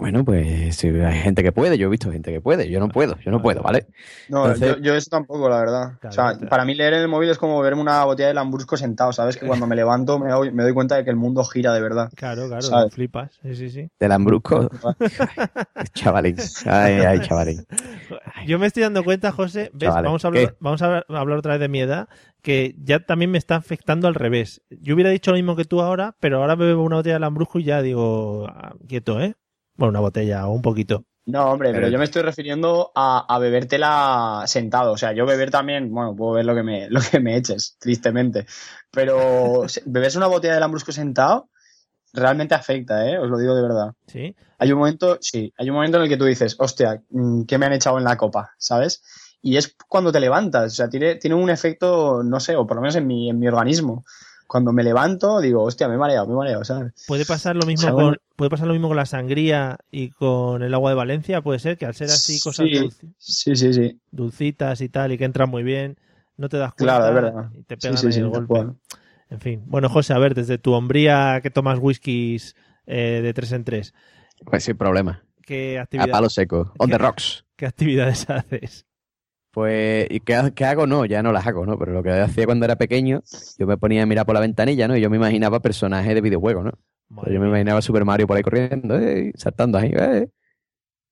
Bueno, 0.00 0.24
pues 0.24 0.76
si 0.76 0.88
hay 0.88 1.18
gente 1.20 1.42
que 1.42 1.52
puede, 1.52 1.76
yo 1.78 1.86
he 1.86 1.90
visto 1.90 2.10
gente 2.10 2.32
que 2.32 2.40
puede, 2.40 2.68
yo 2.70 2.80
no 2.80 2.88
puedo, 2.88 3.16
yo 3.18 3.30
no 3.30 3.40
puedo, 3.42 3.62
¿vale? 3.62 3.86
No, 4.28 4.46
Entonces- 4.46 4.76
yo, 4.76 4.82
yo 4.82 4.94
eso 4.94 5.10
tampoco, 5.10 5.48
la 5.48 5.58
verdad. 5.60 5.92
Claro, 6.00 6.08
o 6.08 6.12
sea, 6.12 6.32
claro. 6.32 6.48
para 6.48 6.64
mí 6.64 6.74
leer 6.74 6.94
en 6.94 7.00
el 7.02 7.08
móvil 7.08 7.28
es 7.30 7.38
como 7.38 7.60
verme 7.60 7.82
una 7.82 8.04
botella 8.04 8.28
de 8.28 8.34
Lambrusco 8.34 8.76
sentado, 8.76 9.12
¿sabes? 9.12 9.36
Que 9.36 9.46
cuando 9.46 9.66
me 9.66 9.76
levanto 9.76 10.18
me 10.18 10.30
doy, 10.30 10.50
me 10.52 10.62
doy 10.62 10.72
cuenta 10.72 10.96
de 10.96 11.04
que 11.04 11.10
el 11.10 11.16
mundo 11.16 11.44
gira 11.44 11.74
de 11.74 11.80
verdad. 11.82 12.10
Claro, 12.16 12.46
claro, 12.48 12.62
¿Sabes? 12.62 12.94
flipas. 12.94 13.38
Sí, 13.42 13.54
sí, 13.54 13.70
sí. 13.70 13.90
Del 14.00 14.08
Lambrusco. 14.08 14.68
chavalín. 15.94 16.36
Ay, 16.66 16.94
ay, 16.94 17.20
chavalín. 17.20 17.66
Yo 18.46 18.58
me 18.58 18.66
estoy 18.66 18.82
dando 18.82 19.04
cuenta, 19.04 19.32
José, 19.32 19.70
¿ves? 19.74 19.88
Chavales, 19.88 20.04
vamos, 20.04 20.24
a 20.24 20.28
hablar, 20.28 20.48
¿qué? 20.48 20.56
vamos 20.60 20.82
a 20.82 20.86
hablar- 20.86 21.06
a 21.08 21.18
hablar 21.18 21.38
otra 21.38 21.52
vez 21.52 21.60
de 21.60 21.68
mi 21.68 21.80
edad, 21.80 22.08
que 22.42 22.74
ya 22.82 23.00
también 23.00 23.30
me 23.30 23.38
está 23.38 23.56
afectando 23.56 24.08
al 24.08 24.14
revés. 24.14 24.62
Yo 24.70 24.94
hubiera 24.94 25.10
dicho 25.10 25.30
lo 25.30 25.36
mismo 25.36 25.56
que 25.56 25.64
tú 25.64 25.80
ahora, 25.80 26.16
pero 26.20 26.38
ahora 26.38 26.56
me 26.56 26.64
bebo 26.64 26.82
una 26.82 26.96
botella 26.96 27.14
de 27.16 27.20
Lambrusco 27.20 27.58
y 27.58 27.64
ya 27.64 27.82
digo, 27.82 28.46
ah, 28.48 28.74
quieto, 28.88 29.20
¿eh? 29.20 29.34
Bueno, 29.80 29.92
una 29.92 30.00
botella 30.00 30.46
o 30.46 30.52
un 30.52 30.60
poquito. 30.60 31.06
No, 31.24 31.50
hombre, 31.52 31.70
pero 31.70 31.80
Pero- 31.86 31.92
yo 31.92 31.98
me 31.98 32.04
estoy 32.04 32.20
refiriendo 32.20 32.92
a, 32.94 33.24
a 33.26 33.38
bebértela 33.38 34.42
sentado. 34.46 34.92
O 34.92 34.98
sea, 34.98 35.12
yo 35.14 35.24
beber 35.24 35.50
también, 35.50 35.90
bueno, 35.90 36.14
puedo 36.14 36.32
ver 36.32 36.44
lo 36.44 36.54
que 36.54 36.62
me, 36.62 36.90
lo 36.90 37.00
que 37.00 37.18
me 37.18 37.34
eches, 37.38 37.78
tristemente. 37.80 38.44
Pero 38.90 39.66
se- 39.68 39.82
beberse 39.86 40.18
una 40.18 40.26
botella 40.26 40.52
de 40.52 40.60
Lambrusco 40.60 40.92
sentado 40.92 41.48
realmente 42.12 42.54
afecta, 42.54 43.08
¿eh? 43.08 43.18
Os 43.18 43.30
lo 43.30 43.38
digo 43.38 43.54
de 43.54 43.62
verdad. 43.62 43.92
¿Sí? 44.06 44.36
Hay 44.58 44.70
un 44.70 44.78
momento, 44.80 45.16
sí, 45.22 45.50
hay 45.56 45.70
un 45.70 45.76
momento 45.76 45.96
en 45.96 46.02
el 46.02 46.08
que 46.10 46.18
tú 46.18 46.26
dices, 46.26 46.56
hostia, 46.58 47.02
mm, 47.08 47.44
¿qué 47.44 47.56
me 47.56 47.64
han 47.64 47.72
echado 47.72 47.96
en 47.96 48.04
la 48.04 48.18
copa? 48.18 48.50
¿Sabes? 48.58 49.02
Y 49.40 49.56
es 49.56 49.74
cuando 49.88 50.12
te 50.12 50.20
levantas, 50.20 50.72
o 50.72 50.74
sea, 50.76 50.90
tiene, 50.90 51.14
tiene 51.14 51.36
un 51.36 51.48
efecto, 51.48 52.22
no 52.22 52.38
sé, 52.38 52.54
o 52.56 52.66
por 52.66 52.76
lo 52.76 52.82
menos 52.82 52.96
en 52.96 53.06
mi, 53.06 53.30
en 53.30 53.38
mi 53.38 53.48
organismo. 53.48 54.04
Cuando 54.50 54.72
me 54.72 54.82
levanto, 54.82 55.40
digo, 55.40 55.62
hostia, 55.62 55.86
me 55.86 55.94
he 55.94 55.96
mareado, 55.96 56.26
me 56.26 56.32
he 56.32 56.36
mareado, 56.36 56.64
¿sabes? 56.64 57.04
Puede 57.06 57.24
pasar 57.24 57.54
lo 57.54 57.64
mismo 57.66 57.92
con 57.94 58.16
puede 58.34 58.50
pasar 58.50 58.66
lo 58.66 58.72
mismo 58.72 58.88
con 58.88 58.96
la 58.96 59.06
sangría 59.06 59.78
y 59.92 60.10
con 60.10 60.64
el 60.64 60.74
agua 60.74 60.90
de 60.90 60.96
Valencia, 60.96 61.40
puede 61.40 61.60
ser 61.60 61.78
que 61.78 61.86
al 61.86 61.94
ser 61.94 62.08
así 62.08 62.40
cosas 62.40 62.66
Sí. 62.68 62.90
Sí, 63.18 63.54
sí, 63.54 63.72
sí. 63.72 64.00
dulcitas 64.10 64.80
y 64.80 64.88
tal 64.88 65.12
y 65.12 65.18
que 65.18 65.24
entran 65.24 65.48
muy 65.50 65.62
bien, 65.62 65.98
no 66.36 66.48
te 66.48 66.56
das 66.56 66.72
cuenta 66.74 66.96
Claro, 66.98 67.06
es 67.06 67.14
verdad. 67.22 67.50
y 67.54 67.62
te 67.62 67.76
pegan 67.76 67.98
sí, 67.98 68.10
sí, 68.10 68.18
el 68.18 68.28
golpe. 68.28 68.66
En 69.28 69.38
fin, 69.38 69.62
bueno, 69.66 69.88
José, 69.88 70.14
a 70.14 70.18
ver, 70.18 70.34
desde 70.34 70.58
tu 70.58 70.72
hombría 70.72 71.38
que 71.42 71.50
tomas 71.50 71.78
whiskies 71.80 72.56
eh, 72.86 73.20
de 73.22 73.32
tres 73.32 73.52
en 73.52 73.62
tres, 73.62 73.94
Pues 74.44 74.64
sin 74.64 74.76
problema. 74.76 75.22
¿qué, 75.46 75.78
A 75.78 75.82
actividad- 75.82 76.10
palo 76.10 76.28
seco. 76.28 76.72
On 76.78 76.88
¿Qué? 76.88 76.92
the 76.94 76.98
rocks. 76.98 77.44
¿qué 77.54 77.66
actividades 77.66 78.28
haces? 78.30 78.84
Pues, 79.52 80.06
¿y 80.10 80.20
qué, 80.20 80.34
ha- 80.36 80.50
qué 80.52 80.64
hago? 80.64 80.86
No, 80.86 81.04
ya 81.04 81.22
no 81.22 81.32
las 81.32 81.46
hago, 81.46 81.66
¿no? 81.66 81.78
Pero 81.78 81.92
lo 81.92 82.02
que 82.02 82.10
hacía 82.10 82.46
cuando 82.46 82.64
era 82.64 82.76
pequeño, 82.76 83.20
yo 83.58 83.66
me 83.66 83.76
ponía 83.76 84.02
a 84.02 84.06
mirar 84.06 84.24
por 84.24 84.34
la 84.34 84.40
ventanilla, 84.40 84.86
¿no? 84.86 84.96
Y 84.96 85.00
yo 85.00 85.10
me 85.10 85.16
imaginaba 85.16 85.60
personajes 85.60 86.14
de 86.14 86.20
videojuegos, 86.20 86.64
¿no? 86.64 86.72
Madre 87.08 87.34
yo 87.34 87.40
me 87.40 87.48
imaginaba 87.48 87.82
Super 87.82 88.04
Mario 88.04 88.28
por 88.28 88.36
ahí 88.36 88.42
corriendo, 88.44 88.96
¡eh! 88.98 89.32
saltando 89.34 89.78
ahí, 89.78 89.90
¡eh! 89.92 90.28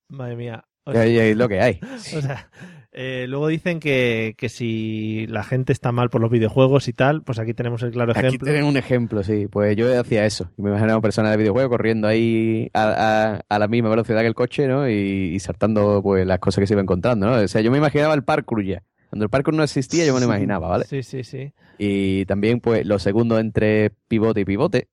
madre 0.09 0.37
mía. 0.37 0.65
O 0.85 0.93
Y 0.93 1.35
lo 1.35 1.49
que 1.49 1.61
hay. 1.61 1.81
o 2.17 2.21
sea, 2.21 2.51
eh, 3.01 3.27
luego 3.29 3.47
dicen 3.47 3.79
que, 3.79 4.35
que 4.37 4.49
si 4.49 5.27
la 5.29 5.45
gente 5.45 5.73
está 5.73 5.93
mal 5.93 6.11
por 6.11 6.21
los 6.21 6.33
videojuegos 6.33 6.89
y 6.89 6.93
tal, 6.93 7.23
pues 7.23 7.39
aquí 7.39 7.55
tenemos 7.55 7.81
el 7.85 7.93
claro 7.93 8.11
Aquí 8.11 8.27
ejemplo. 8.27 8.45
tienen 8.47 8.65
un 8.65 8.77
ejemplo, 8.77 9.23
sí. 9.23 9.47
Pues 9.49 9.77
yo 9.77 10.01
hacía 10.01 10.27
eso. 10.27 10.51
Me 10.57 10.71
imaginaba 10.71 11.01
personas 11.01 11.31
de 11.31 11.37
videojuegos 11.37 11.71
corriendo 11.71 12.09
ahí 12.09 12.69
a, 12.75 13.37
a- 13.37 13.41
a 13.49 13.59
la 13.61 13.69
misma 13.69 13.89
velocidad 13.89 14.21
que 14.23 14.27
el 14.27 14.35
coche, 14.35 14.67
¿no? 14.67 14.89
Y, 14.89 14.93
y 15.35 15.39
saltando 15.39 16.01
pues 16.03 16.27
las 16.27 16.41
cosas 16.41 16.61
que 16.63 16.67
se 16.67 16.75
iban 16.75 16.87
encontrando, 16.87 17.27
¿no? 17.27 17.35
O 17.41 17.47
sea, 17.49 17.61
yo 17.61 17.71
me 17.71 17.79
imaginaba 17.79 18.15
el 18.15 18.25
parkour 18.25 18.65
ya. 18.65 18.83
Cuando 19.11 19.25
el 19.25 19.31
parkour 19.31 19.55
no 19.55 19.63
existía, 19.63 20.05
yo 20.05 20.13
me 20.13 20.21
lo 20.21 20.27
imaginaba, 20.27 20.67
¿vale? 20.69 20.85
Sí, 20.85 21.03
sí, 21.05 21.23
sí. 21.25 21.53
Y 21.79 22.25
también, 22.27 22.61
pues, 22.61 22.85
los 22.85 23.03
segundos 23.03 23.39
entre 23.41 23.91
pivote 24.09 24.41
y 24.41 24.45
pivote. 24.45 24.89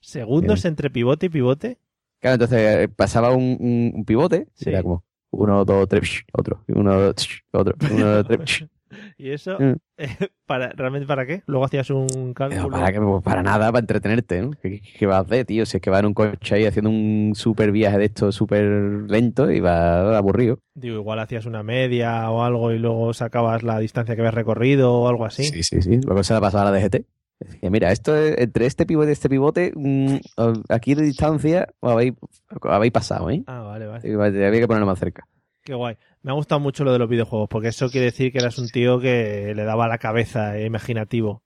Segundos 0.00 0.64
entre 0.64 0.88
pivote 0.90 1.26
y 1.26 1.28
pivote. 1.28 1.78
Claro, 2.20 2.34
entonces 2.34 2.58
eh, 2.84 2.88
pasaba 2.88 3.32
un, 3.32 3.56
un- 3.60 3.92
un 3.94 4.04
pivote, 4.04 4.46
y 4.58 4.64
Sí. 4.64 4.70
era 4.70 4.82
como 4.82 5.04
uno, 5.30 5.64
dos, 5.64 5.88
tres, 5.88 6.22
otro, 6.32 6.64
uno, 6.68 7.00
dos, 7.00 7.28
otro, 7.52 7.74
uno, 7.90 8.06
dos, 8.06 8.24
tres. 8.26 8.64
y 9.18 9.30
eso, 9.30 9.56
Mm. 9.60 9.74
eh, 9.98 10.16
para, 10.46 10.70
¿realmente 10.70 11.06
para 11.06 11.24
qué? 11.24 11.42
Luego 11.46 11.64
hacías 11.64 11.88
un 11.90 12.34
cálculo. 12.34 12.70
para, 12.70 12.92
que- 12.92 13.00
pues, 13.00 13.22
para 13.22 13.42
nada, 13.42 13.66
para 13.70 13.78
entretenerte, 13.80 14.42
¿no? 14.42 14.50
¿Qué, 14.60 14.80
qué 14.80 15.06
vas 15.06 15.18
a 15.18 15.20
hacer, 15.20 15.44
tío? 15.46 15.64
Si 15.66 15.76
es 15.76 15.80
que 15.82 15.90
va 15.90 16.00
en 16.00 16.06
un 16.06 16.14
coche 16.14 16.54
ahí 16.56 16.64
haciendo 16.66 16.90
un 16.90 17.32
súper 17.36 17.70
viaje 17.70 17.98
de 17.98 18.06
esto 18.06 18.32
súper 18.32 18.64
lento 19.08 19.50
y 19.50 19.60
va 19.60 20.16
aburrido. 20.18 20.58
Digo, 20.74 20.96
igual 20.96 21.20
hacías 21.20 21.46
una 21.46 21.62
media 21.62 22.28
o 22.30 22.42
algo 22.42 22.72
y 22.72 22.78
luego 22.78 23.12
sacabas 23.14 23.62
la 23.62 23.78
distancia 23.78 24.16
que 24.16 24.22
habías 24.22 24.34
recorrido 24.34 24.92
o 24.94 25.08
algo 25.08 25.24
así. 25.24 25.44
Sí, 25.44 25.62
sí, 25.62 25.82
sí. 25.82 26.00
Luego 26.04 26.24
se 26.24 26.34
la 26.34 26.40
pasaba 26.40 26.68
a 26.68 26.72
la 26.72 26.78
DGT. 26.78 27.04
Decía, 27.40 27.70
mira, 27.70 27.90
esto 27.90 28.14
es- 28.16 28.38
entre 28.38 28.66
este 28.66 28.84
pivote 28.86 29.08
y 29.08 29.12
este 29.12 29.28
pivote, 29.28 29.72
mm, 29.74 30.16
aquí 30.68 30.94
de 30.94 31.02
distancia 31.02 31.66
habéis, 31.80 32.12
habéis 32.62 32.92
pasado, 32.92 33.30
¿eh? 33.30 33.42
Ah, 33.46 33.62
vale, 33.62 33.86
vale. 33.86 34.08
Y 34.08 34.12
Había 34.14 34.52
que 34.60 34.66
ponerlo 34.66 34.86
más 34.86 34.98
cerca. 34.98 35.26
Qué 35.62 35.74
guay. 35.74 35.96
Me 36.22 36.30
ha 36.30 36.34
gustado 36.34 36.60
mucho 36.60 36.84
lo 36.84 36.92
de 36.92 36.98
los 36.98 37.08
videojuegos, 37.08 37.48
porque 37.48 37.68
eso 37.68 37.88
quiere 37.90 38.06
decir 38.06 38.30
que 38.32 38.38
eras 38.38 38.58
un 38.58 38.68
tío 38.68 39.00
que 39.00 39.54
le 39.54 39.64
daba 39.64 39.88
la 39.88 39.98
cabeza, 39.98 40.58
eh, 40.58 40.66
imaginativo. 40.66 41.42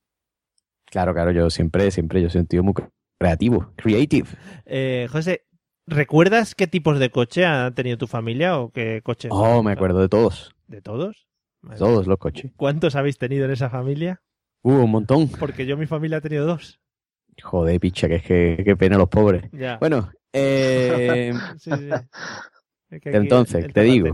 Claro, 0.87 1.14
claro, 1.14 1.30
yo 1.33 1.48
siempre, 1.50 1.90
siempre, 1.90 2.20
yo 2.22 2.28
soy 2.30 2.40
un 2.42 2.46
tío 2.46 2.62
muy 2.62 2.74
creativo, 3.18 3.72
creative. 3.76 4.28
Eh, 4.66 5.09
José, 5.11 5.44
¿recuerdas 5.87 6.54
qué 6.54 6.66
tipos 6.66 6.98
de 6.98 7.11
coche 7.11 7.44
ha 7.44 7.70
tenido 7.72 7.98
tu 7.98 8.07
familia 8.07 8.59
o 8.59 8.70
qué 8.70 9.00
coche? 9.02 9.28
Oh, 9.30 9.62
me 9.62 9.72
acuerdo 9.72 10.00
de 10.00 10.09
todos, 10.09 10.54
¿De 10.66 10.80
todos? 10.80 11.26
Madre 11.61 11.78
todos 11.78 12.07
los 12.07 12.18
coches. 12.18 12.52
¿Cuántos 12.57 12.94
habéis 12.96 13.18
tenido 13.18 13.44
en 13.46 13.50
esa 13.52 13.70
familia? 13.70 14.22
Uh, 14.64 14.83
un 14.85 14.90
montón. 14.90 15.29
Porque 15.29 15.66
yo 15.66 15.77
mi 15.77 15.87
familia 15.87 16.16
ha 16.18 16.20
tenido 16.20 16.46
dos. 16.46 16.81
Joder, 17.42 17.79
picha, 17.81 18.09
que 18.09 18.16
es 18.16 18.22
que 18.22 18.62
qué 18.64 18.77
pena 18.77 18.96
los 18.98 19.09
pobres. 19.09 19.44
Ya. 19.53 19.77
Bueno, 19.79 20.11
eh, 20.33 21.33
Sí, 21.59 21.70
sí. 21.70 21.88
Es 22.90 23.00
que 23.00 23.09
aquí 23.11 23.16
Entonces, 23.18 23.64
el 23.64 23.72
te 23.72 23.83
digo. 23.83 24.09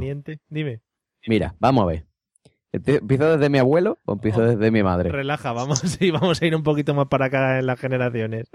Dime, 0.48 0.80
mira, 1.26 1.54
vamos 1.58 1.84
a 1.84 1.86
ver. 1.86 2.06
Empie- 2.72 2.98
¿Empiezo 3.00 3.36
desde 3.36 3.48
mi 3.50 3.58
abuelo 3.58 3.98
o 4.04 4.12
empiezo 4.14 4.40
Oh. 4.40 4.44
desde 4.46 4.70
mi 4.70 4.82
madre? 4.82 5.10
relaja, 5.10 5.52
vamos, 5.52 5.78
sí, 6.00 6.10
vamos 6.10 6.40
a 6.42 6.46
ir 6.46 6.54
un 6.54 6.62
poquito 6.62 6.94
más 6.94 7.06
para 7.08 7.26
acá 7.26 7.58
en 7.58 7.66
las 7.66 7.78
generaciones. 7.80 8.48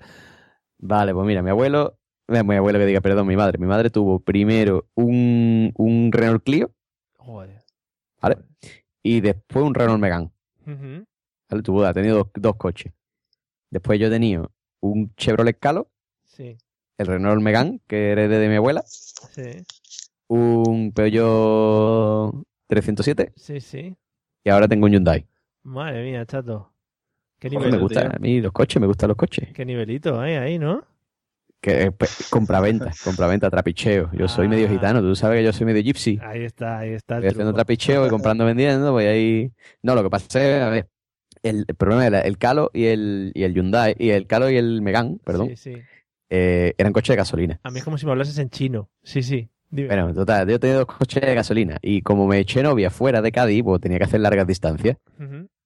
Vale, 0.77 1.13
pues 1.13 1.25
mira, 1.27 1.41
mi 1.41 1.49
abuelo, 1.51 1.97
eh, 2.27 2.43
mi 2.43 2.55
abuelo 2.55 2.79
que 2.79 2.85
diga, 2.85 3.01
perdón, 3.01 3.27
mi 3.27 3.35
madre. 3.35 3.57
Mi 3.57 3.67
madre 3.67 3.89
tuvo 3.89 4.19
primero 4.19 4.87
un, 4.95 5.71
un 5.75 6.11
Renault 6.11 6.43
Clio 6.43 6.71
Joder. 7.17 7.63
Vale. 8.21 8.37
y 9.03 9.21
después 9.21 9.63
un 9.65 9.73
Renault 9.75 9.99
Megane. 10.01 10.31
¿vale? 10.65 11.05
Tuvo, 11.63 11.85
ha 11.85 11.93
tenido 11.93 12.17
dos, 12.17 12.27
dos 12.35 12.55
coches. 12.55 12.91
Después 13.69 13.99
yo 13.99 14.09
tenía 14.09 14.43
un 14.81 15.13
Chevrolet 15.15 15.57
Calo, 15.59 15.89
Sí, 16.23 16.57
el 16.97 17.07
Renault 17.07 17.41
Megane, 17.41 17.79
que 17.87 18.11
heredé 18.11 18.39
de 18.39 18.49
mi 18.49 18.55
abuela, 18.55 18.83
sí, 18.85 19.43
un 20.27 20.91
Peugeot 20.91 22.33
307 22.67 23.33
sí, 23.35 23.59
sí. 23.61 23.95
y 24.43 24.49
ahora 24.49 24.67
tengo 24.67 24.85
un 24.85 24.91
Hyundai. 24.91 25.25
Madre 25.63 26.03
mía, 26.03 26.25
chato. 26.25 26.71
Qué 27.39 27.49
nivel, 27.49 27.71
me 27.71 27.77
gusta, 27.77 28.11
a 28.15 28.19
mí 28.19 28.41
los 28.41 28.51
coches, 28.51 28.79
me 28.81 28.87
gustan 28.87 29.09
los 29.09 29.17
coches. 29.17 29.49
Qué 29.53 29.65
nivelito, 29.65 30.23
¿eh? 30.25 30.37
Ahí, 30.37 30.57
¿no? 30.59 30.83
Que, 31.61 31.91
pues, 31.91 32.27
compraventa, 32.29 32.91
compraventa, 33.03 33.49
trapicheo. 33.49 34.11
Yo 34.13 34.27
soy 34.27 34.47
medio 34.47 34.67
Ah. 34.67 34.71
gitano, 34.71 35.01
tú 35.01 35.15
sabes 35.15 35.39
que 35.39 35.43
yo 35.45 35.53
soy 35.53 35.65
medio 35.65 35.81
gypsy. 35.83 36.19
Ahí 36.21 36.43
está, 36.43 36.79
ahí 36.79 36.91
está 36.93 37.17
el 37.17 37.23
Estoy 37.23 37.35
haciendo 37.35 37.53
trapicheo 37.53 38.05
y 38.05 38.09
comprando, 38.09 38.45
vendiendo, 38.45 38.91
voy 38.91 39.05
ahí. 39.05 39.51
No, 39.81 39.95
lo 39.95 40.03
que 40.03 40.09
pasa 40.09 40.39
es, 40.43 40.61
a 40.61 40.69
ver, 40.69 40.89
el, 41.49 41.65
el 41.67 41.75
problema 41.75 42.05
era 42.07 42.21
el 42.21 42.37
Calo 42.37 42.71
y 42.73 42.85
el, 42.85 43.31
y 43.33 43.43
el 43.43 43.53
Hyundai, 43.53 43.95
y 43.97 44.09
el 44.09 44.27
Calo 44.27 44.49
y 44.49 44.57
el 44.57 44.81
Megane, 44.81 45.17
perdón, 45.23 45.49
Sí, 45.49 45.55
sí. 45.55 45.73
eh, 46.29 46.73
eran 46.77 46.93
coches 46.93 47.13
de 47.13 47.17
gasolina. 47.17 47.59
A 47.63 47.71
mí 47.71 47.79
es 47.79 47.85
como 47.85 47.97
si 47.97 48.05
me 48.05 48.11
hablases 48.11 48.37
en 48.37 48.49
chino. 48.49 48.89
Sí, 49.03 49.23
sí. 49.23 49.49
Dime. 49.69 49.87
Bueno, 49.87 50.13
total, 50.13 50.47
yo 50.47 50.59
tenía 50.59 50.77
dos 50.77 50.85
coches 50.85 51.21
de 51.21 51.33
gasolina 51.35 51.77
y 51.81 52.01
como 52.01 52.27
me 52.27 52.39
eché 52.39 52.61
novia 52.63 52.89
fuera 52.89 53.21
de 53.21 53.31
Cádiz, 53.31 53.63
pues 53.63 53.81
tenía 53.81 53.97
que 53.97 54.03
hacer 54.05 54.21
largas 54.21 54.47
distancias. 54.47 54.97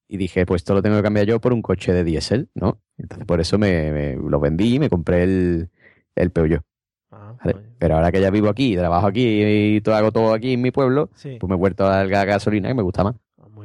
Y 0.08 0.18
dije, 0.18 0.46
pues 0.48 0.62
esto 0.62 0.74
lo 0.74 0.82
tengo 0.82 0.96
que 0.96 1.04
cambiar 1.04 1.28
yo 1.28 1.39
por 1.39 1.54
un 1.54 1.62
coche 1.62 1.94
de 1.94 2.04
diésel, 2.04 2.50
¿no? 2.56 2.80
Entonces 2.98 3.28
por 3.28 3.39
eso 3.39 3.60
me, 3.60 3.92
me- 3.92 4.15
lo 4.15 4.39
vendí 4.39 4.76
y 4.76 4.80
me 4.80 4.89
compré 4.89 5.22
el, 5.24 5.70
el 6.15 6.32
Peugeot. 6.32 6.63
Ah. 7.12 7.36
Pero 7.78 7.96
ahora 7.96 8.12
que 8.12 8.20
ya 8.20 8.32
vivo 8.32 8.50
aquí, 8.50 8.76
trabajo 8.76 9.06
aquí 9.08 9.76
y 9.76 9.82
todo, 9.82 9.94
hago 9.96 10.12
todo 10.12 10.34
aquí 10.34 10.54
en 10.54 10.62
mi 10.62 10.72
pueblo, 10.72 11.10
Sí. 11.13 11.38
pues 11.39 11.48
me 11.50 11.56
he 11.56 11.60
vuelto 11.60 11.86
a 11.88 12.04
la 12.06 12.26
gasolina 12.26 12.70
y 12.72 12.74
me 12.74 12.82
gusta 12.82 13.04
más. 13.04 13.15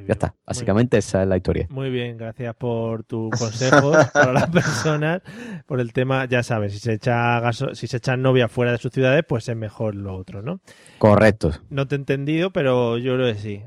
Ya 0.06 0.12
está. 0.12 0.34
Básicamente 0.46 0.98
esa 0.98 1.22
es 1.22 1.28
la 1.28 1.36
historia. 1.36 1.66
Muy 1.70 1.90
bien, 1.90 2.16
gracias 2.16 2.54
por 2.56 3.04
tu 3.04 3.30
consejo 3.30 3.92
para 4.12 4.32
las 4.32 4.50
personas. 4.50 5.22
Por 5.66 5.80
el 5.80 5.92
tema, 5.92 6.26
ya 6.26 6.42
sabes, 6.42 6.72
si 6.72 6.78
se 6.78 6.94
echa 6.94 7.40
gaso- 7.40 7.74
si 7.74 7.86
se 7.86 7.96
echan 7.98 8.22
novia 8.22 8.48
fuera 8.48 8.72
de 8.72 8.78
sus 8.78 8.92
ciudades, 8.92 9.24
pues 9.28 9.48
es 9.48 9.56
mejor 9.56 9.94
lo 9.94 10.16
otro, 10.16 10.42
¿no? 10.42 10.60
Correcto. 10.98 11.52
No 11.70 11.86
te 11.88 11.94
he 11.94 11.98
entendido, 11.98 12.52
pero 12.52 12.98
yo 12.98 13.14
creo 13.14 13.32
que 13.32 13.38
sí. 13.40 13.62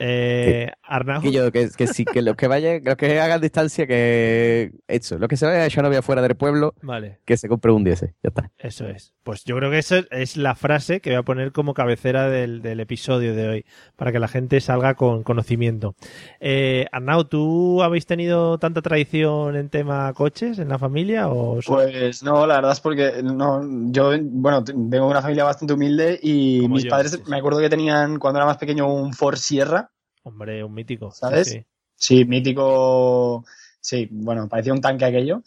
Eh, 0.00 0.70
Arnau. 0.84 1.20
Que 1.20 1.32
yo, 1.32 1.50
que, 1.50 1.70
que 1.76 1.86
sí, 1.88 2.04
que 2.04 2.22
los 2.22 2.36
que 2.36 2.46
vayan, 2.46 2.82
los 2.84 2.94
que 2.96 3.18
hagan 3.18 3.40
distancia, 3.40 3.84
que 3.86 4.70
eso, 4.86 5.18
los 5.18 5.28
que 5.28 5.36
se 5.36 5.44
vayan 5.44 5.62
a 5.62 5.66
echar 5.66 5.82
novia 5.82 6.02
fuera 6.02 6.22
del 6.22 6.36
pueblo, 6.36 6.74
Vale, 6.82 7.18
que 7.24 7.36
se 7.36 7.48
compre 7.48 7.72
un 7.72 7.82
10, 7.82 8.00
ya 8.02 8.08
está. 8.22 8.52
eso 8.58 8.86
es. 8.88 9.12
Pues 9.28 9.44
yo 9.44 9.56
creo 9.56 9.70
que 9.70 9.76
esa 9.76 9.98
es 10.10 10.38
la 10.38 10.54
frase 10.54 11.02
que 11.02 11.10
voy 11.10 11.18
a 11.18 11.22
poner 11.22 11.52
como 11.52 11.74
cabecera 11.74 12.30
del, 12.30 12.62
del 12.62 12.80
episodio 12.80 13.34
de 13.34 13.46
hoy, 13.46 13.64
para 13.94 14.10
que 14.10 14.18
la 14.18 14.26
gente 14.26 14.58
salga 14.62 14.94
con 14.94 15.22
conocimiento. 15.22 15.94
Eh, 16.40 16.86
Arnau, 16.92 17.24
¿tú 17.24 17.82
habéis 17.82 18.06
tenido 18.06 18.56
tanta 18.56 18.80
tradición 18.80 19.54
en 19.54 19.68
tema 19.68 20.10
coches 20.14 20.58
en 20.58 20.70
la 20.70 20.78
familia? 20.78 21.28
O 21.28 21.60
Pues 21.66 22.22
no, 22.22 22.46
la 22.46 22.54
verdad 22.54 22.72
es 22.72 22.80
porque 22.80 23.22
no, 23.22 23.60
yo, 23.92 24.12
bueno, 24.18 24.64
te- 24.64 24.72
vengo 24.74 25.04
de 25.04 25.10
una 25.10 25.20
familia 25.20 25.44
bastante 25.44 25.74
humilde 25.74 26.18
y 26.22 26.62
Como 26.62 26.76
mis 26.76 26.84
yo, 26.84 26.88
padres, 26.90 27.10
sí, 27.10 27.18
sí. 27.22 27.30
me 27.30 27.36
acuerdo 27.36 27.60
que 27.60 27.68
tenían, 27.68 28.18
cuando 28.18 28.38
era 28.38 28.46
más 28.46 28.56
pequeño, 28.56 28.90
un 28.90 29.12
Ford 29.12 29.36
Sierra, 29.36 29.90
Hombre, 30.22 30.64
un 30.64 30.72
mítico. 30.72 31.10
¿Sabes? 31.10 31.48
sí. 31.50 31.64
sí, 31.94 32.24
mítico, 32.24 33.44
sí, 33.78 34.08
bueno, 34.10 34.48
parecía 34.48 34.72
un 34.72 34.80
tanque 34.80 35.04
aquello. 35.04 35.42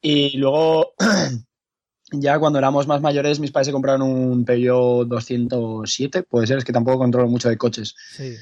Y 0.00 0.36
luego, 0.36 0.92
ya 2.20 2.38
cuando 2.38 2.58
éramos 2.58 2.86
más 2.86 3.00
mayores, 3.00 3.40
mis 3.40 3.50
padres 3.50 3.66
se 3.66 3.72
compraron 3.72 4.02
un 4.02 4.44
Peugeot 4.44 5.06
207, 5.08 6.22
puede 6.24 6.46
ser, 6.46 6.58
es 6.58 6.64
que 6.64 6.72
tampoco 6.72 6.98
controlo 6.98 7.28
mucho 7.28 7.48
de 7.48 7.56
coches. 7.58 7.94
sí. 8.16 8.34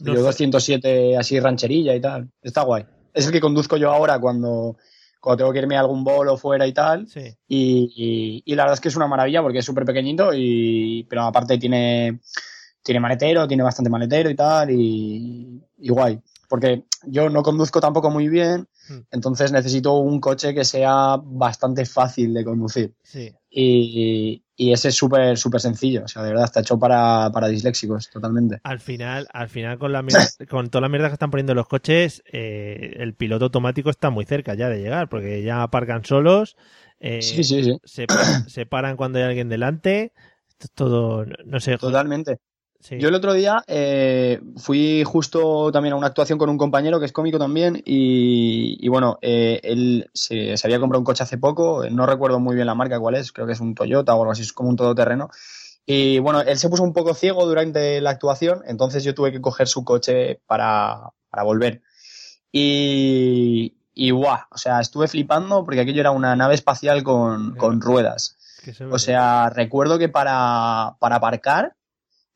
No 0.00 0.14
Peugeot 0.14 0.32
sé. 0.32 0.44
207 0.44 1.16
así 1.18 1.38
rancherilla 1.40 1.94
y 1.94 2.00
tal, 2.00 2.30
está 2.42 2.62
guay. 2.62 2.86
Es 3.12 3.26
el 3.26 3.32
que 3.32 3.40
conduzco 3.40 3.76
yo 3.76 3.90
ahora 3.92 4.18
cuando, 4.18 4.76
cuando 5.20 5.36
tengo 5.38 5.52
que 5.52 5.58
irme 5.58 5.76
a 5.76 5.80
algún 5.80 6.02
bolo 6.04 6.38
fuera 6.38 6.66
y 6.66 6.72
tal. 6.72 7.06
Sí. 7.06 7.20
Y, 7.46 7.92
y- 7.94 8.42
y 8.46 8.54
la 8.54 8.62
verdad 8.62 8.74
es 8.74 8.80
que 8.80 8.88
es 8.88 8.96
una 8.96 9.06
maravilla 9.08 9.42
porque 9.42 9.58
es 9.58 9.64
súper 9.64 9.84
pequeñito, 9.84 10.30
y, 10.32 11.06
pero 11.10 11.22
aparte 11.24 11.58
tiene, 11.58 12.20
tiene 12.82 12.98
maletero, 13.00 13.46
tiene 13.46 13.62
bastante 13.62 13.90
maletero 13.90 14.30
y 14.30 14.34
tal, 14.34 14.70
y, 14.70 15.60
y 15.78 15.88
guay. 15.90 16.18
Porque 16.50 16.82
yo 17.06 17.30
no 17.30 17.42
conduzco 17.42 17.80
tampoco 17.80 18.10
muy 18.10 18.28
bien, 18.28 18.66
Hmm. 18.88 19.02
entonces 19.12 19.52
necesito 19.52 19.94
un 19.94 20.20
coche 20.20 20.52
que 20.52 20.64
sea 20.64 21.16
bastante 21.22 21.86
fácil 21.86 22.34
de 22.34 22.44
conducir. 22.44 22.92
Sí. 23.04 23.32
Y, 23.48 24.42
y 24.56 24.72
ese 24.72 24.88
es 24.88 24.94
súper, 24.96 25.38
súper 25.38 25.60
sencillo, 25.60 26.04
o 26.04 26.08
sea, 26.08 26.22
de 26.22 26.30
verdad, 26.30 26.44
está 26.44 26.60
hecho 26.60 26.78
para, 26.78 27.30
para 27.32 27.48
disléxicos, 27.48 28.10
totalmente. 28.10 28.58
Al 28.64 28.80
final, 28.80 29.28
al 29.32 29.48
final 29.48 29.78
con 29.78 29.92
la 29.92 30.02
mierda- 30.02 30.28
con 30.50 30.70
toda 30.70 30.82
la 30.82 30.88
mierda 30.88 31.08
que 31.08 31.14
están 31.14 31.30
poniendo 31.30 31.54
los 31.54 31.68
coches, 31.68 32.22
eh, 32.32 32.96
el 32.98 33.14
piloto 33.14 33.44
automático 33.46 33.90
está 33.90 34.10
muy 34.10 34.24
cerca 34.24 34.54
ya 34.54 34.68
de 34.68 34.78
llegar, 34.82 35.08
porque 35.08 35.42
ya 35.42 35.62
aparcan 35.62 36.04
solos, 36.04 36.56
eh, 36.98 37.22
Sí, 37.22 37.44
sí, 37.44 37.62
sí, 37.64 37.78
Se, 37.84 38.06
se 38.46 38.66
paran 38.66 38.96
cuando 38.96 39.18
hay 39.18 39.24
alguien 39.24 39.48
delante, 39.48 40.12
todo, 40.74 41.24
no 41.44 41.60
sé, 41.60 41.78
totalmente. 41.78 42.38
Sí. 42.80 42.98
Yo 42.98 43.08
el 43.08 43.14
otro 43.14 43.32
día 43.32 43.62
eh, 43.66 44.40
fui 44.56 45.02
justo 45.04 45.70
también 45.72 45.92
a 45.92 45.96
una 45.96 46.08
actuación 46.08 46.38
con 46.38 46.48
un 46.50 46.58
compañero 46.58 46.98
que 46.98 47.06
es 47.06 47.12
cómico 47.12 47.38
también 47.38 47.76
y, 47.84 48.76
y 48.84 48.88
bueno, 48.88 49.18
eh, 49.22 49.60
él 49.62 50.10
se, 50.14 50.56
se 50.56 50.66
había 50.66 50.80
comprado 50.80 51.00
un 51.00 51.04
coche 51.04 51.22
hace 51.22 51.38
poco, 51.38 51.84
no 51.90 52.06
recuerdo 52.06 52.40
muy 52.40 52.54
bien 52.54 52.66
la 52.66 52.74
marca 52.74 52.98
cuál 52.98 53.14
es, 53.14 53.32
creo 53.32 53.46
que 53.46 53.52
es 53.52 53.60
un 53.60 53.74
Toyota 53.74 54.14
o 54.14 54.20
algo 54.20 54.32
así, 54.32 54.42
es 54.42 54.52
como 54.52 54.68
un 54.70 54.76
todoterreno. 54.76 55.28
Y 55.86 56.18
bueno, 56.20 56.40
él 56.42 56.58
se 56.58 56.68
puso 56.68 56.82
un 56.82 56.92
poco 56.92 57.14
ciego 57.14 57.46
durante 57.46 58.00
la 58.00 58.10
actuación, 58.10 58.62
entonces 58.66 59.02
yo 59.04 59.14
tuve 59.14 59.32
que 59.32 59.40
coger 59.40 59.66
su 59.66 59.84
coche 59.84 60.40
para, 60.46 61.10
para 61.30 61.42
volver. 61.42 61.82
Y, 62.52 63.76
y 63.94 64.10
guau, 64.10 64.38
o 64.50 64.58
sea, 64.58 64.80
estuve 64.80 65.08
flipando 65.08 65.64
porque 65.64 65.80
aquello 65.80 66.00
era 66.00 66.10
una 66.10 66.36
nave 66.36 66.54
espacial 66.54 67.02
con, 67.02 67.56
con 67.56 67.80
ruedas. 67.80 68.36
se- 68.72 68.84
O 68.84 68.98
sea, 68.98 69.50
recuerdo 69.50 69.98
que 69.98 70.08
para, 70.08 70.96
para 71.00 71.16
aparcar 71.16 71.74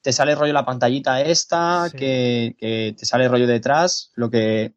te 0.04 0.12
sale 0.12 0.34
rollo 0.34 0.52
la 0.52 0.66
pantallita 0.66 1.20
esta, 1.22 1.88
Sí. 1.90 1.96
que, 1.96 2.56
que 2.58 2.94
te 2.96 3.06
sale 3.06 3.26
rollo 3.26 3.46
detrás, 3.46 4.12
lo 4.16 4.28
que, 4.30 4.74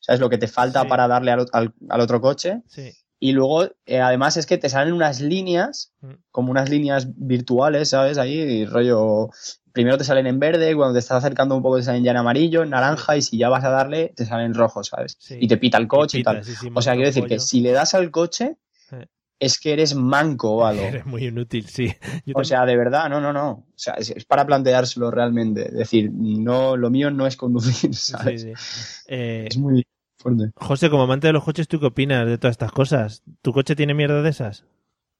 ¿sabes? 0.00 0.20
Lo 0.20 0.28
que 0.28 0.38
te 0.38 0.48
falta 0.48 0.82
Sí. 0.82 0.88
para 0.88 1.06
darle 1.06 1.30
al, 1.30 1.46
al- 1.52 1.72
al 1.88 2.00
otro 2.00 2.20
coche. 2.20 2.62
sí, 2.66 2.90
Y 3.18 3.32
luego, 3.32 3.64
eh, 3.86 4.00
además, 4.00 4.36
es 4.36 4.44
que 4.44 4.58
te 4.58 4.68
salen 4.68 4.92
unas 4.92 5.20
líneas, 5.22 5.92
Mm. 6.02 6.14
como 6.32 6.50
unas 6.50 6.68
líneas 6.68 7.06
virtuales, 7.16 7.90
¿sabes? 7.90 8.18
Ahí, 8.18 8.34
y 8.38 8.66
rollo, 8.66 9.30
primero 9.72 9.96
te 9.96 10.04
salen 10.04 10.26
en 10.26 10.38
verde, 10.40 10.74
cuando 10.74 10.94
te 10.94 10.98
estás 10.98 11.18
acercando 11.24 11.54
un 11.56 11.62
poco 11.62 11.76
te 11.78 11.84
salen 11.84 12.02
ya 12.04 12.10
en 12.10 12.16
amarillo, 12.18 12.62
en 12.64 12.70
naranja, 12.70 13.16
y 13.16 13.22
si 13.22 13.38
ya 13.38 13.48
vas 13.48 13.64
a 13.64 13.70
darle, 13.70 14.12
te 14.16 14.26
salen 14.26 14.46
en 14.46 14.54
rojo, 14.54 14.82
¿sabes? 14.84 15.16
Y 15.30 15.46
te 15.48 15.56
pita 15.56 15.78
el 15.78 15.86
coche 15.88 16.18
y, 16.18 16.20
pita, 16.20 16.32
tal. 16.42 16.42
o 16.74 16.82
sea, 16.82 16.92
quiero 16.94 17.06
decir 17.08 17.24
que 17.26 17.38
si 17.38 17.60
le 17.60 17.70
das 17.72 17.94
al 17.94 18.10
coche. 18.10 18.56
Es 19.38 19.58
que 19.60 19.72
eres 19.72 19.94
manco 19.94 20.50
o 20.56 20.64
algo. 20.64 20.82
Eres 20.86 21.06
muy 21.06 21.26
inútil, 21.26 21.66
sí. 21.68 21.88
Yo 21.88 22.32
O 22.32 22.42
también- 22.42 22.44
sea, 22.44 22.64
de 22.66 22.76
verdad, 22.76 23.08
no, 23.10 23.20
no, 23.20 23.32
no. 23.32 23.50
O 23.50 23.64
sea, 23.74 23.94
es, 23.94 24.10
es 24.10 24.24
para 24.24 24.46
planteárselo 24.46 25.10
realmente. 25.10 25.66
Es 25.68 25.74
decir, 25.74 26.10
no, 26.12 26.76
lo 26.76 26.90
mío 26.90 27.10
no 27.10 27.26
es 27.26 27.36
conducir, 27.36 27.94
sí, 27.94 28.12
¿sabes? 28.12 28.42
sí. 28.42 28.52
Eh, 29.08 29.46
Es 29.50 29.58
muy 29.58 29.84
fuerte. 30.18 30.50
José, 30.56 30.88
como 30.90 31.02
amante 31.02 31.26
de 31.26 31.32
los 31.34 31.44
coches, 31.44 31.68
¿tú 31.68 31.78
qué 31.80 31.86
opinas 31.86 32.26
de 32.26 32.38
todas 32.38 32.52
estas 32.54 32.72
cosas? 32.72 33.22
¿Tu 33.42 33.52
coche 33.52 33.76
tiene 33.76 33.94
mierda 33.94 34.22
de 34.22 34.30
esas? 34.30 34.64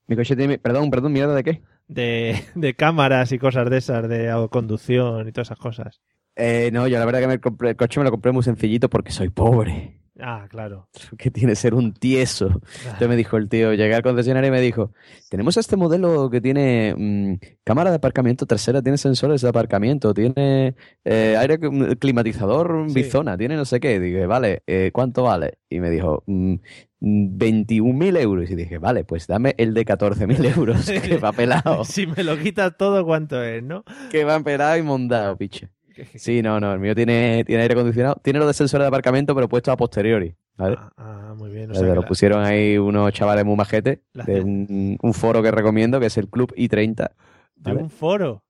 Mi 0.07 0.17
coche 0.17 0.37
tiene, 0.37 0.59
perdón, 0.59 0.89
perdón, 0.91 1.13
mierda 1.13 1.35
de 1.35 1.45
qué? 1.45 1.63
De, 1.89 2.43
de 2.55 2.75
cámaras 2.75 3.33
y 3.33 3.39
cosas 3.39 3.69
de 3.69 3.77
esas, 3.79 4.09
de 4.09 4.31
autoconducción 4.31 5.29
y 5.29 5.33
todas 5.33 5.49
esas 5.49 5.59
cosas. 5.59 6.01
Eh, 6.37 6.71
no, 6.73 6.87
yo 6.89 6.99
la 6.99 7.05
verdad 7.07 7.21
que 7.21 7.27
me 7.29 7.41
compré, 7.41 7.71
el 7.71 7.77
coche 7.77 7.99
me 8.01 8.05
lo 8.05 8.11
compré 8.11 8.31
muy 8.33 8.43
sencillito 8.43 8.89
porque 8.89 9.11
soy 9.11 9.31
pobre. 9.31 9.99
Ah, 10.19 10.47
claro. 10.49 10.89
Que 11.19 11.31
tiene 11.31 11.53
que 11.53 11.57
ser 11.57 11.75
un 11.75 11.93
tieso. 11.93 12.61
Entonces 12.85 13.09
me 13.09 13.17
dijo 13.17 13.37
el 13.37 13.49
tío, 13.49 13.75
llegué 13.75 13.95
al 13.95 14.03
concesionario 14.03 14.49
y 14.49 14.51
me 14.51 14.61
dijo, 14.61 14.93
tenemos 15.29 15.57
este 15.57 15.77
modelo 15.77 16.31
que 16.31 16.41
tiene 16.41 16.95
mm, 16.97 17.35
cámara 17.65 17.91
de 17.91 17.97
aparcamiento 17.97 18.47
trasera, 18.47 18.81
tiene 18.83 18.97
sensores 18.99 19.43
de 19.43 19.49
aparcamiento, 19.49 20.15
tiene 20.15 20.75
eh, 21.05 21.37
aire 21.39 21.59
clim- 21.61 21.99
climatizador 21.99 22.87
Sí. 22.89 22.95
bizona, 22.95 23.37
tiene 23.37 23.57
no 23.57 23.65
sé 23.65 23.79
qué. 23.81 24.01
Dije, 24.01 24.27
vale, 24.27 24.63
eh, 24.67 24.91
¿cuánto 24.93 25.23
vale? 25.25 25.59
Y 25.69 25.81
me 25.81 25.91
dijo, 25.91 26.23
mm, 26.27 26.55
mm, 27.01 27.37
21.000 27.39 28.17
euros. 28.17 28.51
Y 28.51 28.55
dije, 28.55 28.79
vale, 28.79 29.05
pues 29.05 29.27
dame 29.27 29.55
el 29.59 29.75
de 29.75 29.85
14.000 29.85 30.45
euros, 30.57 30.91
que 30.91 31.19
va 31.19 31.33
pelado, 31.33 31.85
Si 31.85 32.07
me 32.07 32.25
lo 32.25 32.39
quitas 32.39 32.77
todo, 32.77 33.05
¿cuánto 33.05 33.43
es, 33.43 33.63
no? 33.63 33.85
que 34.11 34.25
va 34.25 34.41
pelado 34.41 34.77
y 34.79 34.83
mondado, 34.83 35.37
piche. 35.37 35.69
Sí, 36.17 36.43
no, 36.43 36.61
no, 36.61 36.73
el 36.73 36.79
mío 36.81 36.95
tiene, 36.95 37.45
tiene 37.45 37.63
aire 37.63 37.73
acondicionado, 37.75 38.21
tiene 38.23 38.39
lo 38.39 38.47
de 38.47 38.55
sensores 38.55 38.85
de 38.85 38.89
aparcamiento, 38.89 39.35
pero 39.35 39.49
puesto 39.49 39.73
a 39.73 39.77
posteriori, 39.77 40.35
¿vale? 40.57 40.77
Ah, 40.79 40.91
ah, 40.97 41.35
muy 41.37 41.51
bien. 41.51 41.71
O 41.71 41.75
sea 41.75 41.95
lo 41.95 42.03
la- 42.03 42.07
pusieron 42.07 42.45
ahí 42.45 42.77
unos 42.79 43.13
chavales 43.13 43.45
muy 43.45 43.57
majetes 43.57 44.01
La 44.13 44.25
de 44.25 44.41
un, 44.41 44.99
un 45.01 45.15
foro 45.15 45.43
que 45.43 45.51
recomiendo 45.51 45.99
que 46.01 46.07
es 46.07 46.17
el 46.19 46.29
Club 46.29 46.53
I30. 46.57 47.11
de 47.57 47.73
un 47.73 47.91
foro. 47.91 48.43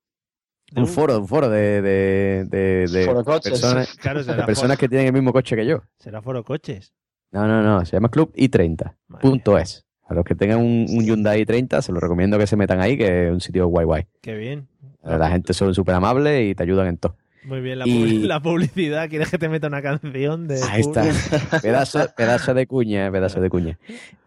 De 0.73 0.81
Un 0.81 0.89
foro, 0.89 1.19
un 1.21 1.29
foro 1.29 1.49
de, 1.49 1.81
de, 1.81 2.45
de, 2.51 2.87
de 2.89 3.05
Foro 3.05 3.23
coches. 3.23 3.53
personas, 3.53 3.95
Claro, 3.99 4.25
de 4.25 4.35
personas 4.43 4.77
foro, 4.77 4.79
que 4.81 4.89
tienen 4.89 5.07
el 5.07 5.13
mismo 5.13 5.33
coche 5.33 5.55
que 5.55 5.65
yo. 5.65 5.83
será 5.99 6.21
foro 6.21 6.43
coches. 6.43 6.93
No, 7.31 7.47
no, 7.47 7.63
no, 7.63 7.85
se 7.85 7.93
llama 7.93 8.09
Club 8.09 8.33
I30. 8.35 8.95
Madre 9.07 9.23
Punto 9.23 9.59
es. 9.59 9.85
A 10.09 10.15
los 10.15 10.25
que 10.25 10.35
tengan 10.35 10.59
un, 10.59 10.87
un 10.89 11.05
Hyundai 11.05 11.45
i30 11.45 11.83
se 11.83 11.93
los 11.93 12.01
recomiendo 12.03 12.39
que 12.39 12.47
se 12.47 12.57
metan 12.57 12.81
ahí, 12.81 12.97
que 12.97 13.27
es 13.29 13.33
un 13.33 13.41
sitio 13.41 13.67
guay 13.69 13.85
guay. 13.85 14.07
Qué 14.21 14.35
bien. 14.37 14.67
La 15.05 15.29
gente 15.31 15.53
son 15.53 15.73
súper 15.75 15.95
amables 15.95 16.51
y 16.51 16.55
te 16.57 16.63
ayudan 16.65 16.89
en 16.89 16.97
todo. 16.99 17.17
Muy 17.47 17.61
bien, 17.61 17.79
la, 17.79 17.87
Y- 17.87 17.91
publi- 18.23 18.27
la 18.27 18.41
publicidad. 18.41 19.09
¿Quieres 19.09 19.31
que 19.31 19.39
te 19.39 19.49
meta 19.49 19.69
una 19.69 19.81
canción 19.81 20.49
de 20.49 20.61
Ahí 20.69 20.81
está. 20.81 21.03
pedazo, 21.63 22.07
pedazo 22.17 22.55
de 22.55 22.67
cuña, 22.67 23.11
pedazo 23.13 23.41
de 23.41 23.49
cuña. 23.49 23.79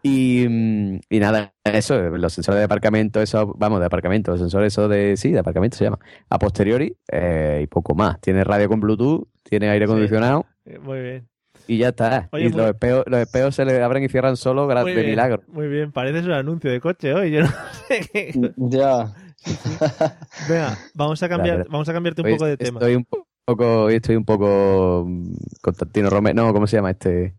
Y, 0.02 0.46
mm, 0.48 1.00
y 1.10 1.18
nada, 1.20 1.52
eso, 1.64 2.00
los 2.00 2.32
sensores 2.32 2.58
de 2.60 2.64
aparcamiento, 2.64 3.20
eso, 3.20 3.54
vamos, 3.58 3.80
de 3.80 3.86
aparcamiento, 3.86 4.30
los 4.30 4.40
sensores 4.40 4.72
eso 4.72 4.88
de, 4.88 5.16
sí, 5.16 5.30
de 5.32 5.38
aparcamiento 5.40 5.76
se 5.76 5.84
llama. 5.84 5.98
A 6.30 6.38
posteriori, 6.38 6.96
eh, 7.12 7.60
y 7.62 7.66
poco 7.66 7.94
más. 7.94 8.20
Tiene 8.20 8.42
radio 8.42 8.68
con 8.68 8.80
Bluetooth, 8.80 9.28
tiene 9.42 9.68
aire 9.68 9.84
acondicionado 9.84 10.46
Eh, 10.64 10.78
Muy 10.78 11.00
bien. 11.00 11.28
y 11.66 11.76
ya 11.78 11.88
está. 11.88 12.28
Oye, 12.32 12.46
y 12.46 12.48
muy- 12.48 12.56
los 12.58 12.68
espejos, 12.70 13.04
los 13.06 13.20
espejos 13.20 13.54
se 13.54 13.64
le 13.66 13.82
abren 13.82 14.02
y 14.04 14.08
cierran 14.08 14.36
solo 14.38 14.66
de 14.66 14.94
bien, 14.94 15.06
milagro. 15.10 15.42
Muy 15.48 15.68
bien, 15.68 15.92
pareces 15.92 16.24
un 16.24 16.32
anuncio 16.32 16.70
de 16.70 16.80
coche 16.80 17.12
hoy. 17.12 17.32
Yo 17.32 17.42
no 17.42 17.48
sé 17.88 18.00
qué- 18.12 18.32
Ya. 18.56 19.12
Venga, 20.48 20.78
vamos 20.94 21.22
a 21.22 21.28
cambiar, 21.28 21.66
vamos 21.68 21.88
a 21.88 21.92
cambiarte 21.92 22.22
un 22.22 22.26
Hoy 22.28 22.32
poco 22.34 22.46
de 22.46 22.56
tema. 22.56 22.78
Estoy 22.80 22.94
un 22.96 23.06
poco, 23.44 23.82
hoy 23.84 23.94
estoy 23.94 24.16
un 24.16 24.24
poco 24.24 25.04
mm, 25.06 25.32
Constantino 25.60 26.10
Romero, 26.10 26.34
no, 26.42 26.52
¿cómo 26.52 26.66
se 26.66 26.76
llama 26.76 26.90
este? 26.90 27.34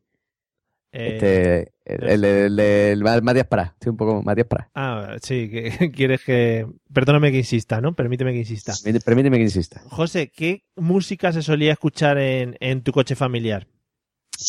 Eh, 0.94 1.14
este 1.16 1.72
el, 1.86 2.04
el, 2.04 2.26
el- 2.26 2.60
el- 2.60 3.08
el 3.08 3.22
Matías 3.24 3.48
Prá, 3.48 3.64
estoy 3.74 3.92
un 3.92 3.98
poco 3.98 4.22
Matías 4.24 4.48
Prá. 4.48 4.70
Ah, 4.76 5.16
sí, 5.22 5.50
que 5.50 5.92
quieres 5.96 6.24
que. 6.24 6.68
Perdóname 6.94 7.32
que 7.32 7.38
insista, 7.38 7.80
¿no? 7.82 7.94
Permíteme 7.96 8.34
que 8.34 8.40
insista. 8.40 8.74
Permíteme- 8.74 9.04
Permíteme 9.04 9.38
que 9.38 9.44
insista. 9.44 9.82
José, 9.90 10.32
¿qué 10.36 10.64
música 10.76 11.32
se 11.32 11.42
solía 11.42 11.72
escuchar 11.74 12.18
en, 12.18 12.58
en 12.60 12.82
tu 12.84 12.92
coche 12.92 13.16
familiar? 13.16 13.68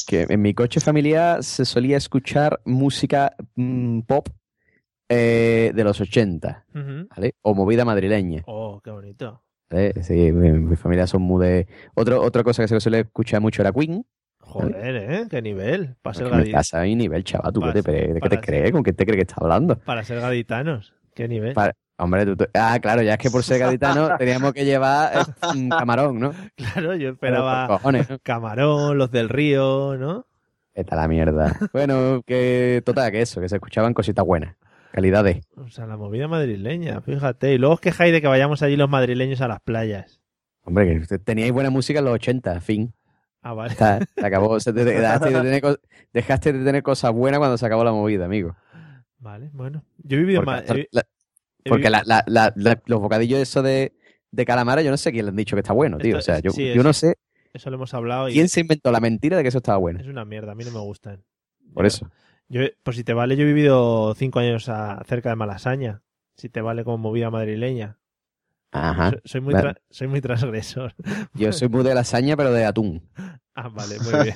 que 0.06 0.24
en 0.26 0.40
mi 0.40 0.54
coche 0.54 0.80
familiar 0.80 1.44
se 1.44 1.66
solía 1.66 1.98
escuchar 1.98 2.60
música 2.64 3.36
mm, 3.56 4.00
pop 4.00 4.26
eh, 5.12 5.72
de 5.74 5.84
los 5.84 6.00
80, 6.00 6.64
Ujú. 6.74 7.08
¿vale? 7.14 7.34
O 7.42 7.54
movida 7.54 7.84
madrileña. 7.84 8.42
Oh, 8.46 8.80
qué 8.82 8.90
bonito. 8.90 9.42
¿vale? 9.70 10.02
Sí, 10.02 10.32
mi, 10.32 10.52
mi 10.52 10.76
familia 10.76 11.06
son 11.06 11.22
muy 11.22 11.46
de... 11.46 11.66
Otro, 11.94 12.20
otra 12.22 12.42
cosa 12.42 12.62
que 12.62 12.68
se 12.68 12.80
suele 12.80 13.00
escuchar 13.00 13.40
mucho 13.40 13.62
era 13.62 13.72
Queen. 13.72 14.04
Joder, 14.40 14.96
¿eh? 14.96 15.26
¿Qué 15.30 15.40
nivel? 15.40 15.96
Para 16.02 16.14
ser, 16.14 16.26
Que 16.26 16.30
me 16.32 16.38
gadi- 16.42 16.46
estás 16.48 16.74
a 16.74 16.82
mi 16.82 16.94
nivel, 16.96 17.24
chaval. 17.24 17.52
¿Tú 17.52 17.60
qué 17.60 17.72
te, 17.72 17.82
Para- 17.82 17.96
qué 18.14 18.20
para 18.20 18.30
te 18.30 18.40
crees? 18.46 18.72
¿Con 18.72 18.82
qué 18.82 18.92
te 18.92 19.04
crees 19.04 19.16
que 19.16 19.22
estás 19.22 19.38
hablando? 19.38 19.78
para 19.78 20.04
ser 20.04 20.20
gaditanos. 20.20 20.92
¿Qué 21.14 21.28
nivel? 21.28 21.54
Para- 21.54 21.72
Hombre, 21.98 22.26
tú, 22.26 22.36
tú- 22.36 22.46
ah, 22.54 22.78
claro, 22.82 23.02
ya 23.02 23.12
es 23.12 23.18
que 23.18 23.30
por 23.30 23.44
ser 23.44 23.60
gaditano 23.60 24.16
teníamos 24.18 24.52
que 24.52 24.64
llevar 24.64 25.12
eh, 25.16 25.48
un 25.54 25.68
camarón, 25.68 26.18
¿no? 26.18 26.34
Claro, 26.56 26.96
yo 26.96 27.10
esperaba 27.10 27.68
por 27.68 27.76
cojones, 27.76 28.10
¿no? 28.10 28.18
camarón, 28.22 28.98
los 28.98 29.10
del 29.12 29.28
río, 29.28 29.96
¿no? 29.96 30.26
Está 30.74 30.96
la 30.96 31.06
mierda. 31.06 31.54
Bueno, 31.72 32.22
que 32.26 32.82
total, 32.84 33.12
que 33.12 33.20
eso, 33.22 33.40
que 33.40 33.48
se 33.48 33.56
escuchaban 33.56 33.94
cositas 33.94 34.24
buenas. 34.24 34.56
Calidad 34.92 35.24
de. 35.24 35.40
O 35.56 35.68
sea, 35.68 35.86
la 35.86 35.96
movida 35.96 36.28
madrileña, 36.28 37.00
fíjate. 37.00 37.54
Y 37.54 37.58
luego 37.58 37.74
os 37.74 37.80
quejáis 37.80 38.12
de 38.12 38.20
que 38.20 38.26
vayamos 38.28 38.62
allí 38.62 38.76
los 38.76 38.88
madrileños 38.90 39.40
a 39.40 39.48
las 39.48 39.60
playas. 39.60 40.20
Hombre, 40.64 40.86
que 40.92 40.98
usted- 41.00 41.20
teníais 41.20 41.50
buena 41.52 41.70
música 41.70 41.98
en 41.98 42.04
los 42.04 42.14
80, 42.14 42.60
fin. 42.60 42.92
Ah, 43.40 43.54
vale. 43.54 43.72
Está, 43.72 43.98
se 44.16 44.26
acabó. 44.26 44.60
Se 44.60 44.72
te- 44.72 44.84
dejaste, 44.84 45.30
de 45.30 45.40
tener, 45.40 45.60
co- 45.62 45.78
dejaste 46.12 46.52
de 46.52 46.64
tener 46.64 46.82
cosas 46.82 47.12
buenas 47.12 47.38
cuando 47.38 47.58
se 47.58 47.66
acabó 47.66 47.82
la 47.84 47.92
movida, 47.92 48.26
amigo. 48.26 48.54
Vale, 49.18 49.50
bueno. 49.52 49.82
Yo 49.98 50.16
he 50.16 50.20
vivido 50.20 50.40
en 50.40 50.44
Porque, 50.44 50.60
Ma- 50.72 50.74
he- 50.80 50.88
la- 50.92 51.06
he 51.64 51.68
porque 51.70 51.88
vivido- 51.88 51.90
la- 51.90 52.02
la- 52.06 52.24
la- 52.26 52.52
la- 52.54 52.82
los 52.86 53.00
bocadillos 53.00 53.40
esos 53.40 53.64
de, 53.64 53.92
de 54.30 54.44
calamara, 54.44 54.82
yo 54.82 54.90
no 54.90 54.96
sé 54.96 55.10
quién 55.10 55.24
le 55.24 55.30
han 55.30 55.36
dicho 55.36 55.56
que 55.56 55.60
está 55.60 55.72
bueno, 55.72 55.98
tío. 55.98 56.18
Esto- 56.18 56.32
O 56.32 56.34
sea, 56.34 56.40
yo, 56.40 56.50
sí, 56.52 56.72
yo 56.74 56.82
no 56.82 56.92
sé 56.92 57.16
Eso 57.52 57.70
lo 57.70 57.76
hemos 57.76 57.92
hablado 57.94 58.28
y 58.28 58.34
quién 58.34 58.48
se 58.48 58.60
inventó 58.60 58.92
la 58.92 59.00
mentira 59.00 59.36
de 59.36 59.42
que 59.42 59.48
eso 59.48 59.58
estaba 59.58 59.78
bueno. 59.78 60.00
es 60.00 60.06
una 60.06 60.24
mierda. 60.24 60.52
A 60.52 60.54
mí 60.54 60.64
no 60.64 60.70
me 60.70 60.80
gustan. 60.80 61.22
Por 61.74 61.84
Yo- 61.84 61.88
eso. 61.88 62.10
Yo, 62.52 62.60
por 62.82 62.94
si 62.94 63.02
te 63.02 63.14
vale, 63.14 63.34
yo 63.36 63.44
he 63.44 63.46
vivido 63.46 64.14
cinco 64.14 64.38
años 64.38 64.68
a- 64.68 65.02
cerca 65.08 65.30
de 65.30 65.36
Malasaña. 65.36 66.02
Si 66.36 66.50
te 66.50 66.60
vale 66.60 66.84
como 66.84 66.98
movida 66.98 67.30
madrileña. 67.30 67.96
Ajá. 68.72 69.10
Soy, 69.10 69.20
soy 69.24 69.40
muy 69.40 69.54
Vale. 69.54 69.74
soy 69.90 70.06
muy 70.08 70.20
transgresor. 70.20 70.94
Yo 71.34 71.52
soy 71.52 71.68
muy 71.68 71.82
de 71.82 71.94
lasaña, 71.94 72.36
pero 72.36 72.52
de 72.52 72.64
atún. 72.66 73.08
Ah, 73.54 73.68
vale, 73.68 73.98
muy 74.00 74.12
bien. 74.24 74.34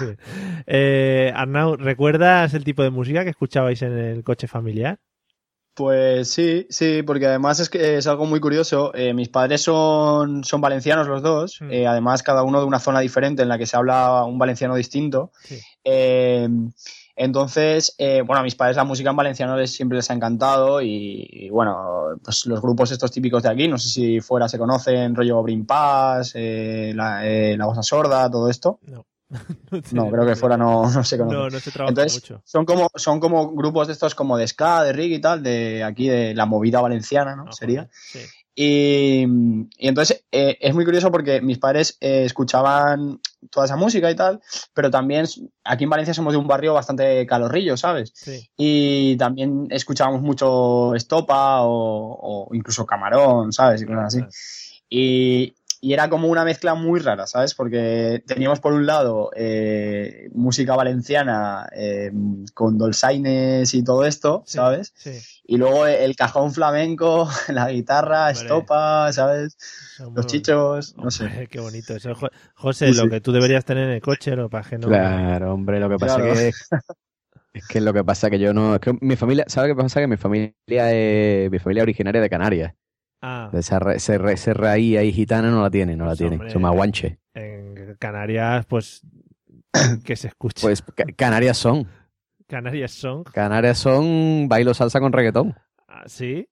Muy 0.00 0.06
bien. 0.06 0.18
Eh, 0.66 1.32
Arnau, 1.36 1.76
¿recuerdas 1.76 2.52
el 2.52 2.64
tipo 2.64 2.82
de 2.82 2.90
música 2.90 3.22
que 3.22 3.30
escuchabais 3.30 3.80
en 3.82 3.96
el 3.96 4.24
coche 4.24 4.48
familiar? 4.48 4.98
Pues 5.74 6.32
sí, 6.32 6.66
sí, 6.68 7.04
porque 7.04 7.26
además 7.26 7.60
es 7.60 7.70
que 7.70 7.96
es 7.96 8.08
algo 8.08 8.26
muy 8.26 8.40
curioso. 8.40 8.92
Eh, 8.92 9.14
mis 9.14 9.28
padres 9.28 9.62
son, 9.62 10.42
son 10.42 10.60
valencianos 10.60 11.06
los 11.06 11.22
dos, 11.22 11.60
Mm. 11.60 11.70
eh, 11.70 11.86
además 11.86 12.24
cada 12.24 12.42
uno 12.42 12.58
de 12.58 12.66
una 12.66 12.80
zona 12.80 12.98
diferente 12.98 13.42
en 13.44 13.48
la 13.48 13.56
que 13.56 13.66
se 13.66 13.76
habla 13.76 14.24
un 14.24 14.36
valenciano 14.36 14.74
distinto. 14.74 15.30
Sí. 15.44 15.60
Entonces, 17.22 17.94
eh, 17.98 18.22
bueno, 18.24 18.40
a 18.40 18.42
mis 18.42 18.54
padres 18.54 18.78
la 18.78 18.84
música 18.84 19.10
en 19.10 19.16
valenciano 19.16 19.54
les, 19.54 19.70
siempre 19.70 19.96
les 19.96 20.10
ha 20.10 20.14
encantado 20.14 20.80
y, 20.80 21.28
y, 21.30 21.50
bueno, 21.50 22.16
pues 22.24 22.46
los 22.46 22.62
grupos 22.62 22.92
estos 22.92 23.12
típicos 23.12 23.42
de 23.42 23.50
aquí, 23.50 23.68
no 23.68 23.76
sé 23.76 23.90
si 23.90 24.20
fuera 24.22 24.48
se 24.48 24.58
conocen, 24.58 25.14
rollo 25.14 25.42
Brin 25.42 25.66
Pass, 25.66 26.32
eh, 26.34 26.94
la, 26.96 27.26
eh, 27.28 27.58
la 27.58 27.66
Voz 27.66 27.86
Sorda, 27.86 28.30
todo 28.30 28.48
esto. 28.48 28.78
No. 28.86 29.04
No, 29.92 30.10
creo 30.10 30.24
que 30.24 30.34
fuera 30.34 30.56
no, 30.56 30.90
no 30.90 31.04
se 31.04 31.18
conoce. 31.18 31.36
No, 31.36 31.50
no 31.50 31.60
se 31.60 31.70
trabaja 31.70 31.90
Entonces, 31.90 32.22
mucho. 32.22 32.42
son 32.46 32.64
como, 32.64 32.88
son 32.94 33.20
como 33.20 33.52
grupos 33.52 33.88
de 33.88 33.92
estos 33.92 34.14
como 34.14 34.38
de 34.38 34.48
ska, 34.48 34.82
de 34.82 34.94
reggae 34.94 35.16
y 35.16 35.20
tal, 35.20 35.42
de 35.42 35.84
aquí 35.84 36.08
de 36.08 36.34
la 36.34 36.46
movida 36.46 36.80
valenciana, 36.80 37.36
¿no? 37.36 37.44
Ah, 37.48 37.52
Sería. 37.52 37.88
sí. 37.92 38.20
Y, 38.54 39.24
y 39.78 39.88
entonces 39.88 40.24
eh, 40.32 40.58
es 40.60 40.74
muy 40.74 40.84
curioso 40.84 41.10
porque 41.10 41.40
mis 41.40 41.58
padres 41.58 41.96
eh, 42.00 42.24
escuchaban 42.24 43.20
toda 43.50 43.66
esa 43.66 43.76
música 43.76 44.10
y 44.10 44.16
tal, 44.16 44.40
pero 44.74 44.90
también 44.90 45.26
aquí 45.64 45.84
en 45.84 45.90
Valencia 45.90 46.14
somos 46.14 46.32
de 46.32 46.38
un 46.38 46.46
barrio 46.46 46.74
bastante 46.74 47.26
calorrillo, 47.26 47.76
¿sabes? 47.76 48.12
Sí. 48.14 48.50
Y 48.56 49.16
también 49.16 49.68
escuchábamos 49.70 50.20
mucho 50.20 50.94
estopa 50.94 51.62
o, 51.62 52.48
o 52.48 52.54
incluso 52.54 52.84
camarón, 52.84 53.52
¿sabes? 53.52 53.82
Y 53.82 53.86
cosas 53.86 54.14
así. 54.14 54.20
Y, 54.90 55.54
y 55.82 55.94
era 55.94 56.10
como 56.10 56.28
una 56.28 56.44
mezcla 56.44 56.74
muy 56.74 57.00
rara, 57.00 57.26
¿sabes? 57.26 57.54
Porque 57.54 58.22
teníamos 58.26 58.60
por 58.60 58.74
un 58.74 58.84
lado 58.84 59.30
eh, 59.34 60.28
música 60.34 60.76
valenciana 60.76 61.66
eh, 61.74 62.12
con 62.52 62.76
dolzaines 62.76 63.72
y 63.72 63.82
todo 63.82 64.04
esto, 64.04 64.42
Sí, 64.46 64.58
¿sabes? 64.58 64.92
Sí. 64.94 65.12
Y 65.44 65.56
luego 65.56 65.86
el 65.86 66.14
cajón 66.16 66.52
flamenco, 66.52 67.28
la 67.48 67.70
guitarra, 67.70 68.26
Hombre. 68.26 68.40
estopa, 68.42 69.12
¿sabes? 69.12 69.56
Los 70.14 70.26
chichos, 70.26 70.94
no 70.96 71.10
sé. 71.10 71.24
Hombre, 71.24 71.46
Qué 71.48 71.60
bonito 71.60 71.96
eso. 71.96 72.14
Jo- 72.14 72.28
José, 72.54 72.92
Sí, 72.92 73.00
lo 73.00 73.08
que 73.08 73.20
tú 73.20 73.32
deberías 73.32 73.64
tener 73.64 73.84
en 73.84 73.94
el 73.94 74.00
coche, 74.02 74.36
lo 74.36 74.50
es 74.52 74.66
que 74.68 74.78
no. 74.78 74.86
Claro, 74.88 75.54
hombre, 75.54 75.80
lo 75.80 75.88
que 75.88 75.96
pasa 75.96 76.16
Claro. 76.16 76.34
que 76.34 76.48
es, 76.48 76.68
es 77.54 77.66
que 77.66 77.80
lo 77.80 77.92
que 77.92 78.04
pasa 78.04 78.28
que 78.30 78.38
yo 78.38 78.52
no, 78.52 78.74
es 78.74 78.80
que 78.80 78.96
mi 79.00 79.16
familia, 79.16 79.44
¿sabes 79.48 79.72
qué 79.74 79.82
pasa? 79.82 80.00
Que 80.00 80.06
mi 80.06 80.16
familia 80.18 80.52
es 80.92 81.50
mi 81.50 81.58
familia 81.58 81.82
es 81.82 81.84
originaria 81.84 82.20
de 82.20 82.28
Canarias. 82.30 82.74
Ah, 83.22 83.50
Esa, 83.52 83.78
ra- 83.78 83.94
ese 83.94 84.54
raíz 84.54 84.96
ahí 84.98 85.12
gitana 85.12 85.50
no 85.50 85.62
la 85.62 85.70
tiene, 85.70 85.94
no 85.96 86.04
la 86.04 86.10
Pues, 86.10 86.18
tiene. 86.18 86.36
hombre. 86.36 86.58
Más 86.58 86.72
guanches. 86.72 87.18
en 87.34 87.96
Canarias, 87.98 88.66
pues. 88.66 89.02
que 90.04 90.16
se 90.16 90.28
escucha. 90.28 90.62
Pues 90.62 90.82
Ca- 90.82 91.04
Canarias 91.16 91.56
son. 91.58 91.86
Canarias 92.46 92.90
son. 92.92 93.24
Canarias 93.24 93.78
son 93.78 94.48
bailo 94.48 94.74
salsa 94.74 95.00
con 95.00 95.12
reggaetón. 95.12 95.54
Ah, 95.86 96.04
sí. 96.06 96.48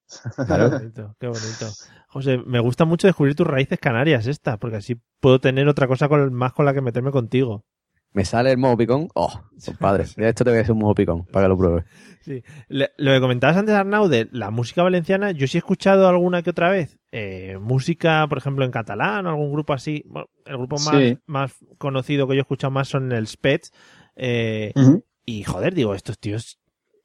Claro. 0.47 0.71
Qué 0.71 0.77
bonito, 0.79 1.17
qué 1.19 1.27
bonito. 1.29 1.67
José, 2.09 2.39
me 2.39 2.61
gusta 2.61 2.85
mucho 2.85 3.07
descubrir 3.07 3.35
tus 3.35 3.47
raíces 3.47 3.79
canarias 3.79 4.27
estas, 4.27 4.59
porque 4.59 4.77
así 4.77 4.97
puedo 5.21 5.41
tener 5.41 5.69
otra 5.69 5.87
cosa 5.87 6.09
con, 6.09 6.33
más 6.33 6.53
con 6.53 6.65
la 6.67 6.75
que 6.75 6.81
meterme 6.81 7.11
contigo. 7.11 7.65
Me 8.19 8.25
sale 8.25 8.51
el 8.51 8.59
mojo 8.59 8.77
picón. 8.77 9.07
Oh, 9.15 9.31
compadre. 9.65 10.03
Esto 10.17 10.43
te 10.43 10.51
voy 10.51 10.59
a 10.59 10.63
hacer 10.63 10.73
un 10.73 10.81
mojo 10.81 10.95
picón 10.97 11.25
para 11.27 11.45
que 11.45 11.49
lo 11.51 11.57
pruebes. 11.57 11.85
Sí. 12.23 12.43
Le- 12.69 12.91
lo 12.97 13.13
que 13.13 13.21
comentabas 13.21 13.57
antes, 13.57 13.77
Arnau, 13.77 14.09
de 14.09 14.29
la 14.33 14.51
música 14.51 14.83
valenciana, 14.83 15.31
yo 15.31 15.47
sí 15.47 15.57
he 15.57 15.61
escuchado 15.61 16.09
alguna 16.09 16.43
que 16.43 16.51
otra 16.51 16.69
vez. 16.69 16.99
eh, 17.13 17.57
música, 17.61 18.27
por 18.29 18.39
ejemplo, 18.39 18.65
en 18.65 18.73
catalán 18.73 19.25
o 19.27 19.31
algún 19.31 19.53
grupo 19.53 19.73
así. 19.73 20.03
Bueno, 20.09 20.29
el 20.47 20.57
grupo 20.59 20.77
más, 20.81 20.97
Sí. 20.97 21.19
más 21.27 21.55
conocido 21.79 22.27
que 22.27 22.35
yo 22.35 22.41
he 22.41 22.43
escuchado 22.43 22.73
más 22.73 22.89
son 22.89 23.13
el 23.13 23.29
Spets. 23.29 23.71
eh, 24.17 24.73
y 25.25 25.45
joder, 25.45 25.75
digo, 25.75 25.95
estos 25.95 26.19
tíos 26.19 26.59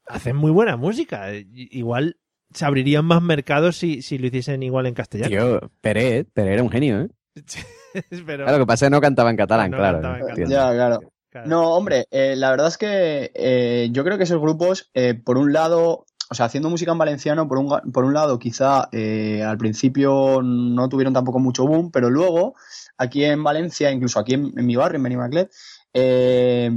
hacen 0.08 0.34
muy 0.34 0.50
buena 0.50 0.76
música. 0.76 1.32
eh, 1.32 1.46
Igual 1.52 2.16
se 2.50 2.64
abrirían 2.64 3.04
más 3.04 3.22
mercados 3.22 3.76
si, 3.76 4.02
si 4.02 4.18
lo 4.18 4.26
hiciesen 4.26 4.62
igual 4.64 4.86
en 4.86 4.94
castellano. 4.94 5.30
Tío, 5.30 5.70
Pérez, 5.80 6.26
Pérez 6.34 6.54
era 6.54 6.62
un 6.64 6.70
genio, 6.70 7.00
¿eh? 7.02 7.08
Pero, 8.26 8.44
Claro, 8.44 8.58
lo 8.58 8.64
que 8.64 8.66
pasa 8.66 8.86
es 8.86 8.90
que 8.90 8.94
no 8.94 9.00
cantaba 9.00 9.30
en 9.30 9.36
catalán, 9.36 9.70
No 9.70 9.76
claro. 9.76 10.00
cantaba 10.00 10.18
en 10.18 10.28
entiendo. 10.28 10.54
Ya, 10.54 10.72
claro. 10.72 11.00
claro. 11.30 11.48
No, 11.48 11.74
hombre, 11.74 12.06
eh, 12.10 12.34
la 12.36 12.50
verdad 12.50 12.68
es 12.68 12.78
que 12.78 13.32
eh, 13.34 13.88
yo 13.92 14.04
creo 14.04 14.18
que 14.18 14.24
esos 14.24 14.40
grupos, 14.40 14.90
eh, 14.94 15.14
por 15.14 15.36
un 15.38 15.52
lado, 15.52 16.06
o 16.30 16.34
sea, 16.34 16.46
haciendo 16.46 16.70
música 16.70 16.92
en 16.92 16.98
valenciano, 16.98 17.48
por 17.48 17.58
un, 17.58 17.92
por 17.92 18.04
un 18.04 18.14
lado, 18.14 18.38
quizá 18.38 18.88
eh, 18.92 19.42
al 19.42 19.58
principio 19.58 20.40
no 20.42 20.88
tuvieron 20.88 21.12
tampoco 21.12 21.38
mucho 21.38 21.66
boom, 21.66 21.90
pero 21.90 22.10
luego, 22.10 22.54
aquí 22.98 23.24
en 23.24 23.42
Valencia, 23.42 23.90
incluso 23.90 24.18
aquí 24.20 24.34
en, 24.34 24.52
en 24.56 24.66
mi 24.66 24.76
barrio, 24.76 24.96
en 24.96 25.02
Benimaclet, 25.02 25.50
eh, 25.92 26.70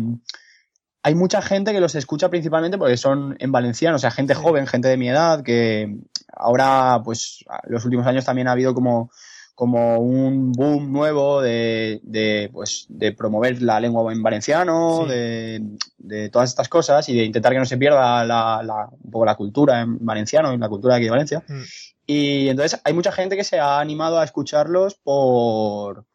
hay 1.03 1.15
mucha 1.15 1.41
gente 1.41 1.71
que 1.71 1.79
los 1.79 1.95
escucha 1.95 2.29
principalmente 2.29 2.77
porque 2.77 2.97
son 2.97 3.35
en 3.39 3.51
valenciano, 3.51 3.95
o 3.95 3.99
sea, 3.99 4.11
gente 4.11 4.33
joven, 4.33 4.67
gente 4.67 4.89
de 4.89 4.97
mi 4.97 5.07
edad, 5.07 5.41
que 5.41 5.95
ahora, 6.33 7.01
pues, 7.05 7.45
los 7.67 7.85
últimos 7.85 8.05
años 8.07 8.25
también 8.25 8.47
ha 8.49 8.51
habido 8.51 8.73
como 8.73 9.09
como 9.57 9.97
un 9.97 10.51
boom 10.51 10.91
nuevo 10.91 11.41
de, 11.41 11.99
de, 12.03 12.47
pues, 12.53 12.85
de 12.89 13.11
promover 13.11 13.59
la 13.63 13.79
lengua 13.79 14.13
en 14.13 14.21
valenciano, 14.21 15.05
Sí. 15.05 15.09
de, 15.09 15.61
de 15.97 16.29
todas 16.29 16.49
estas 16.51 16.69
cosas 16.69 17.09
y 17.09 17.17
de 17.17 17.23
intentar 17.25 17.53
que 17.53 17.57
no 17.57 17.65
se 17.65 17.75
pierda 17.79 18.23
la, 18.23 18.61
la- 18.63 18.87
un 19.03 19.09
poco 19.09 19.25
la 19.25 19.33
cultura 19.33 19.81
en 19.81 19.97
valenciano 20.05 20.53
y 20.53 20.59
la 20.59 20.69
cultura 20.69 20.93
de 20.93 20.97
aquí 20.99 21.05
de 21.05 21.11
Valencia. 21.11 21.43
Mm. 21.47 21.61
Y 22.05 22.49
entonces 22.49 22.79
hay 22.83 22.93
mucha 22.93 23.11
gente 23.11 23.35
que 23.35 23.43
se 23.43 23.57
ha 23.57 23.79
animado 23.79 24.19
a 24.19 24.23
escucharlos 24.25 24.93
por, 24.93 26.05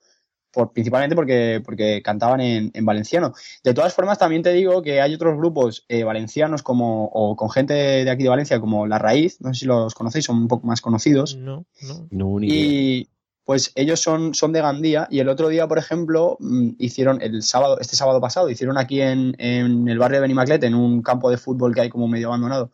por 0.53 0.73
principalmente 0.73 1.17
porque, 1.17 1.61
porque 1.65 2.01
cantaban 2.01 2.41
en, 2.41 2.71
en 2.73 2.87
valenciano. 2.87 3.33
De 3.65 3.75
todas 3.75 3.93
formas, 3.93 4.19
también 4.19 4.43
te 4.45 4.53
digo 4.53 4.83
que 4.83 5.01
hay 5.01 5.15
otros 5.15 5.37
grupos 5.37 5.85
eh, 5.89 6.05
valencianos 6.05 6.63
como, 6.63 7.07
o 7.07 7.35
con 7.35 7.51
gente 7.51 7.75
de 7.75 8.09
aquí 8.11 8.23
de 8.23 8.29
Valencia 8.29 8.61
como 8.61 8.87
La 8.87 8.99
Raíz, 9.01 9.41
no 9.41 9.53
sé 9.53 9.61
si 9.61 9.67
los 9.67 9.95
conocéis, 9.95 10.27
son 10.27 10.37
un 10.37 10.47
poco 10.49 10.65
más 10.69 10.81
conocidos. 10.81 11.35
No, 11.37 11.65
no. 11.83 12.07
No, 12.13 12.39
ni 12.39 12.47
idea. 12.47 12.57
Y 12.65 13.09
pues 13.45 13.73
ellos 13.75 14.01
son, 14.01 14.35
son 14.35 14.53
de 14.53 14.61
Gandía 14.61 15.09
y 15.11 15.19
el 15.19 15.29
otro 15.29 15.49
día, 15.49 15.67
por 15.67 15.79
ejemplo, 15.79 16.37
mm, 16.41 16.71
hicieron 16.79 17.21
el 17.23 17.43
sábado, 17.43 17.79
este 17.81 17.97
sábado 17.97 18.21
pasado, 18.21 18.49
hicieron 18.51 18.79
aquí 18.79 19.01
en, 19.01 19.35
en 19.39 19.89
el 19.89 19.99
barrio 19.99 20.19
de 20.19 20.23
Benimaclet, 20.23 20.63
en 20.65 20.75
un 20.75 21.03
campo 21.03 21.31
de 21.31 21.39
fútbol 21.39 21.75
que 21.75 21.81
hay 21.83 21.89
como 21.91 22.07
medio 22.09 22.29
abandonado, 22.29 22.71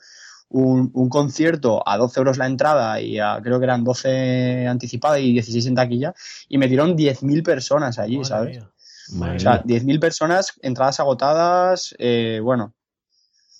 un, 0.51 0.91
un 0.95 1.09
concierto 1.09 1.83
a 1.87 1.97
12 1.99 2.21
euros 2.21 2.39
la 2.39 2.47
entrada 2.47 3.01
y 3.01 3.19
a, 3.19 3.39
creo 3.43 3.59
que 3.59 3.65
eran 3.65 3.85
12 3.85 4.67
anticipada 4.67 5.19
y 5.19 5.33
16 5.33 5.67
en 5.67 5.75
taquilla 5.75 6.15
y 6.49 6.59
metieron 6.59 6.97
10.000 6.97 7.43
personas 7.43 7.99
allí, 7.99 8.17
Madre 8.19 8.29
¿sabes? 8.29 8.57
mía. 8.57 8.71
O 9.37 9.39
sea, 9.39 9.63
mía. 9.65 9.81
10.000 9.81 10.01
personas, 10.01 10.53
entradas 10.63 11.01
agotadas, 11.01 11.95
eh, 11.99 12.41
bueno. 12.43 12.75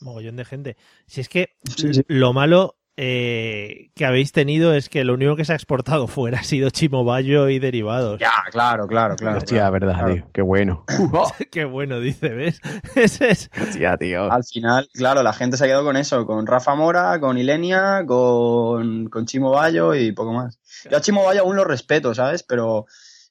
Mogollón 0.01 0.37
de 0.37 0.45
gente. 0.45 0.77
Si 1.07 1.21
es 1.21 1.29
que 1.29 1.57
Sí, 1.77 1.93
sí. 1.93 2.03
lo 2.07 2.33
malo 2.33 2.78
eh, 3.01 3.93
que 3.95 4.05
habéis 4.05 4.33
tenido 4.33 4.75
es 4.75 4.89
que 4.89 5.05
lo 5.05 5.15
único 5.15 5.37
que 5.37 5.45
se 5.45 5.53
ha 5.53 5.55
exportado 5.55 6.07
fuera 6.09 6.41
ha 6.41 6.43
sido 6.43 6.69
chimobayo 6.71 7.49
y 7.49 7.61
derivados. 7.61 8.19
Ya, 8.19 8.33
claro, 8.51 8.89
claro, 8.89 9.15
claro. 9.15 9.39
Hostia, 9.39 9.71
verdad, 9.71 9.95
claro. 9.95 10.15
tío. 10.15 10.27
Qué 10.33 10.43
bueno. 10.43 10.85
Qué 11.53 11.65
bueno, 11.65 12.01
dice, 12.01 12.31
¿ves? 12.31 12.61
Ese 12.97 13.31
es. 13.31 13.51
Hostia, 13.61 13.97
tío. 13.97 14.33
Al 14.33 14.43
final, 14.43 14.89
claro, 14.93 15.23
la 15.23 15.33
gente 15.33 15.57
se 15.57 15.65
ha 15.65 15.67
quedado 15.69 15.85
con 15.85 15.97
eso, 15.97 16.27
con 16.27 16.45
Rafa 16.45 16.75
Mora, 16.75 17.21
con 17.21 17.39
Ilenia, 17.39 18.05
con, 18.05 19.09
con 19.09 19.27
Chimo 19.27 19.53
Bayo 19.53 19.95
y 19.95 20.11
poco 20.11 20.33
más. 20.33 20.59
Yo 20.91 20.97
a 20.97 21.01
Chimo 21.01 21.25
Bayo 21.25 21.43
aún 21.43 21.55
lo 21.55 21.63
respeto, 21.63 22.17
¿sabes? 22.17 22.43
Pero, 22.43 22.87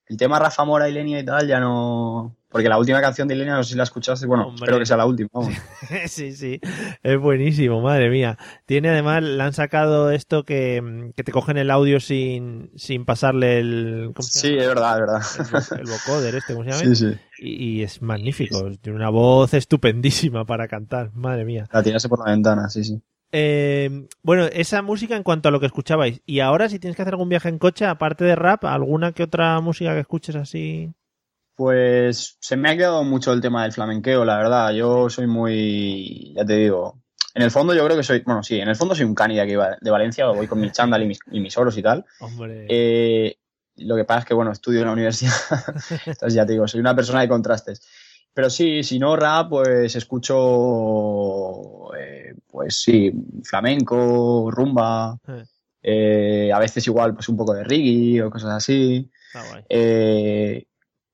el 0.10 0.18
tema 0.18 0.40
Rafa 0.40 0.64
Mora 0.66 0.88
y 0.90 0.94
Lenia 0.94 1.20
y 1.20 1.26
tal 1.26 1.48
ya 1.48 1.60
no... 1.60 2.36
Porque 2.50 2.70
la 2.70 2.80
última 2.80 3.02
canción 3.02 3.28
de 3.28 3.36
Lenia, 3.36 3.56
no 3.56 3.64
sé 3.64 3.72
si 3.72 3.78
la 3.78 3.84
escuchaste, 3.84 4.26
bueno, 4.26 4.48
Hombre. 4.48 4.64
espero 4.64 4.80
que 4.80 4.86
sea 4.86 4.96
la 4.96 5.06
última. 5.06 5.30
vamos. 5.34 5.54
sí, 6.08 6.34
sí, 6.34 6.62
es 7.04 7.20
buenísimo, 7.20 7.82
madre 7.82 8.10
mía. 8.10 8.38
Tiene 8.66 8.90
además, 8.90 9.22
le 9.22 9.44
han 9.44 9.52
sacado 9.52 10.12
esto 10.12 10.46
que, 10.46 11.12
que 11.16 11.24
te 11.26 11.34
cogen 11.34 11.58
el 11.58 11.70
audio 11.70 12.00
sin, 12.00 12.72
sin 12.78 13.04
pasarle 13.04 13.60
el... 13.60 14.12
¿cómo 14.16 14.26
se 14.26 14.40
Sí, 14.40 14.58
es 14.58 14.66
verdad, 14.66 14.94
es 15.30 15.52
verdad. 15.52 15.80
El 15.80 15.88
vocoder 15.92 16.36
este, 16.36 16.54
¿cómo 16.54 16.64
se 16.64 16.72
llama? 16.72 16.84
Sí, 16.84 16.96
sí. 16.96 17.20
Y, 17.40 17.66
y 17.66 17.84
es 17.84 18.02
magnífico, 18.02 18.72
tiene 18.82 18.96
una 18.96 19.10
voz 19.10 19.54
estupendísima 19.54 20.46
para 20.46 20.70
cantar, 20.70 21.12
madre 21.14 21.44
mía. 21.44 21.68
La 21.72 21.84
tirase 21.84 22.08
por 22.08 22.26
la 22.26 22.32
ventana, 22.32 22.70
sí, 22.70 22.86
sí. 22.86 23.02
Eh, 23.32 24.08
bueno, 24.24 24.46
esa 24.46 24.82
música 24.82 25.16
en 25.16 25.24
cuanto 25.24 25.50
a 25.50 25.52
lo 25.52 25.60
que 25.60 25.66
escuchabais. 25.66 26.22
Y 26.26 26.40
ahora, 26.40 26.70
si 26.70 26.80
tienes 26.80 26.96
que 26.96 27.02
hacer 27.02 27.14
algún 27.14 27.30
viaje 27.30 27.50
en 27.50 27.60
coche, 27.60 27.86
aparte 27.86 28.26
de 28.26 28.36
rap, 28.36 28.66
¿alguna 28.66 29.12
que 29.12 29.24
otra 29.24 29.60
música 29.60 29.94
que 29.94 30.02
escuches 30.02 30.36
así? 30.36 30.94
Pues 31.56 32.38
se 32.40 32.56
me 32.56 32.70
ha 32.70 32.78
quedado 32.78 33.04
mucho 33.04 33.34
el 33.34 33.42
tema 33.42 33.64
del 33.64 33.74
flamenqueo, 33.74 34.24
la 34.24 34.38
verdad. 34.38 34.72
Yo 34.72 35.10
soy 35.10 35.28
muy, 35.28 36.34
ya 36.36 36.46
te 36.46 36.56
digo, 36.56 37.02
en 37.38 37.44
el 37.44 37.52
fondo 37.52 37.74
yo 37.74 37.86
creo 37.86 37.96
que 37.96 38.04
soy, 38.04 38.22
bueno, 38.26 38.42
sí, 38.42 38.60
en 38.60 38.68
el 38.68 38.76
fondo 38.76 38.96
soy 38.96 39.06
un 39.06 39.14
cani 39.14 39.36
de 39.36 39.42
aquí 39.42 39.54
de 39.54 39.92
Valencia, 39.92 40.26
voy 40.28 40.48
con 40.48 40.60
mi 40.60 40.72
chándal 40.72 41.04
y 41.04 41.08
mis, 41.08 41.20
y 41.32 41.40
mis 41.40 41.56
oros 41.58 41.78
y 41.78 41.84
tal. 41.84 42.04
Hombre, 42.20 42.66
Eh, 42.70 43.38
lo 43.76 43.96
que 43.96 44.06
pasa 44.06 44.22
es 44.22 44.26
que, 44.26 44.34
bueno, 44.34 44.52
estudio 44.52 44.80
en 44.80 44.88
la 44.88 44.94
universidad, 44.94 45.34
entonces 46.08 46.34
ya 46.34 46.46
te 46.46 46.54
digo, 46.54 46.68
soy 46.68 46.80
una 46.80 46.96
persona 46.96 47.22
de 47.22 47.28
contrastes. 47.28 47.82
Pero 48.38 48.52
sí, 48.52 48.84
si 48.84 49.00
no 49.00 49.16
rap, 49.16 49.50
pues 49.50 49.96
escucho, 49.96 51.92
eh, 51.96 52.36
pues 52.48 52.80
sí, 52.84 53.12
flamenco, 53.44 54.52
rumba, 54.52 55.18
Eh. 55.82 56.52
a 56.54 56.60
veces 56.60 56.86
igual 56.86 57.16
pues 57.16 57.28
un 57.30 57.38
poco 57.38 57.56
de 57.56 57.64
reggae 57.64 58.22
o 58.22 58.30
cosas 58.30 58.52
así. 58.52 59.10
Eh, 59.68 60.68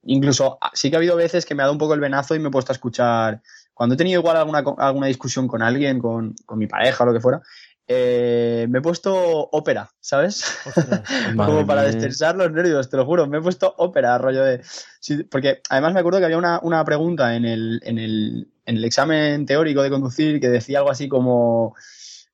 incluso 0.04 0.58
ah, 0.60 0.72
sí 0.74 0.90
que 0.90 0.98
ha 0.98 1.00
habido 1.00 1.16
veces 1.16 1.46
que 1.46 1.56
me 1.56 1.64
ha 1.64 1.68
dado 1.68 1.72
un 1.72 1.80
poco 1.80 1.94
el 1.94 2.02
venazo 2.02 2.36
y 2.36 2.40
me 2.40 2.50
he 2.50 2.52
puesto 2.52 2.74
a 2.74 2.76
escuchar. 2.76 3.42
Cuando 3.74 3.96
he 3.96 3.98
tenido 3.98 4.20
igual 4.20 4.36
alguna, 4.36 4.62
alguna 4.80 5.08
discusión 5.08 5.48
con 5.48 5.62
alguien, 5.62 6.00
con, 6.00 6.36
con 6.46 6.60
mi 6.60 6.68
pareja 6.68 7.06
o 7.06 7.08
lo 7.08 7.14
que 7.14 7.22
fuera, 7.22 7.42
eh, 7.88 8.66
me 8.70 8.80
he 8.80 8.82
puesto 8.82 9.14
ópera, 9.52 9.90
¿sabes? 10.00 10.44
Ostras. 10.66 11.02
Como 11.36 11.66
para 11.68 11.84
destensar 11.84 12.36
los 12.36 12.52
nervios, 12.52 12.90
te 12.90 12.98
lo 12.98 13.06
juro. 13.06 13.28
Me 13.28 13.40
he 13.40 13.42
puesto 13.42 13.74
ópera, 13.78 14.18
rollo 14.18 14.44
de. 14.44 14.62
sí, 15.00 15.24
porque 15.24 15.62
además 15.70 15.94
me 15.94 16.00
acuerdo 16.00 16.20
que 16.20 16.26
había 16.26 16.38
una, 16.38 16.60
una 16.64 16.84
pregunta 16.86 17.36
en 17.36 17.46
el, 17.46 17.82
en, 17.84 17.98
el, 17.98 18.48
en 18.66 18.78
el 18.78 18.86
examen 18.86 19.46
teórico 19.46 19.84
de 19.84 19.90
conducir 19.90 20.40
que 20.40 20.50
decía 20.50 20.80
algo 20.80 20.92
así 20.92 21.08
como. 21.08 21.76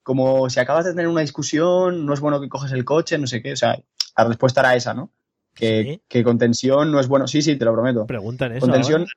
Como 0.02 0.50
si 0.50 0.60
acabas 0.60 0.86
de 0.86 0.91
tener 0.91 1.08
una 1.08 1.22
discusión, 1.22 2.06
no 2.06 2.14
es 2.14 2.20
bueno 2.20 2.41
que 2.41 2.50
coges 2.50 2.72
el 2.72 2.84
coche, 2.84 3.20
no 3.20 3.28
sé 3.28 3.43
qué. 3.43 3.52
O 3.52 3.56
sea, 3.56 3.80
la 4.18 4.24
respuesta 4.24 4.62
era 4.62 4.76
esa, 4.76 4.95
¿no? 4.95 5.12
Que, 5.54 5.84
¿Sí? 5.84 6.02
que 6.08 6.24
con 6.24 6.39
tensión 6.39 6.91
no 6.91 7.00
es 7.00 7.08
bueno. 7.08 7.28
Sí, 7.28 7.43
sí, 7.43 7.58
te 7.58 7.66
lo 7.66 7.74
prometo. 7.74 8.08
Preguntan 8.08 8.54
eso. 8.54 8.62
Con 8.62 8.72
tensión, 8.72 9.02
ahora. 9.02 9.12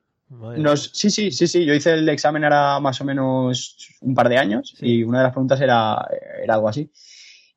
Nos, 0.57 0.91
sí, 0.93 1.09
sí, 1.09 1.31
sí, 1.31 1.47
sí. 1.47 1.65
Yo 1.65 1.73
hice 1.73 1.93
el 1.93 2.09
examen 2.09 2.43
ahora 2.43 2.79
más 2.79 2.99
o 3.01 3.05
menos 3.05 3.77
un 4.01 4.13
par 4.15 4.29
de 4.29 4.37
años 4.37 4.73
Sí. 4.77 4.85
y 4.87 5.03
una 5.03 5.19
de 5.19 5.23
las 5.25 5.33
preguntas 5.33 5.59
era, 5.61 6.07
era 6.41 6.55
algo 6.55 6.69
así. 6.69 6.89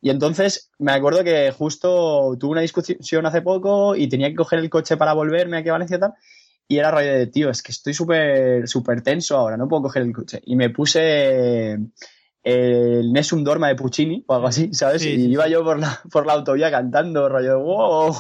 Y 0.01 0.11
entonces 0.11 0.71
me 0.79 0.93
acuerdo 0.93 1.25
que 1.25 1.51
justo 1.51 2.37
tuve 2.39 2.53
una 2.53 2.61
discusión 2.61 3.27
hace 3.27 3.43
poco 3.43 3.97
y 3.97 4.09
tenía 4.09 4.29
que 4.29 4.37
coger 4.37 4.59
el 4.59 4.71
coche 4.71 4.97
para 4.97 5.15
volverme 5.15 5.57
aquí 5.57 5.69
a 5.69 5.73
Valencia 5.73 5.97
y 5.97 6.01
tal. 6.01 6.15
Y 6.69 6.79
era 6.79 6.91
rollo 6.91 7.13
de, 7.13 7.27
tío, 7.29 7.49
es 7.51 7.63
que 7.63 7.73
estoy 7.73 7.95
súper 7.95 8.69
súper 8.69 9.01
tenso 9.03 9.37
ahora, 9.37 9.57
no 9.57 9.69
puedo 9.69 9.83
coger 9.83 10.03
el 10.03 10.13
coche. 10.13 10.41
Y 10.45 10.57
me 10.57 10.71
puse 10.71 11.79
el 12.49 13.13
Nessun 13.13 13.43
Dorma 13.43 13.67
de 13.67 13.75
Puccini 13.75 14.23
o 14.29 14.35
algo 14.35 14.47
así, 14.47 14.73
¿sabes? 14.73 15.03
Sí, 15.03 15.09
y 15.11 15.17
sí, 15.17 15.31
iba 15.33 15.47
sí. 15.47 15.51
yo 15.51 15.65
por 15.65 15.81
la, 15.81 16.01
por 16.13 16.27
la 16.27 16.35
autovía 16.35 16.71
cantando, 16.71 17.29
rollo 17.29 17.49
de, 17.49 17.55
wow. 17.57 18.15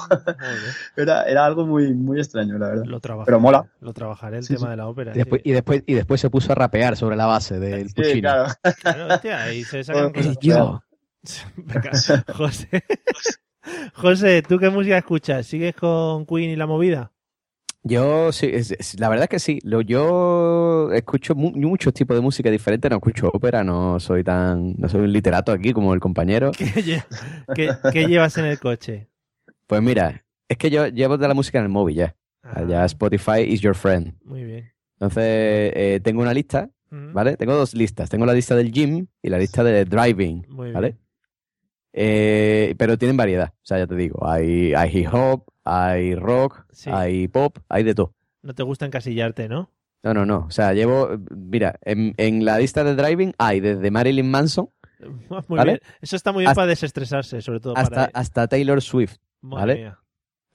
Era, 0.97 1.23
era 1.25 1.45
algo 1.47 1.65
muy, 1.65 1.95
muy 1.95 2.19
extraño, 2.19 2.59
la 2.59 2.69
verdad. 2.71 2.85
lo 2.87 2.99
trabajaré, 2.99 3.27
Pero 3.27 3.39
mola. 3.41 3.71
Lo 3.81 3.93
trabajaré 3.93 4.39
el 4.39 4.43
Sí, 4.43 4.55
tema 4.55 4.67
sí. 4.67 4.71
de 4.73 4.77
la 4.79 4.89
ópera. 4.89 5.13
Y 5.15 5.19
después, 5.19 5.43
y, 5.45 5.53
después, 5.53 5.83
y 5.87 5.95
después 5.95 6.21
se 6.21 6.29
puso 6.29 6.51
a 6.51 6.55
rapear 6.57 6.97
sobre 6.97 7.15
la 7.15 7.27
base 7.27 7.61
del 7.61 7.89
Sí, 7.89 7.95
Puccini. 7.95 8.21
claro. 8.21 8.49
sí. 8.49 8.73
Claro, 8.83 9.15
hostia, 9.15 9.53
y 9.55 9.63
se 9.63 9.85
sacan 9.85 10.13
Bueno, 10.13 10.29
cosas. 10.29 10.39
Yo. 10.41 10.83
Venga, 11.57 11.91
José. 12.35 12.85
José, 13.95 14.43
¿tú 14.43 14.59
qué 14.59 14.71
música 14.71 14.99
escuchas? 14.99 15.47
¿Sigues 15.47 15.75
con 15.77 16.27
Queen 16.27 16.51
y 16.51 16.57
la 16.57 16.67
movida? 16.67 17.13
Yo 17.89 18.33
sí, 18.33 18.51
es- 18.53 18.73
es- 18.73 18.99
la 18.99 19.09
verdad 19.09 19.25
es 19.25 19.29
que 19.31 19.39
sí. 19.39 19.61
Lo, 19.63 19.81
yo 19.81 20.91
escucho 20.93 21.35
mu- 21.37 21.53
muchos 21.55 21.95
tipos 21.95 22.17
de 22.17 22.21
música 22.21 22.51
diferentes. 22.51 22.91
No 22.91 22.97
escucho 22.97 23.31
ópera, 23.33 23.63
no 23.63 24.01
soy 24.01 24.25
tan, 24.25 24.75
no 24.77 24.89
soy 24.89 25.03
un 25.03 25.13
literato 25.13 25.53
aquí 25.53 25.73
como 25.73 25.95
el 25.95 26.01
compañero. 26.01 26.51
¿Qué, 26.59 26.65
lle- 26.67 27.05
qué- 27.55 27.71
qué 27.93 28.09
llevas 28.09 28.37
en 28.39 28.47
el 28.47 28.59
coche? 28.59 29.09
Pues 29.69 29.81
mira, 29.83 30.25
es 30.49 30.57
que 30.59 30.69
yo 30.71 30.89
llevo 30.89 31.17
de 31.17 31.29
la 31.29 31.35
música 31.35 31.59
en 31.59 31.65
el 31.65 31.71
móvil 31.71 31.97
ya. 31.97 32.17
Ah, 32.43 32.65
Ya 32.69 32.85
Spotify 32.87 33.41
is 33.47 33.61
your 33.61 33.75
friend. 33.75 34.15
Muy 34.25 34.43
bien. 34.45 34.73
Entonces 34.95 35.23
eh, 35.77 36.01
tengo 36.03 36.23
una 36.23 36.33
lista, 36.35 36.71
¿vale? 36.91 37.37
Tengo 37.37 37.55
dos 37.55 37.75
listas. 37.75 38.09
Tengo 38.11 38.27
la 38.27 38.33
lista 38.35 38.57
del 38.57 38.73
gym 38.73 39.07
y 39.23 39.29
la 39.29 39.39
lista 39.39 39.63
de 39.63 39.85
driving, 39.85 40.45
Muy 40.49 40.73
¿vale? 40.73 40.89
bien. 40.89 41.06
Eh, 41.99 42.75
pero 42.79 42.99
tienen 42.99 43.17
variedad. 43.17 43.53
O 43.55 43.65
sea, 43.67 43.79
ya 43.79 43.87
te 43.87 43.97
digo, 43.97 44.29
hay, 44.29 44.75
hay 44.75 44.91
hip 44.99 45.09
hop, 45.13 45.45
hay 45.65 46.15
rock, 46.15 46.67
Sí. 46.73 46.91
hay 46.93 47.27
pop, 47.27 47.57
hay 47.71 47.83
de 47.85 47.95
todo. 47.95 48.13
No 48.43 48.55
te 48.55 48.63
gusta 48.63 48.85
encasillarte, 48.85 49.49
¿no? 49.49 49.71
No, 50.03 50.13
no, 50.15 50.27
no. 50.27 50.45
O 50.47 50.51
sea, 50.51 50.73
llevo, 50.75 51.09
mira, 51.35 51.79
en, 51.83 52.15
en 52.19 52.45
la 52.45 52.59
lista 52.59 52.85
de 52.85 52.95
driving 52.95 53.33
hay 53.39 53.61
desde 53.61 53.91
Marilyn 53.91 54.31
Manson 54.31 54.69
Muy 55.49 55.59
¿Vale? 55.59 55.73
bien. 55.73 55.81
Eso 56.01 56.17
está 56.17 56.33
muy 56.33 56.41
bien 56.43 56.51
Hasta- 56.51 56.61
para 56.61 56.69
desestresarse, 56.69 57.41
sobre 57.43 57.61
todo 57.61 57.77
hasta, 57.77 57.95
para... 57.95 58.11
hasta 58.15 58.47
Taylor 58.47 58.81
Swift. 58.83 59.17
Madre 59.41 59.61
¿vale? 59.61 59.75
mía. 59.77 59.99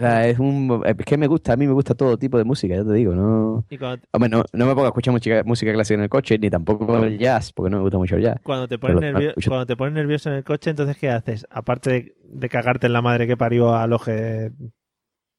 O 0.01 0.07
sea, 0.09 0.27
es 0.27 0.39
un, 0.39 0.81
es 0.85 0.95
que 1.05 1.17
me 1.17 1.27
gusta, 1.27 1.53
a 1.53 1.57
mí 1.57 1.67
me 1.67 1.73
gusta 1.73 1.93
todo 1.95 2.17
tipo 2.17 2.37
de 2.37 2.43
música, 2.43 2.75
ya 2.75 2.83
te 2.83 2.93
digo, 2.93 3.13
no... 3.13 3.65
Hombre, 4.11 4.29
no, 4.29 4.43
no 4.53 4.65
me 4.65 4.71
pongo 4.73 4.85
a 4.85 4.87
escuchar 4.87 5.13
música, 5.13 5.43
música 5.45 5.71
clásica 5.73 5.95
en 5.95 6.01
el 6.03 6.09
coche, 6.09 6.37
ni 6.39 6.49
tampoco 6.49 6.97
el 7.03 7.17
jazz, 7.19 7.53
porque 7.53 7.69
no 7.69 7.77
me 7.77 7.83
gusta 7.83 7.97
mucho 7.97 8.15
el 8.15 8.23
jazz. 8.23 8.39
cuando 8.43 8.67
te 8.67 8.77
pones 8.79 8.97
nervio- 9.01 9.29
escucho- 9.29 9.49
cuando 9.49 9.65
te 9.65 9.75
pones 9.75 9.93
nervioso 9.93 10.29
en 10.29 10.35
el 10.37 10.43
coche, 10.43 10.69
entonces 10.71 10.97
¿qué 10.97 11.09
haces? 11.09 11.45
Aparte 11.49 11.89
de, 11.91 12.15
de 12.23 12.49
cagarte 12.49 12.87
en 12.87 12.93
la 12.93 13.01
madre 13.01 13.27
que 13.27 13.37
parió 13.37 13.75
a 13.75 13.85
los 13.87 14.03
que, 14.03 14.51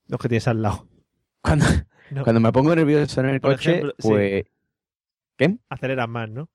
los 0.09 0.21
que 0.21 0.29
tienes 0.29 0.47
al 0.49 0.63
lado. 0.63 0.87
Cuando, 1.43 1.65
No, 2.11 2.23
cuando 2.23 2.41
me 2.41 2.53
pongo 2.53 2.75
nervioso 2.77 3.21
en 3.21 3.31
el 3.31 3.41
Por 3.41 3.53
coche, 3.53 3.71
ejemplo, 3.71 3.95
sí. 3.99 4.09
pues... 4.09 4.45
¿Qué? 5.37 5.57
aceleras 5.71 6.09
más, 6.09 6.31
¿no? 6.31 6.49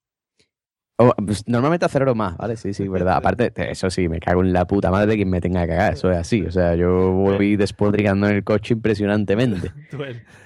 Oh, 1.00 1.14
pues, 1.24 1.48
normalmente 1.48 1.86
acelero 1.86 2.16
más, 2.16 2.36
¿vale? 2.38 2.58
Sí, 2.58 2.74
sí, 2.74 2.88
verdad. 2.88 3.18
Aparte, 3.18 3.52
te- 3.52 3.70
eso 3.72 3.89
sí, 3.91 4.10
me 4.10 4.20
cago 4.20 4.41
en 4.41 4.52
la 4.52 4.66
puta 4.66 4.89
madre 4.89 5.06
de 5.08 5.16
quien 5.16 5.30
me 5.30 5.39
tenga 5.41 5.62
que 5.62 5.68
cagar. 5.70 5.93
Eso 5.93 6.10
es 6.12 6.18
así. 6.18 6.41
O 6.43 6.52
sea, 6.52 6.74
yo 6.76 7.12
voy 7.12 7.56
despodrigando 7.58 8.28
en 8.28 8.36
el 8.38 8.43
coche 8.43 8.74
impresionantemente. 8.74 9.72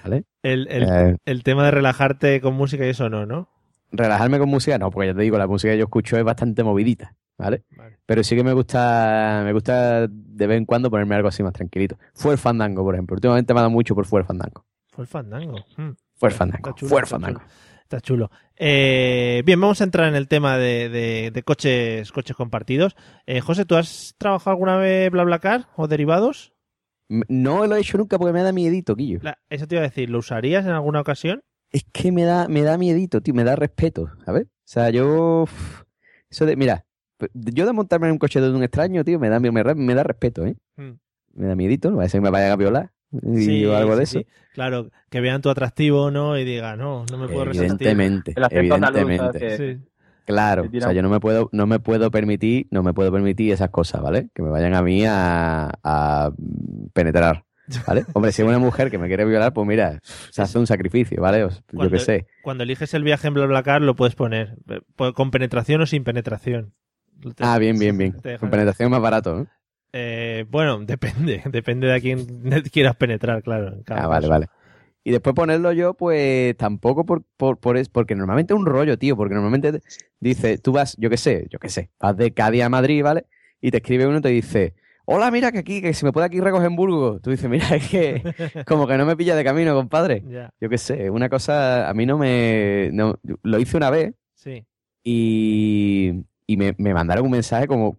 ¿Vale? 0.04 0.24
el, 0.42 0.68
el- 0.68 0.82
Eh, 0.88 1.16
el 1.24 1.42
tema 1.42 1.64
de 1.64 1.70
relajarte 1.70 2.40
con 2.42 2.54
música 2.54 2.84
y 2.86 2.90
eso 2.90 3.08
no, 3.08 3.24
¿no? 3.26 3.48
relajarme 3.94 4.38
con 4.38 4.48
música, 4.48 4.78
no, 4.78 4.90
porque 4.90 5.08
ya 5.08 5.14
te 5.14 5.20
digo, 5.20 5.36
la 5.36 5.46
música 5.46 5.70
que 5.72 5.78
yo 5.78 5.84
escucho 5.84 6.16
es 6.16 6.24
bastante 6.24 6.64
movidita, 6.64 7.14
¿vale? 7.36 7.64
Vale. 7.76 7.98
Pero 8.06 8.24
sí 8.24 8.34
que 8.34 8.42
me 8.42 8.54
gusta, 8.54 9.42
me 9.44 9.52
gusta 9.52 10.06
de 10.08 10.46
vez 10.46 10.56
en 10.56 10.64
cuando 10.64 10.90
ponerme 10.90 11.14
algo 11.14 11.28
así 11.28 11.42
más 11.42 11.52
tranquilito. 11.52 11.98
Fue 12.14 12.32
el 12.32 12.38
fandango, 12.38 12.82
por 12.84 12.94
ejemplo. 12.94 13.14
Últimamente 13.14 13.52
me 13.52 13.60
ha 13.60 13.62
dado 13.64 13.70
mucho 13.70 13.94
por 13.94 14.06
Fue 14.06 14.20
el 14.20 14.26
fandango. 14.26 14.64
Fue 14.88 15.02
el 15.04 15.08
fandango. 15.08 15.58
Mm. 15.76 15.90
Fue 16.16 16.30
el 16.30 16.34
fandango. 16.34 16.74
Fue 16.74 16.98
el 17.00 17.04
está 17.04 17.06
fandango. 17.06 17.40
chulo. 17.40 17.50
Está 17.92 18.00
chulo. 18.00 18.30
Eh, 18.56 19.42
bien, 19.44 19.60
vamos 19.60 19.82
a 19.82 19.84
entrar 19.84 20.08
en 20.08 20.14
el 20.14 20.26
tema 20.26 20.56
de, 20.56 20.88
de- 20.88 21.30
de 21.30 21.42
coches, 21.42 22.10
coches 22.10 22.34
compartidos. 22.34 22.96
Eh, 23.26 23.42
José, 23.42 23.66
¿tú 23.66 23.76
has 23.76 24.14
trabajado 24.16 24.52
alguna 24.52 24.78
vez 24.78 25.10
BlaBlaCar 25.10 25.66
o 25.76 25.88
derivados? 25.88 26.54
No 27.10 27.66
lo 27.66 27.76
he 27.76 27.80
hecho 27.80 27.98
nunca 27.98 28.16
porque 28.18 28.32
me 28.32 28.42
da 28.42 28.50
miedito, 28.52 28.96
Quillo. 28.96 29.18
La- 29.20 29.36
eso 29.50 29.66
te 29.66 29.74
iba 29.74 29.84
a 29.84 29.88
decir, 29.88 30.08
¿lo 30.08 30.20
usarías 30.20 30.64
en 30.64 30.70
alguna 30.70 31.02
ocasión? 31.02 31.42
Es 31.70 31.84
que 31.92 32.12
me 32.12 32.24
da, 32.24 32.48
me 32.48 32.62
da 32.62 32.78
miedito, 32.78 33.20
tío, 33.20 33.34
me 33.34 33.44
da 33.44 33.56
respeto, 33.56 34.10
¿sabes? 34.24 34.44
O 34.46 34.48
sea, 34.64 34.88
yo. 34.88 35.44
Eso 36.30 36.46
de, 36.46 36.56
mira, 36.56 36.86
yo 37.34 37.66
de 37.66 37.72
montarme 37.74 38.06
en 38.06 38.12
un 38.12 38.18
coche 38.18 38.40
de 38.40 38.50
un 38.50 38.62
extraño, 38.62 39.04
tío, 39.04 39.18
me 39.18 39.28
da, 39.28 39.38
me, 39.38 39.50
me 39.52 39.94
da 39.94 40.02
respeto, 40.02 40.46
¿eh? 40.46 40.56
Mm. 40.76 40.92
Me 41.34 41.46
da 41.46 41.54
miedito, 41.56 41.90
no 41.90 41.98
va 41.98 42.04
a 42.04 42.08
ser 42.08 42.20
que 42.20 42.24
me 42.24 42.30
vayan 42.30 42.52
a 42.52 42.56
violar 42.56 42.90
y, 43.12 43.36
Sí, 43.38 43.64
algo 43.64 43.96
de 43.96 44.06
sí, 44.06 44.18
eso. 44.18 44.28
sí. 44.28 44.34
Claro, 44.52 44.90
que 45.10 45.20
vean 45.20 45.40
tu 45.42 45.48
atractivo, 45.50 46.10
¿no? 46.10 46.36
Y 46.38 46.44
digan, 46.44 46.78
no, 46.78 47.04
no 47.10 47.18
me 47.18 47.26
puedo 47.28 47.46
resistir. 47.46 47.88
Evidentemente, 47.88 48.34
andaluz, 48.36 48.58
evidentemente. 49.10 49.38
Que-. 49.38 49.78
Claro, 50.24 50.62
o 50.72 50.80
sea, 50.80 50.92
yo 50.92 51.02
no 51.02 51.08
me 51.08 51.18
puedo, 51.20 51.48
no 51.52 51.66
me 51.66 51.80
puedo 51.80 52.10
permitir, 52.10 52.68
no 52.70 52.82
me 52.82 52.94
puedo 52.94 53.10
permitir 53.10 53.52
esas 53.52 53.70
cosas, 53.70 54.00
¿vale? 54.02 54.28
Que 54.34 54.42
me 54.42 54.50
vayan 54.50 54.74
a 54.74 54.82
mí 54.82 55.04
a, 55.04 55.72
a 55.82 56.30
penetrar, 56.92 57.44
¿vale? 57.86 58.04
Hombre, 58.14 58.30
si 58.30 58.42
es 58.42 58.48
una 58.48 58.60
mujer 58.60 58.88
que 58.90 58.98
me 58.98 59.08
quiere 59.08 59.24
violar, 59.24 59.52
pues 59.52 59.66
mira, 59.66 59.98
se 60.30 60.42
hace 60.42 60.58
un 60.60 60.66
sacrificio, 60.68 61.20
¿vale? 61.20 61.44
O- 61.44 61.50
Yo 61.72 61.90
qué 61.90 61.98
sé. 61.98 62.26
Cuando 62.42 62.62
eliges 62.62 62.94
el 62.94 63.02
viaje 63.02 63.26
en 63.28 63.34
BlaBlaCar 63.34 63.82
lo 63.82 63.96
puedes 63.96 64.14
poner 64.14 64.56
eh, 64.68 64.80
con 65.14 65.30
penetración 65.32 65.80
o 65.80 65.86
sin 65.86 66.04
penetración. 66.04 66.72
Te- 67.34 67.42
Ah, 67.44 67.58
bien, 67.58 67.76
bien, 67.78 67.98
bien. 67.98 68.12
Con 68.38 68.50
penetración 68.50 68.90
más 68.92 69.00
barato, 69.00 69.34
¿no? 69.34 69.46
Eh, 69.92 70.46
bueno, 70.50 70.78
depende, 70.84 71.42
depende 71.50 71.86
de 71.86 71.94
a 71.94 72.00
quién 72.00 72.26
quieras 72.72 72.96
penetrar, 72.96 73.42
claro. 73.42 73.76
Ah, 73.88 74.06
vale, 74.06 74.26
caso. 74.26 74.30
vale. 74.30 74.46
Y 75.04 75.10
después 75.10 75.34
ponerlo 75.34 75.72
yo, 75.72 75.94
pues 75.94 76.56
tampoco 76.56 77.04
por, 77.04 77.24
por, 77.36 77.58
por 77.58 77.76
es, 77.76 77.88
porque 77.88 78.14
normalmente 78.14 78.54
es 78.54 78.60
un 78.60 78.66
rollo, 78.66 78.98
tío, 78.98 79.16
porque 79.16 79.34
normalmente 79.34 79.80
dice, 80.20 80.58
tú 80.58 80.72
vas, 80.72 80.96
yo 80.98 81.10
qué 81.10 81.16
sé, 81.16 81.46
yo 81.50 81.58
qué 81.58 81.68
sé, 81.68 81.90
vas 82.00 82.16
de 82.16 82.32
Cádiz 82.32 82.62
a 82.62 82.68
Madrid, 82.68 83.02
¿vale? 83.02 83.26
Y 83.60 83.70
te 83.72 83.78
escribe 83.78 84.06
uno 84.06 84.18
y 84.18 84.22
te 84.22 84.28
dice, 84.28 84.74
hola, 85.04 85.30
mira 85.32 85.50
que 85.52 85.58
aquí, 85.58 85.82
que 85.82 85.92
si 85.92 86.04
me 86.04 86.12
puede 86.12 86.26
aquí 86.26 86.40
recoger 86.40 86.68
en 86.68 86.76
Burgos. 86.76 87.20
Tú 87.20 87.30
dices, 87.30 87.50
mira, 87.50 87.68
es 87.74 87.88
que 87.90 88.22
como 88.66 88.86
que 88.86 88.96
no 88.96 89.04
me 89.06 89.16
pilla 89.16 89.34
de 89.34 89.44
camino, 89.44 89.74
compadre. 89.74 90.22
Ya, 90.30 90.50
Yo 90.60 90.68
qué 90.68 90.78
sé, 90.78 91.10
una 91.10 91.28
cosa, 91.28 91.88
a 91.88 91.94
mí 91.94 92.06
no 92.06 92.16
me... 92.16 92.90
no- 92.92 93.18
lo 93.42 93.58
hice 93.58 93.76
una 93.76 93.90
vez 93.90 94.14
sí. 94.34 94.64
y, 95.04 96.12
y 96.46 96.56
me, 96.56 96.74
me 96.78 96.94
mandaron 96.94 97.24
un 97.24 97.32
mensaje 97.32 97.66
como, 97.66 97.96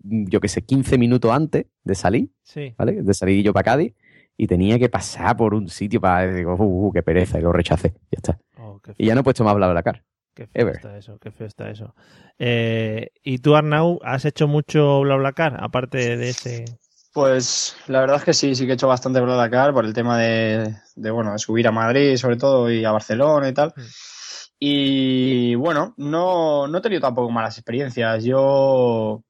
yo 0.00 0.40
qué 0.40 0.48
sé, 0.48 0.62
15 0.62 0.98
minutos 0.98 1.30
antes 1.32 1.66
de 1.84 1.94
salir, 1.94 2.30
Sí. 2.42 2.74
¿vale? 2.78 3.02
De 3.02 3.14
salir 3.14 3.44
yo 3.44 3.52
para 3.52 3.64
Cádiz 3.64 3.94
y 4.36 4.46
tenía 4.46 4.78
que 4.78 4.88
pasar 4.88 5.36
por 5.36 5.54
un 5.54 5.68
sitio 5.68 6.00
para... 6.00 6.32
Digo, 6.32 6.54
uh, 6.54 6.86
uh, 6.88 6.92
qué 6.92 7.02
pereza, 7.02 7.38
y 7.38 7.42
lo 7.42 7.52
rechacé, 7.52 7.90
ya 8.10 8.16
está. 8.16 8.38
Oh, 8.58 8.80
qué 8.80 8.94
Y 8.96 9.06
ya 9.06 9.14
no 9.14 9.20
he 9.20 9.24
puesto 9.24 9.42
más 9.44 9.54
BlaBlaCar. 9.56 10.04
Qué 10.34 10.46
feo 10.46 10.62
Ever. 10.62 10.76
está 10.76 10.96
eso, 10.96 11.18
qué 11.18 11.30
feo 11.32 11.46
está 11.48 11.68
eso. 11.70 11.94
Eh, 12.38 13.10
¿Y 13.24 13.38
tú, 13.38 13.56
Arnau, 13.56 13.98
has 14.04 14.24
hecho 14.24 14.46
mucho 14.46 15.00
BlaBlaCar, 15.00 15.56
aparte 15.60 16.16
de 16.16 16.28
ese...? 16.30 16.64
Pues 17.12 17.74
la 17.88 18.00
verdad 18.00 18.18
es 18.18 18.24
que 18.24 18.34
sí, 18.34 18.54
sí 18.54 18.64
que 18.66 18.72
he 18.72 18.74
hecho 18.74 18.86
bastante 18.86 19.20
BlaBlaCar 19.20 19.72
por 19.72 19.84
el 19.84 19.92
tema 19.94 20.16
de, 20.18 20.76
de, 20.94 21.10
bueno, 21.10 21.32
de 21.32 21.38
subir 21.38 21.66
a 21.66 21.72
Madrid 21.72 22.14
sobre 22.16 22.36
todo 22.36 22.70
y 22.70 22.84
a 22.84 22.92
Barcelona 22.92 23.48
y 23.48 23.54
tal. 23.54 23.72
Mm. 23.76 23.80
Y 24.60 25.54
bueno, 25.56 25.94
no, 25.96 26.68
no 26.68 26.78
he 26.78 26.80
tenido 26.80 27.00
tampoco 27.00 27.30
malas 27.30 27.56
experiencias. 27.58 28.22
Yo, 28.24 29.24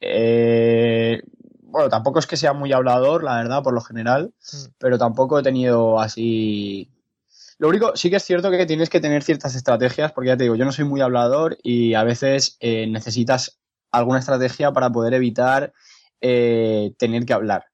eh, 0.00 1.22
bueno, 1.62 1.88
tampoco 1.88 2.18
es 2.18 2.26
que 2.26 2.36
sea 2.36 2.52
muy 2.52 2.72
hablador, 2.72 3.22
la 3.22 3.36
verdad, 3.36 3.62
por 3.62 3.72
lo 3.74 3.80
general, 3.80 4.32
Mm. 4.52 4.66
pero 4.78 4.98
tampoco 4.98 5.38
he 5.38 5.42
tenido 5.42 6.00
así... 6.00 6.90
Lo 7.58 7.68
único, 7.68 7.94
sí 7.94 8.08
que 8.08 8.16
es 8.16 8.24
cierto 8.24 8.50
que 8.50 8.64
tienes 8.64 8.88
que 8.88 9.00
tener 9.00 9.22
ciertas 9.22 9.54
estrategias, 9.54 10.12
porque 10.12 10.28
ya 10.28 10.36
te 10.36 10.44
digo, 10.44 10.56
yo 10.56 10.64
no 10.64 10.72
soy 10.72 10.86
muy 10.86 11.02
hablador 11.02 11.58
y 11.62 11.92
a 11.94 12.04
veces 12.04 12.56
eh, 12.60 12.86
necesitas 12.86 13.60
alguna 13.92 14.18
estrategia 14.18 14.72
para 14.72 14.90
poder 14.90 15.12
evitar 15.14 15.72
eh, 16.22 16.94
tener 16.98 17.26
que 17.26 17.34
hablar. 17.34 17.66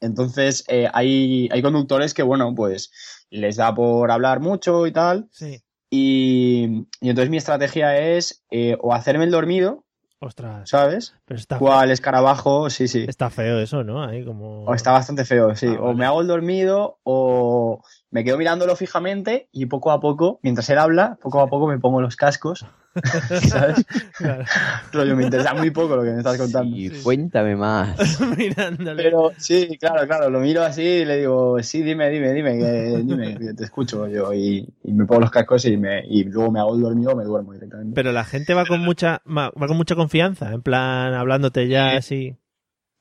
Entonces, 0.00 0.64
eh, 0.68 0.88
hay, 0.92 1.48
hay 1.50 1.62
conductores 1.62 2.14
que, 2.14 2.22
bueno, 2.22 2.54
pues 2.54 2.92
les 3.30 3.56
da 3.56 3.74
por 3.74 4.10
hablar 4.12 4.38
mucho 4.38 4.86
y 4.86 4.92
tal. 4.92 5.28
Sí. 5.32 5.60
Y, 5.90 6.86
y 7.00 7.08
entonces 7.10 7.30
mi 7.30 7.36
estrategia 7.38 7.98
es 7.98 8.44
o 8.80 8.94
hacerme 8.94 9.24
el 9.24 9.30
dormido, 9.32 9.84
Ostras, 10.24 10.70
¿sabes? 10.70 11.14
pero 11.26 11.38
está, 11.38 11.58
Cual 11.58 11.90
escarabajo, 11.90 12.70
sí, 12.70 12.88
sí. 12.88 13.04
está 13.06 13.28
feo 13.28 13.58
eso, 13.58 13.84
¿no? 13.84 14.02
Ahí 14.02 14.24
como... 14.24 14.64
O 14.64 14.74
está 14.74 14.90
bastante 14.92 15.24
feo, 15.26 15.54
sí. 15.54 15.66
Ah, 15.68 15.82
O 15.82 15.92
me 15.94 16.06
hago 16.06 16.22
el 16.22 16.26
dormido 16.26 16.98
o 17.02 17.82
me 18.14 18.22
quedo 18.22 18.38
mirándolo 18.38 18.76
fijamente 18.76 19.48
y 19.50 19.66
poco 19.66 19.90
a 19.90 19.98
poco, 20.00 20.38
mientras 20.40 20.70
él 20.70 20.78
habla, 20.78 21.18
poco 21.20 21.40
a 21.40 21.48
poco 21.48 21.66
me 21.66 21.80
pongo 21.80 22.00
los 22.00 22.14
cascos. 22.14 22.64
¿Sabes? 23.48 23.84
Claro. 24.16 24.44
Rollo, 24.92 25.16
me 25.16 25.24
interesa 25.24 25.52
muy 25.52 25.72
poco 25.72 25.96
lo 25.96 26.04
que 26.04 26.12
me 26.12 26.18
estás 26.18 26.38
contando. 26.38 26.76
Y 26.76 26.90
Sí. 26.90 27.02
cuéntame 27.02 27.56
más. 27.56 28.20
Mirándole. 28.38 29.02
Pero 29.02 29.32
sí, 29.36 29.76
claro, 29.80 30.06
claro, 30.06 30.30
lo 30.30 30.38
miro 30.38 30.62
así 30.62 30.82
y 30.82 31.04
le 31.04 31.16
digo, 31.16 31.60
sí, 31.60 31.82
dime, 31.82 32.08
dime, 32.08 32.32
dime, 32.32 32.56
que, 32.56 33.02
dime, 33.04 33.36
que 33.36 33.52
te 33.54 33.64
escucho 33.64 34.06
yo. 34.06 34.32
Y, 34.32 34.72
y 34.84 34.92
me 34.92 35.06
pongo 35.06 35.22
los 35.22 35.32
cascos 35.32 35.64
y, 35.64 35.76
me, 35.76 36.04
y 36.06 36.22
luego 36.22 36.52
me 36.52 36.60
hago 36.60 36.76
el 36.76 36.82
dormido 36.82 37.10
o 37.10 37.16
me 37.16 37.24
duermo 37.24 37.52
directamente. 37.52 37.96
Pero 37.96 38.12
la 38.12 38.24
gente 38.24 38.54
va 38.54 38.64
con 38.64 38.80
mucha 38.80 39.22
va 39.26 39.50
va 39.60 39.66
con 39.66 39.76
mucha 39.76 39.96
confianza, 39.96 40.52
en 40.52 40.62
plan, 40.62 41.14
hablándote 41.14 41.66
ya 41.66 41.96
así. 41.96 42.36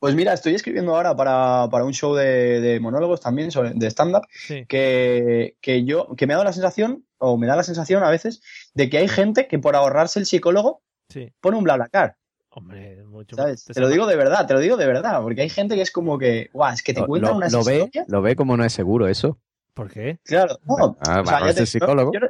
Pues 0.03 0.15
mira, 0.15 0.33
estoy 0.33 0.53
escribiendo 0.53 0.93
ahora 0.93 1.15
para, 1.15 1.69
para 1.71 1.85
un 1.85 1.93
show 1.93 2.13
de, 2.13 2.59
de 2.59 2.77
monólogos 2.81 3.21
también, 3.21 3.51
sobre- 3.51 3.71
de 3.73 3.87
stand-up, 3.87 4.23
Sí. 4.29 4.65
que, 4.67 5.55
que 5.61 5.85
yo, 5.85 6.13
que 6.17 6.27
me 6.27 6.33
ha 6.33 6.35
dado 6.35 6.43
la 6.43 6.51
sensación, 6.51 7.05
o 7.19 7.37
me 7.37 7.47
da 7.47 7.55
la 7.55 7.63
sensación 7.63 8.03
a 8.03 8.09
veces, 8.09 8.41
de 8.73 8.89
que 8.89 8.97
hay 8.97 9.07
gente 9.07 9.47
que 9.47 9.59
por 9.59 9.77
ahorrarse 9.77 10.19
el 10.19 10.25
psicólogo 10.25 10.81
Sí. 11.07 11.31
pone 11.39 11.55
un 11.57 11.63
BlaBlaCar, 11.63 12.17
Hombre, 12.49 13.01
mucho 13.05 13.37
¿sabes? 13.37 13.63
te 13.63 13.71
Te 13.75 13.79
lo 13.79 13.87
digo 13.87 14.05
de 14.05 14.17
verdad, 14.17 14.45
te 14.45 14.53
lo 14.53 14.59
digo 14.59 14.75
de 14.75 14.87
verdad, 14.87 15.21
porque 15.21 15.43
hay 15.43 15.47
gente 15.49 15.75
que 15.75 15.81
es 15.83 15.91
como 15.91 16.17
que, 16.19 16.49
guau, 16.51 16.73
es 16.73 16.83
que 16.83 16.93
te 16.93 16.99
Lo, 16.99 17.07
cuentan 17.07 17.31
lo- 17.31 17.37
unas 17.37 17.53
lo 17.53 17.63
ve, 17.63 17.89
lo 18.05 18.21
ve 18.21 18.35
como 18.35 18.57
no 18.57 18.65
es 18.65 18.73
seguro 18.73 19.07
eso. 19.07 19.39
¿Por 19.73 19.89
qué? 19.89 20.19
Claro, 20.25 20.59
no, 20.65 20.97
Ah, 20.99 21.21
o 21.21 21.25
sea, 21.25 21.39
va, 21.39 21.39
ya 21.45 21.47
es 21.51 21.55
te- 21.55 21.61
el 21.61 21.67
psicólogo. 21.67 22.11
Yo, 22.11 22.19
no- 22.19 22.29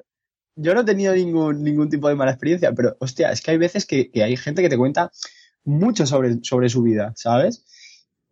yo 0.58 0.76
no 0.76 0.82
he 0.82 0.86
tenido 0.86 1.16
ningún, 1.16 1.64
ningún 1.64 1.90
tipo 1.90 2.08
de 2.08 2.14
mala 2.14 2.30
experiencia, 2.30 2.72
pero 2.74 2.96
hostia, 3.00 3.32
es 3.32 3.42
que 3.42 3.50
hay 3.50 3.58
veces 3.58 3.88
que, 3.88 4.12
que 4.12 4.24
hay 4.24 4.38
gente 4.38 4.62
que 4.62 4.70
te 4.70 4.78
cuenta 4.78 5.12
mucho 5.66 6.06
sobre, 6.06 6.40
sobre 6.44 6.70
su 6.70 6.82
vida, 6.84 7.14
¿sabes? 7.16 7.66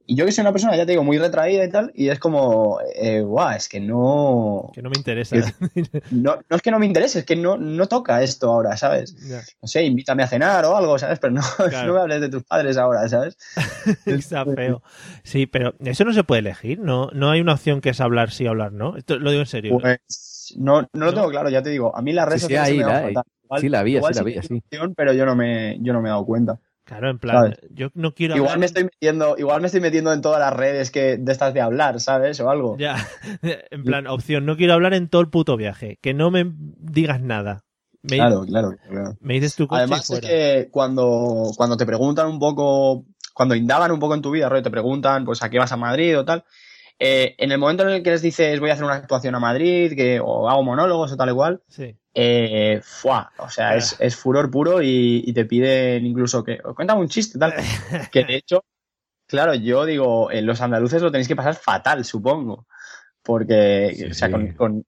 Y 0.07 0.15
yo 0.15 0.25
que 0.25 0.31
soy 0.33 0.41
una 0.41 0.51
persona, 0.51 0.75
ya 0.75 0.85
te 0.85 0.91
digo, 0.91 1.03
muy 1.03 1.17
retraída 1.19 1.63
y 1.63 1.69
tal, 1.69 1.91
y 1.95 2.09
es 2.09 2.19
como, 2.19 2.79
eh, 2.95 3.21
guau, 3.21 3.55
es 3.55 3.69
que 3.69 3.79
no, 3.79 4.69
Que 4.73 4.81
no 4.81 4.89
me 4.89 4.97
interesa. 4.97 5.35
no, 6.11 6.37
no 6.49 6.55
es 6.55 6.61
que 6.61 6.71
no 6.71 6.79
me 6.79 6.85
interese, 6.85 7.19
es 7.19 7.25
que 7.25 7.35
no, 7.37 7.55
no 7.57 7.87
toca 7.87 8.21
esto 8.21 8.49
ahora, 8.51 8.75
¿sabes? 8.75 9.15
Ya, 9.29 9.41
No 9.61 9.67
sé, 9.67 9.85
invítame 9.85 10.23
a 10.23 10.27
cenar 10.27 10.65
o 10.65 10.75
algo, 10.75 10.97
¿sabes? 10.99 11.19
Pero 11.19 11.33
no, 11.33 11.41
Claro. 11.69 11.87
no 11.87 11.93
me 11.93 11.99
hables 12.01 12.19
de 12.21 12.29
tus 12.29 12.43
padres 12.43 12.77
ahora, 12.77 13.07
¿sabes? 13.07 13.37
Está 14.05 14.43
feo. 14.43 14.81
Sí, 15.23 15.45
pero 15.45 15.75
eso 15.79 16.03
no 16.03 16.11
se 16.13 16.23
puede 16.25 16.39
elegir, 16.39 16.79
¿no? 16.79 17.09
No 17.13 17.29
hay 17.29 17.39
una 17.39 17.53
opción 17.53 17.79
que 17.79 17.89
es 17.91 18.01
hablar 18.01 18.31
sí, 18.31 18.47
hablar 18.47 18.73
no. 18.73 18.97
Esto 18.97 19.17
lo 19.17 19.29
digo 19.29 19.43
en 19.43 19.47
serio. 19.47 19.77
Pues 19.79 20.55
no, 20.57 20.81
no 20.81 21.05
lo 21.05 21.11
¿No? 21.11 21.13
tengo 21.13 21.29
claro, 21.29 21.49
ya 21.49 21.61
te 21.61 21.69
digo. 21.69 21.95
A 21.95 22.01
mí 22.01 22.11
las 22.11 22.25
redes 22.27 22.41
Sí, 22.41 22.47
sí, 22.47 22.53
sociales 22.55 22.71
ahí 22.71 22.77
me 22.79 22.83
la 22.85 23.01
fatal. 23.01 23.23
Igual- 23.43 23.61
Sí 23.61 23.69
la 23.69 23.79
había, 23.79 23.97
igual 23.97 24.13
sí 24.13 24.23
la 24.23 24.29
es 24.31 24.45
sí. 24.47 24.63
Pero 24.97 25.13
yo 25.13 25.25
no 25.25 25.35
me, 25.35 25.77
yo 25.81 25.93
no 25.93 26.01
me 26.01 26.09
he 26.09 26.11
dado 26.11 26.25
cuenta. 26.25 26.59
Claro, 26.91 27.09
en 27.09 27.19
plan, 27.19 27.35
¿Sabes? 27.37 27.59
yo 27.69 27.87
no 27.93 28.13
quiero 28.13 28.35
Igual 28.35 28.49
hablar- 28.51 28.59
me 28.59 28.65
estoy 28.65 28.83
metiendo, 28.83 29.35
igual 29.37 29.61
me 29.61 29.67
estoy 29.67 29.79
metiendo 29.81 30.11
en 30.11 30.21
todas 30.21 30.39
las 30.41 30.53
redes 30.53 30.91
que 30.91 31.15
de 31.17 31.31
estas 31.31 31.53
de 31.53 31.61
hablar, 31.61 31.99
¿sabes? 32.01 32.39
O 32.41 32.49
algo. 32.49 32.77
Ya, 32.77 32.95
en 33.71 33.83
plan, 33.83 34.07
opción, 34.07 34.45
no 34.45 34.57
quiero 34.57 34.73
hablar 34.73 34.93
en 34.93 35.07
todo 35.07 35.21
el 35.21 35.29
puto 35.29 35.55
viaje. 35.55 35.97
Que 36.01 36.13
no 36.13 36.31
me 36.31 36.51
digas 36.53 37.21
nada. 37.21 37.63
Me, 38.03 38.17
Claro, 38.17 38.43
claro, 38.45 38.75
claro. 38.89 39.15
me 39.21 39.35
dices 39.35 39.55
tu 39.55 39.67
coche 39.67 39.79
Además 39.79 40.01
es 40.01 40.07
fuera. 40.07 40.27
que 40.27 40.67
cuando, 40.69 41.51
cuando 41.55 41.77
te 41.77 41.85
preguntan 41.85 42.27
un 42.27 42.39
poco, 42.39 43.05
cuando 43.33 43.55
indagan 43.55 43.91
un 43.91 43.99
poco 43.99 44.15
en 44.15 44.21
tu 44.21 44.31
vida, 44.31 44.49
rollo, 44.49 44.63
te 44.63 44.71
preguntan, 44.71 45.23
pues, 45.23 45.41
¿a 45.43 45.49
qué 45.49 45.59
vas 45.59 45.71
a 45.71 45.77
Madrid 45.77 46.17
o 46.19 46.25
tal? 46.25 46.43
eh, 47.03 47.33
en 47.39 47.51
el 47.51 47.57
momento 47.57 47.81
en 47.83 47.89
el 47.89 48.03
que 48.03 48.11
les 48.11 48.21
dices 48.21 48.59
voy 48.59 48.69
a 48.69 48.73
hacer 48.73 48.85
una 48.85 48.93
actuación 48.95 49.33
a 49.33 49.39
Madrid, 49.39 49.93
que, 49.95 50.19
o 50.19 50.47
hago 50.49 50.61
monólogos 50.61 51.11
o 51.11 51.17
tal 51.17 51.29
igual, 51.29 51.61
Sí. 51.67 51.95
Eh, 52.13 52.79
¡fua! 52.83 53.31
o 53.37 53.49
sea, 53.49 53.75
es, 53.75 53.95
es 53.99 54.15
furor 54.15 54.49
puro 54.51 54.81
y, 54.81 55.23
y 55.25 55.33
te 55.33 55.45
piden 55.45 56.05
incluso 56.05 56.43
que, 56.43 56.57
cuéntame 56.59 57.01
un 57.01 57.07
chiste, 57.09 57.39
tal. 57.39 57.53
Que 58.11 58.23
de 58.25 58.35
hecho, 58.35 58.63
claro, 59.27 59.53
yo 59.55 59.85
digo, 59.85 60.31
en 60.31 60.45
los 60.45 60.59
andaluces 60.61 61.01
lo 61.01 61.11
tenéis 61.11 61.27
que 61.27 61.35
pasar 61.35 61.55
fatal, 61.55 62.03
supongo. 62.05 62.67
Porque, 63.23 63.93
Sí, 63.95 64.05
o 64.05 64.13
sea, 64.13 64.27
sí. 64.27 64.31
con, 64.33 64.47
con- 64.53 64.85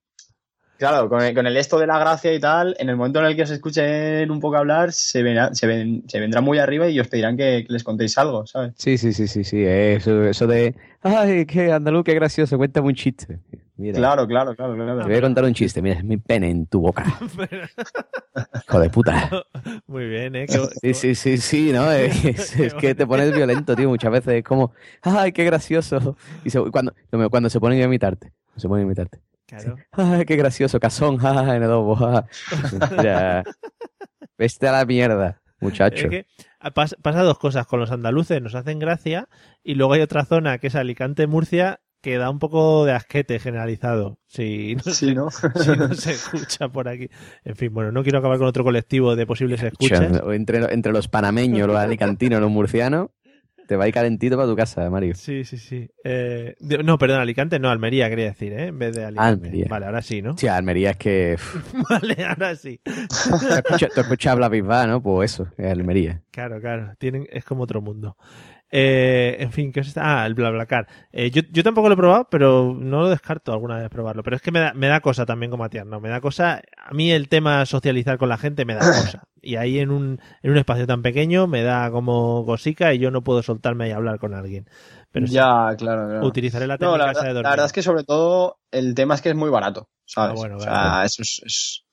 claro, 0.76 1.08
con 1.08 1.22
el, 1.22 1.34
con 1.34 1.46
el 1.46 1.56
esto 1.56 1.78
de 1.78 1.86
la 1.86 1.98
gracia 1.98 2.34
y 2.34 2.40
tal, 2.40 2.74
en 2.78 2.88
el 2.90 2.96
momento 2.96 3.20
en 3.20 3.26
el 3.26 3.36
que 3.36 3.42
os 3.44 3.50
escuchen 3.50 4.30
un 4.30 4.40
poco 4.40 4.56
hablar, 4.56 4.92
se, 4.92 5.22
verá- 5.22 5.54
se, 5.54 5.66
ven, 5.66 6.02
se 6.08 6.18
vendrán 6.20 6.44
muy 6.44 6.58
arriba 6.58 6.88
y 6.88 6.98
os 7.00 7.08
pedirán 7.08 7.36
que, 7.36 7.64
que 7.66 7.72
les 7.72 7.84
contéis 7.84 8.18
algo, 8.18 8.44
¿sabes? 8.46 8.74
Sí, 8.76 8.98
sí, 8.98 9.12
sí, 9.12 9.28
sí, 9.28 9.44
sí. 9.44 9.62
Eso, 9.64 10.24
eso 10.24 10.46
de, 10.46 10.74
ay, 11.02 11.46
qué 11.46 11.72
andaluz, 11.72 12.04
qué 12.04 12.14
gracioso, 12.14 12.58
cuéntame 12.58 12.88
un 12.88 12.94
chiste. 12.94 13.38
Mira, 13.76 13.98
Claro, 13.98 14.26
claro, 14.28 14.54
claro, 14.54 14.74
claro. 14.74 15.00
te 15.00 15.06
voy 15.08 15.16
a 15.16 15.20
contar 15.20 15.44
un 15.44 15.52
chiste. 15.54 15.82
Mira, 15.82 15.96
es 15.96 16.04
mi 16.04 16.16
pene 16.16 16.48
en 16.50 16.66
tu 16.66 16.80
boca. 16.80 17.04
Hijo 18.68 18.78
de 18.80 18.90
puta. 18.90 19.30
Muy 19.86 20.06
bien, 20.08 20.36
¿eh? 20.36 20.46
Sí, 20.48 20.94
sí, 20.94 21.14
sí, 21.14 21.38
sí, 21.38 21.72
¿no? 21.72 21.90
Es, 21.92 22.54
que 22.78 22.94
te 22.94 23.06
pones 23.06 23.34
violento, 23.34 23.74
tío, 23.74 23.88
muchas 23.88 24.12
veces. 24.12 24.34
Es 24.34 24.44
como, 24.44 24.72
ay, 25.02 25.32
qué 25.32 25.44
gracioso. 25.44 26.16
Y 26.44 26.50
se- 26.50 26.60
cuando, 26.70 26.94
cuando 27.30 27.50
se 27.50 27.58
ponen 27.60 27.80
a 27.80 27.84
imitarte, 27.84 28.32
se 28.56 28.68
ponen 28.68 28.84
a 28.84 28.86
imitarte. 28.86 29.20
Claro. 29.46 29.76
Ay, 29.92 30.24
qué 30.24 30.36
gracioso, 30.36 30.78
cazón, 30.80 31.18
jaja, 31.18 31.56
en 31.56 31.62
adobo. 31.64 31.96
Mira, 32.96 33.44
vete 34.38 34.68
a 34.68 34.72
la 34.72 34.84
mierda, 34.84 35.42
muchacho. 35.60 36.06
Es 36.06 36.10
que 36.10 36.26
pas- 36.72 36.96
pasa 37.02 37.22
dos 37.22 37.38
cosas 37.38 37.66
con 37.66 37.78
los 37.80 37.90
andaluces, 37.90 38.40
nos 38.40 38.54
hacen 38.54 38.78
gracia 38.78 39.28
y 39.62 39.74
luego 39.74 39.92
hay 39.92 40.00
otra 40.00 40.24
zona 40.24 40.58
que 40.58 40.68
es 40.68 40.74
Alicante-Murcia 40.74 41.80
que 42.04 42.18
da 42.18 42.28
un 42.28 42.38
poco 42.38 42.84
de 42.84 42.92
asquete 42.92 43.38
generalizado. 43.38 44.18
Si 44.26 44.76
no, 44.76 44.82
Sí, 44.92 45.14
¿no? 45.14 45.30
si 45.54 45.70
no 45.70 45.94
se 45.94 46.12
escucha 46.12 46.68
por 46.68 46.86
aquí. 46.86 47.08
En 47.44 47.56
fin, 47.56 47.72
bueno, 47.72 47.92
no 47.92 48.02
quiero 48.02 48.18
acabar 48.18 48.36
con 48.36 48.46
otro 48.46 48.62
colectivo 48.62 49.16
de 49.16 49.26
posibles 49.26 49.62
escuchas. 49.62 50.20
Entre, 50.30 50.58
entre 50.74 50.92
los 50.92 51.08
panameños, 51.08 51.66
los 51.66 51.78
alicantinos, 51.78 52.42
los 52.42 52.50
murcianos, 52.50 53.08
te 53.66 53.76
va 53.76 53.84
a 53.84 53.88
ir 53.88 53.94
calentito 53.94 54.36
para 54.36 54.46
tu 54.46 54.54
casa, 54.54 54.90
Mario. 54.90 55.14
Sí, 55.14 55.44
sí, 55.44 55.56
sí. 55.56 55.88
Eh, 56.04 56.54
no, 56.60 56.98
perdón, 56.98 57.20
Alicante, 57.20 57.58
no, 57.58 57.70
Almería 57.70 58.10
quería 58.10 58.26
decir, 58.26 58.52
¿eh? 58.52 58.66
En 58.66 58.78
vez 58.78 58.94
de 58.94 59.06
Alicante. 59.06 59.46
Almería. 59.46 59.66
Vale, 59.70 59.86
ahora 59.86 60.02
sí, 60.02 60.20
¿no? 60.20 60.36
Sí, 60.36 60.46
Almería 60.46 60.90
es 60.90 60.96
que... 60.98 61.38
Vale, 61.88 62.22
ahora 62.22 62.54
sí. 62.54 62.80
Tú 62.84 62.92
escuchas, 63.48 63.90
tú 63.94 64.00
escuchas 64.02 64.32
habla 64.32 64.50
Bisbal, 64.50 64.90
¿no? 64.90 65.02
Pues 65.02 65.32
eso, 65.32 65.48
es 65.56 65.72
Almería. 65.72 66.22
Claro, 66.30 66.60
claro, 66.60 66.92
tienen, 66.98 67.26
es 67.30 67.46
como 67.46 67.62
otro 67.62 67.80
mundo. 67.80 68.18
Eh, 68.76 69.36
en 69.38 69.52
fin, 69.52 69.70
¿qué 69.72 69.80
os 69.80 69.86
está? 69.88 70.22
Ah, 70.22 70.26
el 70.26 70.34
BlaBlaCar. 70.34 70.88
Eh, 71.12 71.30
yo, 71.30 71.42
yo 71.52 71.62
tampoco 71.62 71.88
lo 71.88 71.94
he 71.94 71.96
probado, 71.96 72.28
pero 72.28 72.74
no 72.76 73.02
lo 73.02 73.08
descarto 73.08 73.52
alguna 73.52 73.78
vez 73.78 73.88
probarlo. 73.88 74.22
Pero 74.24 74.34
es 74.36 74.42
que 74.42 74.50
me 74.50 74.58
da, 74.58 74.74
me 74.74 74.88
da 74.88 75.00
cosa 75.00 75.24
también 75.26 75.50
como 75.50 75.62
a 75.64 75.68
ti, 75.68 75.78
no, 75.86 76.00
me 76.00 76.08
da 76.08 76.20
cosa. 76.20 76.60
A 76.76 76.92
mí 76.92 77.12
el 77.12 77.28
tema 77.28 77.66
socializar 77.66 78.18
con 78.18 78.28
la 78.28 78.36
gente 78.38 78.64
me 78.64 78.74
da 78.74 78.88
cosa. 78.90 79.28
Y 79.40 79.56
ahí 79.56 79.78
en 79.78 79.90
un, 79.90 80.20
en 80.42 80.50
un 80.50 80.56
espacio 80.58 80.86
tan 80.88 81.02
pequeño 81.02 81.46
me 81.46 81.62
da 81.62 81.90
como 81.92 82.44
cosica 82.46 82.92
y 82.94 82.98
yo 82.98 83.10
no 83.12 83.22
puedo 83.22 83.42
soltarme 83.42 83.88
y 83.88 83.92
hablar 83.92 84.18
con 84.18 84.34
alguien. 84.34 84.68
Pero 85.12 85.26
sí, 85.28 85.34
ya, 85.34 85.74
claro, 85.78 86.08
claro. 86.08 86.26
utilizaré 86.28 86.66
la 86.66 86.78
No, 86.78 86.78
técnica 86.78 86.98
la 86.98 87.12
esa 87.12 87.26
de 87.26 87.32
verdad, 87.32 87.34
dormir. 87.34 87.44
la 87.44 87.50
verdad 87.50 87.66
es 87.66 87.72
que 87.72 87.82
sobre 87.82 88.04
todo 88.04 88.58
el 88.70 88.94
tema 88.94 89.14
es 89.14 89.22
que 89.22 89.30
es 89.30 89.34
muy 89.36 89.50
barato, 89.50 89.88
¿sabes? 90.04 90.30
Ah, 90.30 90.32
bueno, 90.34 90.56
o 90.56 90.60
sea, 90.60 90.74
claro. 90.80 91.04
eso 91.04 91.22
es, 91.22 91.40
es- 91.44 91.83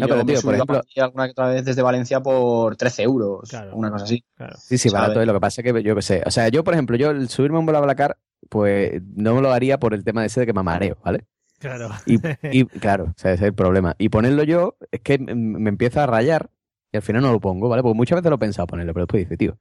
que 0.00 0.06
No, 0.06 0.08
yo 0.08 0.14
pero, 0.14 0.26
tío, 0.26 0.42
por 0.42 0.54
ejemplo- 0.54 0.82
alguna 1.02 1.24
que 1.26 1.30
otra 1.32 1.48
vez 1.48 1.64
desde 1.64 1.82
Valencia 1.82 2.20
por 2.20 2.76
13 2.76 3.02
euros, 3.02 3.48
Claro. 3.50 3.74
una 3.76 3.90
cosa 3.90 4.04
así. 4.04 4.24
Claro. 4.36 4.56
Sí, 4.58 4.78
sí, 4.78 4.88
¿sabes? 4.88 5.02
barato 5.02 5.20
es. 5.20 5.26
Lo 5.26 5.34
que 5.34 5.40
pasa 5.40 5.60
es 5.62 5.72
que 5.72 5.82
yo 5.82 5.94
qué 5.94 6.02
sé. 6.02 6.22
O 6.26 6.30
sea, 6.30 6.48
yo, 6.48 6.64
por 6.64 6.74
ejemplo, 6.74 6.96
yo 6.96 7.10
el 7.10 7.28
subirme 7.28 7.56
a 7.56 7.60
un 7.60 7.66
BlaBlaCar, 7.66 8.18
pues 8.48 9.02
no 9.14 9.34
me 9.34 9.40
lo 9.42 9.52
haría 9.52 9.78
por 9.78 9.94
el 9.94 10.04
tema 10.04 10.20
de 10.20 10.28
ese 10.28 10.40
de 10.40 10.46
que 10.46 10.52
me 10.52 10.62
mareo, 10.62 10.96
¿vale? 11.04 11.24
Claro. 11.58 11.88
Y, 12.06 12.16
y, 12.52 12.64
claro, 12.66 13.04
o 13.04 13.14
sea, 13.16 13.32
ese 13.32 13.44
es 13.44 13.48
el 13.48 13.54
problema. 13.54 13.94
Y 13.98 14.08
ponerlo 14.10 14.42
yo 14.42 14.76
es 14.90 15.00
que 15.00 15.18
me 15.18 15.68
empieza 15.70 16.04
a 16.04 16.06
rayar 16.06 16.50
y 16.92 16.96
al 16.96 17.02
final 17.02 17.22
no 17.22 17.32
lo 17.32 17.40
pongo, 17.40 17.68
¿vale? 17.68 17.82
Porque 17.82 17.96
muchas 17.96 18.16
veces 18.16 18.30
lo 18.30 18.36
he 18.36 18.38
pensado 18.38 18.66
ponerlo, 18.66 18.92
pero 18.92 19.06
después 19.06 19.24
dice, 19.24 19.36
tío, 19.36 19.58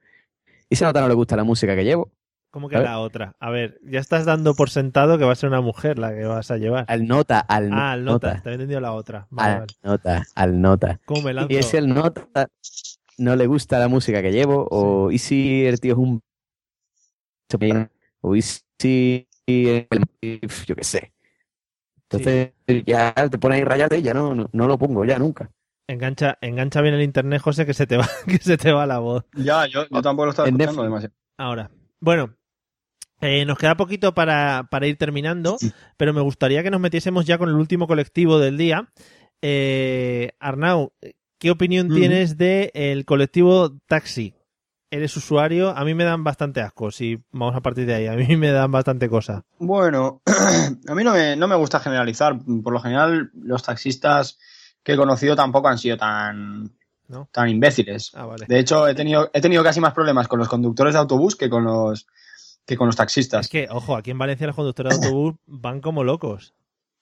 ¿y 0.70 0.84
a 0.84 0.88
nota 0.88 1.02
no 1.02 1.08
le 1.08 1.14
gusta 1.14 1.36
la 1.36 1.44
música 1.44 1.76
que 1.76 1.84
llevo? 1.84 2.12
¿Cómo 2.56 2.70
que 2.70 2.78
A 2.78 2.80
ver. 2.80 2.88
la 2.88 3.00
otra? 3.00 3.36
A 3.42 3.50
ver, 3.50 3.82
ya 3.84 4.00
estás 4.00 4.24
dando 4.24 4.56
por 4.56 4.70
sentado 4.70 5.18
que 5.18 5.26
va 5.26 5.34
a 5.34 5.36
ser 5.36 5.50
una 5.50 5.60
mujer 5.60 6.00
la 6.00 6.16
que 6.16 6.24
vas 6.24 6.52
a 6.52 6.56
llevar. 6.58 6.86
Al 6.88 7.06
nota, 7.06 7.42
al 7.42 7.70
Ah, 7.74 7.92
al 7.92 8.06
nota. 8.06 8.28
nota, 8.28 8.42
Te 8.42 8.48
había 8.48 8.54
entendido 8.54 8.80
la 8.80 8.94
otra. 8.94 9.28
Vale, 9.30 9.52
al 9.56 9.60
vale. 9.60 9.74
nota, 9.84 10.24
al 10.36 10.62
nota. 10.62 11.00
¿Cómo 11.06 11.24
me 11.24 11.34
lanzo? 11.34 11.52
Y 11.52 11.64
si 11.64 11.76
el 11.76 11.90
nota 11.90 12.48
no 13.18 13.36
le 13.36 13.46
gusta 13.46 13.78
la 13.78 13.90
música 13.90 14.22
que 14.22 14.32
llevo, 14.32 14.70
o 14.72 15.12
y 15.12 15.18
si 15.18 15.66
el 15.66 15.82
tío 15.82 15.92
es 15.96 16.00
un... 16.00 16.22
O 18.22 18.36
y 18.38 18.42
si... 18.42 19.28
el- 19.48 19.88
Yo 20.66 20.76
qué 20.78 20.84
sé. 20.86 21.12
Entonces 22.04 22.54
ya 22.86 23.14
te 23.30 23.38
pones 23.38 23.58
ahí 23.58 23.64
rayate 23.66 23.98
y 23.98 24.02
ya 24.02 24.14
no, 24.14 24.34
no, 24.34 24.50
no 24.54 24.68
lo 24.68 24.78
pongo 24.78 25.04
ya 25.04 25.20
nunca. 25.20 25.52
Engancha, 25.90 26.38
engancha 26.40 26.80
bien 26.82 26.96
el 26.96 27.02
internet, 27.02 27.42
José, 27.42 27.66
que 27.66 27.74
se 27.74 27.86
te 27.86 27.98
va, 27.98 28.08
que 28.28 28.38
se 28.38 28.58
te 28.58 28.72
va 28.72 28.86
la 28.86 29.00
voz. 29.00 29.26
Ya, 29.34 29.68
yo, 29.68 29.86
yo 29.90 30.02
tampoco 30.02 30.26
lo 30.28 30.32
estaba 30.32 30.48
En 30.48 30.56
escuchando 30.56 30.84
Netflix. 30.84 31.02
demasiado. 31.02 31.16
Ahora, 31.38 31.72
bueno, 32.00 32.34
eh, 33.22 33.46
nos 33.46 33.58
queda 33.58 33.76
poquito 33.76 34.14
para, 34.14 34.68
para 34.70 34.88
ir 34.88 34.98
terminando, 34.98 35.58
pero 35.98 36.14
me 36.14 36.22
gustaría 36.22 36.64
que 36.64 36.72
nos 36.72 36.82
metiésemos 36.82 37.26
ya 37.26 37.38
con 37.38 37.50
el 37.50 37.56
último 37.56 37.88
colectivo 37.88 38.40
del 38.40 38.58
día. 38.58 38.90
Eh, 39.42 40.32
Arnau, 40.40 40.94
¿qué 41.40 41.52
opinión 41.52 41.90
tienes 41.90 42.38
del 42.38 43.06
colectivo 43.06 43.78
taxi? 43.88 44.34
Eres 44.92 45.18
usuario, 45.18 45.70
a 45.76 45.84
mí 45.84 45.94
me 45.94 46.04
dan 46.04 46.24
bastante 46.24 46.62
asco, 46.62 46.92
si 46.92 47.20
vamos 47.32 47.56
a 47.56 47.62
partir 47.62 47.86
de 47.86 47.96
ahí, 47.96 48.08
a 48.08 48.14
mí 48.14 48.38
me 48.38 48.52
dan 48.52 48.72
bastante 48.72 49.10
cosa. 49.10 49.44
Bueno, 49.58 50.22
a 50.88 50.96
mí 50.96 51.04
no 51.04 51.12
me, 51.12 51.36
no 51.36 51.48
me 51.48 51.56
gusta 51.56 51.80
generalizar. 51.80 52.38
Por 52.64 52.72
lo 52.72 52.80
general, 52.80 53.32
los 53.34 53.64
taxistas 53.64 54.38
que 54.84 54.94
he 54.94 54.98
conocido 54.98 55.36
tampoco 55.36 55.68
han 55.68 55.80
sido 55.80 55.98
tan, 55.98 56.72
¿No? 57.08 57.28
tan 57.32 57.50
imbéciles. 57.50 58.12
Ah, 58.14 58.26
vale. 58.26 58.46
De 58.48 58.60
hecho, 58.60 58.88
he 58.88 58.94
tenido, 58.94 59.30
he 59.34 59.42
tenido 59.42 59.64
casi 59.64 59.80
más 59.80 59.94
problemas 59.94 60.28
con 60.28 60.40
los 60.40 60.48
conductores 60.48 60.94
de 60.94 61.00
autobús 61.00 61.36
que 61.36 61.50
con 61.50 61.64
los, 61.64 62.08
que 62.66 62.78
con 62.78 62.88
los 62.88 62.96
taxistas. 62.96 63.46
Es 63.46 63.50
que, 63.52 63.68
ojo, 63.70 63.96
aquí 63.96 64.12
en 64.12 64.18
Valencia 64.18 64.48
los 64.48 64.56
conductores 64.56 64.92
de 65.00 65.06
autobús 65.06 65.36
van 65.46 65.82
como 65.82 66.04
locos. 66.04 66.54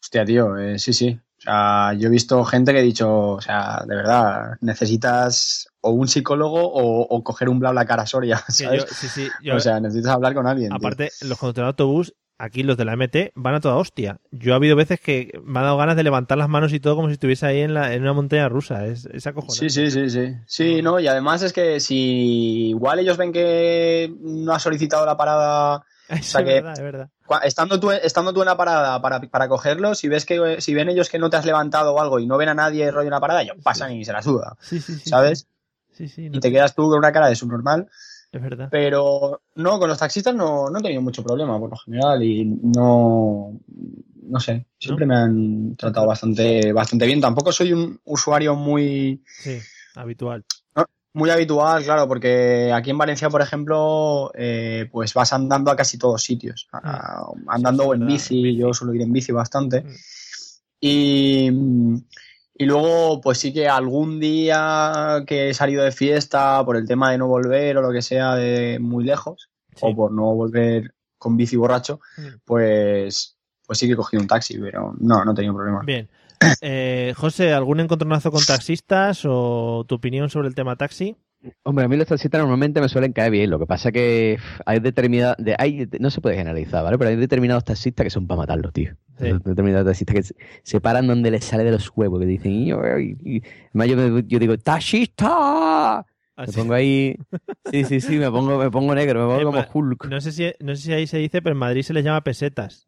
Hostia, 0.01 0.25
tío, 0.25 0.57
eh, 0.57 0.77
sí, 0.79 0.91
sí. 0.93 1.19
O 1.37 1.41
sea, 1.43 1.93
yo 1.93 2.07
he 2.07 2.11
visto 2.11 2.43
gente 2.45 2.71
que 2.73 2.79
ha 2.79 2.81
dicho, 2.81 3.29
o 3.31 3.41
sea, 3.41 3.83
de 3.87 3.95
verdad, 3.95 4.57
necesitas 4.61 5.67
o 5.81 5.91
un 5.91 6.07
psicólogo 6.07 6.61
o, 6.61 7.01
o 7.01 7.23
coger 7.23 7.49
un 7.49 7.59
BlaBlaCar 7.59 7.99
a 8.01 8.05
Soria, 8.05 8.41
Que 8.47 8.51
¿sabes? 8.53 8.85
yo- 8.85 8.95
sí, 8.95 9.07
sí, 9.09 9.29
yo- 9.41 9.55
o 9.55 9.59
sea, 9.59 9.79
necesitas 9.79 10.11
hablar 10.13 10.33
con 10.33 10.47
alguien. 10.47 10.69
tío. 10.69 10.77
Aparte, 10.77 11.11
los 11.21 11.37
conductores 11.37 11.65
de 11.65 11.69
autobús, 11.69 12.13
aquí 12.37 12.63
los 12.63 12.77
de 12.77 12.85
la 12.85 12.95
MT, 12.95 13.31
van 13.35 13.55
a 13.55 13.59
toda 13.61 13.75
hostia. 13.75 14.19
Yo 14.31 14.53
ha 14.53 14.57
habido 14.57 14.75
veces 14.75 14.99
que 14.99 15.39
me 15.43 15.59
ha 15.59 15.63
dado 15.63 15.77
ganas 15.77 15.95
de 15.95 16.03
levantar 16.03 16.37
las 16.37 16.49
manos 16.49 16.73
y 16.73 16.79
todo 16.79 16.95
como 16.95 17.07
si 17.07 17.13
estuviese 17.13 17.45
ahí 17.45 17.61
en, 17.61 17.73
la, 17.73 17.93
en 17.93 18.01
una 18.01 18.13
montaña 18.13 18.49
rusa. 18.49 18.85
Es, 18.85 19.05
es 19.05 19.25
acojonante. 19.27 19.69
Sí, 19.69 19.89
sí, 19.89 19.91
sí, 19.91 20.09
sí. 20.09 20.35
Sí, 20.45 20.81
no, 20.81 20.99
y 20.99 21.07
además 21.07 21.41
es 21.43 21.53
que 21.53 21.79
si 21.79 22.69
igual 22.69 22.99
ellos 22.99 23.17
ven 23.17 23.31
que 23.31 24.13
no 24.21 24.53
has 24.53 24.61
solicitado 24.63 25.05
la 25.05 25.17
parada, 25.17 25.83
Eso 26.09 26.23
sea 26.23 26.41
es 26.41 26.45
verdad, 26.47 26.73
es 26.73 26.81
verdad. 26.81 27.09
estando 27.43 27.79
tú, 27.79 27.91
estando 27.91 28.33
tú 28.33 28.41
en 28.41 28.47
la 28.47 28.57
parada 28.57 29.01
para, 29.01 29.21
para 29.21 29.47
cogerlo, 29.47 29.95
si 29.95 30.09
ves 30.09 30.25
que 30.25 30.59
si 30.59 30.73
ven 30.73 30.89
ellos 30.89 31.09
que 31.09 31.17
no 31.19 31.29
te 31.29 31.37
has 31.37 31.45
levantado 31.45 31.93
o 31.93 32.01
algo 32.01 32.19
y 32.19 32.27
no 32.27 32.37
ven 32.37 32.49
a 32.49 32.53
nadie 32.53 32.91
rollo 32.91 33.07
en 33.07 33.11
la 33.13 33.21
parada, 33.21 33.41
ellos 33.41 33.55
pasan 33.63 33.93
y 33.93 34.03
se 34.03 34.11
la 34.11 34.21
suda, 34.21 34.57
Sí, 34.59 34.79
sí, 34.81 34.95
sí. 34.95 35.09
¿sabes? 35.09 35.47
Sí, 35.93 36.07
sí, 36.07 36.25
Y 36.25 36.29
no, 36.29 36.39
te 36.39 36.51
quedas 36.51 36.73
tú 36.75 36.89
con 36.89 36.97
una 36.97 37.11
cara 37.11 37.27
de 37.29 37.35
subnormal. 37.35 37.87
Es 38.33 38.41
verdad. 38.41 38.67
Pero 38.71 39.41
no, 39.55 39.79
con 39.79 39.87
los 39.89 39.97
taxistas 39.97 40.33
no, 40.35 40.69
no 40.69 40.79
he 40.79 40.81
tenido 40.81 41.01
mucho 41.01 41.23
problema 41.23 41.59
por 41.59 41.69
lo 41.69 41.77
general 41.77 42.21
y 42.23 42.43
no, 42.45 43.59
no 44.23 44.39
sé, 44.39 44.65
siempre 44.79 45.05
me 45.05 45.15
han 45.15 45.75
tratado 45.75 46.07
bastante, 46.07 46.73
bastante 46.73 47.05
bien. 47.05 47.21
Tampoco 47.21 47.51
soy 47.51 47.73
un 47.73 47.99
usuario 48.05 48.55
muy, 48.55 49.23
Sí, 49.39 49.59
habitual. 49.95 50.43
muy 51.13 51.29
habitual, 51.29 51.83
claro, 51.83 52.07
porque 52.07 52.71
aquí 52.73 52.89
en 52.89 52.97
Valencia, 52.97 53.29
por 53.29 53.41
ejemplo, 53.41 54.31
eh, 54.33 54.89
pues 54.91 55.13
vas 55.13 55.31
andando 55.31 55.69
a 55.69 55.75
casi 55.75 55.99
todos 55.99 56.23
sitios. 56.23 56.67
A- 56.71 57.27
andando 57.49 57.83
Mm. 57.83 57.85
sí, 57.85 57.89
o 57.89 57.93
en 57.93 57.99
verdad, 57.99 58.13
bici, 58.13 58.37
en 58.37 58.43
bici. 58.43 58.57
yo 58.57 58.73
suelo 58.73 58.93
ir 58.95 59.01
en 59.03 59.13
bici 59.13 59.31
bastante. 59.31 59.81
Mm. 59.83 59.87
Y, 60.85 61.51
y 62.63 62.65
luego, 62.65 63.21
pues 63.21 63.37
sí 63.37 63.53
que 63.53 63.67
algún 63.67 64.19
día 64.19 65.23
que 65.27 65.49
he 65.49 65.53
salido 65.53 65.83
de 65.83 65.91
fiesta 65.91 66.63
por 66.65 66.75
el 66.77 66.87
tema 66.87 67.11
de 67.11 67.17
no 67.17 67.27
volver 67.27 67.77
o 67.77 67.81
lo 67.81 67.91
que 67.91 68.01
sea 68.01 68.35
de 68.35 68.79
muy 68.79 69.03
lejos, 69.03 69.49
Sí. 69.75 69.79
o 69.81 69.95
por 69.95 70.11
no 70.11 70.33
volver 70.35 70.93
con 71.17 71.35
bici 71.37 71.55
borracho, 71.55 71.99
Mm. 72.17 72.27
pues, 72.45 73.37
pues 73.65 73.79
sí 73.79 73.87
que 73.87 73.93
he 73.93 73.95
cogido 73.95 74.21
un 74.21 74.27
taxi, 74.27 74.57
pero 74.59 74.93
no, 74.99 75.23
no 75.25 75.31
he 75.31 75.35
tenido 75.35 75.53
problema. 75.55 75.81
Bien. 75.85 76.07
Eh, 76.61 77.13
José, 77.15 77.53
¿algún 77.53 77.79
encontronazo 77.79 78.29
con 78.31 78.43
taxistas 78.45 79.21
o 79.25 79.85
tu 79.87 79.95
opinión 79.95 80.29
sobre 80.29 80.49
el 80.49 80.55
tema 80.55 80.75
taxi? 80.75 81.15
Hombre, 81.63 81.85
a 81.85 81.87
mí 81.89 81.97
los 81.97 82.07
taxistas 82.07 82.39
normalmente 82.39 82.79
me 82.79 82.87
suelen 82.87 83.11
caer 83.11 83.31
bien. 83.31 83.49
Lo 83.49 83.59
que 83.59 83.65
pasa 83.65 83.91
que 83.91 84.37
uf, 84.39 84.61
hay 84.65 84.79
determinadas. 84.79 85.35
De, 85.37 85.55
hay, 85.57 85.87
no 85.99 86.09
se 86.09 86.21
puede 86.21 86.35
generalizar, 86.37 86.83
¿vale? 86.83 86.97
Pero 86.97 87.09
hay 87.09 87.15
determinados 87.17 87.63
taxistas 87.65 88.03
que 88.05 88.09
son 88.09 88.27
para 88.27 88.37
matarlos, 88.39 88.71
tío. 88.71 88.93
Sí. 89.19 89.25
Hay 89.25 89.33
Determinados 89.43 89.85
taxistas 89.85 90.15
que 90.15 90.23
se, 90.23 90.35
se 90.63 90.79
paran 90.81 91.05
donde 91.07 91.31
les 91.31 91.43
sale 91.43 91.63
de 91.63 91.71
los 91.71 91.91
huevos, 91.95 92.19
que 92.19 92.25
dicen. 92.25 92.51
Y, 92.53 92.69
y- 92.71 93.17
y- 93.37 93.41
además 93.69 93.87
yo, 93.87 93.97
me- 93.97 94.23
yo 94.25 94.39
digo, 94.39 94.57
¡taxista! 94.57 96.05
Me 96.37 96.43
Así- 96.43 96.57
pongo 96.57 96.73
ahí. 96.73 97.15
Sí, 97.71 97.83
sí, 97.83 98.01
sí, 98.01 98.17
me 98.17 98.31
pongo, 98.31 98.57
me 98.57 98.71
pongo 98.71 98.95
negro, 98.95 99.19
me 99.21 99.25
pongo 99.35 99.39
En 99.59 99.63
como 99.65 99.87
Hulk. 99.89 100.05
No 100.09 100.19
sé, 100.21 100.31
si, 100.31 100.51
no 100.61 100.75
sé 100.75 100.81
si 100.81 100.93
ahí 100.93 101.07
se 101.07 101.17
dice, 101.17 101.41
pero 101.41 101.53
en 101.53 101.59
Madrid 101.59 101.83
se 101.83 101.93
les 101.93 102.03
llama 102.03 102.21
pesetas. 102.23 102.87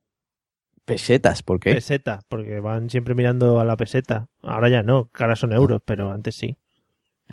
Pesetas, 0.85 1.41
¿por 1.43 1.59
qué? 1.59 1.73
Peseta, 1.73 2.21
porque 2.29 2.59
van 2.59 2.89
siempre 2.89 3.15
mirando 3.15 3.59
a 3.59 3.65
la 3.65 3.75
peseta. 3.75 4.27
Ahora 4.41 4.69
ya 4.69 4.83
no, 4.83 5.09
que 5.13 5.23
ahora 5.23 5.35
son 5.35 5.51
euros, 5.51 5.81
pero 5.83 6.11
antes 6.11 6.35
sí. 6.35 6.57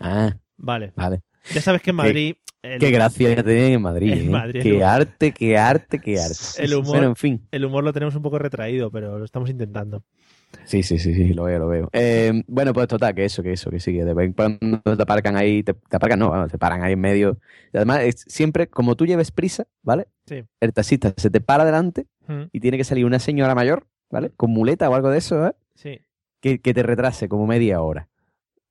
Ah, 0.00 0.36
Vale. 0.56 0.92
vale. 0.96 1.20
Ya 1.54 1.60
sabes 1.60 1.82
que 1.82 1.90
en 1.90 1.96
Madrid. 1.96 2.34
el- 2.62 2.78
Qué 2.78 2.90
gracia 2.92 3.34
tienen 3.42 3.72
en 3.72 3.82
Madrid. 3.82 4.12
En 4.12 4.26
¿eh? 4.28 4.30
Madrid, 4.30 4.62
qué 4.62 4.72
humor. 4.74 4.84
arte, 4.84 5.32
qué 5.32 5.58
arte, 5.58 5.98
qué 5.98 6.20
arte. 6.20 6.36
El 6.58 6.74
humor- 6.74 6.86
Bueno, 6.92 7.06
en 7.08 7.16
fin. 7.16 7.46
El 7.50 7.64
humor 7.64 7.82
lo 7.82 7.92
tenemos 7.92 8.14
un 8.14 8.22
poco 8.22 8.38
retraído, 8.38 8.90
pero 8.90 9.18
lo 9.18 9.24
estamos 9.24 9.50
intentando. 9.50 10.04
Sí, 10.64 10.82
sí, 10.82 10.98
sí, 10.98 11.14
sí, 11.14 11.32
lo 11.32 11.44
veo, 11.44 11.58
lo 11.58 11.66
veo. 11.66 11.88
Eh, 11.92 12.42
bueno, 12.46 12.72
pues 12.74 12.86
total, 12.86 13.14
que 13.14 13.24
eso, 13.24 13.42
que 13.42 13.52
eso, 13.54 13.70
que 13.70 13.80
sí, 13.80 13.92
que 13.92 14.04
de 14.04 14.12
vez 14.14 14.26
en 14.26 14.32
cuando 14.34 14.96
te 14.96 15.02
aparcan 15.02 15.34
ahí, 15.36 15.62
te, 15.62 15.72
te 15.74 15.96
aparcan, 15.96 16.18
no, 16.18 16.28
vamos, 16.30 16.52
te 16.52 16.58
paran 16.58 16.82
ahí 16.82 16.92
en 16.92 17.00
medio. 17.00 17.38
Y 17.72 17.78
además, 17.78 18.00
es 18.02 18.24
siempre, 18.28 18.68
como 18.68 18.94
tú 18.94 19.06
lleves 19.06 19.30
prisa, 19.32 19.66
¿vale? 19.82 20.06
Sí. 20.26 20.44
El 20.60 20.72
taxista 20.74 21.12
se 21.16 21.30
te 21.30 21.40
para 21.40 21.64
delante 21.64 22.06
Mm, 22.28 22.42
y 22.52 22.60
tiene 22.60 22.76
que 22.76 22.84
salir 22.84 23.04
una 23.04 23.18
señora 23.18 23.52
mayor, 23.56 23.88
¿vale? 24.08 24.30
Con 24.36 24.52
muleta 24.52 24.88
o 24.88 24.94
algo 24.94 25.10
de 25.10 25.18
eso, 25.18 25.44
¿eh? 25.44 25.52
Sí. 25.74 25.98
Que, 26.40 26.60
que 26.60 26.72
te 26.72 26.84
retrase 26.84 27.28
como 27.28 27.48
media 27.48 27.80
hora. 27.80 28.08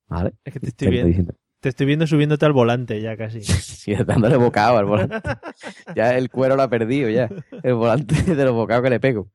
¿Vale? 0.07 0.33
Es 0.45 0.53
que 0.53 0.59
te 0.61 0.67
estoy 0.67 0.89
viendo. 0.89 1.33
Te 1.61 1.69
estoy 1.69 1.85
viendo 1.85 2.07
subiéndote 2.07 2.45
al 2.45 2.53
volante 2.53 2.99
ya 2.99 3.15
casi. 3.15 3.41
Sí, 3.81 3.95
dándole 4.05 4.37
bocado 4.37 4.77
al 4.77 4.85
volante. 4.85 5.17
ya 5.95 6.15
el 6.15 6.29
cuero 6.29 6.55
lo 6.55 6.61
ha 6.61 6.69
perdido, 6.69 7.09
ya. 7.09 7.29
El 7.63 7.75
volante 7.75 8.15
de 8.35 8.45
los 8.45 8.53
bocados 8.53 8.83
que 8.83 8.89
le 8.89 8.99
pego. 8.99 9.31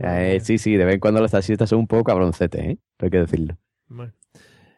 Eh, 0.00 0.38
sí, 0.40 0.58
sí, 0.58 0.76
de 0.76 0.84
vez 0.84 0.94
en 0.94 1.00
cuando 1.00 1.20
los 1.20 1.32
taxistas 1.32 1.68
son 1.68 1.80
un 1.80 1.86
poco 1.86 2.04
cabroncetes, 2.04 2.60
¿eh? 2.64 2.78
Hay 2.98 3.10
que 3.10 3.18
decirlo. 3.18 3.56
Bueno. 3.88 4.12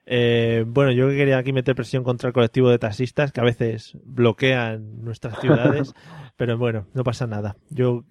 Eh, 0.06 0.64
bueno, 0.66 0.92
yo 0.92 1.08
que 1.08 1.16
quería 1.16 1.38
aquí 1.38 1.52
meter 1.52 1.74
presión 1.74 2.02
contra 2.02 2.28
el 2.28 2.32
colectivo 2.32 2.70
de 2.70 2.78
taxistas 2.78 3.32
que 3.32 3.40
a 3.40 3.44
veces 3.44 3.96
bloquean 4.04 5.02
nuestras 5.02 5.38
ciudades, 5.40 5.94
pero 6.36 6.58
bueno, 6.58 6.86
no 6.94 7.04
pasa 7.04 7.26
nada. 7.26 7.56
Yo 7.70 8.04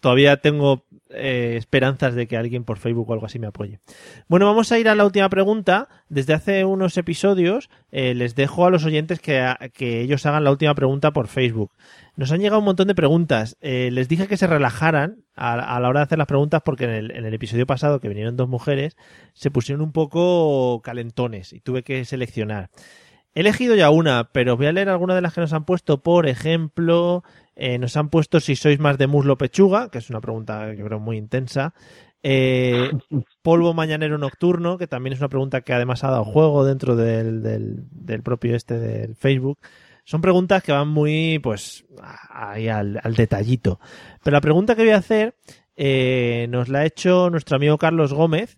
todavía 0.00 0.36
tengo 0.38 0.84
eh, 1.16 1.56
esperanzas 1.56 2.14
de 2.14 2.26
que 2.26 2.36
alguien 2.36 2.64
por 2.64 2.78
Facebook 2.78 3.08
o 3.08 3.12
algo 3.12 3.26
así 3.26 3.38
me 3.38 3.46
apoye. 3.46 3.80
Bueno, 4.28 4.46
vamos 4.46 4.70
a 4.72 4.78
ir 4.78 4.88
a 4.88 4.94
la 4.94 5.04
última 5.04 5.28
pregunta. 5.28 5.88
Desde 6.08 6.34
hace 6.34 6.64
unos 6.64 6.96
episodios 6.96 7.68
eh, 7.90 8.14
les 8.14 8.34
dejo 8.34 8.66
a 8.66 8.70
los 8.70 8.84
oyentes 8.84 9.20
que, 9.20 9.54
que 9.72 10.00
ellos 10.00 10.24
hagan 10.26 10.44
la 10.44 10.50
última 10.50 10.74
pregunta 10.74 11.12
por 11.12 11.28
Facebook. 11.28 11.72
Nos 12.16 12.32
han 12.32 12.40
llegado 12.40 12.60
un 12.60 12.64
montón 12.64 12.88
de 12.88 12.94
preguntas. 12.94 13.56
Eh, 13.60 13.90
les 13.92 14.08
dije 14.08 14.28
que 14.28 14.36
se 14.36 14.46
relajaran 14.46 15.24
a, 15.34 15.54
a 15.54 15.80
la 15.80 15.88
hora 15.88 16.00
de 16.00 16.04
hacer 16.04 16.18
las 16.18 16.26
preguntas 16.26 16.62
porque 16.64 16.84
en 16.84 16.90
el, 16.90 17.10
en 17.10 17.26
el 17.26 17.34
episodio 17.34 17.66
pasado 17.66 18.00
que 18.00 18.08
vinieron 18.08 18.36
dos 18.36 18.48
mujeres 18.48 18.96
se 19.34 19.50
pusieron 19.50 19.82
un 19.82 19.92
poco 19.92 20.80
calentones 20.82 21.52
y 21.52 21.60
tuve 21.60 21.82
que 21.82 22.04
seleccionar. 22.04 22.70
He 23.36 23.40
elegido 23.40 23.74
ya 23.74 23.90
una, 23.90 24.30
pero 24.32 24.56
voy 24.56 24.64
a 24.64 24.72
leer 24.72 24.88
algunas 24.88 25.14
de 25.14 25.20
las 25.20 25.34
que 25.34 25.42
nos 25.42 25.52
han 25.52 25.66
puesto. 25.66 26.02
Por 26.02 26.26
ejemplo, 26.26 27.22
eh, 27.54 27.76
nos 27.76 27.94
han 27.98 28.08
puesto 28.08 28.40
si 28.40 28.56
sois 28.56 28.80
más 28.80 28.96
de 28.96 29.08
muslo 29.08 29.36
pechuga, 29.36 29.90
que 29.90 29.98
es 29.98 30.08
una 30.08 30.22
pregunta 30.22 30.72
yo 30.72 30.86
creo 30.86 31.00
muy 31.00 31.18
intensa. 31.18 31.74
Eh, 32.22 32.90
polvo 33.42 33.74
mañanero 33.74 34.16
nocturno, 34.16 34.78
que 34.78 34.86
también 34.86 35.12
es 35.12 35.18
una 35.18 35.28
pregunta 35.28 35.60
que 35.60 35.74
además 35.74 36.02
ha 36.02 36.12
dado 36.12 36.24
juego 36.24 36.64
dentro 36.64 36.96
del, 36.96 37.42
del, 37.42 38.22
propio 38.22 38.56
este 38.56 38.78
del 38.78 39.16
Facebook. 39.16 39.58
Son 40.06 40.22
preguntas 40.22 40.62
que 40.62 40.72
van 40.72 40.88
muy, 40.88 41.38
pues, 41.38 41.84
ahí 42.30 42.68
al, 42.68 42.98
al 43.02 43.14
detallito. 43.16 43.80
Pero 44.24 44.34
la 44.34 44.40
pregunta 44.40 44.74
que 44.74 44.82
voy 44.82 44.92
a 44.92 44.96
hacer 44.96 45.36
eh, 45.76 46.46
nos 46.48 46.70
la 46.70 46.78
ha 46.78 46.86
hecho 46.86 47.28
nuestro 47.28 47.56
amigo 47.56 47.76
Carlos 47.76 48.14
Gómez. 48.14 48.56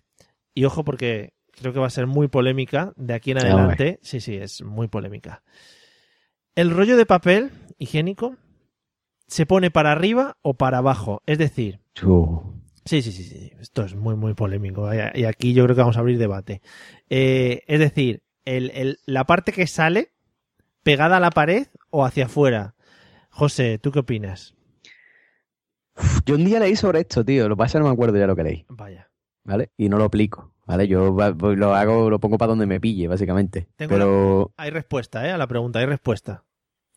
Y 0.53 0.63
ojo, 0.63 0.85
porque 0.85 1.33
creo 1.59 1.73
que 1.73 1.79
va 1.79 1.87
a 1.87 1.91
ser 1.91 2.07
muy 2.07 2.27
polémica 2.27 2.93
de 2.95 3.13
aquí 3.13 3.31
en 3.31 3.37
Ya, 3.37 3.43
adelante. 3.43 3.99
Sí, 4.01 4.19
sí, 4.21 4.35
es 4.35 4.61
muy 4.61 4.87
polémica. 4.87 5.43
El 6.55 6.71
rollo 6.71 6.97
de 6.97 7.05
papel 7.05 7.51
higiénico 7.77 8.35
se 9.27 9.45
pone 9.45 9.71
para 9.71 9.91
arriba 9.91 10.37
o 10.41 10.55
para 10.55 10.79
abajo. 10.79 11.21
Es 11.25 11.37
decir. 11.37 11.79
Sí, 12.85 13.01
sí, 13.01 13.11
sí, 13.11 13.23
sí. 13.23 13.51
Esto 13.59 13.83
es 13.83 13.95
muy, 13.95 14.15
muy 14.15 14.33
polémico. 14.33 14.89
Y 15.13 15.25
aquí 15.25 15.53
yo 15.53 15.63
creo 15.65 15.75
que 15.75 15.81
vamos 15.81 15.97
a 15.97 15.99
abrir 15.99 16.17
debate. 16.17 16.61
Eh, 17.09 17.63
es 17.67 17.79
decir, 17.79 18.23
el- 18.45 18.71
el- 18.71 18.99
la 19.05 19.25
parte 19.25 19.51
que 19.51 19.67
sale 19.67 20.13
pegada 20.83 21.17
a 21.17 21.19
la 21.19 21.29
pared 21.29 21.67
o 21.91 22.03
hacia 22.05 22.25
afuera. 22.25 22.75
José, 23.29 23.77
¿tú 23.77 23.91
qué 23.91 23.99
opinas? 23.99 24.55
Yo 26.25 26.35
un 26.35 26.45
día 26.45 26.59
leí 26.59 26.75
sobre 26.75 27.01
esto, 27.01 27.23
tío. 27.23 27.47
Lo 27.47 27.55
que 27.55 27.59
pasa 27.59 27.67
es 27.67 27.73
que 27.73 27.79
no 27.79 27.85
me 27.85 27.93
acuerdo 27.93 28.17
ya 28.17 28.25
lo 28.27 28.35
que 28.35 28.43
leí, 28.43 28.65
Vaya. 28.69 29.09
¿vale? 29.43 29.71
Y 29.77 29.89
no 29.89 29.97
lo 29.97 30.05
aplico, 30.05 30.53
¿vale? 30.69 30.87
Yo 30.87 31.11
voy- 31.11 31.55
lo 31.55 31.73
hago, 31.75 32.09
lo 32.09 32.19
pongo 32.19 32.37
para 32.37 32.49
donde 32.51 32.65
me 32.65 32.79
pille, 32.79 33.07
básicamente. 33.07 33.67
Tengo 33.75 33.89
Pero 33.93 34.53
Hay 34.57 34.69
respuesta, 34.69 35.27
¿eh? 35.27 35.31
A 35.31 35.37
la 35.37 35.47
pregunta, 35.47 35.79
hay 35.79 35.85
respuesta. 35.87 36.45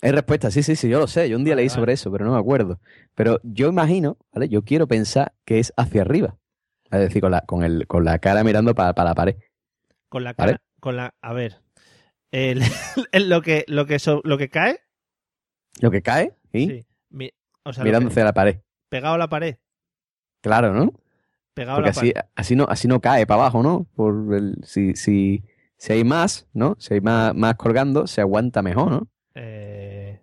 hay 0.03 0.11
respuesta, 0.13 0.51
sí, 0.51 0.63
sí, 0.63 0.77
sí, 0.77 0.89
yo 0.89 0.99
lo 1.01 1.07
sé. 1.07 1.29
Yo 1.29 1.37
un 1.37 1.45
día 1.45 1.53
Vale, 1.55 1.63
leí 1.63 1.69
vale. 1.69 1.81
sobre 1.81 1.93
eso, 1.95 2.13
pero 2.13 2.25
no 2.25 2.33
me 2.33 2.39
acuerdo. 2.39 2.79
Pero 3.15 3.41
yo 3.43 3.69
imagino, 3.69 4.19
¿vale? 4.33 4.49
Yo 4.49 4.63
quiero 4.63 4.87
pensar 4.87 5.33
que 5.45 5.59
es 5.59 5.73
hacia 5.77 6.03
arriba. 6.03 6.37
Es 6.91 7.01
decir, 7.01 7.23
con 7.23 7.31
la, 7.33 7.41
con 7.41 7.65
el, 7.65 7.87
con 7.87 8.05
la 8.05 8.19
cara 8.19 8.45
mirando 8.45 8.75
para 8.75 8.93
la 9.05 9.15
pared. 9.15 9.37
Con 10.11 10.25
la 10.25 10.35
Vale. 10.35 10.53
cara, 10.53 10.63
con 10.81 10.97
la, 10.97 11.15
a 11.23 11.33
ver, 11.33 11.63
el- 12.31 12.61
el- 13.13 13.29
lo 13.31 13.41
que, 13.43 13.65
lo 13.69 13.87
que, 13.87 13.99
so- 13.99 14.21
lo 14.25 14.37
que 14.37 14.51
cae, 14.51 14.81
Lo 15.81 15.91
que 15.91 16.03
cae, 16.03 16.37
¿sí? 16.53 16.67
sí, 16.69 16.87
mi- 17.09 17.31
o 17.65 17.73
sea, 17.73 17.83
mirando 17.85 18.11
hacia 18.11 18.25
la 18.25 18.35
pared. 18.35 18.59
pegado 18.91 19.15
a 19.15 19.19
la 19.19 19.29
pared, 19.31 19.57
Claro, 20.43 20.75
¿no? 20.75 20.93
Pegado 21.55 21.77
Porque 21.79 21.91
a 21.91 21.93
la 21.93 21.99
así, 22.01 22.13
pared. 22.13 22.29
así 22.35 22.57
no, 22.57 22.67
así 22.69 22.89
no 22.89 23.01
cae 23.01 23.27
para 23.27 23.43
abajo, 23.43 23.63
¿no? 23.63 23.87
Por 23.95 24.35
el, 24.35 24.57
si, 24.65 24.95
si, 24.95 25.43
si 25.77 25.93
hay 25.93 26.05
más, 26.05 26.49
¿no? 26.53 26.77
Si 26.79 26.95
hay 26.95 27.01
más, 27.01 27.35
más 27.35 27.55
colgando, 27.57 28.07
se 28.07 28.21
aguanta 28.21 28.63
mejor, 28.63 28.91
¿no? 28.91 29.09
Eh, 29.35 30.21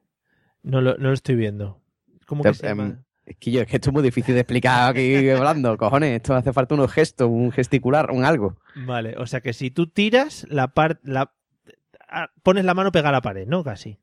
no, 0.63 0.81
lo, 0.81 0.97
no 0.97 1.07
lo 1.09 1.13
estoy 1.13 1.35
viendo. 1.35 1.81
¿Cómo 2.25 2.43
Te- 2.43 2.49
que 2.49 2.55
se 2.55 2.67
em, 2.67 2.77
llama? 2.77 3.03
Es 3.25 3.37
que 3.37 3.51
yo, 3.51 3.61
es 3.61 3.67
que 3.67 3.75
esto 3.75 3.91
es 3.91 3.93
muy 3.93 4.01
difícil 4.03 4.33
de 4.33 4.41
explicar 4.41 4.89
aquí 4.91 5.29
hablando, 5.29 5.77
cojones. 5.77 6.15
Esto 6.15 6.33
hace 6.35 6.51
falta 6.53 6.73
unos 6.75 6.91
gestos, 6.91 7.27
un 7.29 7.51
gesticular, 7.51 8.09
un 8.11 8.25
algo. 8.25 8.57
Vale, 8.75 9.15
o 9.17 9.25
sea 9.27 9.41
que 9.41 9.53
si 9.53 9.69
tú 9.71 9.87
tiras 9.87 10.47
la 10.49 10.69
parte, 10.69 10.99
la 11.03 11.31
ah, 12.09 12.31
pones 12.43 12.65
la 12.65 12.73
mano 12.73 12.91
pegada 12.91 13.09
a 13.09 13.13
la 13.13 13.21
pared, 13.21 13.47
¿no? 13.47 13.63
Casi. 13.63 13.99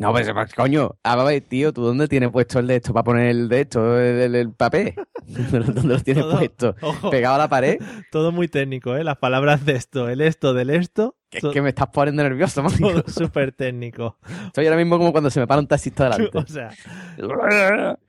No, 0.00 0.12
pues, 0.12 0.30
pues, 0.32 0.54
coño, 0.54 0.92
a 1.02 1.24
ver, 1.24 1.40
tío, 1.42 1.72
¿tú 1.72 1.82
dónde 1.82 2.06
tienes 2.06 2.30
puesto 2.30 2.60
el 2.60 2.68
de 2.68 2.76
esto 2.76 2.92
para 2.94 3.02
poner 3.02 3.26
el 3.30 3.48
de 3.48 3.62
esto, 3.62 3.98
el, 3.98 4.20
el- 4.20 4.34
el 4.36 4.52
papel? 4.52 4.94
¿Dónde 5.26 5.82
lo 5.82 5.98
tienes 6.00 6.22
Todo. 6.22 6.38
puesto? 6.38 6.76
Ojo, 6.82 7.10
¿Pegado 7.10 7.34
a 7.34 7.38
la 7.38 7.48
pared? 7.48 7.78
todo 8.12 8.30
muy 8.30 8.46
técnico, 8.46 8.94
¿eh? 8.96 9.02
Las 9.02 9.16
palabras 9.18 9.64
de 9.66 9.72
esto, 9.74 10.08
el 10.08 10.20
esto, 10.20 10.54
del 10.54 10.70
esto, 10.70 11.16
Que 11.30 11.38
es 11.38 11.44
que 11.52 11.60
me 11.62 11.70
estás 11.70 11.88
poniendo 11.88 12.22
nervioso, 12.22 12.62
man. 12.64 12.78
todo 12.78 13.02
súper 13.08 13.50
técnico. 13.50 14.18
Estoy 14.46 14.66
ahora 14.66 14.76
mismo 14.76 14.98
como 14.98 15.10
cuando 15.10 15.30
se 15.30 15.40
me 15.40 15.48
para 15.48 15.60
un 15.60 15.66
taxista 15.66 16.04
delante. 16.08 16.38
O 16.38 16.46
sea, 16.46 16.70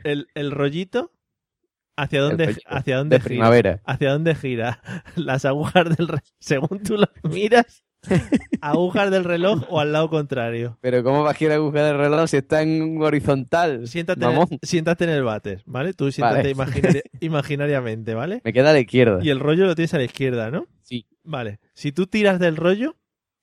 el, 0.04 0.28
el 0.36 0.52
rollito, 0.52 1.12
¿hacia 1.98 2.22
dónde, 2.22 2.56
hacia 2.68 2.98
dónde 2.98 3.18
de 3.18 3.22
gira? 3.22 3.30
primavera. 3.30 3.82
¿Hacia 3.86 4.12
dónde 4.12 4.36
gira? 4.36 4.80
Las 5.16 5.44
agujas 5.46 5.86
del 5.86 6.08
reloj, 6.08 6.22
según 6.40 6.84
tú 6.84 6.98
lo 6.98 7.08
miras, 7.24 7.84
agujas 8.62 9.12
del 9.12 9.24
reloj 9.24 9.64
o 9.70 9.80
al 9.80 9.92
lado 9.92 10.10
contrario. 10.10 10.78
Pero 10.82 11.04
¿cómo 11.04 11.24
va 11.24 11.32
a 11.32 11.34
girar 11.34 11.58
la 11.58 11.64
aguja 11.64 11.84
del 11.84 11.98
reloj 11.98 12.28
si 12.30 12.38
está 12.38 12.62
en 12.62 13.02
horizontal? 13.02 13.88
Siéntate, 13.88 14.24
en 14.26 14.32
el, 14.32 14.60
siéntate 14.64 15.04
en 15.04 15.10
el 15.12 15.24
váter, 15.24 15.64
¿vale? 15.66 15.94
Tú 15.94 16.12
siéntate 16.12 16.54
Vale. 16.54 16.72
imaginari- 16.72 17.02
imaginariamente, 17.20 18.14
¿vale? 18.14 18.42
Me 18.44 18.54
queda 18.54 18.70
a 18.70 18.74
la 18.74 18.80
izquierda. 18.80 19.20
Y 19.22 19.30
el 19.30 19.40
rollo 19.40 19.66
lo 19.66 19.76
tienes 19.76 19.94
a 19.94 19.98
la 19.98 20.04
izquierda, 20.06 20.52
¿no? 20.52 20.66
Sí. 20.82 21.08
Vale. 21.24 21.60
Si 21.74 21.92
tú 21.92 22.08
tiras 22.08 22.40
del 22.40 22.56
rollo, 22.56 22.96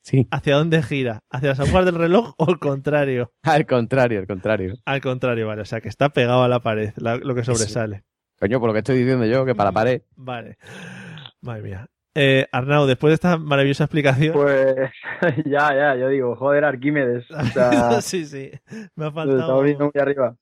Sí. 0.03 0.29
¿hacia 0.31 0.55
dónde 0.55 0.83
gira? 0.85 1.25
¿Hacia 1.31 1.49
las 1.51 1.61
agujas 1.61 1.85
del 1.85 1.97
reloj 1.97 2.35
o 2.39 2.49
al 2.49 2.61
contrario? 2.61 3.33
Al 3.43 3.67
contrario, 3.67 4.21
al 4.21 4.27
contrario. 4.29 4.75
Al 4.85 5.01
contrario, 5.01 5.49
vale. 5.49 5.63
O 5.63 5.65
sea, 5.65 5.81
que 5.81 5.89
está 5.89 6.11
pegado 6.11 6.45
a 6.45 6.49
la 6.49 6.61
pared, 6.61 6.93
la- 6.97 7.17
lo 7.17 7.35
que 7.35 7.43
sobresale. 7.45 8.05
Coño, 8.39 8.61
por 8.61 8.69
lo 8.69 8.73
que 8.73 8.79
estoy 8.81 8.99
diciendo 8.99 9.25
yo, 9.27 9.45
que 9.45 9.55
para 9.55 9.71
la 9.71 9.75
pared. 9.75 10.03
Vale. 10.15 10.59
Madre 11.41 11.63
mía. 11.63 11.87
Eh, 12.19 12.49
Arnau, 12.51 12.87
después 12.87 13.11
de 13.11 13.15
esta 13.17 13.37
maravillosa 13.37 13.85
explicación... 13.85 14.33
Pues 14.33 14.91
ya, 15.45 15.75
ya, 15.75 15.97
yo 15.97 16.09
digo, 16.09 16.35
joder, 16.35 16.65
Arquímedes. 16.65 17.31
O 17.31 17.45
sea, 17.45 18.01
sí, 18.01 18.25
sí. 18.25 18.51
Me 18.95 19.07
ha 19.07 19.13
faltado... 19.13 19.41
estamos 19.41 19.65
viendo 19.65 19.91
muy 19.93 20.01
arriba. 20.01 20.35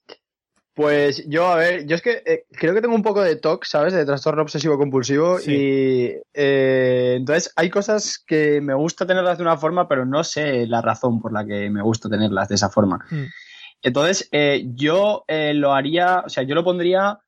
Pues 0.74 1.24
yo, 1.28 1.46
a 1.46 1.56
ver, 1.56 1.86
yo 1.86 1.96
es 1.96 2.02
que 2.02 2.22
eh, 2.26 2.46
creo 2.50 2.74
que 2.74 2.80
tengo 2.80 2.94
un 2.94 3.02
poco 3.02 3.22
de 3.22 3.36
TOC, 3.36 3.64
¿sabes? 3.64 3.92
De 3.92 4.04
trastorno 4.04 4.42
obsesivo 4.42 4.78
compulsivo. 4.78 5.38
Sí. 5.38 5.52
Y 5.52 6.04
eh, 6.32 7.14
entonces 7.16 7.52
hay 7.56 7.70
cosas 7.70 8.22
que 8.24 8.60
me 8.60 8.74
gusta 8.74 9.06
tenerlas 9.06 9.38
de 9.38 9.44
una 9.44 9.56
forma, 9.56 9.88
pero 9.88 10.04
no 10.04 10.22
sé 10.22 10.66
la 10.66 10.80
razón 10.80 11.20
por 11.20 11.32
la 11.32 11.44
que 11.44 11.70
me 11.70 11.82
gusta 11.82 12.08
tenerlas 12.08 12.48
de 12.48 12.54
esa 12.56 12.70
forma. 12.70 13.04
Mm. 13.10 13.24
Entonces, 13.82 14.28
eh, 14.32 14.64
yo 14.74 15.24
lo 15.28 15.74
haría, 15.74 16.22
o 16.24 16.28
sea, 16.28 16.42
yo 16.44 16.54
lo 16.54 16.64
pondría 16.64 17.18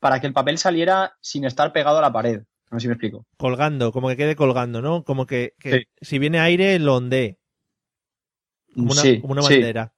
para 0.00 0.20
que 0.20 0.26
el 0.26 0.32
papel 0.32 0.58
saliera 0.58 1.14
sin 1.20 1.44
estar 1.44 1.72
pegado 1.72 1.98
a 1.98 2.02
la 2.02 2.12
pared. 2.12 2.42
No 2.74 2.80
sé 2.80 2.82
si 2.84 2.88
me 2.88 2.94
explico. 2.94 3.24
Colgando, 3.36 3.92
como 3.92 4.08
que 4.08 4.16
quede 4.16 4.34
colgando, 4.34 4.82
¿no? 4.82 5.04
Como 5.04 5.26
que, 5.26 5.54
que 5.60 5.70
Sí. 5.70 5.84
si 6.00 6.18
viene 6.18 6.40
aire, 6.40 6.76
lo 6.80 6.96
ondee. 6.96 7.38
Como 8.74 8.90
una, 8.90 9.00
sí, 9.00 9.20
como 9.20 9.32
una 9.34 9.42
sí. 9.42 9.54
bandera. 9.54 9.92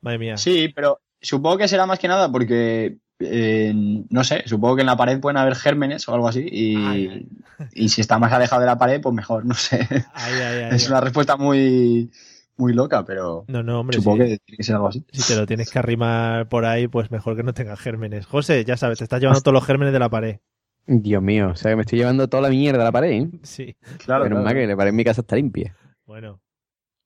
Madre 0.00 0.18
mía. 0.20 0.36
Sí, 0.36 0.68
pero 0.72 1.00
supongo 1.20 1.58
que 1.58 1.66
será 1.66 1.84
más 1.84 1.98
que 1.98 2.06
nada 2.06 2.30
porque, 2.30 2.98
eh, 3.18 3.72
no 3.74 4.22
sé, 4.22 4.44
supongo 4.46 4.76
que 4.76 4.82
en 4.82 4.86
la 4.86 4.96
pared 4.96 5.18
pueden 5.18 5.36
haber 5.36 5.56
gérmenes 5.56 6.08
o 6.08 6.14
algo 6.14 6.28
así 6.28 6.46
y, 6.48 6.76
Ay, 6.76 7.28
y 7.72 7.88
si 7.88 8.00
está 8.00 8.20
más 8.20 8.32
alejado 8.32 8.60
de 8.60 8.66
la 8.66 8.78
pared, 8.78 9.00
pues 9.00 9.14
mejor, 9.14 9.44
no 9.44 9.54
sé. 9.54 9.88
Ay, 10.14 10.32
es 10.76 10.88
una 10.88 11.00
respuesta 11.00 11.36
muy, 11.36 12.08
muy 12.56 12.72
loca, 12.72 13.04
pero 13.04 13.44
No, 13.48 13.64
no, 13.64 13.80
hombre, 13.80 13.96
supongo 13.96 14.22
sí. 14.24 14.30
que 14.30 14.38
tiene 14.38 14.56
que 14.58 14.62
ser 14.62 14.76
algo 14.76 14.86
así. 14.88 15.04
Si 15.12 15.32
te 15.32 15.36
lo 15.40 15.46
tienes 15.46 15.70
que 15.72 15.80
arrimar 15.80 16.48
por 16.48 16.64
ahí, 16.66 16.86
pues 16.86 17.10
mejor 17.10 17.34
que 17.36 17.42
no 17.42 17.52
tengas 17.54 17.80
gérmenes. 17.80 18.26
José, 18.26 18.64
ya 18.64 18.76
sabes, 18.76 18.98
te 18.98 19.04
estás 19.04 19.20
llevando 19.20 19.40
todos 19.40 19.54
los 19.54 19.66
gérmenes 19.66 19.92
de 19.92 19.98
la 19.98 20.08
pared. 20.10 20.38
Dios 20.86 21.22
mío, 21.22 21.50
o 21.50 21.54
sea 21.56 21.70
que 21.72 21.76
me 21.76 21.82
estoy 21.82 21.98
llevando 22.00 22.28
toda 22.28 22.42
la 22.44 22.48
mierda 22.48 22.80
a 22.82 22.84
la 22.84 22.92
pared, 22.92 23.10
¿eh? 23.10 23.28
Sí, 23.42 23.76
Claro, 24.04 24.24
Menos 24.24 24.38
claro. 24.40 24.44
mal 24.44 24.54
que 24.54 24.66
la 24.66 24.76
pared 24.76 24.90
en 24.90 24.96
mi 24.96 25.04
casa 25.04 25.20
está 25.20 25.36
limpia. 25.36 25.76
bueno, 26.06 26.40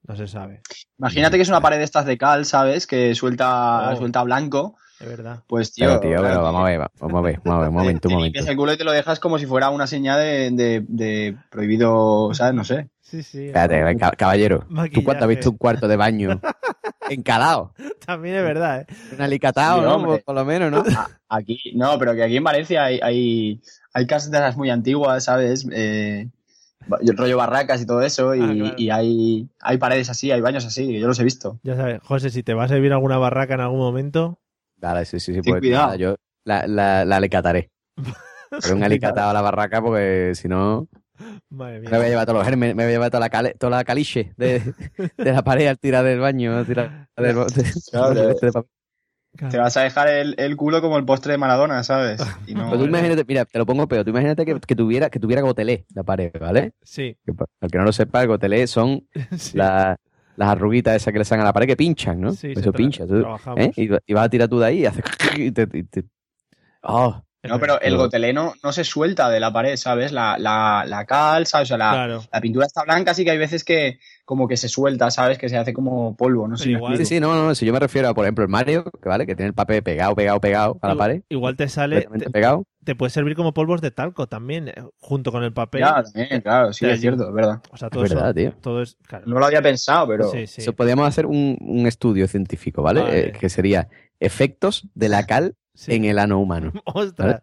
no 0.09 0.16
se 0.16 0.27
sabe, 0.27 0.62
Imagínate 0.99 1.37
que 1.37 1.43
es 1.43 1.49
una 1.49 1.61
pared 1.61 1.79
de 1.79 1.85
estas 1.85 2.07
de 2.07 2.16
cal, 2.16 2.45
¿sabes? 2.47 2.87
Que 2.87 3.14
suelta, 3.14 3.91
Oh. 3.93 3.97
suelta 3.97 4.22
blanco. 4.22 4.77
es 4.99 5.07
verdad. 5.09 5.43
Pues 5.47 5.72
tío, 5.74 5.87
Pero, 5.89 6.01
tío, 6.01 6.11
pero 6.12 6.22
claro, 6.22 6.43
vamos 6.43 6.62
a 6.62 6.64
ver, 6.64 6.81
va- 6.81 6.91
vamos 7.01 7.18
a 7.18 7.20
ver, 7.22 7.41
vamos 7.45 7.59
a 7.59 7.61
ver, 7.61 7.68
un 7.68 7.74
momento, 7.74 8.01
te 8.01 8.09
un 8.09 8.14
momento. 8.20 8.39
el 8.51 8.57
culo 8.57 8.72
y 8.72 8.79
te 8.79 8.85
lo 8.85 8.93
dejas 8.93 9.20
como 9.20 9.39
si 9.39 9.45
fuera 9.45 9.68
una 9.68 9.87
señal 9.87 10.18
de, 10.20 10.51
de- 10.53 10.85
de 10.89 11.37
prohibido, 11.51 12.33
¿sabes? 12.33 12.55
No 12.55 12.64
sé. 12.64 12.89
Sí, 13.03 13.22
sí. 13.22 13.47
Espérate, 13.49 13.97
caballero, 14.16 14.61
¿tú 14.61 14.74
Maquillaje. 14.74 15.05
cuánto 15.05 15.24
has 15.24 15.29
visto 15.29 15.51
un 15.51 15.59
cuarto 15.59 15.87
de 15.87 15.97
baño 15.97 16.41
encalado? 17.11 17.74
También 18.07 18.36
es 18.36 18.42
verdad, 18.42 18.80
¿eh? 18.82 18.86
Un 19.14 19.20
alicatado, 19.22 19.78
Sí, 19.78 19.84
¿no? 19.84 19.94
hombre. 19.96 20.22
Por, 20.24 20.34
lo 20.34 20.44
menos, 20.44 20.70
¿no? 20.70 20.84
Aquí, 21.28 21.59
no, 21.74 21.98
pero 21.98 22.14
que 22.14 22.22
aquí 22.22 22.36
en 22.36 22.44
Valencia 22.44 22.84
hay, 22.84 23.00
hay, 23.02 23.61
hay 23.92 24.07
casas 24.07 24.30
de 24.30 24.38
esas 24.38 24.57
muy 24.57 24.70
antiguas, 24.70 25.24
¿sabes? 25.24 25.66
Eh, 25.72 26.28
el 27.00 27.16
rollo 27.16 27.36
barracas 27.36 27.82
y 27.82 27.86
todo 27.86 28.02
eso, 28.02 28.34
y, 28.34 28.40
Ah, 28.40 28.52
claro. 28.54 28.74
y 28.76 28.90
hay, 28.90 29.48
hay 29.61 29.78
paredes 29.78 30.09
así, 30.09 30.30
hay 30.30 30.40
baños 30.40 30.64
así, 30.64 30.98
yo 31.00 31.09
los 31.09 31.18
he 31.18 31.24
visto. 31.24 31.59
Ya 31.64 31.74
sabes, 31.74 32.00
José, 32.04 32.30
si 32.30 32.42
te 32.44 32.54
va 32.54 32.64
a 32.64 32.68
servir 32.68 32.92
alguna 32.92 33.18
barraca 33.18 33.54
en 33.54 33.61
algún 33.61 33.80
momento, 33.80 34.38
Dale, 34.76 35.04
sí, 35.04 35.18
sí, 35.18 35.32
sí, 35.34 35.40
pues 35.42 35.61
cuidado. 35.61 35.84
nada, 35.86 35.96
yo 35.96 36.16
la, 36.44 36.66
la, 36.66 37.04
la 37.04 37.16
alicataré. 37.16 37.70
Pero 38.62 38.76
un 38.76 38.84
alicatado 38.84 39.30
a 39.30 39.32
la 39.32 39.40
barraca 39.40 39.82
porque 39.82 40.32
si 40.36 40.46
no 40.48 40.86
madre 41.50 41.80
me 41.80 41.88
voy 41.88 41.96
a 41.96 42.00
mía. 42.00 42.08
llevar 42.08 42.26
todos 42.26 42.38
los 42.38 42.46
germes, 42.46 42.74
me 42.74 42.84
voy 42.84 42.90
a 42.90 42.94
llevar 42.94 43.10
toda 43.10 43.20
la, 43.20 43.30
cale- 43.30 43.54
toda 43.58 43.76
la 43.78 43.84
caliche 43.84 44.32
de, 44.36 44.60
de 45.16 45.32
la 45.32 45.42
pared 45.42 45.66
al 45.66 45.78
tirar 45.78 46.04
del 46.04 46.20
baño, 46.20 46.56
al 46.56 46.66
tirar 46.66 47.08
del, 47.16 47.34
de- 47.34 47.64
Claro, 47.90 48.14
de- 48.14 48.34
de 48.34 48.52
papel. 48.52 48.70
Te 49.50 49.58
vas 49.58 49.76
a 49.76 49.82
dejar 49.82 50.08
el, 50.08 50.34
el 50.38 50.56
culo 50.56 50.80
como 50.80 50.96
el 50.96 51.04
postre 51.04 51.32
de 51.32 51.38
Maradona, 51.38 51.82
¿sabes? 51.84 52.22
Y 52.46 52.54
no, 52.54 52.64
Pero 52.70 52.78
tú 52.78 52.84
imagínate, 52.86 53.24
mira, 53.26 53.44
te 53.44 53.58
lo 53.58 53.66
pongo 53.66 53.86
peor, 53.86 54.02
tú 54.02 54.10
imagínate 54.10 54.46
que, 54.46 54.58
que 54.58 54.74
tuviera, 54.74 55.10
que 55.10 55.20
tuviera 55.20 55.42
gotelé 55.42 55.84
la 55.94 56.02
pared, 56.04 56.32
¿vale? 56.40 56.72
Sí, 56.82 57.18
Que 57.24 57.32
Al 57.60 57.70
que 57.70 57.76
no 57.78 57.84
lo 57.84 57.92
sepa, 57.92 58.22
el 58.22 58.28
gotelé 58.28 58.66
son 58.66 59.06
sí. 59.36 59.58
la- 59.58 59.96
las 60.36 60.48
arruguitas 60.50 60.96
esas 60.96 61.12
que 61.12 61.18
le 61.18 61.24
salen 61.24 61.42
a 61.42 61.44
la 61.46 61.52
pared 61.52 61.66
que 61.66 61.76
pinchan, 61.76 62.20
¿no? 62.20 62.32
Sí, 62.32 62.52
Eso 62.54 62.72
pincha. 62.72 63.06
tú-. 63.06 63.26
¿eh? 63.56 63.72
y, 63.76 63.88
y 64.06 64.14
vas 64.14 64.24
a 64.26 64.28
tirar 64.30 64.48
tú 64.48 64.58
de 64.58 64.66
ahí 64.66 64.80
y 64.80 64.86
haces... 64.86 65.04
Y 65.36 65.50
te, 65.50 65.66
y 65.72 65.82
te- 65.82 66.04
¡Oh! 66.82 67.22
No, 67.49 67.59
pero 67.61 67.80
el 67.80 67.97
goteleno 67.97 68.55
no 68.62 68.72
se 68.72 68.84
suelta 68.84 69.28
de 69.30 69.40
la 69.40 69.53
pared, 69.53 69.76
¿sabes? 69.76 70.12
La, 70.12 70.36
la, 70.38 70.84
la 70.86 71.05
cal, 71.05 71.47
¿sabes? 71.47 71.66
O 71.66 71.68
sea, 71.68 71.78
la, 71.78 71.90
Claro. 71.92 72.24
la 72.32 72.40
pintura 72.40 72.66
está 72.66 72.82
blanca, 72.84 73.14
sí 73.14 73.24
que 73.24 73.30
hay 73.30 73.38
veces 73.38 73.64
que 73.64 73.99
como 74.24 74.49
que 74.49 74.57
se 74.57 74.68
suelta, 74.68 75.11
¿sabes? 75.11 75.38
Que 75.38 75.49
se 75.49 75.57
hace 75.57 75.72
como 75.72 76.16
polvo, 76.16 76.49
no 76.49 76.57
sé. 76.57 76.70
Igual- 76.70 76.97
Sí, 76.97 77.05
sí, 77.05 77.20
no, 77.20 77.34
no, 77.34 77.55
si 77.55 77.64
yo 77.64 77.72
me 77.72 77.78
refiero 77.78 78.09
a, 78.09 78.14
por 78.14 78.24
ejemplo, 78.24 78.42
el 78.44 78.51
Mario, 78.51 78.84
que 78.84 79.09
vale, 79.09 79.24
que 79.26 79.36
tiene 79.36 79.49
el 79.49 79.55
papel 79.55 79.82
pegado, 79.82 80.14
pegado, 80.16 80.40
pegado 80.40 80.78
a 80.82 80.88
la 80.88 80.97
pared, 80.97 81.22
Igual 81.28 81.57
te 81.57 81.68
sale, 81.68 82.09
te, 82.18 82.30
pegado. 82.30 82.64
te 82.84 82.97
puede 82.97 83.11
servir 83.11 83.36
como 83.36 83.55
polvos 83.55 83.80
de 83.80 83.92
talco 83.92 84.26
también, 84.26 84.68
eh, 84.68 84.74
junto 84.99 85.30
con 85.30 85.44
el 85.44 85.53
papel. 85.53 85.82
Ya, 85.82 86.03
también, 86.03 86.40
claro, 86.40 86.72
sí, 86.72 86.84
Te 86.86 86.92
es 86.94 87.01
cierto, 87.01 87.28
es 87.28 87.34
verdad. 87.34 87.61
O 87.70 87.76
sea, 87.76 87.88
todo 87.88 88.03
Es 88.05 88.11
verdad, 88.12 88.36
eso, 88.36 88.51
tío. 88.51 88.61
todo 88.61 88.82
es, 88.82 88.97
claro. 89.07 89.26
No 89.28 89.38
lo 89.38 89.47
había 89.47 89.62
pensado, 89.62 90.09
pero... 90.09 90.28
Sí, 90.32 90.47
sí. 90.49 90.72
Podríamos 90.72 91.07
hacer 91.07 91.26
un, 91.26 91.57
un 91.61 91.86
estudio 91.86 92.26
científico, 92.26 92.82
¿vale? 92.82 93.03
Vale. 93.03 93.20
Eh, 93.28 93.32
que 93.32 93.49
sería 93.49 93.88
efectos 94.18 94.88
de 94.94 95.09
la 95.09 95.24
cal 95.24 95.55
sí. 95.77 95.95
en 95.95 96.05
el 96.05 96.18
ano 96.18 96.41
humano. 96.41 96.72
Ostras, 96.87 97.43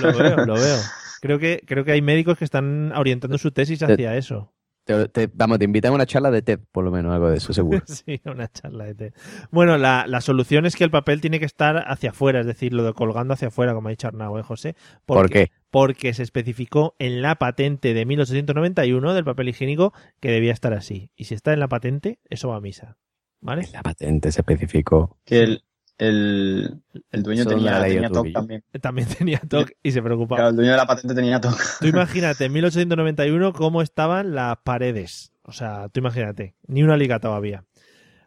lo 0.00 0.12
veo, 0.16 0.36
lo 0.44 0.54
veo. 0.54 0.78
Creo 1.20 1.38
que, 1.38 1.62
creo 1.66 1.84
que 1.84 1.92
hay 1.92 2.02
médicos 2.02 2.36
que 2.38 2.44
están 2.44 2.92
orientando 2.92 3.38
su 3.38 3.50
tesis 3.52 3.82
hacia 3.82 4.16
eso. 4.16 4.52
Te- 4.84 5.08
te- 5.08 5.28
vamos, 5.34 5.58
te 5.58 5.64
invitan 5.64 5.90
a 5.90 5.94
una 5.96 6.06
charla 6.06 6.30
de 6.30 6.42
TED, 6.42 6.60
por 6.70 6.84
lo 6.84 6.92
menos, 6.92 7.12
algo 7.12 7.28
de 7.28 7.38
eso, 7.38 7.52
seguro. 7.52 7.82
Sí, 7.86 8.20
una 8.24 8.46
charla 8.46 8.84
de 8.84 8.94
té. 8.94 9.12
Bueno, 9.50 9.78
la, 9.78 10.04
la 10.06 10.20
solución 10.20 10.64
es 10.64 10.76
que 10.76 10.84
el 10.84 10.92
papel 10.92 11.20
tiene 11.20 11.40
que 11.40 11.44
estar 11.44 11.76
hacia 11.90 12.10
afuera, 12.10 12.38
es 12.38 12.46
decir, 12.46 12.72
lo 12.72 12.84
de 12.84 12.92
colgando 12.92 13.34
hacia 13.34 13.48
afuera, 13.48 13.74
como 13.74 13.88
ha 13.88 13.90
dicho 13.90 14.06
Arnau, 14.06 14.38
¿eh, 14.38 14.44
José? 14.44 14.76
¿Por 15.04 15.28
qué? 15.28 15.50
Porque 15.70 16.14
se 16.14 16.22
especificó 16.22 16.94
en 17.00 17.20
la 17.20 17.34
patente 17.34 17.94
de 17.94 18.06
1891 18.06 19.12
del 19.12 19.24
papel 19.24 19.48
higiénico 19.48 19.92
que 20.20 20.30
debía 20.30 20.52
estar 20.52 20.72
así. 20.72 21.10
Y 21.16 21.24
si 21.24 21.34
está 21.34 21.52
en 21.52 21.58
la 21.58 21.66
patente, 21.68 22.20
eso 22.30 22.48
va 22.50 22.56
a 22.56 22.60
misa. 22.60 22.96
¿Vale? 23.40 23.68
La 23.72 23.82
patente 23.82 24.30
se 24.30 24.40
especificó. 24.42 25.18
Que 25.24 25.40
el, 25.40 25.64
el, 25.98 26.82
el 27.10 27.22
dueño 27.22 27.46
tenía, 27.46 28.08
TOC 28.08 28.32
también. 28.32 28.64
También 28.80 29.08
tenía 29.08 29.38
TOC 29.38 29.70
y 29.82 29.92
se 29.92 30.02
preocupaba. 30.02 30.36
Claro, 30.36 30.50
el 30.50 30.56
dueño 30.56 30.72
de 30.72 30.76
la 30.76 30.86
patente 30.86 31.14
tenía 31.14 31.40
TOC. 31.40 31.58
Tú 31.80 31.86
imagínate, 31.86 32.44
en 32.44 32.52
1891, 32.52 33.52
cómo 33.52 33.82
estaban 33.82 34.34
las 34.34 34.58
paredes. 34.58 35.32
O 35.42 35.52
sea, 35.52 35.88
tú 35.88 36.00
imagínate, 36.00 36.54
ni 36.66 36.82
una 36.82 36.96
liga 36.96 37.18
todavía. 37.18 37.64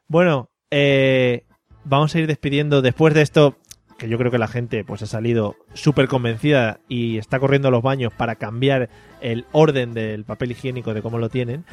Bueno, 0.08 0.50
eh, 0.72 1.46
vamos 1.84 2.16
a 2.16 2.20
ir 2.20 2.28
despidiendo 2.28 2.82
después 2.82 3.14
de 3.14 3.22
esto, 3.22 3.58
que 3.98 4.10
yo 4.10 4.18
creo 4.18 4.32
que 4.32 4.40
la 4.40 4.48
gente 4.48 4.84
pues 4.84 5.02
ha 5.04 5.06
salido 5.06 5.56
súper 5.74 6.08
convencida 6.08 6.80
y 6.88 7.18
está 7.18 7.40
corriendo 7.40 7.68
a 7.68 7.72
los 7.72 7.84
baños 7.84 8.14
para 8.14 8.36
cambiar 8.36 8.90
el 9.22 9.46
orden 9.52 9.94
del 9.94 10.24
papel 10.24 10.52
higiénico 10.52 10.94
de 10.94 11.02
cómo 11.02 11.20
lo 11.20 11.30
tienen. 11.30 11.66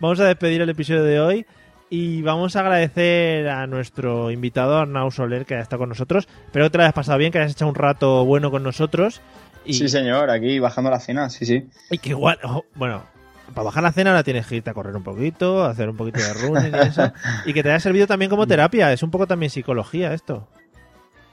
Vamos 0.00 0.18
a 0.18 0.24
despedir 0.24 0.62
el 0.62 0.70
episodio 0.70 1.04
de 1.04 1.20
hoy 1.20 1.46
y 1.90 2.22
vamos 2.22 2.56
a 2.56 2.60
agradecer 2.60 3.48
a 3.48 3.66
nuestro 3.66 4.30
invitado 4.30 4.78
Arnau 4.78 5.10
Soler 5.10 5.46
que 5.46 5.54
ha 5.54 5.60
estado 5.60 5.80
con 5.80 5.88
nosotros. 5.90 6.28
Espero 6.46 6.66
que 6.66 6.70
te 6.70 6.78
lo 6.78 6.84
hayas 6.84 6.94
pasado 6.94 7.18
bien, 7.18 7.32
que 7.32 7.38
hayas 7.38 7.52
echado 7.52 7.70
un 7.70 7.74
rato 7.74 8.24
bueno 8.24 8.50
con 8.50 8.62
nosotros. 8.62 9.20
Y, 9.64 9.74
Sí, 9.74 9.88
señor, 9.88 10.30
aquí 10.30 10.58
bajando 10.58 10.90
la 10.90 11.00
cena, 11.00 11.30
sí, 11.30 11.46
sí. 11.46 11.66
y 11.90 11.98
que 11.98 12.10
igual, 12.10 12.38
bueno, 12.74 13.04
para 13.54 13.64
bajar 13.64 13.82
la 13.82 13.92
cena 13.92 14.10
ahora 14.10 14.24
tienes 14.24 14.46
que 14.46 14.56
irte 14.56 14.70
a 14.70 14.74
correr 14.74 14.96
un 14.96 15.02
poquito, 15.02 15.64
hacer 15.64 15.88
un 15.88 15.96
poquito 15.96 16.20
de 16.20 16.34
running 16.34 16.74
y 16.74 16.86
eso. 16.88 17.12
Y 17.46 17.52
que 17.52 17.62
te 17.62 17.70
haya 17.70 17.80
servido 17.80 18.06
también 18.06 18.30
como 18.30 18.46
terapia, 18.46 18.92
es 18.92 19.02
un 19.02 19.10
poco 19.10 19.26
también 19.26 19.50
psicología 19.50 20.12
esto. 20.12 20.48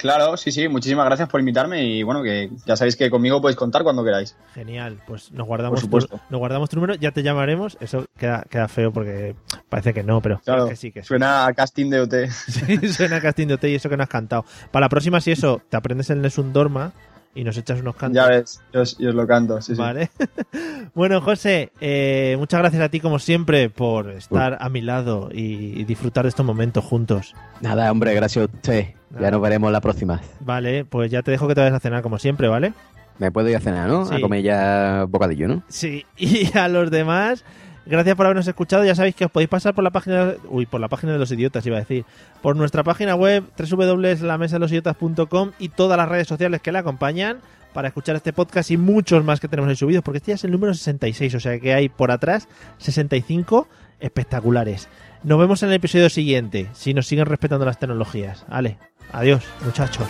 Claro, 0.01 0.35
sí, 0.35 0.51
sí, 0.51 0.67
muchísimas 0.67 1.05
gracias 1.05 1.29
por 1.29 1.39
invitarme 1.39 1.83
y 1.83 2.01
bueno, 2.01 2.23
que 2.23 2.49
ya 2.65 2.75
sabéis 2.75 2.95
que 2.95 3.11
conmigo 3.11 3.39
podéis 3.39 3.55
contar 3.55 3.83
cuando 3.83 4.03
queráis. 4.03 4.35
Genial, 4.55 4.99
pues 5.05 5.31
nos 5.31 5.45
guardamos, 5.45 5.77
Por 5.77 5.81
supuesto. 5.81 6.17
Tu, 6.17 6.23
nos 6.31 6.39
guardamos 6.39 6.71
tu 6.71 6.77
número, 6.77 6.95
ya 6.95 7.11
te 7.11 7.21
llamaremos. 7.21 7.77
Eso 7.79 8.07
queda, 8.17 8.43
queda 8.49 8.67
feo 8.67 8.91
porque 8.91 9.35
parece 9.69 9.93
que 9.93 10.01
no, 10.01 10.19
pero 10.19 10.39
Claro, 10.43 10.67
que 10.67 10.75
sí, 10.75 10.91
que 10.91 11.03
sí. 11.03 11.07
Suena 11.07 11.45
a 11.45 11.53
casting 11.53 11.91
de 11.91 11.99
OT. 12.01 12.13
Sí, 12.31 12.87
suena 12.91 13.17
a 13.17 13.21
casting 13.21 13.45
de 13.45 13.53
OT 13.53 13.65
y 13.65 13.75
eso 13.75 13.89
que 13.89 13.97
no 13.97 14.01
has 14.01 14.09
cantado. 14.09 14.43
Para 14.71 14.85
la 14.85 14.89
próxima, 14.89 15.21
si 15.21 15.31
eso, 15.31 15.61
te 15.69 15.77
aprendes 15.77 16.09
el 16.09 16.21
Nessun 16.23 16.51
Dorma 16.51 16.93
y 17.33 17.43
nos 17.43 17.57
echas 17.57 17.81
unos 17.81 17.95
cantos. 17.95 18.15
Ya 18.15 18.27
ves, 18.27 18.61
yo 18.73 18.81
os, 18.81 18.97
yo 18.97 19.09
os 19.09 19.15
lo 19.15 19.27
canto, 19.27 19.61
sí, 19.61 19.75
sí. 19.75 19.81
Vale. 19.81 20.09
bueno, 20.93 21.21
José, 21.21 21.71
eh, 21.79 22.35
muchas 22.37 22.59
gracias 22.59 22.81
a 22.81 22.89
ti 22.89 22.99
como 22.99 23.19
siempre 23.19 23.69
por 23.69 24.09
estar 24.11 24.57
a 24.59 24.69
mi 24.69 24.81
lado 24.81 25.29
y, 25.31 25.79
y 25.79 25.83
disfrutar 25.85 26.23
de 26.23 26.29
estos 26.29 26.45
momentos 26.45 26.83
juntos. 26.83 27.33
Nada, 27.61 27.91
hombre, 27.91 28.13
gracias 28.13 28.43
a 28.43 28.55
usted. 28.55 28.87
Nada. 29.09 29.25
Ya 29.25 29.31
nos 29.31 29.41
veremos 29.41 29.71
la 29.71 29.81
próxima. 29.81 30.21
Vale, 30.39 30.85
pues 30.85 31.11
ya 31.11 31.21
te 31.21 31.31
dejo 31.31 31.47
que 31.47 31.55
te 31.55 31.61
vayas 31.61 31.75
a 31.75 31.79
cenar 31.79 32.01
como 32.01 32.17
siempre, 32.19 32.47
¿vale? 32.47 32.73
Me 33.19 33.31
puedo 33.31 33.49
ir 33.49 33.55
a 33.55 33.59
cenar, 33.59 33.87
¿no? 33.87 34.05
Sí. 34.05 34.15
A 34.15 34.21
comer 34.21 34.41
ya 34.41 35.05
bocadillo, 35.07 35.47
¿no? 35.47 35.63
Sí, 35.67 36.05
y 36.17 36.57
a 36.57 36.67
los 36.67 36.89
demás, 36.91 37.45
gracias 37.85 38.15
por 38.15 38.25
habernos 38.25 38.47
escuchado. 38.47 38.83
Ya 38.85 38.95
sabéis 38.95 39.15
que 39.15 39.25
os 39.25 39.31
podéis 39.31 39.49
pasar 39.49 39.73
por 39.73 39.83
la 39.83 39.89
página, 39.91 40.33
uy, 40.49 40.65
por 40.65 40.81
la 40.81 40.87
página 40.87 41.13
de 41.13 41.19
los 41.19 41.31
idiotas, 41.31 41.65
iba 41.65 41.77
a 41.77 41.81
decir, 41.81 42.05
por 42.41 42.55
nuestra 42.55 42.83
página 42.83 43.15
web 43.15 43.43
www.lamesadelosidiotas.com 43.57 45.51
y 45.59 45.69
todas 45.69 45.97
las 45.97 46.09
redes 46.09 46.27
sociales 46.27 46.61
que 46.61 46.71
la 46.71 46.79
acompañan 46.79 47.39
para 47.73 47.87
escuchar 47.87 48.15
este 48.15 48.33
podcast 48.33 48.69
y 48.71 48.77
muchos 48.77 49.23
más 49.23 49.39
que 49.39 49.47
tenemos 49.47 49.69
ahí 49.69 49.75
subidos, 49.75 50.03
porque 50.03 50.17
este 50.17 50.31
ya 50.31 50.35
es 50.35 50.43
el 50.43 50.51
número 50.51 50.73
66, 50.73 51.35
o 51.35 51.39
sea 51.39 51.59
que 51.59 51.73
hay 51.73 51.89
por 51.89 52.11
atrás 52.11 52.47
65 52.79 53.67
espectaculares. 53.99 54.89
Nos 55.23 55.39
vemos 55.39 55.63
en 55.63 55.69
el 55.69 55.75
episodio 55.75 56.09
siguiente, 56.09 56.69
si 56.73 56.93
nos 56.93 57.07
siguen 57.07 57.27
respetando 57.27 57.65
las 57.65 57.79
tecnologías. 57.79 58.45
Vale, 58.49 58.77
adiós, 59.11 59.43
muchachos. 59.63 60.07